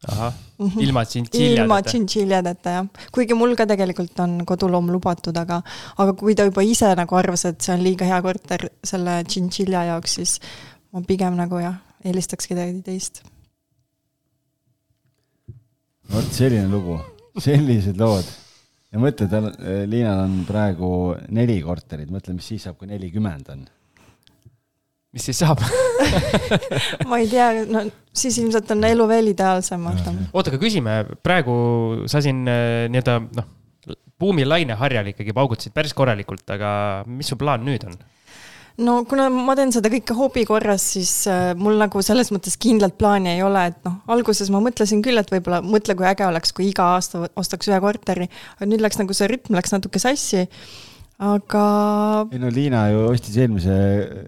ahah, 0.10 0.34
mhm. 0.58 0.80
ilma 0.82 1.04
tšintšiljadeta? 1.06 1.62
ilma 1.62 1.78
tšintšiljadeta 1.86 2.74
jah, 2.76 2.88
kuigi 3.14 3.38
mul 3.38 3.54
ka 3.58 3.68
tegelikult 3.70 4.20
on 4.24 4.40
koduloom 4.50 4.90
lubatud, 4.94 5.38
aga, 5.38 5.62
aga 6.02 6.16
kui 6.18 6.36
ta 6.38 6.48
juba 6.48 6.66
ise 6.66 6.90
nagu 6.98 7.18
arvas, 7.20 7.46
et 7.50 7.62
see 7.62 7.76
on 7.76 7.84
liiga 7.86 8.08
hea 8.10 8.22
korter 8.26 8.68
selle 8.88 9.20
tšintšilja 9.28 9.86
jaoks, 9.92 10.18
siis 10.18 10.38
ma 10.92 11.04
pigem 11.06 11.38
nagu 11.38 11.62
jah, 11.62 11.78
eelistaks 12.06 12.50
kedagi 12.50 12.82
teist. 12.86 13.22
vot 16.12 16.34
selline 16.34 16.68
lugu, 16.72 16.98
sellised 17.40 18.02
lood. 18.02 18.26
ja 18.92 19.00
mõtle, 19.00 19.30
tal, 19.32 19.52
Liinal 19.88 20.26
on 20.26 20.42
praegu 20.50 20.90
neli 21.30 21.62
korterit, 21.62 22.10
mõtle, 22.10 22.34
mis 22.36 22.50
siis 22.54 22.66
saab, 22.66 22.82
kui 22.82 22.90
nelikümmend 22.90 23.54
on 23.54 23.70
mis 25.12 25.26
siis 25.28 25.42
saab 25.44 25.62
ma 27.10 27.20
ei 27.20 27.28
tea, 27.32 27.50
no 27.68 27.84
siis 28.12 28.38
ilmselt 28.42 28.72
on 28.76 28.86
elu 28.88 29.08
veel 29.12 29.32
ideaalsem, 29.34 29.84
vaata. 29.88 30.14
oota, 30.32 30.54
aga 30.54 30.62
küsime, 30.62 31.02
praegu 31.24 31.56
sa 32.12 32.24
siin 32.24 32.46
äh, 32.50 32.88
nii-öelda 32.92 33.18
noh, 33.40 33.50
buumilaine 34.22 34.78
harjal 34.78 35.12
ikkagi 35.12 35.36
paugutasid 35.36 35.76
päris 35.76 35.96
korralikult, 35.98 36.46
aga 36.54 36.72
mis 37.10 37.32
su 37.32 37.40
plaan 37.40 37.66
nüüd 37.68 37.88
on? 37.90 37.98
no 38.82 39.02
kuna 39.10 39.28
ma 39.34 39.56
teen 39.60 39.74
seda 39.76 39.92
kõike 39.92 40.16
hobi 40.18 40.46
korras, 40.48 40.86
siis 40.96 41.12
äh, 41.30 41.52
mul 41.60 41.80
nagu 41.82 42.04
selles 42.06 42.32
mõttes 42.34 42.56
kindlat 42.62 42.96
plaani 43.00 43.34
ei 43.36 43.44
ole, 43.46 43.66
et 43.74 43.82
noh, 43.88 44.00
alguses 44.16 44.52
ma 44.54 44.62
mõtlesin 44.64 45.04
küll, 45.06 45.20
et 45.20 45.34
võib-olla 45.34 45.60
mõtle, 45.66 45.98
kui 46.00 46.08
äge 46.08 46.28
oleks, 46.28 46.56
kui 46.56 46.70
iga 46.72 46.94
aasta 46.96 47.26
ostaks 47.40 47.72
ühe 47.72 47.82
korteri, 47.84 48.30
aga 48.58 48.70
nüüd 48.70 48.84
läks 48.84 49.02
nagu 49.02 49.18
see 49.18 49.30
rütm 49.32 49.60
läks 49.60 49.76
natuke 49.76 50.02
sassi 50.02 50.48
aga. 51.22 51.64
ei 52.34 52.40
no 52.42 52.50
Liina 52.54 52.82
ju 52.90 53.04
ostis 53.12 53.36
eelmise, 53.38 53.76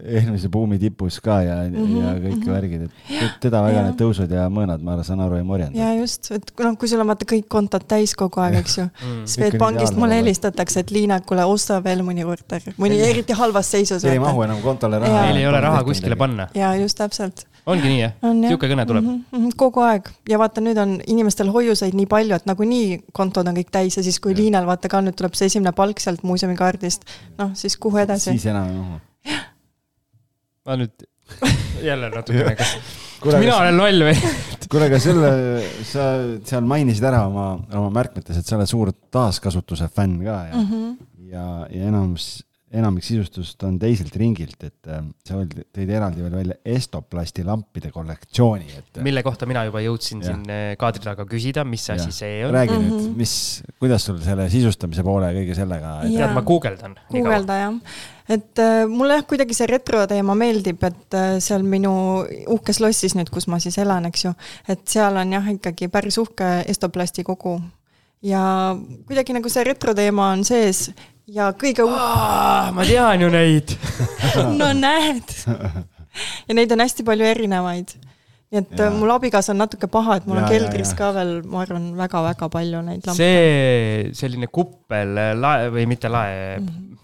eelmise 0.05 0.49
buumi 0.53 0.77
tipus 0.81 1.19
ka 1.23 1.39
ja 1.41 1.55
mm, 1.65 1.75
-hmm, 1.75 2.01
ja 2.03 2.11
kõik 2.13 2.35
mm 2.35 2.41
-hmm. 2.41 2.53
värgid, 2.53 2.81
et 3.25 3.37
teda 3.41 3.61
väga 3.65 3.79
ja. 3.79 3.85
need 3.87 3.97
tõusud 4.01 4.35
ja 4.35 4.47
mõõnad, 4.49 4.83
ma 4.85 4.97
saan 5.03 5.23
aru, 5.25 5.39
ei 5.41 5.47
morjenda. 5.47 5.79
ja 5.79 5.93
just, 5.99 6.31
et 6.31 6.53
noh, 6.59 6.77
kui 6.77 6.87
sul 6.87 7.01
on 7.01 7.09
vaata 7.09 7.25
kõik 7.25 7.47
kontod 7.49 7.87
täis 7.87 8.15
kogu 8.15 8.41
aeg, 8.41 8.59
eks 8.61 8.77
ju 8.77 8.85
mm.. 8.89 9.23
Swedbankist 9.25 9.97
mulle 9.97 10.19
helistatakse, 10.21 10.79
et 10.85 10.91
Liina, 10.91 11.19
kuule 11.19 11.45
osta 11.45 11.83
veel 11.83 12.03
mõni 12.05 12.23
korter, 12.23 12.61
mõni 12.77 12.99
eriti 13.01 13.33
halvas 13.33 13.71
seisus. 13.71 14.05
ei 14.05 14.19
mahu 14.19 14.43
enam 14.43 14.61
kontole 14.61 14.99
raha. 14.99 15.25
Neil 15.25 15.41
ei 15.41 15.47
ole 15.47 15.61
raha 15.61 15.83
kuskile 15.83 16.15
panna. 16.15 16.47
ja 16.53 16.75
just 16.75 16.97
täpselt 16.97 17.47
ongi 17.69 17.87
nii 17.87 17.99
jah? 17.99 18.13
niisugune 18.23 18.73
kõne 18.73 18.85
tuleb 18.89 19.05
mm? 19.05 19.21
-hmm, 19.31 19.55
kogu 19.59 19.83
aeg 19.85 20.09
ja 20.29 20.39
vaata, 20.41 20.63
nüüd 20.63 20.79
on 20.81 20.97
inimestel 21.07 21.51
hoiuseid 21.53 21.95
nii 21.97 22.09
palju, 22.11 22.35
et 22.35 22.49
nagunii 22.49 22.99
kontod 23.15 23.47
on 23.47 23.57
kõik 23.59 23.71
täis 23.73 23.97
ja 23.97 24.03
siis, 24.05 24.19
kui 24.23 24.33
ja. 24.33 24.41
Liinal 24.41 24.67
vaata 24.69 24.91
ka 24.91 25.01
nüüd 25.05 25.17
tuleb 25.19 25.37
see 25.39 25.51
esimene 25.51 25.75
palk 25.77 26.03
sealt 26.03 26.25
muuseumikaardist, 26.27 27.07
noh 27.39 27.53
siis 27.57 27.77
kuhu 27.77 28.03
edasi. 28.03 28.31
siis 28.31 28.49
enam 28.51 28.69
ei 28.69 28.77
mahu. 28.81 28.99
ma 30.67 30.79
nüüd 30.83 31.07
jälle 31.89 32.11
natukene, 32.13 32.55
kas, 32.59 32.75
kas 33.23 33.39
mina 33.39 33.57
olen 33.61 33.79
loll 33.79 34.07
või 34.09 34.17
kuule, 34.73 34.87
aga 34.89 34.99
selle, 35.01 35.33
sa 35.87 36.07
seal 36.47 36.65
mainisid 36.67 37.05
ära 37.07 37.25
oma, 37.29 37.53
oma 37.71 37.91
märkmetes, 37.93 38.39
et 38.39 38.47
sa 38.47 38.57
oled 38.57 38.69
suur 38.69 38.91
taaskasutuse 39.13 39.87
fänn 39.93 40.19
ka 40.25 40.39
ja 40.49 40.57
mm, 40.57 40.67
-hmm. 40.71 40.97
ja, 41.31 41.45
ja 41.69 41.91
enamus 41.91 42.33
enamik 42.73 43.05
sisustust 43.05 43.63
on 43.67 43.77
teiselt 43.81 44.15
ringilt, 44.19 44.57
et 44.65 44.89
äh, 44.89 45.03
sa 45.27 45.41
tõid 45.45 45.91
eraldi 45.93 46.23
veel 46.23 46.37
välja 46.39 46.57
Estoplasti 46.75 47.45
lampide 47.45 47.91
kollektsiooni, 47.93 48.69
et. 48.79 49.01
mille 49.05 49.23
kohta 49.25 49.47
mina 49.49 49.65
juba 49.67 49.83
jõudsin 49.83 50.23
ja. 50.23 50.31
siin 50.31 50.49
äh, 50.51 50.63
kaadri 50.79 51.03
taga 51.05 51.27
küsida, 51.29 51.65
mis 51.67 51.85
asi 51.93 52.09
see 52.15 52.41
on. 52.47 52.53
räägi 52.55 52.73
mm 52.73 52.87
-hmm. 52.87 53.03
nüüd, 53.03 53.19
mis, 53.21 53.35
kuidas 53.79 54.05
sul 54.09 54.17
selle 54.23 54.49
sisustamise 54.49 55.05
poole 55.05 55.29
ja 55.29 55.37
kõige 55.39 55.57
sellega 55.57 55.93
et...? 56.01 56.17
tead, 56.17 56.33
ma 56.33 56.41
guugeldan. 56.41 56.97
guugelda 57.11 57.59
jah, 57.61 57.77
et 58.37 58.63
äh, 58.65 58.87
mulle 58.89 59.19
jah, 59.19 59.27
kuidagi 59.29 59.57
see 59.57 59.69
retro 59.69 60.07
teema 60.07 60.35
meeldib, 60.35 60.83
et 60.83 61.19
äh, 61.19 61.37
seal 61.43 61.63
minu 61.67 61.93
uhkes 62.57 62.81
lossis 62.81 63.15
nüüd, 63.15 63.29
kus 63.29 63.47
ma 63.47 63.59
siis 63.59 63.77
elan, 63.77 64.09
eks 64.09 64.25
ju, 64.25 64.33
et 64.67 64.83
seal 64.89 65.21
on 65.21 65.37
jah, 65.37 65.53
ikkagi 65.57 65.91
päris 65.93 66.17
uhke 66.17 66.51
Estoplasti 66.67 67.23
kogu 67.23 67.59
ja 68.23 68.43
kuidagi 69.07 69.35
nagu 69.35 69.51
see 69.51 69.65
retro 69.67 69.93
teema 69.97 70.31
on 70.31 70.45
sees 70.47 70.87
ja 71.27 71.51
kõige 71.55 71.85
uut. 71.85 72.71
ma 72.75 72.85
tean 72.87 73.23
ju 73.23 73.29
neid 73.33 73.75
no 74.59 74.71
näed. 74.77 75.35
ja 76.47 76.55
neid 76.55 76.71
on 76.75 76.83
hästi 76.83 77.05
palju 77.07 77.27
erinevaid. 77.27 77.95
nii 78.53 78.61
et 78.61 78.75
ja. 78.79 78.91
mul 78.93 79.11
abikaasa 79.15 79.53
on 79.55 79.63
natuke 79.63 79.89
paha, 79.91 80.19
et 80.19 80.29
mul 80.29 80.39
ja, 80.39 80.45
on 80.45 80.53
keldris 80.55 80.91
ja, 80.91 80.93
ja. 80.93 80.99
ka 80.99 81.11
veel, 81.17 81.33
ma 81.47 81.63
arvan 81.65 81.89
väga,, 81.97 82.21
väga-väga 82.23 82.51
palju 82.57 82.85
neid 82.87 83.09
lampe. 83.09 83.19
see 83.19 84.13
selline 84.17 84.51
kuppel 84.51 85.19
lae 85.39 85.73
või 85.73 85.87
mitte 85.89 86.11
lae 86.11 86.39
mm, 86.59 86.69
-hmm. 86.69 87.03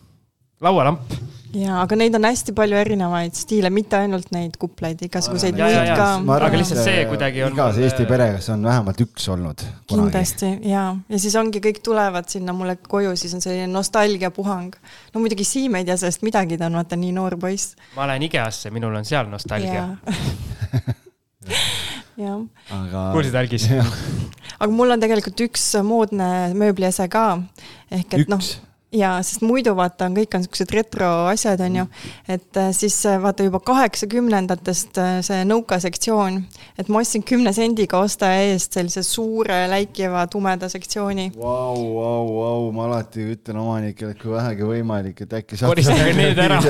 laualamp 0.68 1.20
jaa, 1.56 1.80
aga 1.82 1.98
neid 1.98 2.14
on 2.18 2.26
hästi 2.28 2.54
palju 2.58 2.78
erinevaid 2.78 3.38
stiile, 3.38 3.72
mitte 3.74 3.98
ainult 3.98 4.30
neid 4.36 4.58
kuplaid, 4.62 5.02
igasuguseid 5.08 5.58
muid 5.58 5.90
ka. 5.98 6.10
aga 6.36 6.50
lihtsalt 6.54 6.84
see 6.86 7.06
kuidagi 7.10 7.44
on. 7.46 7.56
igas 7.58 7.80
Eesti 7.82 8.06
peres 8.10 8.50
on 8.54 8.66
vähemalt 8.68 9.02
üks 9.06 9.26
olnud. 9.34 9.64
kindlasti 9.90 10.52
jaa, 10.70 10.92
ja 11.10 11.22
siis 11.22 11.36
ongi, 11.40 11.62
kõik 11.64 11.82
tulevad 11.86 12.30
sinna 12.30 12.54
mulle 12.56 12.78
koju, 12.82 13.16
siis 13.20 13.34
on 13.38 13.44
selline 13.46 13.70
nostalgiapuhang. 13.74 14.78
no 15.14 15.24
muidugi 15.24 15.48
Siim 15.48 15.80
ei 15.80 15.88
tea 15.88 15.98
sellest 15.98 16.26
midagi, 16.28 16.60
ta 16.60 16.70
on 16.70 16.80
vaata 16.82 17.00
nii 17.00 17.14
noor 17.18 17.38
poiss. 17.42 17.66
ma 17.98 18.08
lähen 18.12 18.28
IKEA-sse, 18.30 18.74
minul 18.76 19.02
on 19.02 19.10
seal 19.10 19.28
nostalgia. 19.32 19.90
jah. 22.20 22.40
aga. 22.78 23.10
kuulsid, 23.18 23.42
Algis? 23.42 23.70
aga 24.60 24.72
mul 24.72 24.94
on 24.94 25.02
tegelikult 25.02 25.48
üks 25.50 25.70
moodne 25.88 26.32
mööbliese 26.54 27.10
ka, 27.10 27.30
ehk 27.90 28.22
et 28.22 28.30
noh 28.30 28.44
ja 28.92 29.12
sest 29.26 29.44
muidu 29.46 29.76
vaata 29.78 30.08
on, 30.08 30.16
kõik 30.18 30.36
on 30.38 30.46
siuksed 30.46 30.72
retro 30.74 31.10
asjad, 31.30 31.62
on 31.62 31.76
ju, 31.82 31.86
et 32.32 32.58
äh, 32.58 32.72
siis 32.76 32.96
äh, 33.06 33.20
vaata 33.22 33.46
juba 33.46 33.62
kaheksakümnendatest 33.66 34.98
äh, 35.02 35.12
see 35.26 35.44
nõukasektsioon, 35.50 36.40
et 36.82 36.90
ma 36.90 37.04
ostsin 37.04 37.24
kümne 37.28 37.54
sendiga 37.54 38.02
ostaja 38.02 38.48
eest 38.50 38.78
sellise 38.78 39.04
suure 39.06 39.62
läikiva 39.70 40.26
tumeda 40.32 40.70
sektsiooni. 40.72 41.30
Vau, 41.38 41.78
vau, 42.00 42.34
vau, 42.34 42.68
ma 42.76 42.88
alati 42.90 43.28
ütlen 43.36 43.62
omanikele, 43.62 44.16
et 44.16 44.22
kui 44.22 44.34
vähegi 44.34 44.70
võimalik, 44.72 45.24
et 45.26 45.38
äkki 45.42 45.60
saate 45.60 45.76
koristage 45.76 46.16
need 46.18 46.42
ära. 46.42 46.62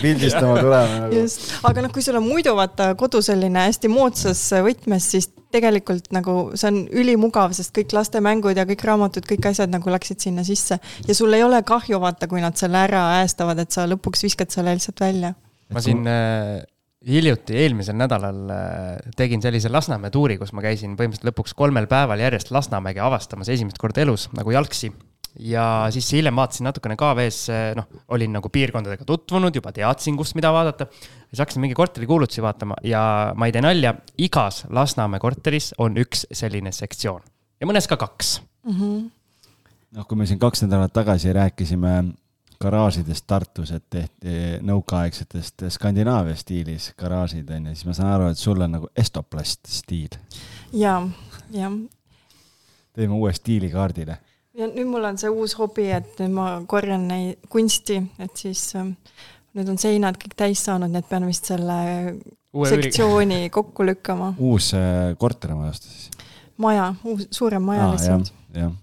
pildistama 0.00 0.56
tulema 0.64 1.00
nagu. 1.04 1.20
just, 1.20 1.50
aga 1.66 1.84
noh, 1.84 1.92
kui 1.92 2.04
sul 2.04 2.16
on 2.16 2.24
muidu 2.26 2.56
vaata 2.56 2.94
kodu 2.98 3.20
selline 3.24 3.68
hästi 3.68 3.92
moodsas 3.92 4.46
võtmes, 4.64 5.12
siis 5.12 5.28
tegelikult 5.56 6.12
nagu 6.14 6.36
see 6.58 6.70
on 6.70 6.78
ülimugav, 7.02 7.54
sest 7.56 7.74
kõik 7.76 7.94
lastemängud 7.96 8.58
ja 8.58 8.66
kõik 8.68 8.84
raamatud, 8.86 9.26
kõik 9.28 9.50
asjad 9.50 9.72
nagu 9.72 9.92
läksid 9.92 10.22
sinna 10.28 10.44
sisse 10.46 10.78
ja 11.08 11.16
sul 11.16 11.34
ei 11.36 11.44
ole 11.46 11.62
kahju, 11.66 12.00
vaata, 12.02 12.28
kui 12.30 12.44
nad 12.44 12.58
selle 12.60 12.84
ära 12.86 13.02
äästavad, 13.22 13.60
et 13.64 13.74
sa 13.74 13.88
lõpuks 13.90 14.26
viskad 14.28 14.52
selle 14.54 14.76
lihtsalt 14.76 15.02
välja. 15.02 15.34
ma 15.72 15.82
siin 15.82 16.06
äh, 16.10 16.62
hiljuti, 17.06 17.56
eelmisel 17.62 17.98
nädalal 17.98 18.40
äh, 18.50 19.10
tegin 19.18 19.42
sellise 19.42 19.70
Lasnamäe 19.72 20.12
tuuri, 20.14 20.38
kus 20.40 20.52
ma 20.56 20.64
käisin 20.64 20.96
põhimõtteliselt 20.98 21.30
lõpuks 21.30 21.56
kolmel 21.58 21.88
päeval 21.90 22.22
järjest 22.22 22.52
Lasnamäge 22.54 23.02
avastamas 23.04 23.50
esimest 23.52 23.78
korda 23.82 24.04
elus 24.06 24.28
nagu 24.36 24.54
jalgsi 24.54 24.92
ja 25.38 25.86
siis 25.94 26.08
hiljem 26.12 26.36
vaatasin 26.36 26.68
natukene 26.68 26.96
KV-s, 27.00 27.50
äh, 27.52 27.70
noh, 27.78 27.88
olin 28.14 28.36
nagu 28.38 28.50
piirkondadega 28.52 29.04
tutvunud, 29.08 29.54
juba 29.54 29.72
teadsin, 29.76 30.16
kust 30.16 30.36
mida 30.38 30.52
vaadata. 30.52 30.86
siis 31.28 31.42
hakkasin 31.42 31.64
mingi 31.64 31.74
korterikuulutusi 31.74 32.42
vaatama 32.42 32.78
ja 32.84 33.32
ma 33.36 33.46
ei 33.46 33.52
tee 33.52 33.64
nalja, 33.64 33.94
igas 34.18 34.64
Lasnamäe 34.70 35.20
korteris 35.20 35.74
on 35.78 35.96
üks 36.00 36.26
selline 36.32 36.72
sektsioon 36.72 37.22
ja 37.60 37.66
mõnes 37.66 37.88
ka 37.88 37.96
kaks 37.96 38.40
mm. 38.64 38.72
-hmm 38.80 39.04
noh, 39.96 40.06
kui 40.06 40.18
me 40.18 40.26
siin 40.28 40.38
kaks 40.38 40.64
nädalat 40.66 40.92
tagasi 40.92 41.32
rääkisime 41.32 41.92
garaažidest 42.60 43.26
Tartus, 43.28 43.70
et 43.76 43.84
tehti 43.90 44.60
nõukaaegsetest 44.64 45.66
Skandinaavia 45.74 46.36
stiilis 46.38 46.90
garaažid 46.98 47.50
onju, 47.52 47.74
siis 47.74 47.88
ma 47.88 47.96
saan 47.96 48.14
aru, 48.14 48.30
et 48.32 48.40
sul 48.40 48.60
on 48.64 48.76
nagu 48.78 48.88
Estoplast 48.96 49.68
stiil. 49.68 50.16
ja, 50.72 51.00
jah. 51.52 51.76
teeme 52.96 53.14
uue 53.14 53.32
stiilikaardile. 53.36 54.18
Ja 54.56 54.68
nüüd 54.70 54.88
mul 54.90 55.04
on 55.08 55.18
see 55.20 55.32
uus 55.32 55.56
hobi, 55.58 55.88
et 55.96 56.20
nüüd 56.22 56.34
ma 56.36 56.48
korjan 56.68 57.08
neid 57.10 57.48
kunsti, 57.52 58.00
et 58.22 58.36
siis 58.40 58.68
äh, 58.78 58.88
nüüd 59.56 59.72
on 59.72 59.80
seinad 59.80 60.18
kõik 60.20 60.36
täis 60.38 60.64
saanud, 60.66 60.92
nii 60.92 61.04
et 61.04 61.10
pean 61.10 61.28
vist 61.28 61.52
selle 61.52 61.78
uue 62.56 62.72
sektsiooni 62.72 63.44
üri. 63.46 63.52
kokku 63.58 63.86
lükkama. 63.86 64.34
uus 64.38 64.72
äh, 64.78 65.12
kortermaja 65.20 65.74
osta 65.76 65.92
siis? 65.92 66.10
maja, 66.56 66.92
uus, 67.04 67.28
suurem 67.36 67.64
maja 67.68 67.92
lihtsalt. 67.92 68.32
jah 68.56 68.74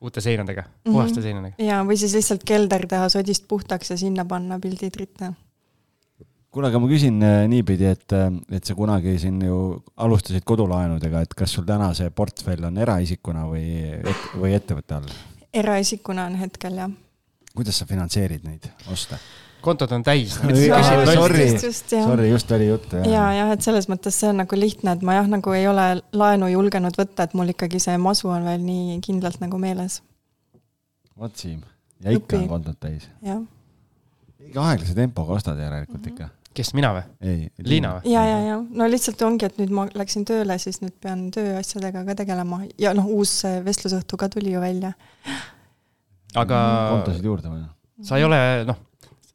uute 0.00 0.20
seinadega 0.20 0.62
mm, 0.62 0.68
-hmm. 0.68 0.92
puhaste 0.92 1.22
seinadega. 1.22 1.54
ja, 1.58 1.82
või 1.84 1.96
siis 2.00 2.14
lihtsalt 2.16 2.44
kelder 2.44 2.86
teha 2.88 3.08
sodist 3.08 3.44
puhtaks 3.48 3.90
ja 3.90 3.96
sinna 4.00 4.24
panna 4.24 4.58
pildid 4.60 4.96
ritta. 4.96 5.32
Kuule, 6.50 6.70
aga 6.70 6.80
ma 6.82 6.88
küsin 6.90 7.20
äh, 7.22 7.42
niipidi, 7.50 7.86
et, 7.90 8.06
äh, 8.16 8.30
et 8.56 8.66
sa 8.66 8.74
kunagi 8.78 9.16
siin 9.22 9.38
ju 9.44 9.58
alustasid 10.02 10.46
kodulaenudega, 10.46 11.24
et 11.26 11.36
kas 11.38 11.54
sul 11.56 11.66
täna 11.68 11.92
see 11.96 12.10
portfell 12.14 12.66
on 12.66 12.80
eraisikuna 12.82 13.46
või 13.50 13.66
et,, 14.00 14.24
või 14.34 14.56
ettevõtte 14.58 14.98
all? 14.98 15.12
eraisikuna 15.54 16.26
on 16.30 16.40
hetkel, 16.40 16.80
jah. 16.82 16.90
kuidas 17.54 17.78
sa 17.80 17.86
finantseerid 17.86 18.46
neid 18.46 18.66
oste? 18.90 19.18
kontod 19.60 19.92
on 19.92 20.02
täis. 20.02 20.38
Sorry, 20.40 21.48
sorry, 21.84 22.30
just 22.30 22.52
oli 22.56 22.70
juttu. 22.70 23.02
ja, 23.04 23.26
jah, 23.36 23.50
et 23.54 23.62
selles 23.62 23.90
mõttes 23.92 24.16
see 24.16 24.30
on 24.32 24.40
nagu 24.40 24.58
lihtne, 24.58 24.96
et 24.96 25.04
ma 25.06 25.18
jah, 25.18 25.28
nagu 25.30 25.54
ei 25.54 25.68
ole 25.68 25.86
laenu 26.16 26.48
julgenud 26.50 26.96
võtta, 26.98 27.28
et 27.28 27.36
mul 27.38 27.52
ikkagi 27.54 27.82
see 27.82 27.98
masu 28.00 28.32
on 28.32 28.48
veel 28.48 28.64
nii 28.64 28.98
kindlalt 29.04 29.38
nagu 29.44 29.60
meeles. 29.60 30.00
vot 31.20 31.36
Siim, 31.36 31.62
ja 32.00 32.16
ikka 32.16 32.34
Õpi. 32.34 32.42
on 32.42 32.52
kontod 32.56 32.80
täis. 32.80 33.06
jah. 33.22 33.44
ikka 34.48 34.68
aeglase 34.72 34.96
tempoga 34.96 35.36
ostad 35.38 35.60
järelikult 35.60 36.00
mm 36.00 36.08
-hmm. 36.08 36.12
ikka 36.16 36.39
kes, 36.60 36.72
mina 36.76 36.92
või? 36.96 37.06
ei, 37.24 37.46
Liina 37.66 37.94
või? 37.96 38.12
ja, 38.12 38.24
ja, 38.28 38.40
ja 38.48 38.58
no 38.60 38.90
lihtsalt 38.90 39.22
ongi, 39.26 39.48
et 39.48 39.58
nüüd 39.60 39.72
ma 39.76 39.86
läksin 39.96 40.26
tööle, 40.28 40.58
siis 40.62 40.82
nüüd 40.84 40.96
pean 41.02 41.28
tööasjadega 41.34 42.04
ka 42.08 42.18
tegelema 42.22 42.62
ja 42.80 42.94
noh, 42.96 43.08
uus 43.16 43.40
vestlusõhtu 43.64 44.20
ka 44.20 44.30
tuli 44.32 44.54
ju 44.54 44.62
välja. 44.62 44.92
aga. 46.36 46.60
kontosid 46.94 47.26
juurde 47.26 47.52
või? 47.52 47.66
sa 48.06 48.20
ei 48.20 48.28
ole, 48.28 48.40
noh 48.68 48.86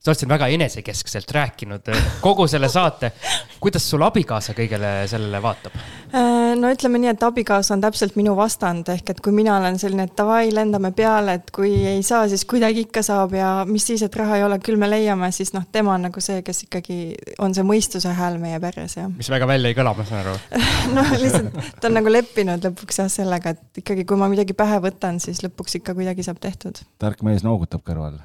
sa 0.05 0.11
oled 0.11 0.21
siin 0.21 0.29
väga 0.29 0.47
enesekeskselt 0.53 1.31
rääkinud 1.33 1.87
äh, 1.89 2.03
kogu 2.21 2.45
selle 2.47 2.69
saate. 2.69 3.11
kuidas 3.59 3.87
sul 3.89 4.03
abikaasa 4.05 4.53
kõigele 4.53 4.89
sellele 5.09 5.39
vaatab? 5.41 5.73
Äh, 6.13 6.51
no 6.59 6.69
ütleme 6.69 6.99
nii, 7.01 7.09
et 7.15 7.23
abikaasa 7.25 7.73
on 7.73 7.81
täpselt 7.81 8.13
minu 8.19 8.35
vastand, 8.37 8.85
ehk 8.93 9.09
et 9.15 9.21
kui 9.25 9.33
mina 9.33 9.55
olen 9.57 9.79
selline, 9.81 10.05
et 10.05 10.13
davai, 10.17 10.51
lendame 10.53 10.91
peale, 10.93 11.39
et 11.39 11.49
kui 11.55 11.71
ei 11.89 12.03
saa, 12.05 12.27
siis 12.29 12.45
kuidagi 12.45 12.83
ikka 12.85 13.01
saab 13.05 13.33
ja 13.33 13.49
mis 13.65 13.87
siis, 13.89 14.03
et 14.05 14.19
raha 14.21 14.37
ei 14.37 14.45
ole, 14.45 14.59
küll 14.61 14.77
me 14.77 14.91
leiame, 14.91 15.31
siis 15.33 15.55
noh, 15.57 15.65
tema 15.71 15.95
on 15.95 16.05
nagu 16.07 16.21
see, 16.21 16.43
kes 16.45 16.61
ikkagi 16.67 16.99
on 17.41 17.57
see 17.57 17.65
mõistuse 17.65 18.13
hääl 18.13 18.37
meie 18.43 18.61
peres 18.61 18.99
ja. 18.99 19.07
mis 19.09 19.31
väga 19.33 19.49
välja 19.49 19.73
ei 19.73 19.79
kõla, 19.79 19.95
ma 19.97 20.05
saan 20.05 20.21
aru 20.21 20.37
noh, 20.99 21.11
lihtsalt 21.17 21.59
ta 21.81 21.89
on 21.89 21.97
nagu 21.97 22.13
leppinud 22.13 22.69
lõpuks 22.69 23.01
jah 23.01 23.09
sellega, 23.09 23.57
et 23.57 23.81
ikkagi, 23.81 24.05
kui 24.05 24.21
ma 24.21 24.29
midagi 24.29 24.53
pähe 24.53 24.77
võtan, 24.85 25.17
siis 25.23 25.41
lõpuks 25.47 25.81
ikka 25.81 25.97
kuidagi 25.97 26.29
saab 26.29 26.37
tehtud. 26.45 26.85
tark 27.01 27.25
mees 27.25 27.41
noogutab 27.47 27.81
kõrval 27.81 28.21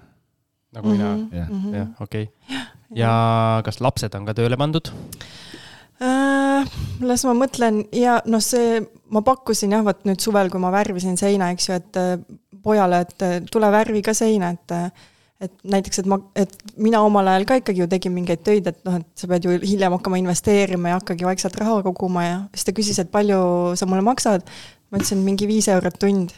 nagu 0.73 0.89
mm 0.89 0.95
-hmm. 0.95 1.25
mina, 1.31 1.39
jah, 1.39 1.49
jah, 1.75 1.89
okei. 2.01 2.31
ja 3.03 3.12
kas 3.64 3.81
lapsed 3.81 4.14
on 4.14 4.27
ka 4.27 4.35
tööle 4.35 4.57
pandud? 4.57 4.93
Äh, 6.01 6.64
las 7.05 7.25
ma 7.29 7.35
mõtlen 7.37 7.85
ja 7.93 8.21
noh, 8.25 8.41
see, 8.41 8.81
ma 9.12 9.21
pakkusin 9.21 9.73
jah, 9.77 9.85
vot 9.85 10.05
nüüd 10.09 10.21
suvel, 10.21 10.49
kui 10.51 10.61
ma 10.61 10.71
värvisin 10.73 11.16
seina, 11.21 11.51
eks 11.53 11.68
ju, 11.68 11.75
et 11.75 11.97
äh, 12.01 12.14
pojale, 12.62 13.01
et 13.01 13.23
äh, 13.23 13.41
tule 13.53 13.68
värvi 13.73 14.03
ka 14.03 14.14
seina, 14.14 14.51
et 14.51 14.93
et 15.41 15.53
näiteks, 15.64 16.03
et 16.03 16.09
ma, 16.11 16.18
et 16.37 16.51
mina 16.77 17.01
omal 17.01 17.29
ajal 17.33 17.47
ka 17.49 17.57
ikkagi 17.61 17.81
ju 17.81 17.87
tegin 17.89 18.12
mingeid 18.12 18.43
töid, 18.45 18.66
et 18.68 18.83
noh, 18.85 18.99
et 19.01 19.23
sa 19.23 19.29
pead 19.31 19.47
ju 19.47 19.55
hiljem 19.62 19.95
hakkama 19.97 20.18
investeerima 20.21 20.93
ja 20.93 20.99
hakkagi 20.99 21.25
vaikselt 21.25 21.57
raha 21.57 21.79
koguma 21.87 22.25
ja 22.27 22.35
siis 22.53 22.66
ta 22.68 22.75
küsis, 22.77 23.01
et 23.01 23.09
palju 23.12 23.41
sa 23.81 23.89
mulle 23.89 24.05
maksad. 24.05 24.45
ma 24.91 24.99
ütlesin 24.99 25.23
mingi 25.23 25.47
viis 25.47 25.68
eurot 25.71 25.97
tund. 26.03 26.35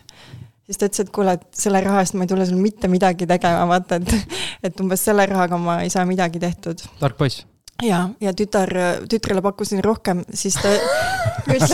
Siis 0.66 0.78
ta 0.78 0.88
ütles, 0.88 1.04
et 1.04 1.14
kuule, 1.14 1.36
et 1.38 1.62
selle 1.64 1.80
raha 1.84 2.02
eest 2.04 2.18
ma 2.18 2.26
ei 2.26 2.32
tule 2.32 2.46
sul 2.48 2.60
mitte 2.62 2.90
midagi 2.92 3.28
tegema, 3.30 3.64
vaata, 3.70 4.00
et, 4.02 4.36
et 4.70 4.84
umbes 4.84 5.08
selle 5.08 5.26
rahaga 5.30 5.58
ma 5.60 5.80
ei 5.86 5.90
saa 5.92 6.06
midagi 6.08 6.42
tehtud. 6.42 6.84
tark 7.00 7.18
poiss 7.18 7.46
ja, 7.82 8.02
ja 8.20 8.32
tütar, 8.36 8.70
tütrele 9.10 9.42
pakkusin 9.42 9.82
rohkem, 9.84 10.22
siis 10.34 10.56
ta 10.60 10.70
ütles, 11.54 11.72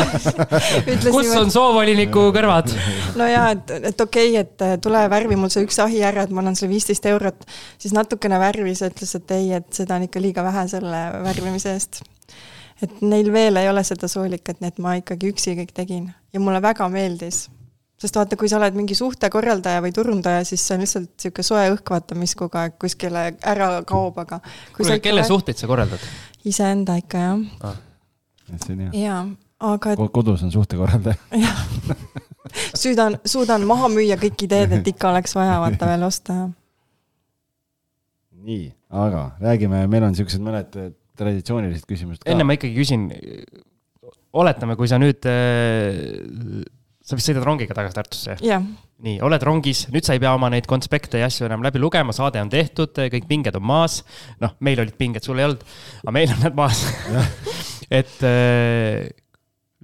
ütles 0.86 1.11
kus 1.12 1.32
on 1.36 1.53
soovoliniku 1.53 2.28
kõrvad? 2.34 2.72
no 3.18 3.28
jaa, 3.28 3.51
et, 3.57 3.72
et 3.93 4.05
okei 4.05 4.32
okay,, 4.32 4.45
et 4.45 4.84
tule 4.84 5.03
värvi 5.11 5.39
mul 5.41 5.53
see 5.53 5.66
üks 5.66 5.80
ahi 5.84 6.01
ära, 6.07 6.24
et 6.24 6.34
ma 6.34 6.43
annan 6.45 6.57
sulle 6.59 6.72
viisteist 6.72 7.07
eurot. 7.11 7.45
siis 7.78 7.97
natukene 7.97 8.41
värvis 8.41 8.84
ja 8.84 8.93
ütles, 8.93 9.14
et 9.18 9.36
ei, 9.36 9.53
et 9.61 9.68
seda 9.82 9.99
on 9.99 10.09
ikka 10.09 10.22
liiga 10.22 10.47
vähe 10.47 10.64
selle 10.70 11.03
värvimise 11.26 11.76
eest. 11.76 12.03
et 12.82 13.03
neil 13.05 13.32
veel 13.34 13.61
ei 13.61 13.68
ole 13.68 13.84
seda 13.84 14.09
soolikat, 14.11 14.62
nii 14.62 14.74
et 14.74 14.82
ma 14.82 14.97
ikkagi 15.01 15.34
üksi 15.34 15.57
kõik 15.61 15.76
tegin 15.76 16.11
ja 16.32 16.41
mulle 16.41 16.62
väga 16.64 16.89
meeldis 16.93 17.47
sest 17.99 18.19
vaata, 18.19 18.39
kui 18.39 18.51
sa 18.51 18.61
oled 18.61 18.77
mingi 18.79 18.97
suhtekorraldaja 18.99 19.83
või 19.85 19.93
turundaja, 19.95 20.45
siis 20.47 20.63
see 20.65 20.77
on 20.77 20.85
lihtsalt 20.85 21.11
niisugune 21.11 21.49
soe 21.51 21.65
õhk, 21.75 21.93
vaata, 21.97 22.19
mis 22.19 22.35
kogu 22.39 22.61
aeg 22.61 22.79
kuskile 22.81 23.25
ära 23.39 23.71
kaob, 23.89 24.21
aga 24.23 24.41
kuule, 24.77 25.01
kelle 25.03 25.25
ikka... 25.25 25.33
suhteid 25.33 25.61
sa 25.61 25.71
korraldad? 25.71 26.07
iseenda 26.49 26.99
ikka, 27.01 27.25
jah 27.27 27.69
ah.. 27.73 27.83
see 28.55 28.77
on 28.77 28.87
hea. 28.87 28.93
jaa, 29.03 29.21
aga 29.73 29.97
et... 29.97 30.05
kodus 30.15 30.47
on 30.47 30.55
suhtekorraldaja. 30.55 31.19
jah 31.47 31.65
suudan, 32.75 33.19
suudan 33.27 33.67
maha 33.69 33.91
müüa 33.93 34.19
kõik 34.21 34.47
ideed, 34.47 34.79
et 34.79 34.91
ikka 34.93 35.11
oleks 35.13 35.35
vaja 35.37 35.59
vaata 35.63 35.91
veel 35.91 36.07
osta, 36.07 36.39
jah. 36.43 36.51
nii, 38.49 38.71
aga 39.05 39.25
räägime, 39.43 39.85
meil 39.91 40.07
on 40.07 40.15
niisugused 40.15 40.45
mõned 40.45 40.79
äh, 40.79 40.93
traditsioonilised 41.19 41.89
küsimused 41.89 42.23
ka. 42.23 42.31
enne 42.33 42.47
ma 42.47 42.57
ikkagi 42.57 42.79
küsin, 42.79 43.09
oletame, 44.39 44.79
kui 44.79 44.91
sa 44.91 45.01
nüüd 45.03 45.27
äh, 45.29 46.63
sa 47.09 47.17
vist 47.17 47.31
sõidad 47.31 47.47
rongiga 47.47 47.77
tagasi 47.77 47.97
Tartusse? 47.97 48.37
jah. 48.45 48.65
nii, 49.05 49.19
oled 49.25 49.45
rongis, 49.47 49.87
nüüd 49.95 50.05
sa 50.05 50.17
ei 50.17 50.23
pea 50.23 50.35
oma 50.37 50.51
neid 50.53 50.69
konspekte 50.69 51.21
ja 51.23 51.29
asju 51.31 51.49
enam 51.49 51.65
läbi 51.65 51.81
lugema, 51.81 52.13
saade 52.17 52.43
on 52.43 52.51
tehtud, 52.53 52.93
kõik 53.15 53.29
pinged 53.31 53.57
on 53.57 53.65
maas. 53.65 54.03
noh, 54.43 54.57
meil 54.65 54.83
olid 54.85 54.97
pinged, 54.99 55.25
sul 55.25 55.41
ei 55.41 55.49
olnud, 55.49 55.65
aga 56.05 56.15
meil 56.15 56.35
on 56.35 56.43
need 56.45 56.59
maas 56.59 56.85
et 58.01 58.17
äh, 58.29 59.09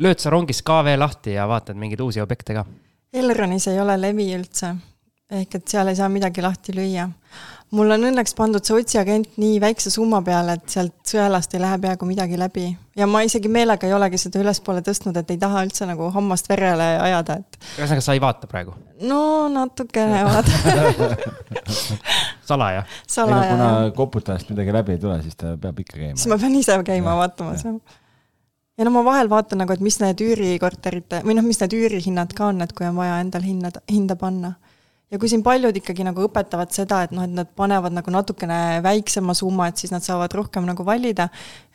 lööd 0.04 0.20
sa 0.20 0.32
rongis 0.34 0.62
KV 0.66 0.98
lahti 1.00 1.38
ja 1.38 1.48
vaatad 1.48 1.78
mingeid 1.80 2.02
uusi 2.04 2.22
objekte 2.24 2.56
ka? 2.56 2.66
Elronis 3.14 3.68
ei 3.70 3.78
ole 3.80 3.96
levi 4.00 4.28
üldse, 4.36 4.74
ehk 5.30 5.60
et 5.60 5.68
seal 5.70 5.92
ei 5.92 5.98
saa 5.98 6.10
midagi 6.12 6.42
lahti 6.44 6.74
lüüa 6.76 7.08
mul 7.74 7.94
on 7.94 8.06
õnneks 8.10 8.34
pandud 8.38 8.64
see 8.64 8.76
otsiagent 8.78 9.38
nii 9.40 9.58
väikse 9.62 9.92
summa 9.92 10.20
peale, 10.24 10.56
et 10.58 10.70
sealt 10.70 10.94
sõelast 11.08 11.54
ei 11.56 11.62
lähe 11.62 11.78
peaaegu 11.82 12.08
midagi 12.08 12.38
läbi. 12.38 12.66
ja 12.96 13.08
ma 13.10 13.24
isegi 13.26 13.50
meelega 13.52 13.88
ei 13.88 13.94
olegi 13.96 14.20
seda 14.20 14.42
ülespoole 14.42 14.84
tõstnud, 14.86 15.16
et 15.20 15.32
ei 15.34 15.40
taha 15.40 15.64
üldse 15.66 15.88
nagu 15.88 16.10
hammast 16.14 16.48
verele 16.50 16.88
ajada, 17.02 17.38
et. 17.42 17.58
ühesõnaga, 17.78 18.04
sa 18.06 18.16
ei 18.16 18.22
vaata 18.22 18.50
praegu? 18.50 18.76
no 19.08 19.48
natukene 19.52 20.22
vaatan 20.28 21.18
salaja? 22.52 22.86
salaja, 23.06 23.50
kuna 23.50 23.68
koputajast 23.96 24.54
midagi 24.54 24.78
läbi 24.78 24.96
ei 24.96 25.02
tule, 25.02 25.20
siis 25.26 25.38
ta 25.40 25.56
peab 25.60 25.84
ikka 25.84 25.98
käima. 25.98 26.16
siis 26.16 26.30
ma 26.30 26.40
pean 26.40 26.58
ise 26.60 26.78
käima 26.86 27.14
ja, 27.14 27.20
vaatamas, 27.24 27.66
jah 27.66 28.00
ja 28.78 28.86
no 28.86 28.90
ma 28.94 29.04
vahel 29.06 29.30
vaatan 29.30 29.62
nagu, 29.62 29.74
et 29.74 29.82
mis 29.84 30.00
need 30.02 30.22
üürikorterite 30.24 31.22
või 31.26 31.36
noh, 31.38 31.46
mis 31.46 31.60
need 31.62 31.74
üürihinnad 31.78 32.34
ka 32.36 32.50
on, 32.52 32.62
et 32.64 32.74
kui 32.74 32.86
on 32.88 32.96
vaja 32.98 33.20
endal 33.22 33.46
hinna, 33.46 33.70
hinda 33.90 34.18
panna 34.18 34.54
ja 35.14 35.20
kui 35.22 35.30
siin 35.30 35.44
paljud 35.46 35.76
ikkagi 35.78 36.04
nagu 36.06 36.24
õpetavad 36.26 36.72
seda, 36.74 37.04
et 37.06 37.12
noh, 37.14 37.22
et 37.26 37.34
nad 37.34 37.50
panevad 37.58 37.94
nagu 37.94 38.10
natukene 38.10 38.80
väiksema 38.82 39.34
summa, 39.38 39.68
et 39.70 39.78
siis 39.78 39.92
nad 39.94 40.02
saavad 40.02 40.32
rohkem 40.34 40.66
nagu 40.66 40.86
valida, 40.86 41.28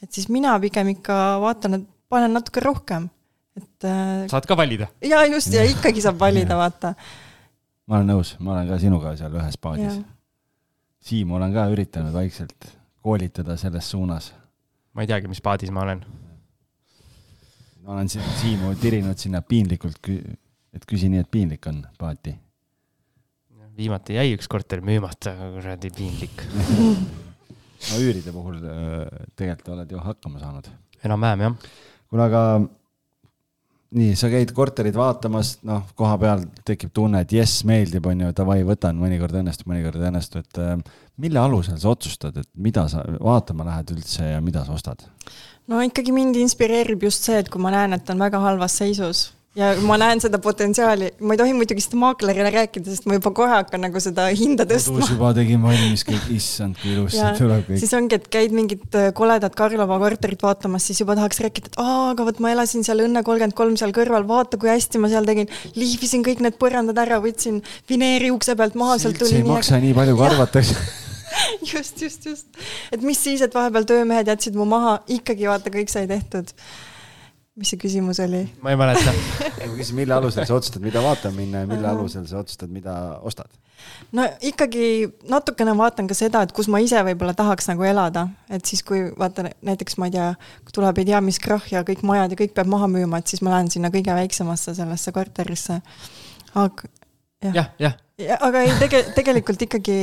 et 0.03 0.11
siis 0.11 0.27
mina 0.31 0.57
pigem 0.59 0.91
ikka 0.97 1.15
vaatan, 1.43 1.79
et 1.79 1.87
panen 2.11 2.35
natuke 2.35 2.63
rohkem, 2.65 3.07
et 3.55 3.87
äh, 3.87 4.25
saad 4.31 4.47
ka 4.49 4.57
valida? 4.59 4.89
jaa, 5.05 5.23
just, 5.31 5.53
ja 5.55 5.63
ikkagi 5.67 6.03
saab 6.03 6.19
valida, 6.19 6.57
vaata. 6.63 6.93
ma 7.87 8.01
olen 8.01 8.11
nõus, 8.11 8.33
ma 8.43 8.57
olen 8.57 8.73
ka 8.73 8.81
sinuga 8.81 9.15
seal 9.19 9.39
ühes 9.39 9.59
paadis. 9.61 10.01
Siimu 11.09 11.37
olen 11.37 11.53
ka 11.55 11.63
üritanud 11.71 12.11
vaikselt 12.11 12.67
koolitada 12.99 13.55
selles 13.57 13.87
suunas. 13.87 14.33
ma 14.91 15.05
ei 15.05 15.07
teagi, 15.07 15.31
mis 15.31 15.39
paadis 15.41 15.71
ma 15.71 15.87
olen. 15.87 16.03
ma 17.85 17.95
olen 17.95 18.11
Siimu 18.11 18.75
tirinud 18.83 19.17
sinna 19.17 19.41
piinlikult, 19.41 20.11
et 20.75 20.85
küsi 20.85 21.07
nii, 21.07 21.23
et 21.23 21.31
piinlik 21.31 21.71
on 21.71 21.85
paati 21.97 22.35
viimati 23.79 24.17
jäi 24.19 24.33
üks 24.35 24.49
korter 24.51 24.83
müümata, 24.85 25.33
kuradi 25.55 25.91
piinlik 25.95 26.43
no 27.89 28.01
üüride 28.01 28.33
puhul 28.35 28.59
äh, 28.59 29.05
tegelikult 29.39 29.73
oled 29.77 29.95
ju 29.95 30.03
hakkama 30.03 30.41
saanud. 30.41 30.67
enam-vähem 31.05 31.45
jah. 31.45 31.71
kuule, 32.09 32.25
aga 32.25 32.43
nii, 33.99 34.13
sa 34.19 34.29
käid 34.31 34.51
korterit 34.55 34.97
vaatamas, 34.97 35.55
noh, 35.65 35.87
koha 35.97 36.17
peal 36.21 36.43
tekib 36.67 36.91
tunne, 36.93 37.23
et 37.23 37.33
jess, 37.33 37.63
meeldib, 37.67 38.05
on 38.09 38.25
ju, 38.25 38.33
davai, 38.37 38.59
võtan, 38.67 38.99
mõnikord 39.01 39.39
õnnestub, 39.39 39.71
mõnikord 39.71 39.97
ei 39.97 40.11
õnnestu, 40.11 40.43
et 40.43 40.61
äh, 40.61 40.75
mille 41.21 41.41
alusel 41.41 41.79
sa 41.81 41.93
otsustad, 41.93 42.37
et 42.37 42.49
mida 42.53 42.85
sa 42.91 43.03
vaatama 43.17 43.65
lähed 43.71 43.95
üldse 43.95 44.35
ja 44.35 44.43
mida 44.43 44.65
sa 44.67 44.75
ostad? 44.77 45.07
no 45.69 45.81
ikkagi 45.85 46.13
mind 46.13 46.37
inspireerib 46.41 47.03
just 47.05 47.25
see, 47.25 47.39
et 47.39 47.49
kui 47.49 47.61
ma 47.61 47.73
näen, 47.73 47.93
et 47.97 48.09
on 48.09 48.21
väga 48.21 48.41
halvas 48.43 48.77
seisus 48.81 49.29
ja 49.59 49.69
ma 49.85 49.97
näen 49.99 50.21
seda 50.23 50.39
potentsiaali, 50.41 51.11
ma 51.25 51.35
ei 51.35 51.39
tohi 51.41 51.55
muidugi 51.57 51.83
seda 51.83 51.99
maaklerile 52.01 52.51
rääkida, 52.53 52.93
sest 52.93 53.07
ma 53.09 53.17
juba 53.17 53.31
kohe 53.35 53.51
hakkan 53.51 53.83
nagu 53.85 54.01
seda 54.03 54.29
hinda 54.35 54.65
tõstma. 54.69 54.99
kodus 54.99 55.11
juba 55.13 55.31
tegin 55.37 55.61
valmis 55.63 56.05
kõik, 56.07 56.29
issand, 56.35 56.79
kui 56.81 56.93
ilusti 56.95 57.25
tuleb 57.39 57.65
kõik. 57.67 57.81
siis 57.81 57.95
ongi, 57.97 58.19
et 58.19 58.29
käid 58.31 58.55
mingit 58.55 58.99
äh, 58.99 59.09
koledat 59.15 59.57
Karlova 59.59 59.99
korterit 60.01 60.45
vaatamas, 60.45 60.87
siis 60.89 61.03
juba 61.03 61.17
tahaks 61.19 61.43
rääkida, 61.45 61.73
et 61.73 61.81
aa, 61.83 62.13
aga 62.13 62.27
vot 62.29 62.41
ma 62.43 62.53
elasin 62.55 62.87
seal 62.87 63.03
Õnne 63.05 63.23
kolmkümmend 63.25 63.57
kolm 63.57 63.75
seal 63.79 63.93
kõrval, 63.95 64.27
vaata, 64.29 64.59
kui 64.61 64.71
hästi 64.71 65.01
ma 65.01 65.11
seal 65.11 65.27
tegin. 65.29 65.51
lihvisin 65.75 66.25
kõik 66.25 66.43
need 66.45 66.57
põrandad 66.61 66.97
ära, 67.01 67.19
võtsin 67.23 67.61
vineeri 67.89 68.33
ukse 68.35 68.55
pealt 68.59 68.79
maha, 68.79 68.99
sealt 69.01 69.19
tuli. 69.19 69.35
see 69.35 69.43
ei 69.43 69.47
maksa 69.47 69.79
nii 69.83 69.95
palju, 69.97 70.17
kui 70.19 70.27
arvatakse 70.31 70.79
just, 71.73 72.01
just, 72.01 72.25
just. 72.25 72.47
et 72.91 73.01
mis 73.01 73.19
siis, 73.23 73.41
et 73.45 73.53
vahepeal 73.53 73.87
töömehed 73.89 74.29
jätsid 74.31 74.57
mu 74.57 74.67
maha, 74.69 74.99
ikkagi 75.19 75.49
vaata, 75.49 75.73
kõik 75.73 75.91
sai 75.91 76.07
tehtud 76.09 76.53
mis 77.59 77.73
see 77.73 77.79
küsimus 77.81 78.21
oli? 78.23 78.43
ma 78.63 78.73
ei 78.73 78.79
mäleta 78.79 79.13
ma 79.69 79.73
küsin, 79.75 79.97
mille 79.99 80.15
alusel 80.15 80.47
sa 80.47 80.57
otsustad, 80.57 80.83
mida 80.83 81.03
vaatama 81.03 81.35
minna 81.37 81.63
ja 81.63 81.69
mille 81.69 81.87
alusel 81.89 82.25
sa 82.29 82.39
otsustad, 82.41 82.71
mida 82.73 82.95
ostad? 83.27 83.51
no 84.15 84.25
ikkagi 84.45 85.09
natukene 85.29 85.75
vaatan 85.77 86.09
ka 86.09 86.17
seda, 86.17 86.43
et 86.45 86.53
kus 86.55 86.69
ma 86.71 86.81
ise 86.83 87.01
võib-olla 87.05 87.35
tahaks 87.37 87.69
nagu 87.71 87.85
elada, 87.87 88.27
et 88.51 88.65
siis, 88.65 88.83
kui 88.85 89.05
vaata 89.19 89.49
näiteks 89.53 89.99
ma 89.99 90.09
ei 90.09 90.15
tea, 90.15 90.29
tuleb 90.75 91.01
ei 91.01 91.09
tea 91.11 91.21
mis 91.25 91.39
krahh 91.43 91.69
ja 91.73 91.83
kõik 91.87 92.03
majad 92.07 92.35
ja 92.35 92.39
kõik 92.39 92.55
peab 92.57 92.71
maha 92.71 92.89
müüma, 92.91 93.21
et 93.21 93.31
siis 93.31 93.43
ma 93.45 93.55
lähen 93.55 93.71
sinna 93.71 93.91
kõige 93.93 94.15
väiksemasse 94.15 94.75
sellesse 94.77 95.15
korterisse. 95.15 95.81
aga 96.55 96.93
jah 97.43 97.55
ja,, 97.55 97.65
jah 97.79 97.97
ja,. 98.19 98.37
aga 98.41 98.65
ei, 98.65 98.75
tege-, 98.81 99.07
tegelikult 99.15 99.67
ikkagi 99.67 99.99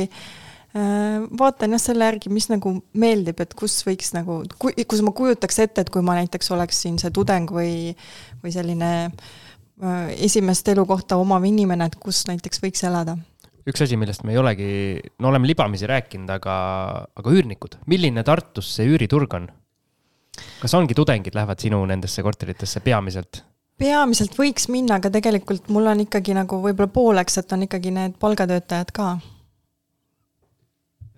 vaatan 1.39 1.75
jah 1.75 1.81
selle 1.81 2.07
järgi, 2.09 2.31
mis 2.33 2.49
nagu 2.51 2.73
meeldib, 2.99 3.39
et 3.43 3.53
kus 3.57 3.79
võiks 3.87 4.11
nagu, 4.15 4.41
kus 4.59 5.03
ma 5.05 5.13
kujutaks 5.15 5.61
ette, 5.63 5.85
et 5.85 5.91
kui 5.93 6.03
ma 6.05 6.17
näiteks 6.19 6.51
oleksin 6.55 6.99
see 7.01 7.13
tudeng 7.15 7.51
või, 7.53 7.95
või 8.43 8.53
selline 8.53 8.91
äh, 9.07 10.11
esimest 10.27 10.67
elukohta 10.73 11.17
omav 11.21 11.45
inimene, 11.47 11.89
et 11.89 11.97
kus 12.01 12.25
näiteks 12.29 12.63
võiks 12.63 12.85
elada 12.87 13.17
üks 13.67 13.83
asi, 13.83 13.97
millest 13.99 14.23
me 14.23 14.31
ei 14.31 14.39
olegi, 14.39 14.67
no 15.19 15.27
oleme 15.31 15.49
libamisi 15.49 15.87
rääkinud, 15.89 16.29
aga, 16.37 16.57
aga 17.19 17.33
üürnikud, 17.35 17.75
milline 17.91 18.23
Tartus 18.27 18.69
see 18.77 18.87
üüriturg 18.87 19.39
on? 19.39 19.49
kas 20.61 20.73
ongi 20.77 20.93
tudengid 20.93 21.35
lähevad 21.35 21.59
sinu 21.61 21.79
nendesse 21.89 22.23
korteritesse 22.23 22.83
peamiselt? 22.85 23.41
peamiselt 23.77 24.37
võiks 24.37 24.69
minna, 24.73 25.01
aga 25.01 25.11
tegelikult 25.13 25.67
mul 25.73 25.89
on 25.91 26.05
ikkagi 26.05 26.35
nagu 26.37 26.61
võib-olla 26.63 26.91
pooleks, 26.93 27.41
et 27.41 27.51
on 27.53 27.65
ikkagi 27.67 27.91
need 27.93 28.15
palgatöötajad 28.21 28.93
ka 28.95 29.09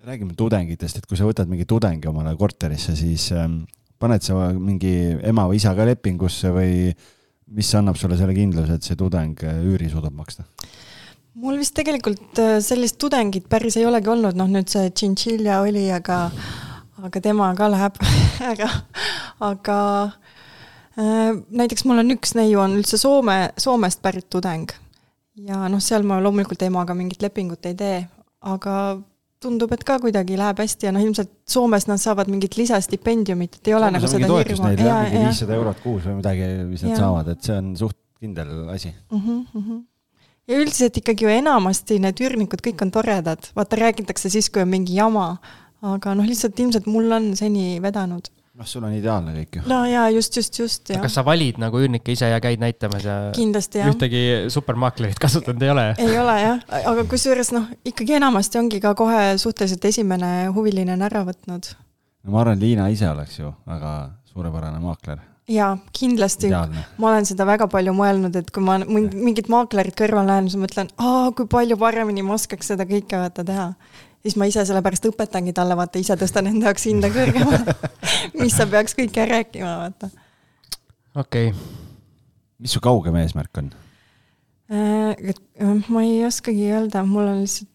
räägime 0.06 0.34
tudengitest, 0.36 1.00
et 1.00 1.06
kui 1.08 1.18
sa 1.18 1.26
võtad 1.28 1.48
mingi 1.50 1.66
tudengi 1.68 2.08
omale 2.08 2.32
korterisse, 2.38 2.94
siis 2.96 3.28
ähm, 3.36 3.62
paned 4.00 4.24
sa 4.24 4.50
mingi 4.56 4.94
ema 5.28 5.46
või 5.50 5.60
isaga 5.60 5.84
lepingusse 5.90 6.52
või 6.54 6.92
mis 7.50 7.72
annab 7.76 7.98
sulle 8.00 8.16
selle 8.18 8.34
kindluse, 8.36 8.78
et 8.78 8.86
see 8.86 8.98
tudeng 8.98 9.42
äh, 9.44 9.60
üüri 9.66 9.90
suudab 9.92 10.14
maksta? 10.16 10.46
mul 11.40 11.60
vist 11.60 11.76
tegelikult 11.76 12.40
äh, 12.42 12.58
sellist 12.64 12.98
tudengit 13.00 13.46
päris 13.48 13.76
ei 13.78 13.86
olegi 13.88 14.10
olnud, 14.12 14.36
noh 14.38 14.48
nüüd 14.50 14.70
see 14.72 14.90
tšintšilja 14.90 15.60
oli, 15.66 15.86
aga, 15.94 16.22
aga 17.04 17.22
tema 17.22 17.52
ka 17.58 17.68
läheb 17.70 18.00
ära, 18.52 18.70
aga 19.50 19.78
äh, 20.96 21.36
näiteks 21.60 21.84
mul 21.88 22.02
on 22.02 22.16
üks 22.16 22.34
neiu 22.38 22.62
on 22.64 22.78
üldse 22.80 22.98
Soome, 23.00 23.52
Soomest 23.60 24.00
pärit 24.02 24.30
tudeng. 24.32 24.72
ja 25.44 25.68
noh, 25.68 25.80
seal 25.84 26.08
ma 26.08 26.22
loomulikult 26.24 26.62
emaga 26.66 26.96
mingit 26.96 27.22
lepingut 27.22 27.68
ei 27.68 27.76
tee, 27.76 28.02
aga 28.40 28.74
tundub, 29.40 29.72
et 29.72 29.84
ka 29.88 29.96
kuidagi 30.02 30.36
läheb 30.38 30.58
hästi 30.60 30.88
ja 30.88 30.92
noh, 30.94 31.04
ilmselt 31.04 31.30
Soomes 31.48 31.86
nad 31.88 32.00
saavad 32.02 32.28
mingit 32.32 32.58
lisastipendiumit, 32.60 33.60
et 33.60 33.70
ei 33.70 33.76
ole 33.76 33.88
nagu 33.94 34.10
seda 34.10 34.28
hirmu. 34.28 34.66
Neil 34.66 34.82
jah, 34.84 35.04
mingi 35.06 35.22
viissada 35.30 35.56
eurot 35.56 35.80
kuus 35.84 36.04
või 36.08 36.18
midagi, 36.18 36.50
mis 36.68 36.84
nad 36.84 36.94
ja. 36.94 36.98
saavad, 37.04 37.30
et 37.32 37.48
see 37.48 37.56
on 37.56 37.70
suht 37.80 37.98
kindel 38.20 38.50
asi 38.68 38.90
mm. 38.92 39.20
-hmm, 39.20 39.46
mm 39.54 39.62
-hmm 39.62 39.86
ja 40.50 40.58
üldiselt 40.58 40.96
ikkagi 40.98 41.24
ju 41.24 41.30
enamasti 41.30 42.00
need 42.02 42.20
üürnikud 42.20 42.62
kõik 42.64 42.82
on 42.82 42.90
toredad, 42.90 43.50
vaata 43.56 43.76
räägitakse 43.76 44.30
siis, 44.32 44.50
kui 44.50 44.62
on 44.62 44.68
mingi 44.68 44.96
jama, 44.96 45.36
aga 45.80 46.14
noh, 46.14 46.26
lihtsalt 46.26 46.58
ilmselt 46.58 46.86
mul 46.90 47.12
on 47.12 47.36
seni 47.38 47.78
vedanud 47.82 48.26
noh, 48.60 48.68
sul 48.68 48.84
on 48.84 48.94
ideaalne 48.94 49.32
kõik 49.34 49.58
ju. 49.58 49.62
no 49.70 49.80
jaa, 49.88 50.06
just, 50.12 50.36
just, 50.36 50.58
just. 50.60 50.92
kas 50.92 51.16
sa 51.16 51.24
valid 51.26 51.60
nagu 51.62 51.80
üürnikke 51.80 52.12
ise 52.14 52.28
ja 52.28 52.40
käid 52.42 52.60
näitamas 52.62 53.06
ja? 53.06 53.16
kindlasti 53.36 53.80
jah. 53.80 53.88
ühtegi 53.92 54.22
supermaaklerit 54.52 55.20
kasutanud 55.22 55.64
ei 55.64 55.72
ole? 55.72 55.86
ei 56.04 56.18
ole 56.20 56.36
jah, 56.42 56.60
aga 56.92 57.06
kusjuures 57.10 57.54
noh, 57.56 57.70
ikkagi 57.88 58.18
enamasti 58.20 58.60
ongi 58.60 58.82
ka 58.84 58.92
kohe 58.98 59.32
suhteliselt 59.40 59.88
esimene 59.90 60.50
huviline 60.54 60.94
on 60.98 61.08
ära 61.08 61.24
võtnud. 61.28 61.72
no 62.24 62.36
ma 62.36 62.44
arvan, 62.44 62.60
Liina 62.60 62.90
ise 62.92 63.08
oleks 63.08 63.40
ju 63.40 63.54
väga 63.68 63.94
suurepärane 64.34 64.82
maakler 64.82 65.24
jaa, 65.50 65.72
kindlasti. 65.96 66.52
ma 66.52 67.10
olen 67.10 67.26
seda 67.26 67.48
väga 67.48 67.66
palju 67.70 67.96
mõelnud, 67.96 68.36
et 68.38 68.52
kui 68.54 68.62
ma 68.62 68.76
mingit 68.84 69.48
maaklerit 69.50 69.96
kõrval 69.98 70.28
näen, 70.28 70.46
siis 70.50 70.60
ma 70.60 70.68
mõtlen, 70.68 70.92
aa, 71.00 71.32
kui 71.34 71.48
palju 71.50 71.80
paremini 71.80 72.22
ma 72.26 72.36
oskaks 72.36 72.74
seda 72.74 72.86
kõike 72.88 73.18
vaata 73.24 73.46
teha 73.46 73.72
siis 74.22 74.36
ma 74.40 74.48
ise 74.50 74.64
sellepärast 74.68 75.10
õpetangi 75.10 75.54
talle, 75.56 75.76
vaata 75.78 76.00
ise 76.02 76.16
tõstan 76.20 76.50
enda 76.50 76.70
jaoks 76.70 76.86
hinda 76.90 77.10
kõrgemale 77.12 77.76
mis 78.40 78.56
sa 78.56 78.66
peaks 78.70 78.96
kõike 78.98 79.26
rääkima, 79.30 79.76
vaata. 79.84 80.10
okei 81.14 81.52
okay.. 81.52 81.60
mis 82.58 82.76
su 82.76 82.82
kaugem 82.84 83.16
eesmärk 83.22 83.62
on? 83.62 83.72
Äh, 84.70 85.34
ma 85.88 86.04
ei 86.06 86.24
oskagi 86.26 86.70
öelda, 86.70 87.02
mul 87.06 87.26
on 87.26 87.44
lihtsalt 87.44 87.70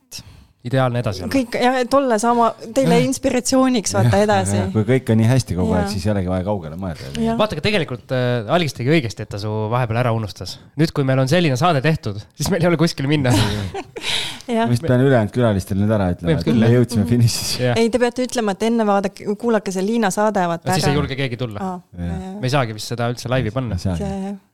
ideaalne 0.65 1.01
edasi 1.03 1.23
olla. 1.23 1.33
kõik, 1.33 1.55
jah, 1.61 1.77
et 1.83 1.93
olla 1.97 2.17
sama, 2.21 2.49
teile 2.75 2.97
inspiratsiooniks 3.05 3.93
vaata 3.95 4.21
edasi. 4.23 4.61
kui 4.73 4.85
kõik 4.87 5.11
on 5.13 5.19
nii 5.21 5.29
hästi 5.29 5.57
kogu 5.57 5.75
aeg, 5.77 5.89
siis 5.93 6.05
ei 6.07 6.13
olegi 6.15 6.31
vaja 6.31 6.45
kaugele 6.47 6.79
mõelda. 6.79 7.11
vaata, 7.39 7.57
aga 7.57 7.65
tegelikult 7.65 8.15
äh, 8.15 8.49
Algis 8.55 8.77
tegi 8.77 8.93
õigesti, 8.95 9.25
et 9.25 9.31
ta 9.35 9.41
su 9.41 9.51
vahepeal 9.71 10.01
ära 10.01 10.13
unustas. 10.15 10.57
nüüd, 10.79 10.93
kui 10.95 11.05
meil 11.07 11.21
on 11.21 11.29
selline 11.31 11.57
saade 11.59 11.83
tehtud, 11.85 12.21
siis 12.37 12.49
meil 12.53 12.65
ei 12.65 12.71
ole 12.71 12.79
kuskile 12.81 13.11
minna 13.11 13.33
ma 13.35 14.67
vist 14.71 14.85
pean 14.85 15.05
ülejäänud 15.05 15.33
külalistele 15.35 15.83
nüüd 15.83 15.95
ära 15.95 16.09
ütlema, 16.15 16.39
et 16.39 16.49
me 16.49 16.71
jõudsime 16.73 17.03
mm 17.03 17.05
-hmm. 17.05 17.13
finišisse. 17.13 17.71
ei, 17.77 17.89
te 17.93 18.01
peate 18.01 18.25
ütlema, 18.25 18.57
et 18.57 18.67
enne 18.69 18.85
vaadake, 18.87 19.37
kuulake 19.41 19.73
see 19.75 19.85
Liina 19.85 20.11
saade, 20.13 20.47
vaata 20.49 20.69
ära. 20.69 20.79
siis 20.79 20.89
ei 20.89 20.97
julge 20.97 21.15
keegi 21.15 21.37
tulla. 21.37 21.79
me 21.93 22.41
ei 22.41 22.53
saagi 22.57 22.73
vist 22.73 22.93
seda 22.93 23.09
üldse 23.13 23.29
laivi 23.29 23.53
panna. 23.53 23.77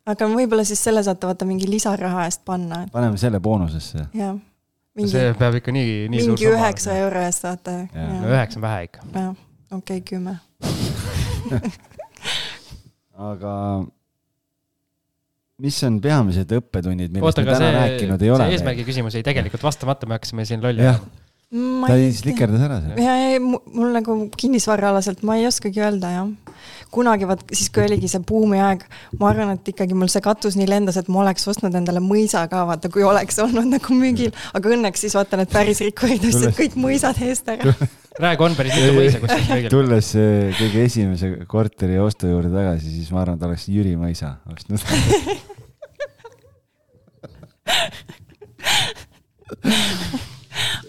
aga 0.05 0.31
võib-olla 0.35 0.67
siis 0.67 0.83
selle 0.83 1.03
saate 1.03 1.27
vaata 1.27 1.45
mingi 1.45 1.69
lisaraha 1.69 2.25
eest 2.29 2.45
panna. 2.45 2.85
paneme 2.91 3.17
selle 3.17 3.39
boonusesse. 3.39 4.07
jah 4.13 4.35
mingi, 4.97 5.11
see 5.13 5.31
peab 5.39 5.57
ikka 5.61 5.73
nii, 5.75 5.95
nii 6.11 6.27
mingi 6.31 6.49
üheksa 6.51 6.97
euro 7.05 7.23
eest 7.27 7.47
saate. 7.47 7.77
no 7.95 8.27
üheksa 8.31 8.59
on 8.59 8.65
vähe 8.67 8.83
ikka. 8.89 9.07
jah, 9.15 9.31
okei 9.71 10.01
okay,, 10.01 10.05
kümme 10.11 10.37
aga 13.31 13.55
mis 15.61 15.77
on 15.85 15.99
peamised 16.03 16.53
õppetunnid, 16.57 17.11
millest 17.13 17.27
Oota, 17.29 17.45
me 17.45 17.53
täna 17.53 17.67
see, 17.67 17.75
rääkinud 17.77 18.25
ei 18.25 18.31
ole? 18.33 18.47
eesmärgi 18.55 18.85
küsimus 18.87 19.17
jäi 19.17 19.25
tegelikult 19.25 19.63
vastamata, 19.65 20.09
me 20.09 20.17
hakkasime 20.17 20.45
siin 20.49 20.63
lolli 20.63 20.85
ajama. 20.85 21.20
Ta 21.51 21.95
slikerdas 22.15 22.61
ära 22.63 22.79
selle. 22.79 23.03
ja, 23.03 23.15
ja 23.33 23.39
mul 23.43 23.91
nagu 23.91 24.17
kinnisvaraalaselt 24.39 25.23
ma 25.27 25.35
ei 25.39 25.49
oskagi 25.49 25.83
öelda 25.83 26.13
jah 26.13 26.29
kunagi 26.91 27.27
vaat 27.27 27.43
siis, 27.55 27.69
kui 27.73 27.83
oligi 27.85 28.09
see 28.11 28.21
buumiaeg, 28.27 28.83
ma 29.19 29.29
arvan, 29.31 29.53
et 29.55 29.69
ikkagi 29.71 29.95
mul 29.97 30.09
see 30.11 30.23
katus 30.23 30.57
nii 30.59 30.67
lendas, 30.69 30.97
et 30.99 31.07
ma 31.11 31.21
oleks 31.23 31.47
ostnud 31.51 31.75
endale 31.77 32.01
mõisa 32.03 32.43
ka, 32.51 32.65
vaata, 32.67 32.91
kui 32.91 33.05
oleks 33.07 33.39
olnud 33.43 33.69
nagu 33.71 33.97
müügil, 33.97 34.31
aga 34.57 34.73
õnneks 34.75 35.05
siis 35.05 35.15
vaata, 35.17 35.39
need 35.39 35.51
päris 35.53 35.79
rikkurid 35.85 36.23
ostsid 36.27 36.55
kõik 36.57 36.75
mõisad 36.79 37.21
eest 37.25 37.45
ära. 37.53 37.75
praegu 38.19 38.47
on 38.47 38.57
päris 38.59 38.75
mitu 38.75 38.91
mõisa 38.97 39.21
kuskil 39.23 39.47
müügil. 39.53 39.71
tulles 39.71 40.07
kõige 40.59 40.79
esimese 40.89 41.25
korteri 41.51 41.95
ostu 42.03 42.31
juurde 42.31 42.51
tagasi, 42.53 42.91
siis 42.97 43.09
ma 43.15 43.23
arvan, 43.23 43.39
et 43.39 43.47
oleks 43.47 43.69
Jüri 43.71 43.95
mõisa 43.99 44.29
ostnud 44.51 44.81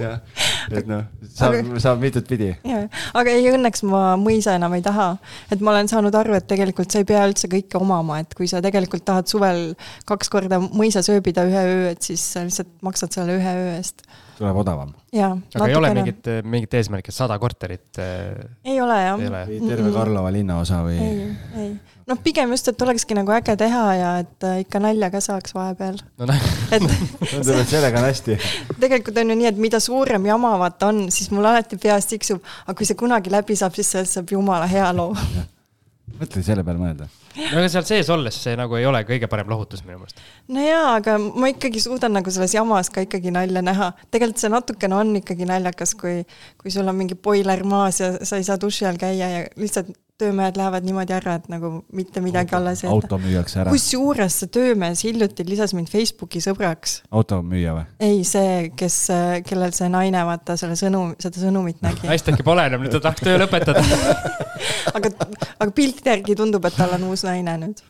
jah, 0.00 0.20
et 0.78 0.88
noh, 0.88 1.04
saab, 1.34 1.56
saab 1.82 2.02
mitut 2.02 2.28
pidi. 2.28 2.50
aga 2.62 3.34
ei, 3.34 3.48
õnneks 3.52 3.84
ma 3.88 4.02
mõisa 4.20 4.56
enam 4.58 4.76
ei 4.78 4.84
taha. 4.84 5.10
et 5.52 5.62
ma 5.64 5.74
olen 5.74 5.90
saanud 5.90 6.14
aru, 6.20 6.36
et 6.38 6.48
tegelikult 6.50 6.92
sa 6.92 7.02
ei 7.02 7.08
pea 7.08 7.24
üldse 7.28 7.50
kõike 7.52 7.80
omama, 7.80 8.20
et 8.22 8.34
kui 8.38 8.50
sa 8.50 8.62
tegelikult 8.64 9.06
tahad 9.08 9.30
suvel 9.30 9.72
kaks 10.08 10.32
korda 10.32 10.60
mõisas 10.62 11.10
ööbida 11.12 11.46
ühe 11.48 11.66
öö, 11.72 11.84
et 11.92 12.02
siis 12.04 12.24
sa 12.34 12.46
lihtsalt 12.46 12.72
maksad 12.86 13.14
selle 13.14 13.38
ühe 13.38 13.58
öö 13.64 13.76
eest. 13.76 14.06
tuleb 14.38 14.62
odavam. 14.64 14.94
aga 15.12 15.68
ei 15.68 15.76
ole 15.78 15.92
mingit, 15.98 16.32
mingit 16.44 16.80
eesmärki, 16.80 17.14
sada 17.14 17.38
korterit? 17.42 17.90
Äh, 17.98 18.48
ei 18.64 18.80
ole 18.80 19.02
jah. 19.02 19.28
terve 19.68 19.92
Karlova 19.94 20.32
linnaosa 20.34 20.82
või? 20.86 20.98
ei, 21.02 21.30
ei 21.58 21.70
noh, 22.08 22.18
pigem 22.24 22.52
just, 22.54 22.68
et 22.70 22.82
olekski 22.84 23.16
nagu 23.18 23.32
äge 23.36 23.54
teha 23.60 23.84
ja 23.98 24.12
et 24.22 24.46
äh, 24.46 24.60
ikka 24.64 24.80
nalja 24.82 25.10
ka 25.12 25.20
saaks 25.24 25.54
vahepeal 25.56 25.98
no,. 26.20 26.36
et 26.72 26.84
tundub, 27.30 27.54
et 27.54 27.70
sellega 27.70 28.00
on 28.00 28.08
hästi. 28.08 28.38
tegelikult 28.80 29.20
on 29.22 29.34
ju 29.34 29.38
nii, 29.42 29.50
et 29.50 29.60
mida 29.60 29.80
suurem 29.88 30.26
jama 30.28 30.54
vaata 30.60 30.92
on, 30.92 31.06
siis 31.14 31.30
mul 31.34 31.48
alati 31.48 31.78
peas 31.80 32.08
tiksub, 32.10 32.42
aga 32.66 32.76
kui 32.78 32.88
see 32.88 32.98
kunagi 32.98 33.32
läbi 33.32 33.56
saab, 33.58 33.76
siis 33.78 33.94
sellest 33.94 34.18
saab 34.18 34.34
jumala 34.36 34.68
hea 34.70 34.90
loo. 34.96 35.14
mõtle 36.20 36.44
selle 36.44 36.64
peale 36.66 36.82
mõelda. 36.82 37.08
No 37.38 37.58
aga 37.60 37.68
seal 37.72 37.86
sees 37.88 38.10
olles 38.14 38.40
see 38.44 38.56
nagu 38.58 38.78
ei 38.78 38.86
ole 38.88 39.02
kõige 39.08 39.30
parem 39.30 39.50
lohutus 39.52 39.84
minu 39.86 40.00
meelest. 40.00 40.22
no 40.54 40.64
jaa, 40.64 40.96
aga 40.98 41.16
ma 41.18 41.52
ikkagi 41.52 41.82
suudan 41.84 42.16
nagu 42.18 42.34
selles 42.34 42.54
jamas 42.56 42.92
ka 42.94 43.04
ikkagi 43.06 43.32
nalja 43.34 43.62
näha. 43.64 43.92
tegelikult 44.10 44.42
see 44.42 44.52
natukene 44.52 44.98
on 44.98 45.14
ikkagi 45.22 45.48
naljakas, 45.48 45.94
kui, 45.98 46.20
kui 46.60 46.74
sul 46.74 46.88
on 46.88 46.98
mingi 46.98 47.18
boiler 47.18 47.64
maas 47.68 48.02
ja 48.02 48.12
sa 48.22 48.40
ei 48.40 48.46
saa 48.46 48.60
duši 48.60 48.88
all 48.88 49.00
käia 49.00 49.32
ja 49.36 49.46
lihtsalt 49.56 49.94
töömehed 50.18 50.56
lähevad 50.58 50.82
niimoodi 50.82 51.14
ära, 51.14 51.36
et 51.38 51.44
nagu 51.50 51.68
mitte 51.94 52.20
midagi 52.22 52.50
auto, 52.50 52.58
alles 52.58 52.80
ei 52.82 52.88
jäta. 52.88 52.94
auto 52.96 53.18
müüakse 53.22 53.60
ära. 53.62 53.70
kusjuures 53.70 54.38
see 54.40 54.50
töömees 54.56 55.02
hiljuti 55.06 55.46
lisas 55.46 55.74
mind 55.78 55.90
Facebooki 55.92 56.42
sõbraks. 56.42 56.96
automüüja 57.14 57.76
või? 57.76 57.84
ei, 58.02 58.24
see, 58.26 58.72
kes, 58.78 58.96
kellel 59.46 59.74
see 59.76 59.86
naine 59.92 60.24
vaata 60.26 60.58
selle 60.58 60.74
sõnum, 60.80 61.14
seda 61.22 61.38
sõnumit 61.44 61.78
nägi. 61.86 62.10
naist 62.10 62.32
äkki 62.32 62.46
pole 62.46 62.66
enam, 62.66 62.82
nüüd 62.82 62.96
ta 62.96 63.04
tahaks 63.06 63.22
töö 63.22 63.38
lõpetada 63.44 63.84
aga, 64.98 65.12
aga 65.54 65.70
piltide 65.74 66.16
järgi 66.16 66.36
tundub, 66.42 66.66
et 66.66 66.78
tal 66.78 66.98
on 66.98 67.06
uus 67.12 67.22
naine 67.28 67.54
nüüd. 67.60 67.84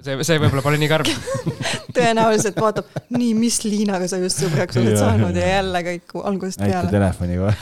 see, 0.00 0.16
see 0.22 0.40
võib-olla 0.40 0.64
pole 0.64 0.80
nii 0.80 0.90
karm 0.90 1.12
tõenäoliselt 1.96 2.58
vaatab, 2.62 2.88
nii, 3.14 3.34
mis 3.38 3.60
Liinaga 3.66 4.08
sa 4.10 4.22
just 4.22 4.42
sõbraks 4.44 4.80
oled 4.80 4.98
saanud 4.98 5.38
ja 5.38 5.54
jälle 5.58 5.84
kõik 5.90 6.18
algusest 6.22 6.62
peale. 6.62 6.86
näita 6.86 6.98
telefoni 6.98 7.40
kohe 7.42 7.54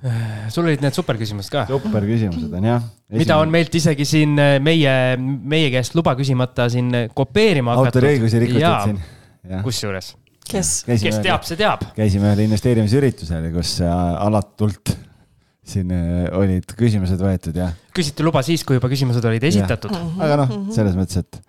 sul 0.52 0.64
olid 0.64 0.80
need 0.80 0.96
superküsimused 0.96 1.52
ka? 1.52 1.66
superküsimused 1.68 2.54
on 2.56 2.68
jah. 2.70 2.86
mida 3.12 3.36
on 3.40 3.52
meilt 3.52 3.74
isegi 3.76 4.06
siin 4.08 4.38
äh, 4.40 4.54
meie, 4.62 4.94
meie 5.20 5.68
käest 5.74 5.96
luba 5.98 6.14
küsimata 6.18 6.70
siin 6.72 6.88
äh, 6.96 7.10
kopeerima 7.14 7.76
hakatud. 7.76 8.00
autoriõigusi 8.00 8.40
rikutud 8.46 8.86
siin. 8.86 9.60
kusjuures. 9.66 10.14
kes? 10.48 10.72
kes 10.88 11.20
teab, 11.20 11.44
see 11.48 11.60
teab. 11.60 11.84
käisime 11.96 12.30
ühel 12.30 12.46
investeerimisüritusel, 12.46 13.50
kus 13.52 13.76
äh, 13.84 14.00
alatult 14.24 14.94
siin 15.70 15.92
olid 16.36 16.74
küsimused 16.78 17.22
võetud 17.22 17.56
ja. 17.56 17.70
küsiti 17.96 18.26
luba 18.26 18.42
siis, 18.46 18.66
kui 18.66 18.78
juba 18.78 18.90
küsimused 18.92 19.24
olid 19.30 19.46
esitatud. 19.50 19.94
aga 20.18 20.42
noh, 20.42 20.58
selles 20.74 20.98
mõttes, 20.98 21.22
et 21.22 21.40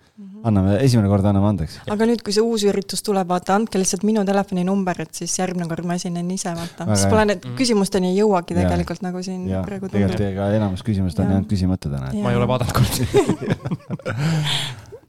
anname, 0.46 0.76
esimene 0.82 1.08
kord 1.10 1.24
anname 1.28 1.48
andeks. 1.52 1.76
aga 1.92 2.06
nüüd, 2.08 2.22
kui 2.24 2.32
see 2.34 2.42
uus 2.44 2.62
üritus 2.68 3.02
tuleb, 3.06 3.28
vaata, 3.30 3.54
andke 3.58 3.80
lihtsalt 3.80 4.04
minu 4.06 4.20
telefoninumber, 4.28 4.96
et 5.04 5.12
siis 5.22 5.32
järgmine 5.38 5.68
kord 5.70 5.84
ma 5.88 5.96
esinen 6.00 6.26
ise, 6.34 6.50
vaata. 6.58 6.82
siis 6.92 7.06
pole 7.12 7.24
need 7.30 7.40
küsimusteni 7.58 8.06
ei 8.12 8.16
jõuagi 8.20 8.52
tegelikult 8.58 9.00
ja. 9.02 9.06
nagu 9.08 9.18
siin 9.24 9.40
ja. 9.50 9.58
praegu 9.66 9.84
tundub. 9.88 9.98
tegelikult 9.98 10.28
ega 10.28 10.42
enamus 10.58 10.82
küsimused 10.86 11.18
on 11.22 11.26
jäänud 11.36 11.50
küsimata 11.50 11.86
täna. 11.92 12.06
ma 12.24 12.28
ei 12.34 12.40
ole 12.40 12.46
vaadanud 12.50 12.74
kord 12.76 12.92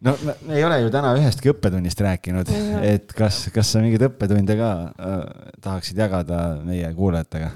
no 0.06 0.12
me 0.48 0.54
ei 0.58 0.64
ole 0.68 0.78
ju 0.84 0.88
täna 0.94 1.10
ühestki 1.18 1.48
õppetunnist 1.54 2.00
rääkinud, 2.06 2.48
et 2.84 3.08
kas, 3.18 3.36
kas 3.56 3.68
sa 3.74 3.78
mingeid 3.84 4.04
õppetunde 4.10 4.54
ka 4.60 4.70
äh, 4.94 5.22
tahaksid 5.64 5.98
jagada 6.06 6.38
meie 6.66 6.88
kuulajatega? 6.98 7.50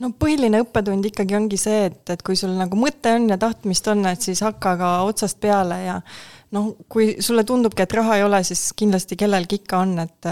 No 0.00 0.12
põhiline 0.16 0.62
õppetund 0.64 1.10
ikkagi 1.10 1.36
ongi 1.38 1.58
see, 1.60 1.88
et, 1.90 2.02
et 2.14 2.22
kui 2.24 2.38
sul 2.38 2.54
nagu 2.58 2.78
mõte 2.78 3.12
on 3.16 3.28
ja 3.32 3.38
tahtmist 3.40 3.90
on, 3.92 4.06
et 4.10 4.22
siis 4.24 4.42
hakka 4.44 4.76
ka 4.80 4.92
otsast 5.08 5.40
peale 5.42 5.82
ja 5.84 5.98
noh, 6.56 6.72
kui 6.90 7.16
sulle 7.22 7.44
tundubki, 7.46 7.84
et 7.84 7.98
raha 8.00 8.18
ei 8.18 8.24
ole, 8.26 8.40
siis 8.46 8.70
kindlasti 8.76 9.18
kellelgi 9.20 9.60
ikka 9.60 9.82
on, 9.84 9.92
et, 10.02 10.30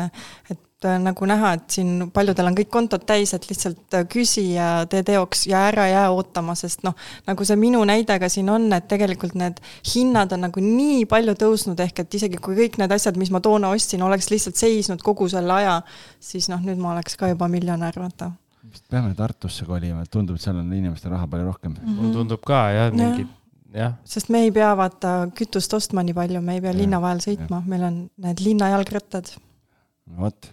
et 0.51 0.89
äh, 0.89 0.97
nagu 1.03 1.29
näha, 1.29 1.53
et 1.59 1.77
siin 1.77 2.09
paljudel 2.15 2.49
on 2.51 2.57
kõik 2.59 2.73
kontod 2.75 3.05
täis, 3.07 3.35
et 3.37 3.45
lihtsalt 3.51 3.99
äh, 3.99 4.09
küsi 4.11 4.49
ja 4.55 4.71
tee 4.91 5.05
teoks 5.07 5.47
ja 5.53 5.67
ära 5.69 5.87
jää 5.91 6.09
ootama, 6.17 6.57
sest 6.59 6.83
noh, 6.89 6.97
nagu 7.29 7.47
see 7.47 7.61
minu 7.61 7.85
näide 7.87 8.19
ka 8.19 8.33
siin 8.33 8.51
on, 8.55 8.67
et 8.75 8.89
tegelikult 8.91 9.37
need 9.39 9.61
hinnad 9.93 10.35
on 10.35 10.47
nagu 10.49 10.65
nii 10.65 11.05
palju 11.13 11.37
tõusnud, 11.45 11.85
ehk 11.85 12.03
et 12.03 12.19
isegi 12.19 12.41
kui 12.43 12.57
kõik 12.59 12.81
need 12.81 12.97
asjad, 12.99 13.21
mis 13.21 13.31
ma 13.35 13.45
toona 13.45 13.71
ostsin, 13.77 14.03
oleks 14.03 14.33
lihtsalt 14.33 14.59
seisnud 14.59 15.05
kogu 15.07 15.29
selle 15.31 15.61
aja, 15.61 15.81
siis 16.19 16.51
noh, 16.51 16.65
nüüd 16.65 16.81
ma 16.83 16.97
oleks 16.97 17.21
ka 17.21 17.31
juba 17.37 17.53
miljonär, 17.53 18.01
vaata 18.01 18.33
vist 18.73 18.85
peame 18.91 19.15
Tartusse 19.19 19.67
kolima, 19.69 20.05
et 20.05 20.13
tundub, 20.13 20.37
et 20.39 20.45
seal 20.45 20.61
on 20.61 20.71
inimestel 20.73 21.13
raha 21.15 21.27
palju 21.31 21.49
rohkem 21.49 21.75
mm. 21.75 21.97
-hmm. 21.97 22.13
tundub 22.17 22.45
ka 22.47 22.63
jah, 22.75 22.93
mingid 22.95 23.29
jah. 23.75 23.97
sest 24.05 24.31
me 24.33 24.45
ei 24.47 24.53
pea 24.55 24.71
vaata 24.79 25.15
kütust 25.37 25.75
ostma 25.77 26.05
nii 26.07 26.17
palju, 26.17 26.43
me 26.45 26.59
ei 26.59 26.63
pea 26.65 26.73
ja, 26.73 26.79
linna 26.79 27.01
vahel 27.03 27.21
sõitma, 27.25 27.63
meil 27.69 27.89
on 27.89 27.99
need 28.25 28.45
linnajalgrattad. 28.45 29.33
vot, 30.19 30.51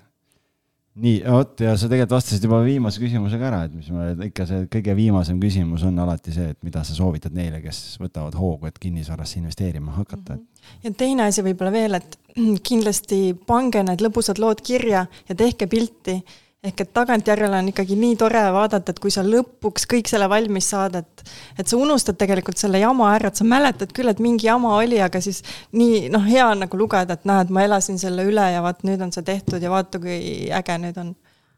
nii, 1.05 1.21
vot 1.37 1.63
ja 1.63 1.75
sa 1.79 1.89
tegelikult 1.91 2.17
vastasid 2.17 2.47
juba 2.47 2.61
viimase 2.65 3.01
küsimusega 3.03 3.49
ära, 3.49 3.63
et 3.67 3.75
mis 3.75 3.89
ma, 3.93 4.09
ikka 4.27 4.47
see 4.49 4.67
kõige 4.77 4.95
viimasem 4.97 5.39
küsimus 5.41 5.85
on 5.87 5.99
alati 6.03 6.35
see, 6.35 6.51
et 6.55 6.59
mida 6.67 6.83
sa 6.87 6.97
soovitad 6.97 7.35
neile, 7.35 7.61
kes 7.63 7.81
võtavad 8.03 8.35
hoogu, 8.39 8.69
et 8.69 8.79
kinnisvarasse 8.81 9.39
investeerima 9.41 9.95
hakata 9.99 10.35
mm. 10.35 10.39
-hmm. 10.39 10.79
ja 10.87 10.95
teine 11.03 11.29
asi 11.29 11.45
võib-olla 11.45 11.71
veel, 11.75 11.99
et 12.01 12.19
kindlasti 12.69 13.21
pange 13.47 13.83
need 13.83 14.03
lõbusad 14.03 14.41
lood 14.43 14.63
kirja 14.65 15.05
ja 15.29 15.35
tehke 15.35 15.67
pilti 15.71 16.19
ehk 16.65 16.81
et 16.81 16.91
tagantjärele 16.95 17.59
on 17.61 17.69
ikkagi 17.71 17.97
nii 17.99 18.15
tore 18.19 18.41
vaadata, 18.55 18.93
et 18.93 19.01
kui 19.01 19.13
sa 19.13 19.23
lõpuks 19.25 19.85
kõik 19.91 20.09
selle 20.09 20.27
valmis 20.31 20.69
saad, 20.73 20.97
et 21.01 21.25
et 21.59 21.67
sa 21.67 21.77
unustad 21.77 22.17
tegelikult 22.19 22.59
selle 22.61 22.81
jama 22.81 23.11
ära, 23.15 23.29
et 23.29 23.39
sa 23.39 23.47
mäletad 23.47 23.93
küll, 23.95 24.09
et 24.11 24.21
mingi 24.23 24.49
jama 24.49 24.75
oli, 24.79 24.99
aga 25.01 25.21
siis 25.23 25.43
nii 25.77 26.07
noh, 26.13 26.25
hea 26.25 26.47
on 26.51 26.65
nagu 26.65 26.79
lugeda, 26.79 27.17
et 27.17 27.27
näed, 27.29 27.53
ma 27.53 27.65
elasin 27.67 27.99
selle 28.01 28.25
üle 28.27 28.47
ja 28.55 28.63
vaat 28.65 28.83
nüüd 28.87 29.01
on 29.01 29.13
see 29.15 29.25
tehtud 29.25 29.63
ja 29.63 29.71
vaata, 29.73 30.01
kui 30.01 30.49
äge 30.53 30.79
nüüd 30.81 31.01
on. 31.01 31.15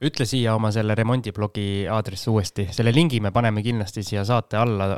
Ütle 0.07 0.27
siia 0.29 0.53
oma 0.53 0.69
selle 0.73 0.93
remondiblogi 0.97 1.87
aadress 1.89 2.29
uuesti, 2.29 2.67
selle 2.71 2.93
lingi 2.93 3.21
me 3.23 3.31
paneme 3.33 3.63
kindlasti 3.65 4.03
siia 4.05 4.25
saate 4.27 4.59
alla 4.59 4.91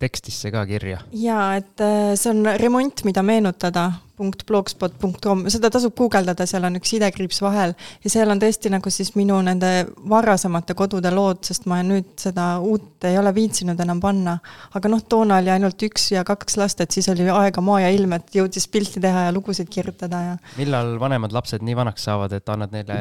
tekstisse 0.00 0.50
ka 0.52 0.64
kirja. 0.68 1.00
ja 1.12 1.40
et 1.60 1.82
äh, 1.84 2.12
see 2.18 2.32
on 2.32 2.46
remont, 2.60 3.04
mida 3.04 3.22
meenutada 3.26 3.90
punkt 4.20 4.42
blogspot.com, 4.48 5.46
seda 5.52 5.70
tasub 5.72 5.94
guugeldada, 5.96 6.44
seal 6.48 6.66
on 6.68 6.76
üks 6.76 6.92
sidekriips 6.92 7.38
vahel 7.40 7.72
ja 8.04 8.12
seal 8.12 8.28
on 8.32 8.40
tõesti 8.42 8.72
nagu 8.72 8.92
siis 8.92 9.14
minu 9.16 9.38
nende 9.44 9.70
varasemate 10.12 10.76
kodude 10.76 11.12
lood, 11.14 11.40
sest 11.48 11.64
ma 11.70 11.78
nüüd 11.86 12.12
seda 12.20 12.50
uut 12.60 13.08
ei 13.08 13.16
ole 13.20 13.32
viitsinud 13.36 13.80
enam 13.80 14.02
panna. 14.02 14.36
aga 14.76 14.92
noh, 14.92 15.00
toona 15.08 15.40
oli 15.40 15.52
ainult 15.54 15.80
üks 15.88 16.10
ja 16.12 16.24
kaks 16.28 16.58
last, 16.60 16.84
et 16.84 16.92
siis 16.92 17.08
oli 17.12 17.28
aega 17.32 17.64
maa 17.64 17.80
ja 17.86 17.94
ilm, 17.96 18.12
et 18.18 18.36
jõudis 18.36 18.68
pilti 18.68 19.00
teha 19.00 19.28
ja 19.28 19.32
lugusid 19.36 19.72
kirjutada 19.72 20.24
ja. 20.26 20.36
millal 20.60 20.98
vanemad 21.00 21.32
lapsed 21.36 21.64
nii 21.64 21.78
vanaks 21.80 22.04
saavad, 22.08 22.36
et 22.36 22.52
annad 22.52 22.76
neile 22.76 23.00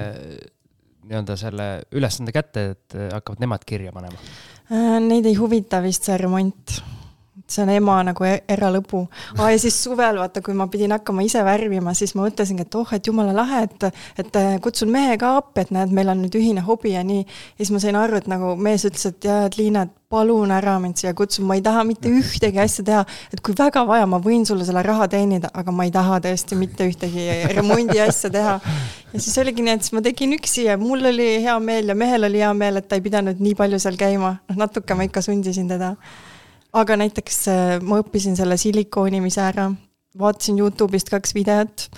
nii-öelda 1.10 1.36
selle 1.42 1.68
ülesande 1.96 2.32
kätte, 2.32 2.66
et 2.76 2.98
hakkavad 3.12 3.44
nemad 3.44 3.68
kirja 3.68 3.92
panema? 3.92 4.24
Äh, 4.70 5.00
neid 5.02 5.26
ei 5.26 5.34
huvita 5.34 5.80
vist 5.82 6.06
see 6.06 6.18
remont. 6.22 6.76
See 7.50 7.64
on 7.66 7.74
ema 7.74 8.00
nagu 8.08 8.26
e-, 8.28 8.42
eralõbu 8.50 9.04
ah,. 9.38 9.50
ja 9.52 9.60
siis 9.62 9.78
suvel, 9.84 10.20
vaata, 10.22 10.44
kui 10.46 10.56
ma 10.58 10.70
pidin 10.72 10.94
hakkama 10.96 11.26
ise 11.26 11.44
värvima, 11.46 11.94
siis 11.98 12.16
ma 12.16 12.28
mõtlesingi, 12.28 12.68
et 12.68 12.80
oh, 12.80 12.96
et 12.96 13.08
jumala 13.12 13.36
lahe, 13.36 13.64
et, 13.68 13.88
et 14.22 14.40
äh, 14.40 14.52
kutsun 14.64 14.92
mehe 14.94 15.18
ka 15.22 15.36
appi, 15.42 15.66
et 15.66 15.74
näed, 15.76 15.94
meil 15.96 16.12
on 16.14 16.24
nüüd 16.24 16.40
ühine 16.40 16.66
hobi 16.66 16.96
ja 16.96 17.06
nii. 17.06 17.26
ja 17.26 17.64
siis 17.64 17.74
ma 17.76 17.84
sain 17.84 17.98
aru, 18.00 18.20
et 18.22 18.30
nagu 18.32 18.56
mees 18.60 18.86
ütles, 18.88 19.10
et 19.10 19.30
jaa, 19.30 19.46
et 19.50 19.58
Liina, 19.60 19.88
et 19.88 19.96
palun 20.10 20.50
ära 20.50 20.74
mind 20.82 20.98
siia 20.98 21.12
kutsu, 21.14 21.44
ma 21.46 21.54
ei 21.58 21.62
taha 21.62 21.84
mitte 21.86 22.10
ühtegi 22.10 22.58
asja 22.62 22.86
teha, 22.86 23.02
et 23.34 23.44
kui 23.46 23.54
väga 23.58 23.84
vaja, 23.86 24.08
ma 24.10 24.18
võin 24.24 24.46
sulle 24.48 24.66
selle 24.66 24.82
raha 24.86 25.06
teenida, 25.12 25.52
aga 25.54 25.74
ma 25.76 25.86
ei 25.86 25.94
taha 25.94 26.18
tõesti 26.24 26.58
mitte 26.58 26.88
ühtegi 26.90 27.28
remondi 27.54 28.00
asja 28.02 28.32
teha. 28.34 28.56
ja 29.14 29.22
siis 29.22 29.38
oligi 29.42 29.66
nii, 29.66 29.76
et 29.78 29.86
siis 29.86 29.94
ma 29.94 30.02
tegin 30.06 30.34
üksi 30.40 30.66
ja 30.66 30.80
mul 30.82 31.06
oli 31.12 31.30
hea 31.44 31.60
meel 31.62 31.94
ja 31.94 31.98
mehel 31.98 32.26
oli 32.26 32.42
hea 32.42 32.50
meel, 32.58 32.82
et 32.82 32.90
ta 32.90 32.98
ei 32.98 33.06
pidanud 33.06 33.38
nii 33.44 33.54
palju 33.60 33.82
seal 33.86 34.02
käima, 34.02 34.40
noh 34.50 34.60
natuke 34.66 34.98
ma 34.98 35.06
ikka 35.06 35.22
sundisin 35.26 35.70
teda. 35.70 35.94
Aga 36.74 36.98
näiteks 37.02 37.44
äh, 37.52 37.76
ma 37.82 38.02
õppisin 38.04 38.38
selle 38.40 38.58
silikoonimise 38.60 39.42
ära, 39.42 39.70
vaatasin 40.20 40.60
Youtube'ist 40.62 41.12
kaks 41.14 41.36
videot 41.38 41.90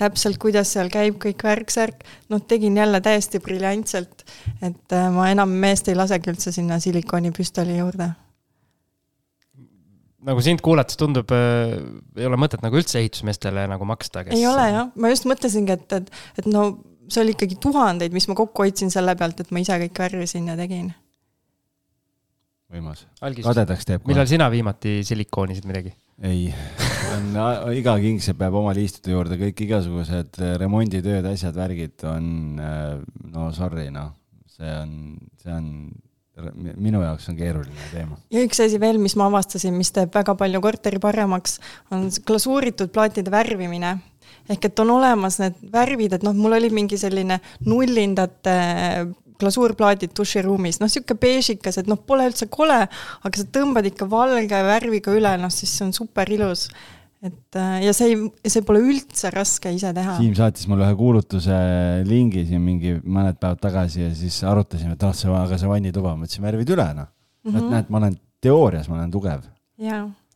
täpselt, 0.00 0.38
kuidas 0.40 0.72
seal 0.74 0.90
käib 0.92 1.18
kõik 1.20 1.44
värk-särk, 1.44 2.04
noh, 2.32 2.40
tegin 2.48 2.78
jälle 2.78 3.02
täiesti 3.04 3.40
briljantselt, 3.42 4.24
et 4.62 4.96
äh, 4.96 5.06
ma 5.12 5.28
enam 5.32 5.52
meest 5.62 5.90
ei 5.90 5.98
lasegi 5.98 6.32
üldse 6.32 6.54
sinna 6.56 6.80
silikonipüstoli 6.80 7.78
juurde. 7.80 8.10
nagu 10.20 10.42
sind 10.44 10.60
kuulates 10.60 10.98
tundub, 11.00 11.30
äh, 11.32 11.76
ei 12.16 12.28
ole 12.28 12.36
mõtet 12.40 12.64
nagu 12.64 12.76
üldse 12.76 13.00
ehitusmeestele 13.00 13.66
nagu 13.70 13.88
maksta, 13.88 14.24
kes 14.24 14.36
ei 14.36 14.46
ole 14.48 14.66
jah, 14.68 14.90
ma 14.96 15.12
just 15.12 15.28
mõtlesingi, 15.28 15.76
et, 15.76 15.92
et, 15.96 16.10
et 16.40 16.48
no 16.48 16.66
see 17.10 17.24
oli 17.24 17.36
ikkagi 17.36 17.56
tuhandeid, 17.60 18.14
mis 18.14 18.28
ma 18.30 18.36
kokku 18.38 18.66
hoidsin 18.66 18.92
selle 18.92 19.16
pealt, 19.18 19.40
et 19.40 19.52
ma 19.52 19.62
ise 19.64 19.78
kõik 19.84 20.04
värvisin 20.04 20.52
ja 20.52 20.56
tegin. 20.60 20.92
Võimas. 22.70 23.04
kadedaks 23.20 23.88
teeb. 23.88 24.06
millal 24.08 24.28
sina 24.30 24.48
viimati 24.52 25.00
silikoonisid 25.06 25.66
midagi? 25.68 25.92
ei, 26.22 26.50
on 27.16 27.72
iga 27.74 27.96
kingsepp 28.02 28.38
peab 28.42 28.58
oma 28.60 28.74
liistude 28.76 29.14
juurde, 29.14 29.38
kõik 29.40 29.64
igasugused 29.66 30.40
äh, 30.42 30.54
remonditööd, 30.60 31.26
asjad, 31.30 31.56
värgid 31.56 32.04
on 32.08 32.60
äh, 32.60 33.00
no 33.32 33.48
sorry, 33.56 33.88
noh, 33.94 34.12
see 34.52 34.76
on, 34.82 34.94
see 35.40 35.54
on 35.54 35.66
minu 36.80 37.02
jaoks 37.02 37.28
on 37.30 37.38
keeruline 37.38 37.88
teema. 37.92 38.18
ja 38.32 38.44
üks 38.44 38.60
asi 38.64 38.78
veel, 38.80 39.00
mis 39.02 39.16
ma 39.18 39.28
avastasin, 39.30 39.74
mis 39.76 39.92
teeb 39.96 40.12
väga 40.14 40.36
palju 40.38 40.60
korteri 40.64 41.00
paremaks, 41.02 41.58
on 41.92 42.08
glasuuritud 42.26 42.92
plaatide 42.94 43.32
värvimine. 43.32 43.96
ehk 44.50 44.70
et 44.70 44.84
on 44.84 44.94
olemas 44.96 45.40
need 45.42 45.58
värvid, 45.72 46.14
et 46.16 46.26
noh, 46.26 46.36
mul 46.36 46.56
oli 46.58 46.70
mingi 46.74 46.98
selline 47.00 47.40
nullindate 47.66 48.56
glasuurplaadid 49.40 50.14
duširuumis, 50.16 50.80
noh, 50.80 50.90
niisugune 50.90 51.20
beežikas, 51.22 51.80
et 51.80 51.90
noh, 51.90 52.00
pole 52.06 52.28
üldse 52.30 52.48
kole, 52.52 52.78
aga 52.86 53.42
sa 53.42 53.46
tõmbad 53.58 53.88
ikka 53.90 54.08
valge 54.10 54.62
värviga 54.66 55.14
üle, 55.16 55.34
noh 55.40 55.52
siis 55.54 55.72
see 55.76 55.86
on 55.88 55.94
super 55.96 56.30
ilus. 56.32 56.68
et 57.20 57.56
äh, 57.60 57.82
ja 57.84 57.92
see 57.92 58.14
ei, 58.14 58.20
see 58.48 58.64
pole 58.64 58.80
üldse 58.80 59.28
raske 59.34 59.72
ise 59.76 59.90
teha. 59.92 60.14
Siim 60.16 60.32
saatis 60.38 60.64
mulle 60.70 60.86
ühe 60.88 60.96
kuulutuse 60.96 61.56
lingi 62.08 62.46
siin 62.48 62.62
mingi 62.64 62.94
mõned 63.04 63.36
päevad 63.40 63.60
tagasi 63.60 64.06
ja 64.06 64.12
siis 64.16 64.38
arutasime, 64.48 64.96
et 64.96 65.04
ah, 65.04 65.12
see, 65.16 65.28
aga 65.28 65.58
see 65.60 65.68
vannituba, 65.68 66.14
ma 66.16 66.24
ütlesin, 66.24 66.46
värvid 66.46 66.72
üle, 66.76 66.88
noh 66.96 67.10
mm 67.44 67.52
-hmm.. 67.52 67.58
et 67.58 67.70
näed, 67.74 67.92
ma 67.92 68.00
olen 68.00 68.16
teoorias, 68.40 68.88
ma 68.88 68.96
olen 69.00 69.10
tugev. 69.10 69.44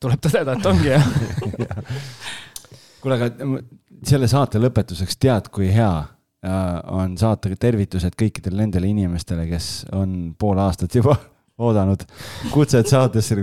tuleb 0.01 0.21
tõdeda, 0.21 0.59
et 0.59 0.67
ongi 0.67 0.93
jah 0.93 1.09
kuule, 3.05 3.19
aga 3.21 3.61
selle 4.09 4.29
saate 4.31 4.61
lõpetuseks 4.61 5.19
tead, 5.21 5.51
kui 5.53 5.69
hea 5.73 5.93
on 6.45 7.15
saata 7.19 7.53
tervitused 7.61 8.17
kõikidele 8.19 8.65
nendele 8.65 8.91
inimestele, 8.91 9.47
kes 9.49 9.87
on 9.97 10.35
pool 10.39 10.61
aastat 10.61 10.95
juba 10.95 11.17
oodanud 11.65 12.03
kutset 12.53 12.89
saatesse, 12.91 13.37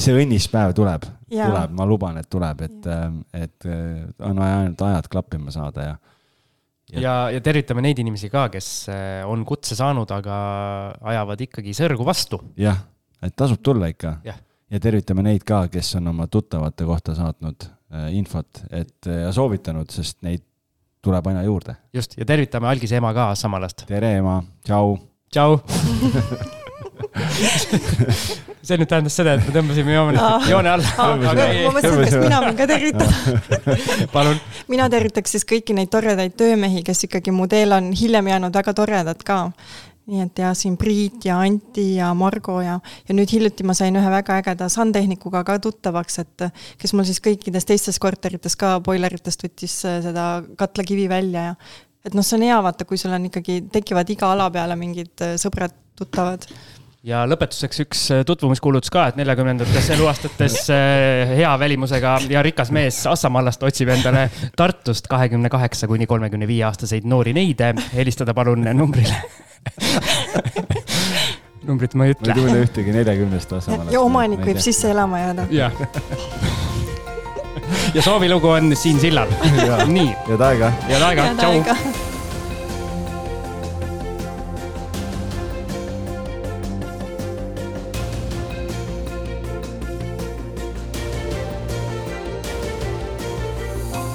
see 0.00 0.14
õnnispäev 0.16 0.72
tuleb, 0.76 1.04
tuleb, 1.28 1.74
ma 1.76 1.86
luban, 1.88 2.20
et 2.22 2.28
tuleb, 2.32 2.62
et, 2.66 2.88
et 3.36 3.68
on 4.24 4.40
vaja 4.40 4.62
ainult 4.62 4.84
ajad 4.88 5.10
klappima 5.12 5.52
saada 5.54 5.88
ja. 5.90 5.96
ja, 6.94 7.00
ja, 7.00 7.16
ja 7.36 7.42
tervitame 7.44 7.84
neid 7.84 8.00
inimesi 8.00 8.30
ka, 8.32 8.48
kes 8.52 8.70
eh, 8.92 9.20
on 9.28 9.44
kutse 9.48 9.76
saanud, 9.78 10.10
aga 10.16 10.36
ajavad 11.12 11.44
ikkagi 11.48 11.76
sõrgu 11.76 12.06
vastu. 12.08 12.40
jah, 12.60 12.80
et 13.22 13.36
tasub 13.36 13.60
tulla 13.62 13.92
ikka. 13.92 14.16
ja 14.24 14.80
tervitame 14.80 15.26
neid 15.28 15.44
ka, 15.44 15.66
kes 15.72 15.98
on 16.00 16.14
oma 16.14 16.30
tuttavate 16.32 16.88
kohta 16.88 17.14
saatnud 17.18 17.68
eh, 17.68 18.08
infot, 18.16 18.64
et 18.72 19.10
ja 19.10 19.34
soovitanud, 19.36 19.92
sest 19.92 20.22
neid 20.24 20.48
tuleb 21.02 21.26
aina 21.26 21.42
juurde. 21.42 21.74
just, 21.94 22.18
ja 22.18 22.24
tervitame 22.24 22.68
algise 22.68 22.96
ema 22.96 23.14
ka 23.14 23.34
Samalast. 23.34 23.86
tere, 23.88 24.16
ema, 24.20 24.42
tšau. 24.66 24.98
tšau 25.32 25.60
see 28.60 28.76
nüüd 28.76 28.90
tähendas 28.90 29.14
seda, 29.16 29.32
et 29.34 29.40
me 29.46 29.52
tõmbasime 29.54 29.94
joone, 29.94 30.18
joone 30.50 30.70
alla. 30.74 30.88
ma 31.00 31.14
mõtlesin, 31.72 32.04
kas 32.04 32.16
mina 32.20 32.40
võin 32.44 32.56
ka 32.58 32.64
tervitada 32.68 33.14
palun. 34.14 34.38
mina 34.72 34.84
tervitaks 34.92 35.30
siis 35.36 35.44
kõiki 35.48 35.72
neid 35.76 35.90
toredaid 35.92 36.34
töömehi, 36.38 36.80
kes 36.86 37.00
ikkagi 37.08 37.30
mu 37.34 37.44
teel 37.50 37.70
on 37.76 37.84
hiljem 37.96 38.26
jäänud 38.34 38.52
väga 38.60 38.72
toredad 38.76 39.20
ka 39.26 39.36
nii 40.10 40.24
et 40.24 40.40
ja 40.42 40.50
siin 40.58 40.76
Priit 40.80 41.24
ja 41.28 41.38
Anti 41.44 41.86
ja 41.96 42.10
Margo 42.18 42.58
ja, 42.64 42.78
ja 43.08 43.16
nüüd 43.16 43.30
hiljuti 43.30 43.66
ma 43.66 43.76
sain 43.78 43.96
ühe 43.98 44.12
väga 44.12 44.40
ägeda 44.40 44.70
sandtehnikuga 44.72 45.44
ka 45.46 45.58
tuttavaks, 45.62 46.18
et 46.24 46.48
kes 46.80 46.94
mul 46.96 47.06
siis 47.08 47.22
kõikides 47.24 47.68
teistes 47.68 48.00
korterites 48.02 48.58
ka 48.60 48.78
boileritest 48.84 49.46
võttis 49.46 49.76
äh, 49.88 50.00
seda 50.04 50.32
katlakivi 50.58 51.06
välja 51.10 51.50
ja 51.50 51.54
et 52.06 52.16
noh, 52.16 52.26
see 52.26 52.38
on 52.38 52.48
hea 52.48 52.58
vaata, 52.64 52.86
kui 52.88 52.98
sul 52.98 53.14
on 53.14 53.28
ikkagi, 53.28 53.62
tekivad 53.72 54.10
iga 54.10 54.32
ala 54.34 54.50
peale 54.52 54.76
mingid 54.80 55.26
äh, 55.26 55.36
sõbrad, 55.40 55.76
tuttavad 55.98 56.48
ja 57.06 57.22
lõpetuseks 57.30 57.84
üks 57.84 58.02
äh, 58.16 58.24
tutvumiskuulutus 58.26 58.90
ka, 58.92 59.06
et 59.12 59.20
neljakümnendates 59.20 59.92
eluaastates 59.94 60.56
hea 61.36 61.52
välimusega 61.62 62.16
ja 62.32 62.42
rikas 62.44 62.72
mees 62.74 62.98
Assamallast 63.08 63.62
otsib 63.68 63.92
endale 63.94 64.26
Tartust 64.58 65.06
kahekümne 65.12 65.52
kaheksa 65.52 65.88
kuni 65.88 66.10
kolmekümne 66.10 66.50
viie 66.50 66.66
aastaseid 66.66 67.06
noori 67.06 67.36
neide. 67.36 67.72
helistada 67.94 68.34
palun 68.34 68.66
numbrile 68.74 69.22
numbrit 71.66 71.94
ma 71.94 72.08
ei 72.08 72.14
ütle. 72.16 72.32
ma 72.32 72.34
ei 72.34 72.42
tunne 72.42 72.60
ühtegi 72.64 72.94
neljakümnest 72.94 73.52
asemel. 73.60 73.92
ja 73.94 74.00
omanik 74.04 74.44
võib 74.46 74.60
sisse 74.64 74.90
elama 74.90 75.22
jääda. 75.22 75.46
jah. 75.54 75.72
ja 77.96 78.02
soovilugu 78.02 78.48
on 78.48 78.76
Siin 78.76 79.00
sillal. 79.00 79.28
nii. 79.96 80.12
head 80.28 80.46
aega. 80.50 80.72
head 80.88 81.10
aega, 81.10 81.32
tšau. 81.40 82.08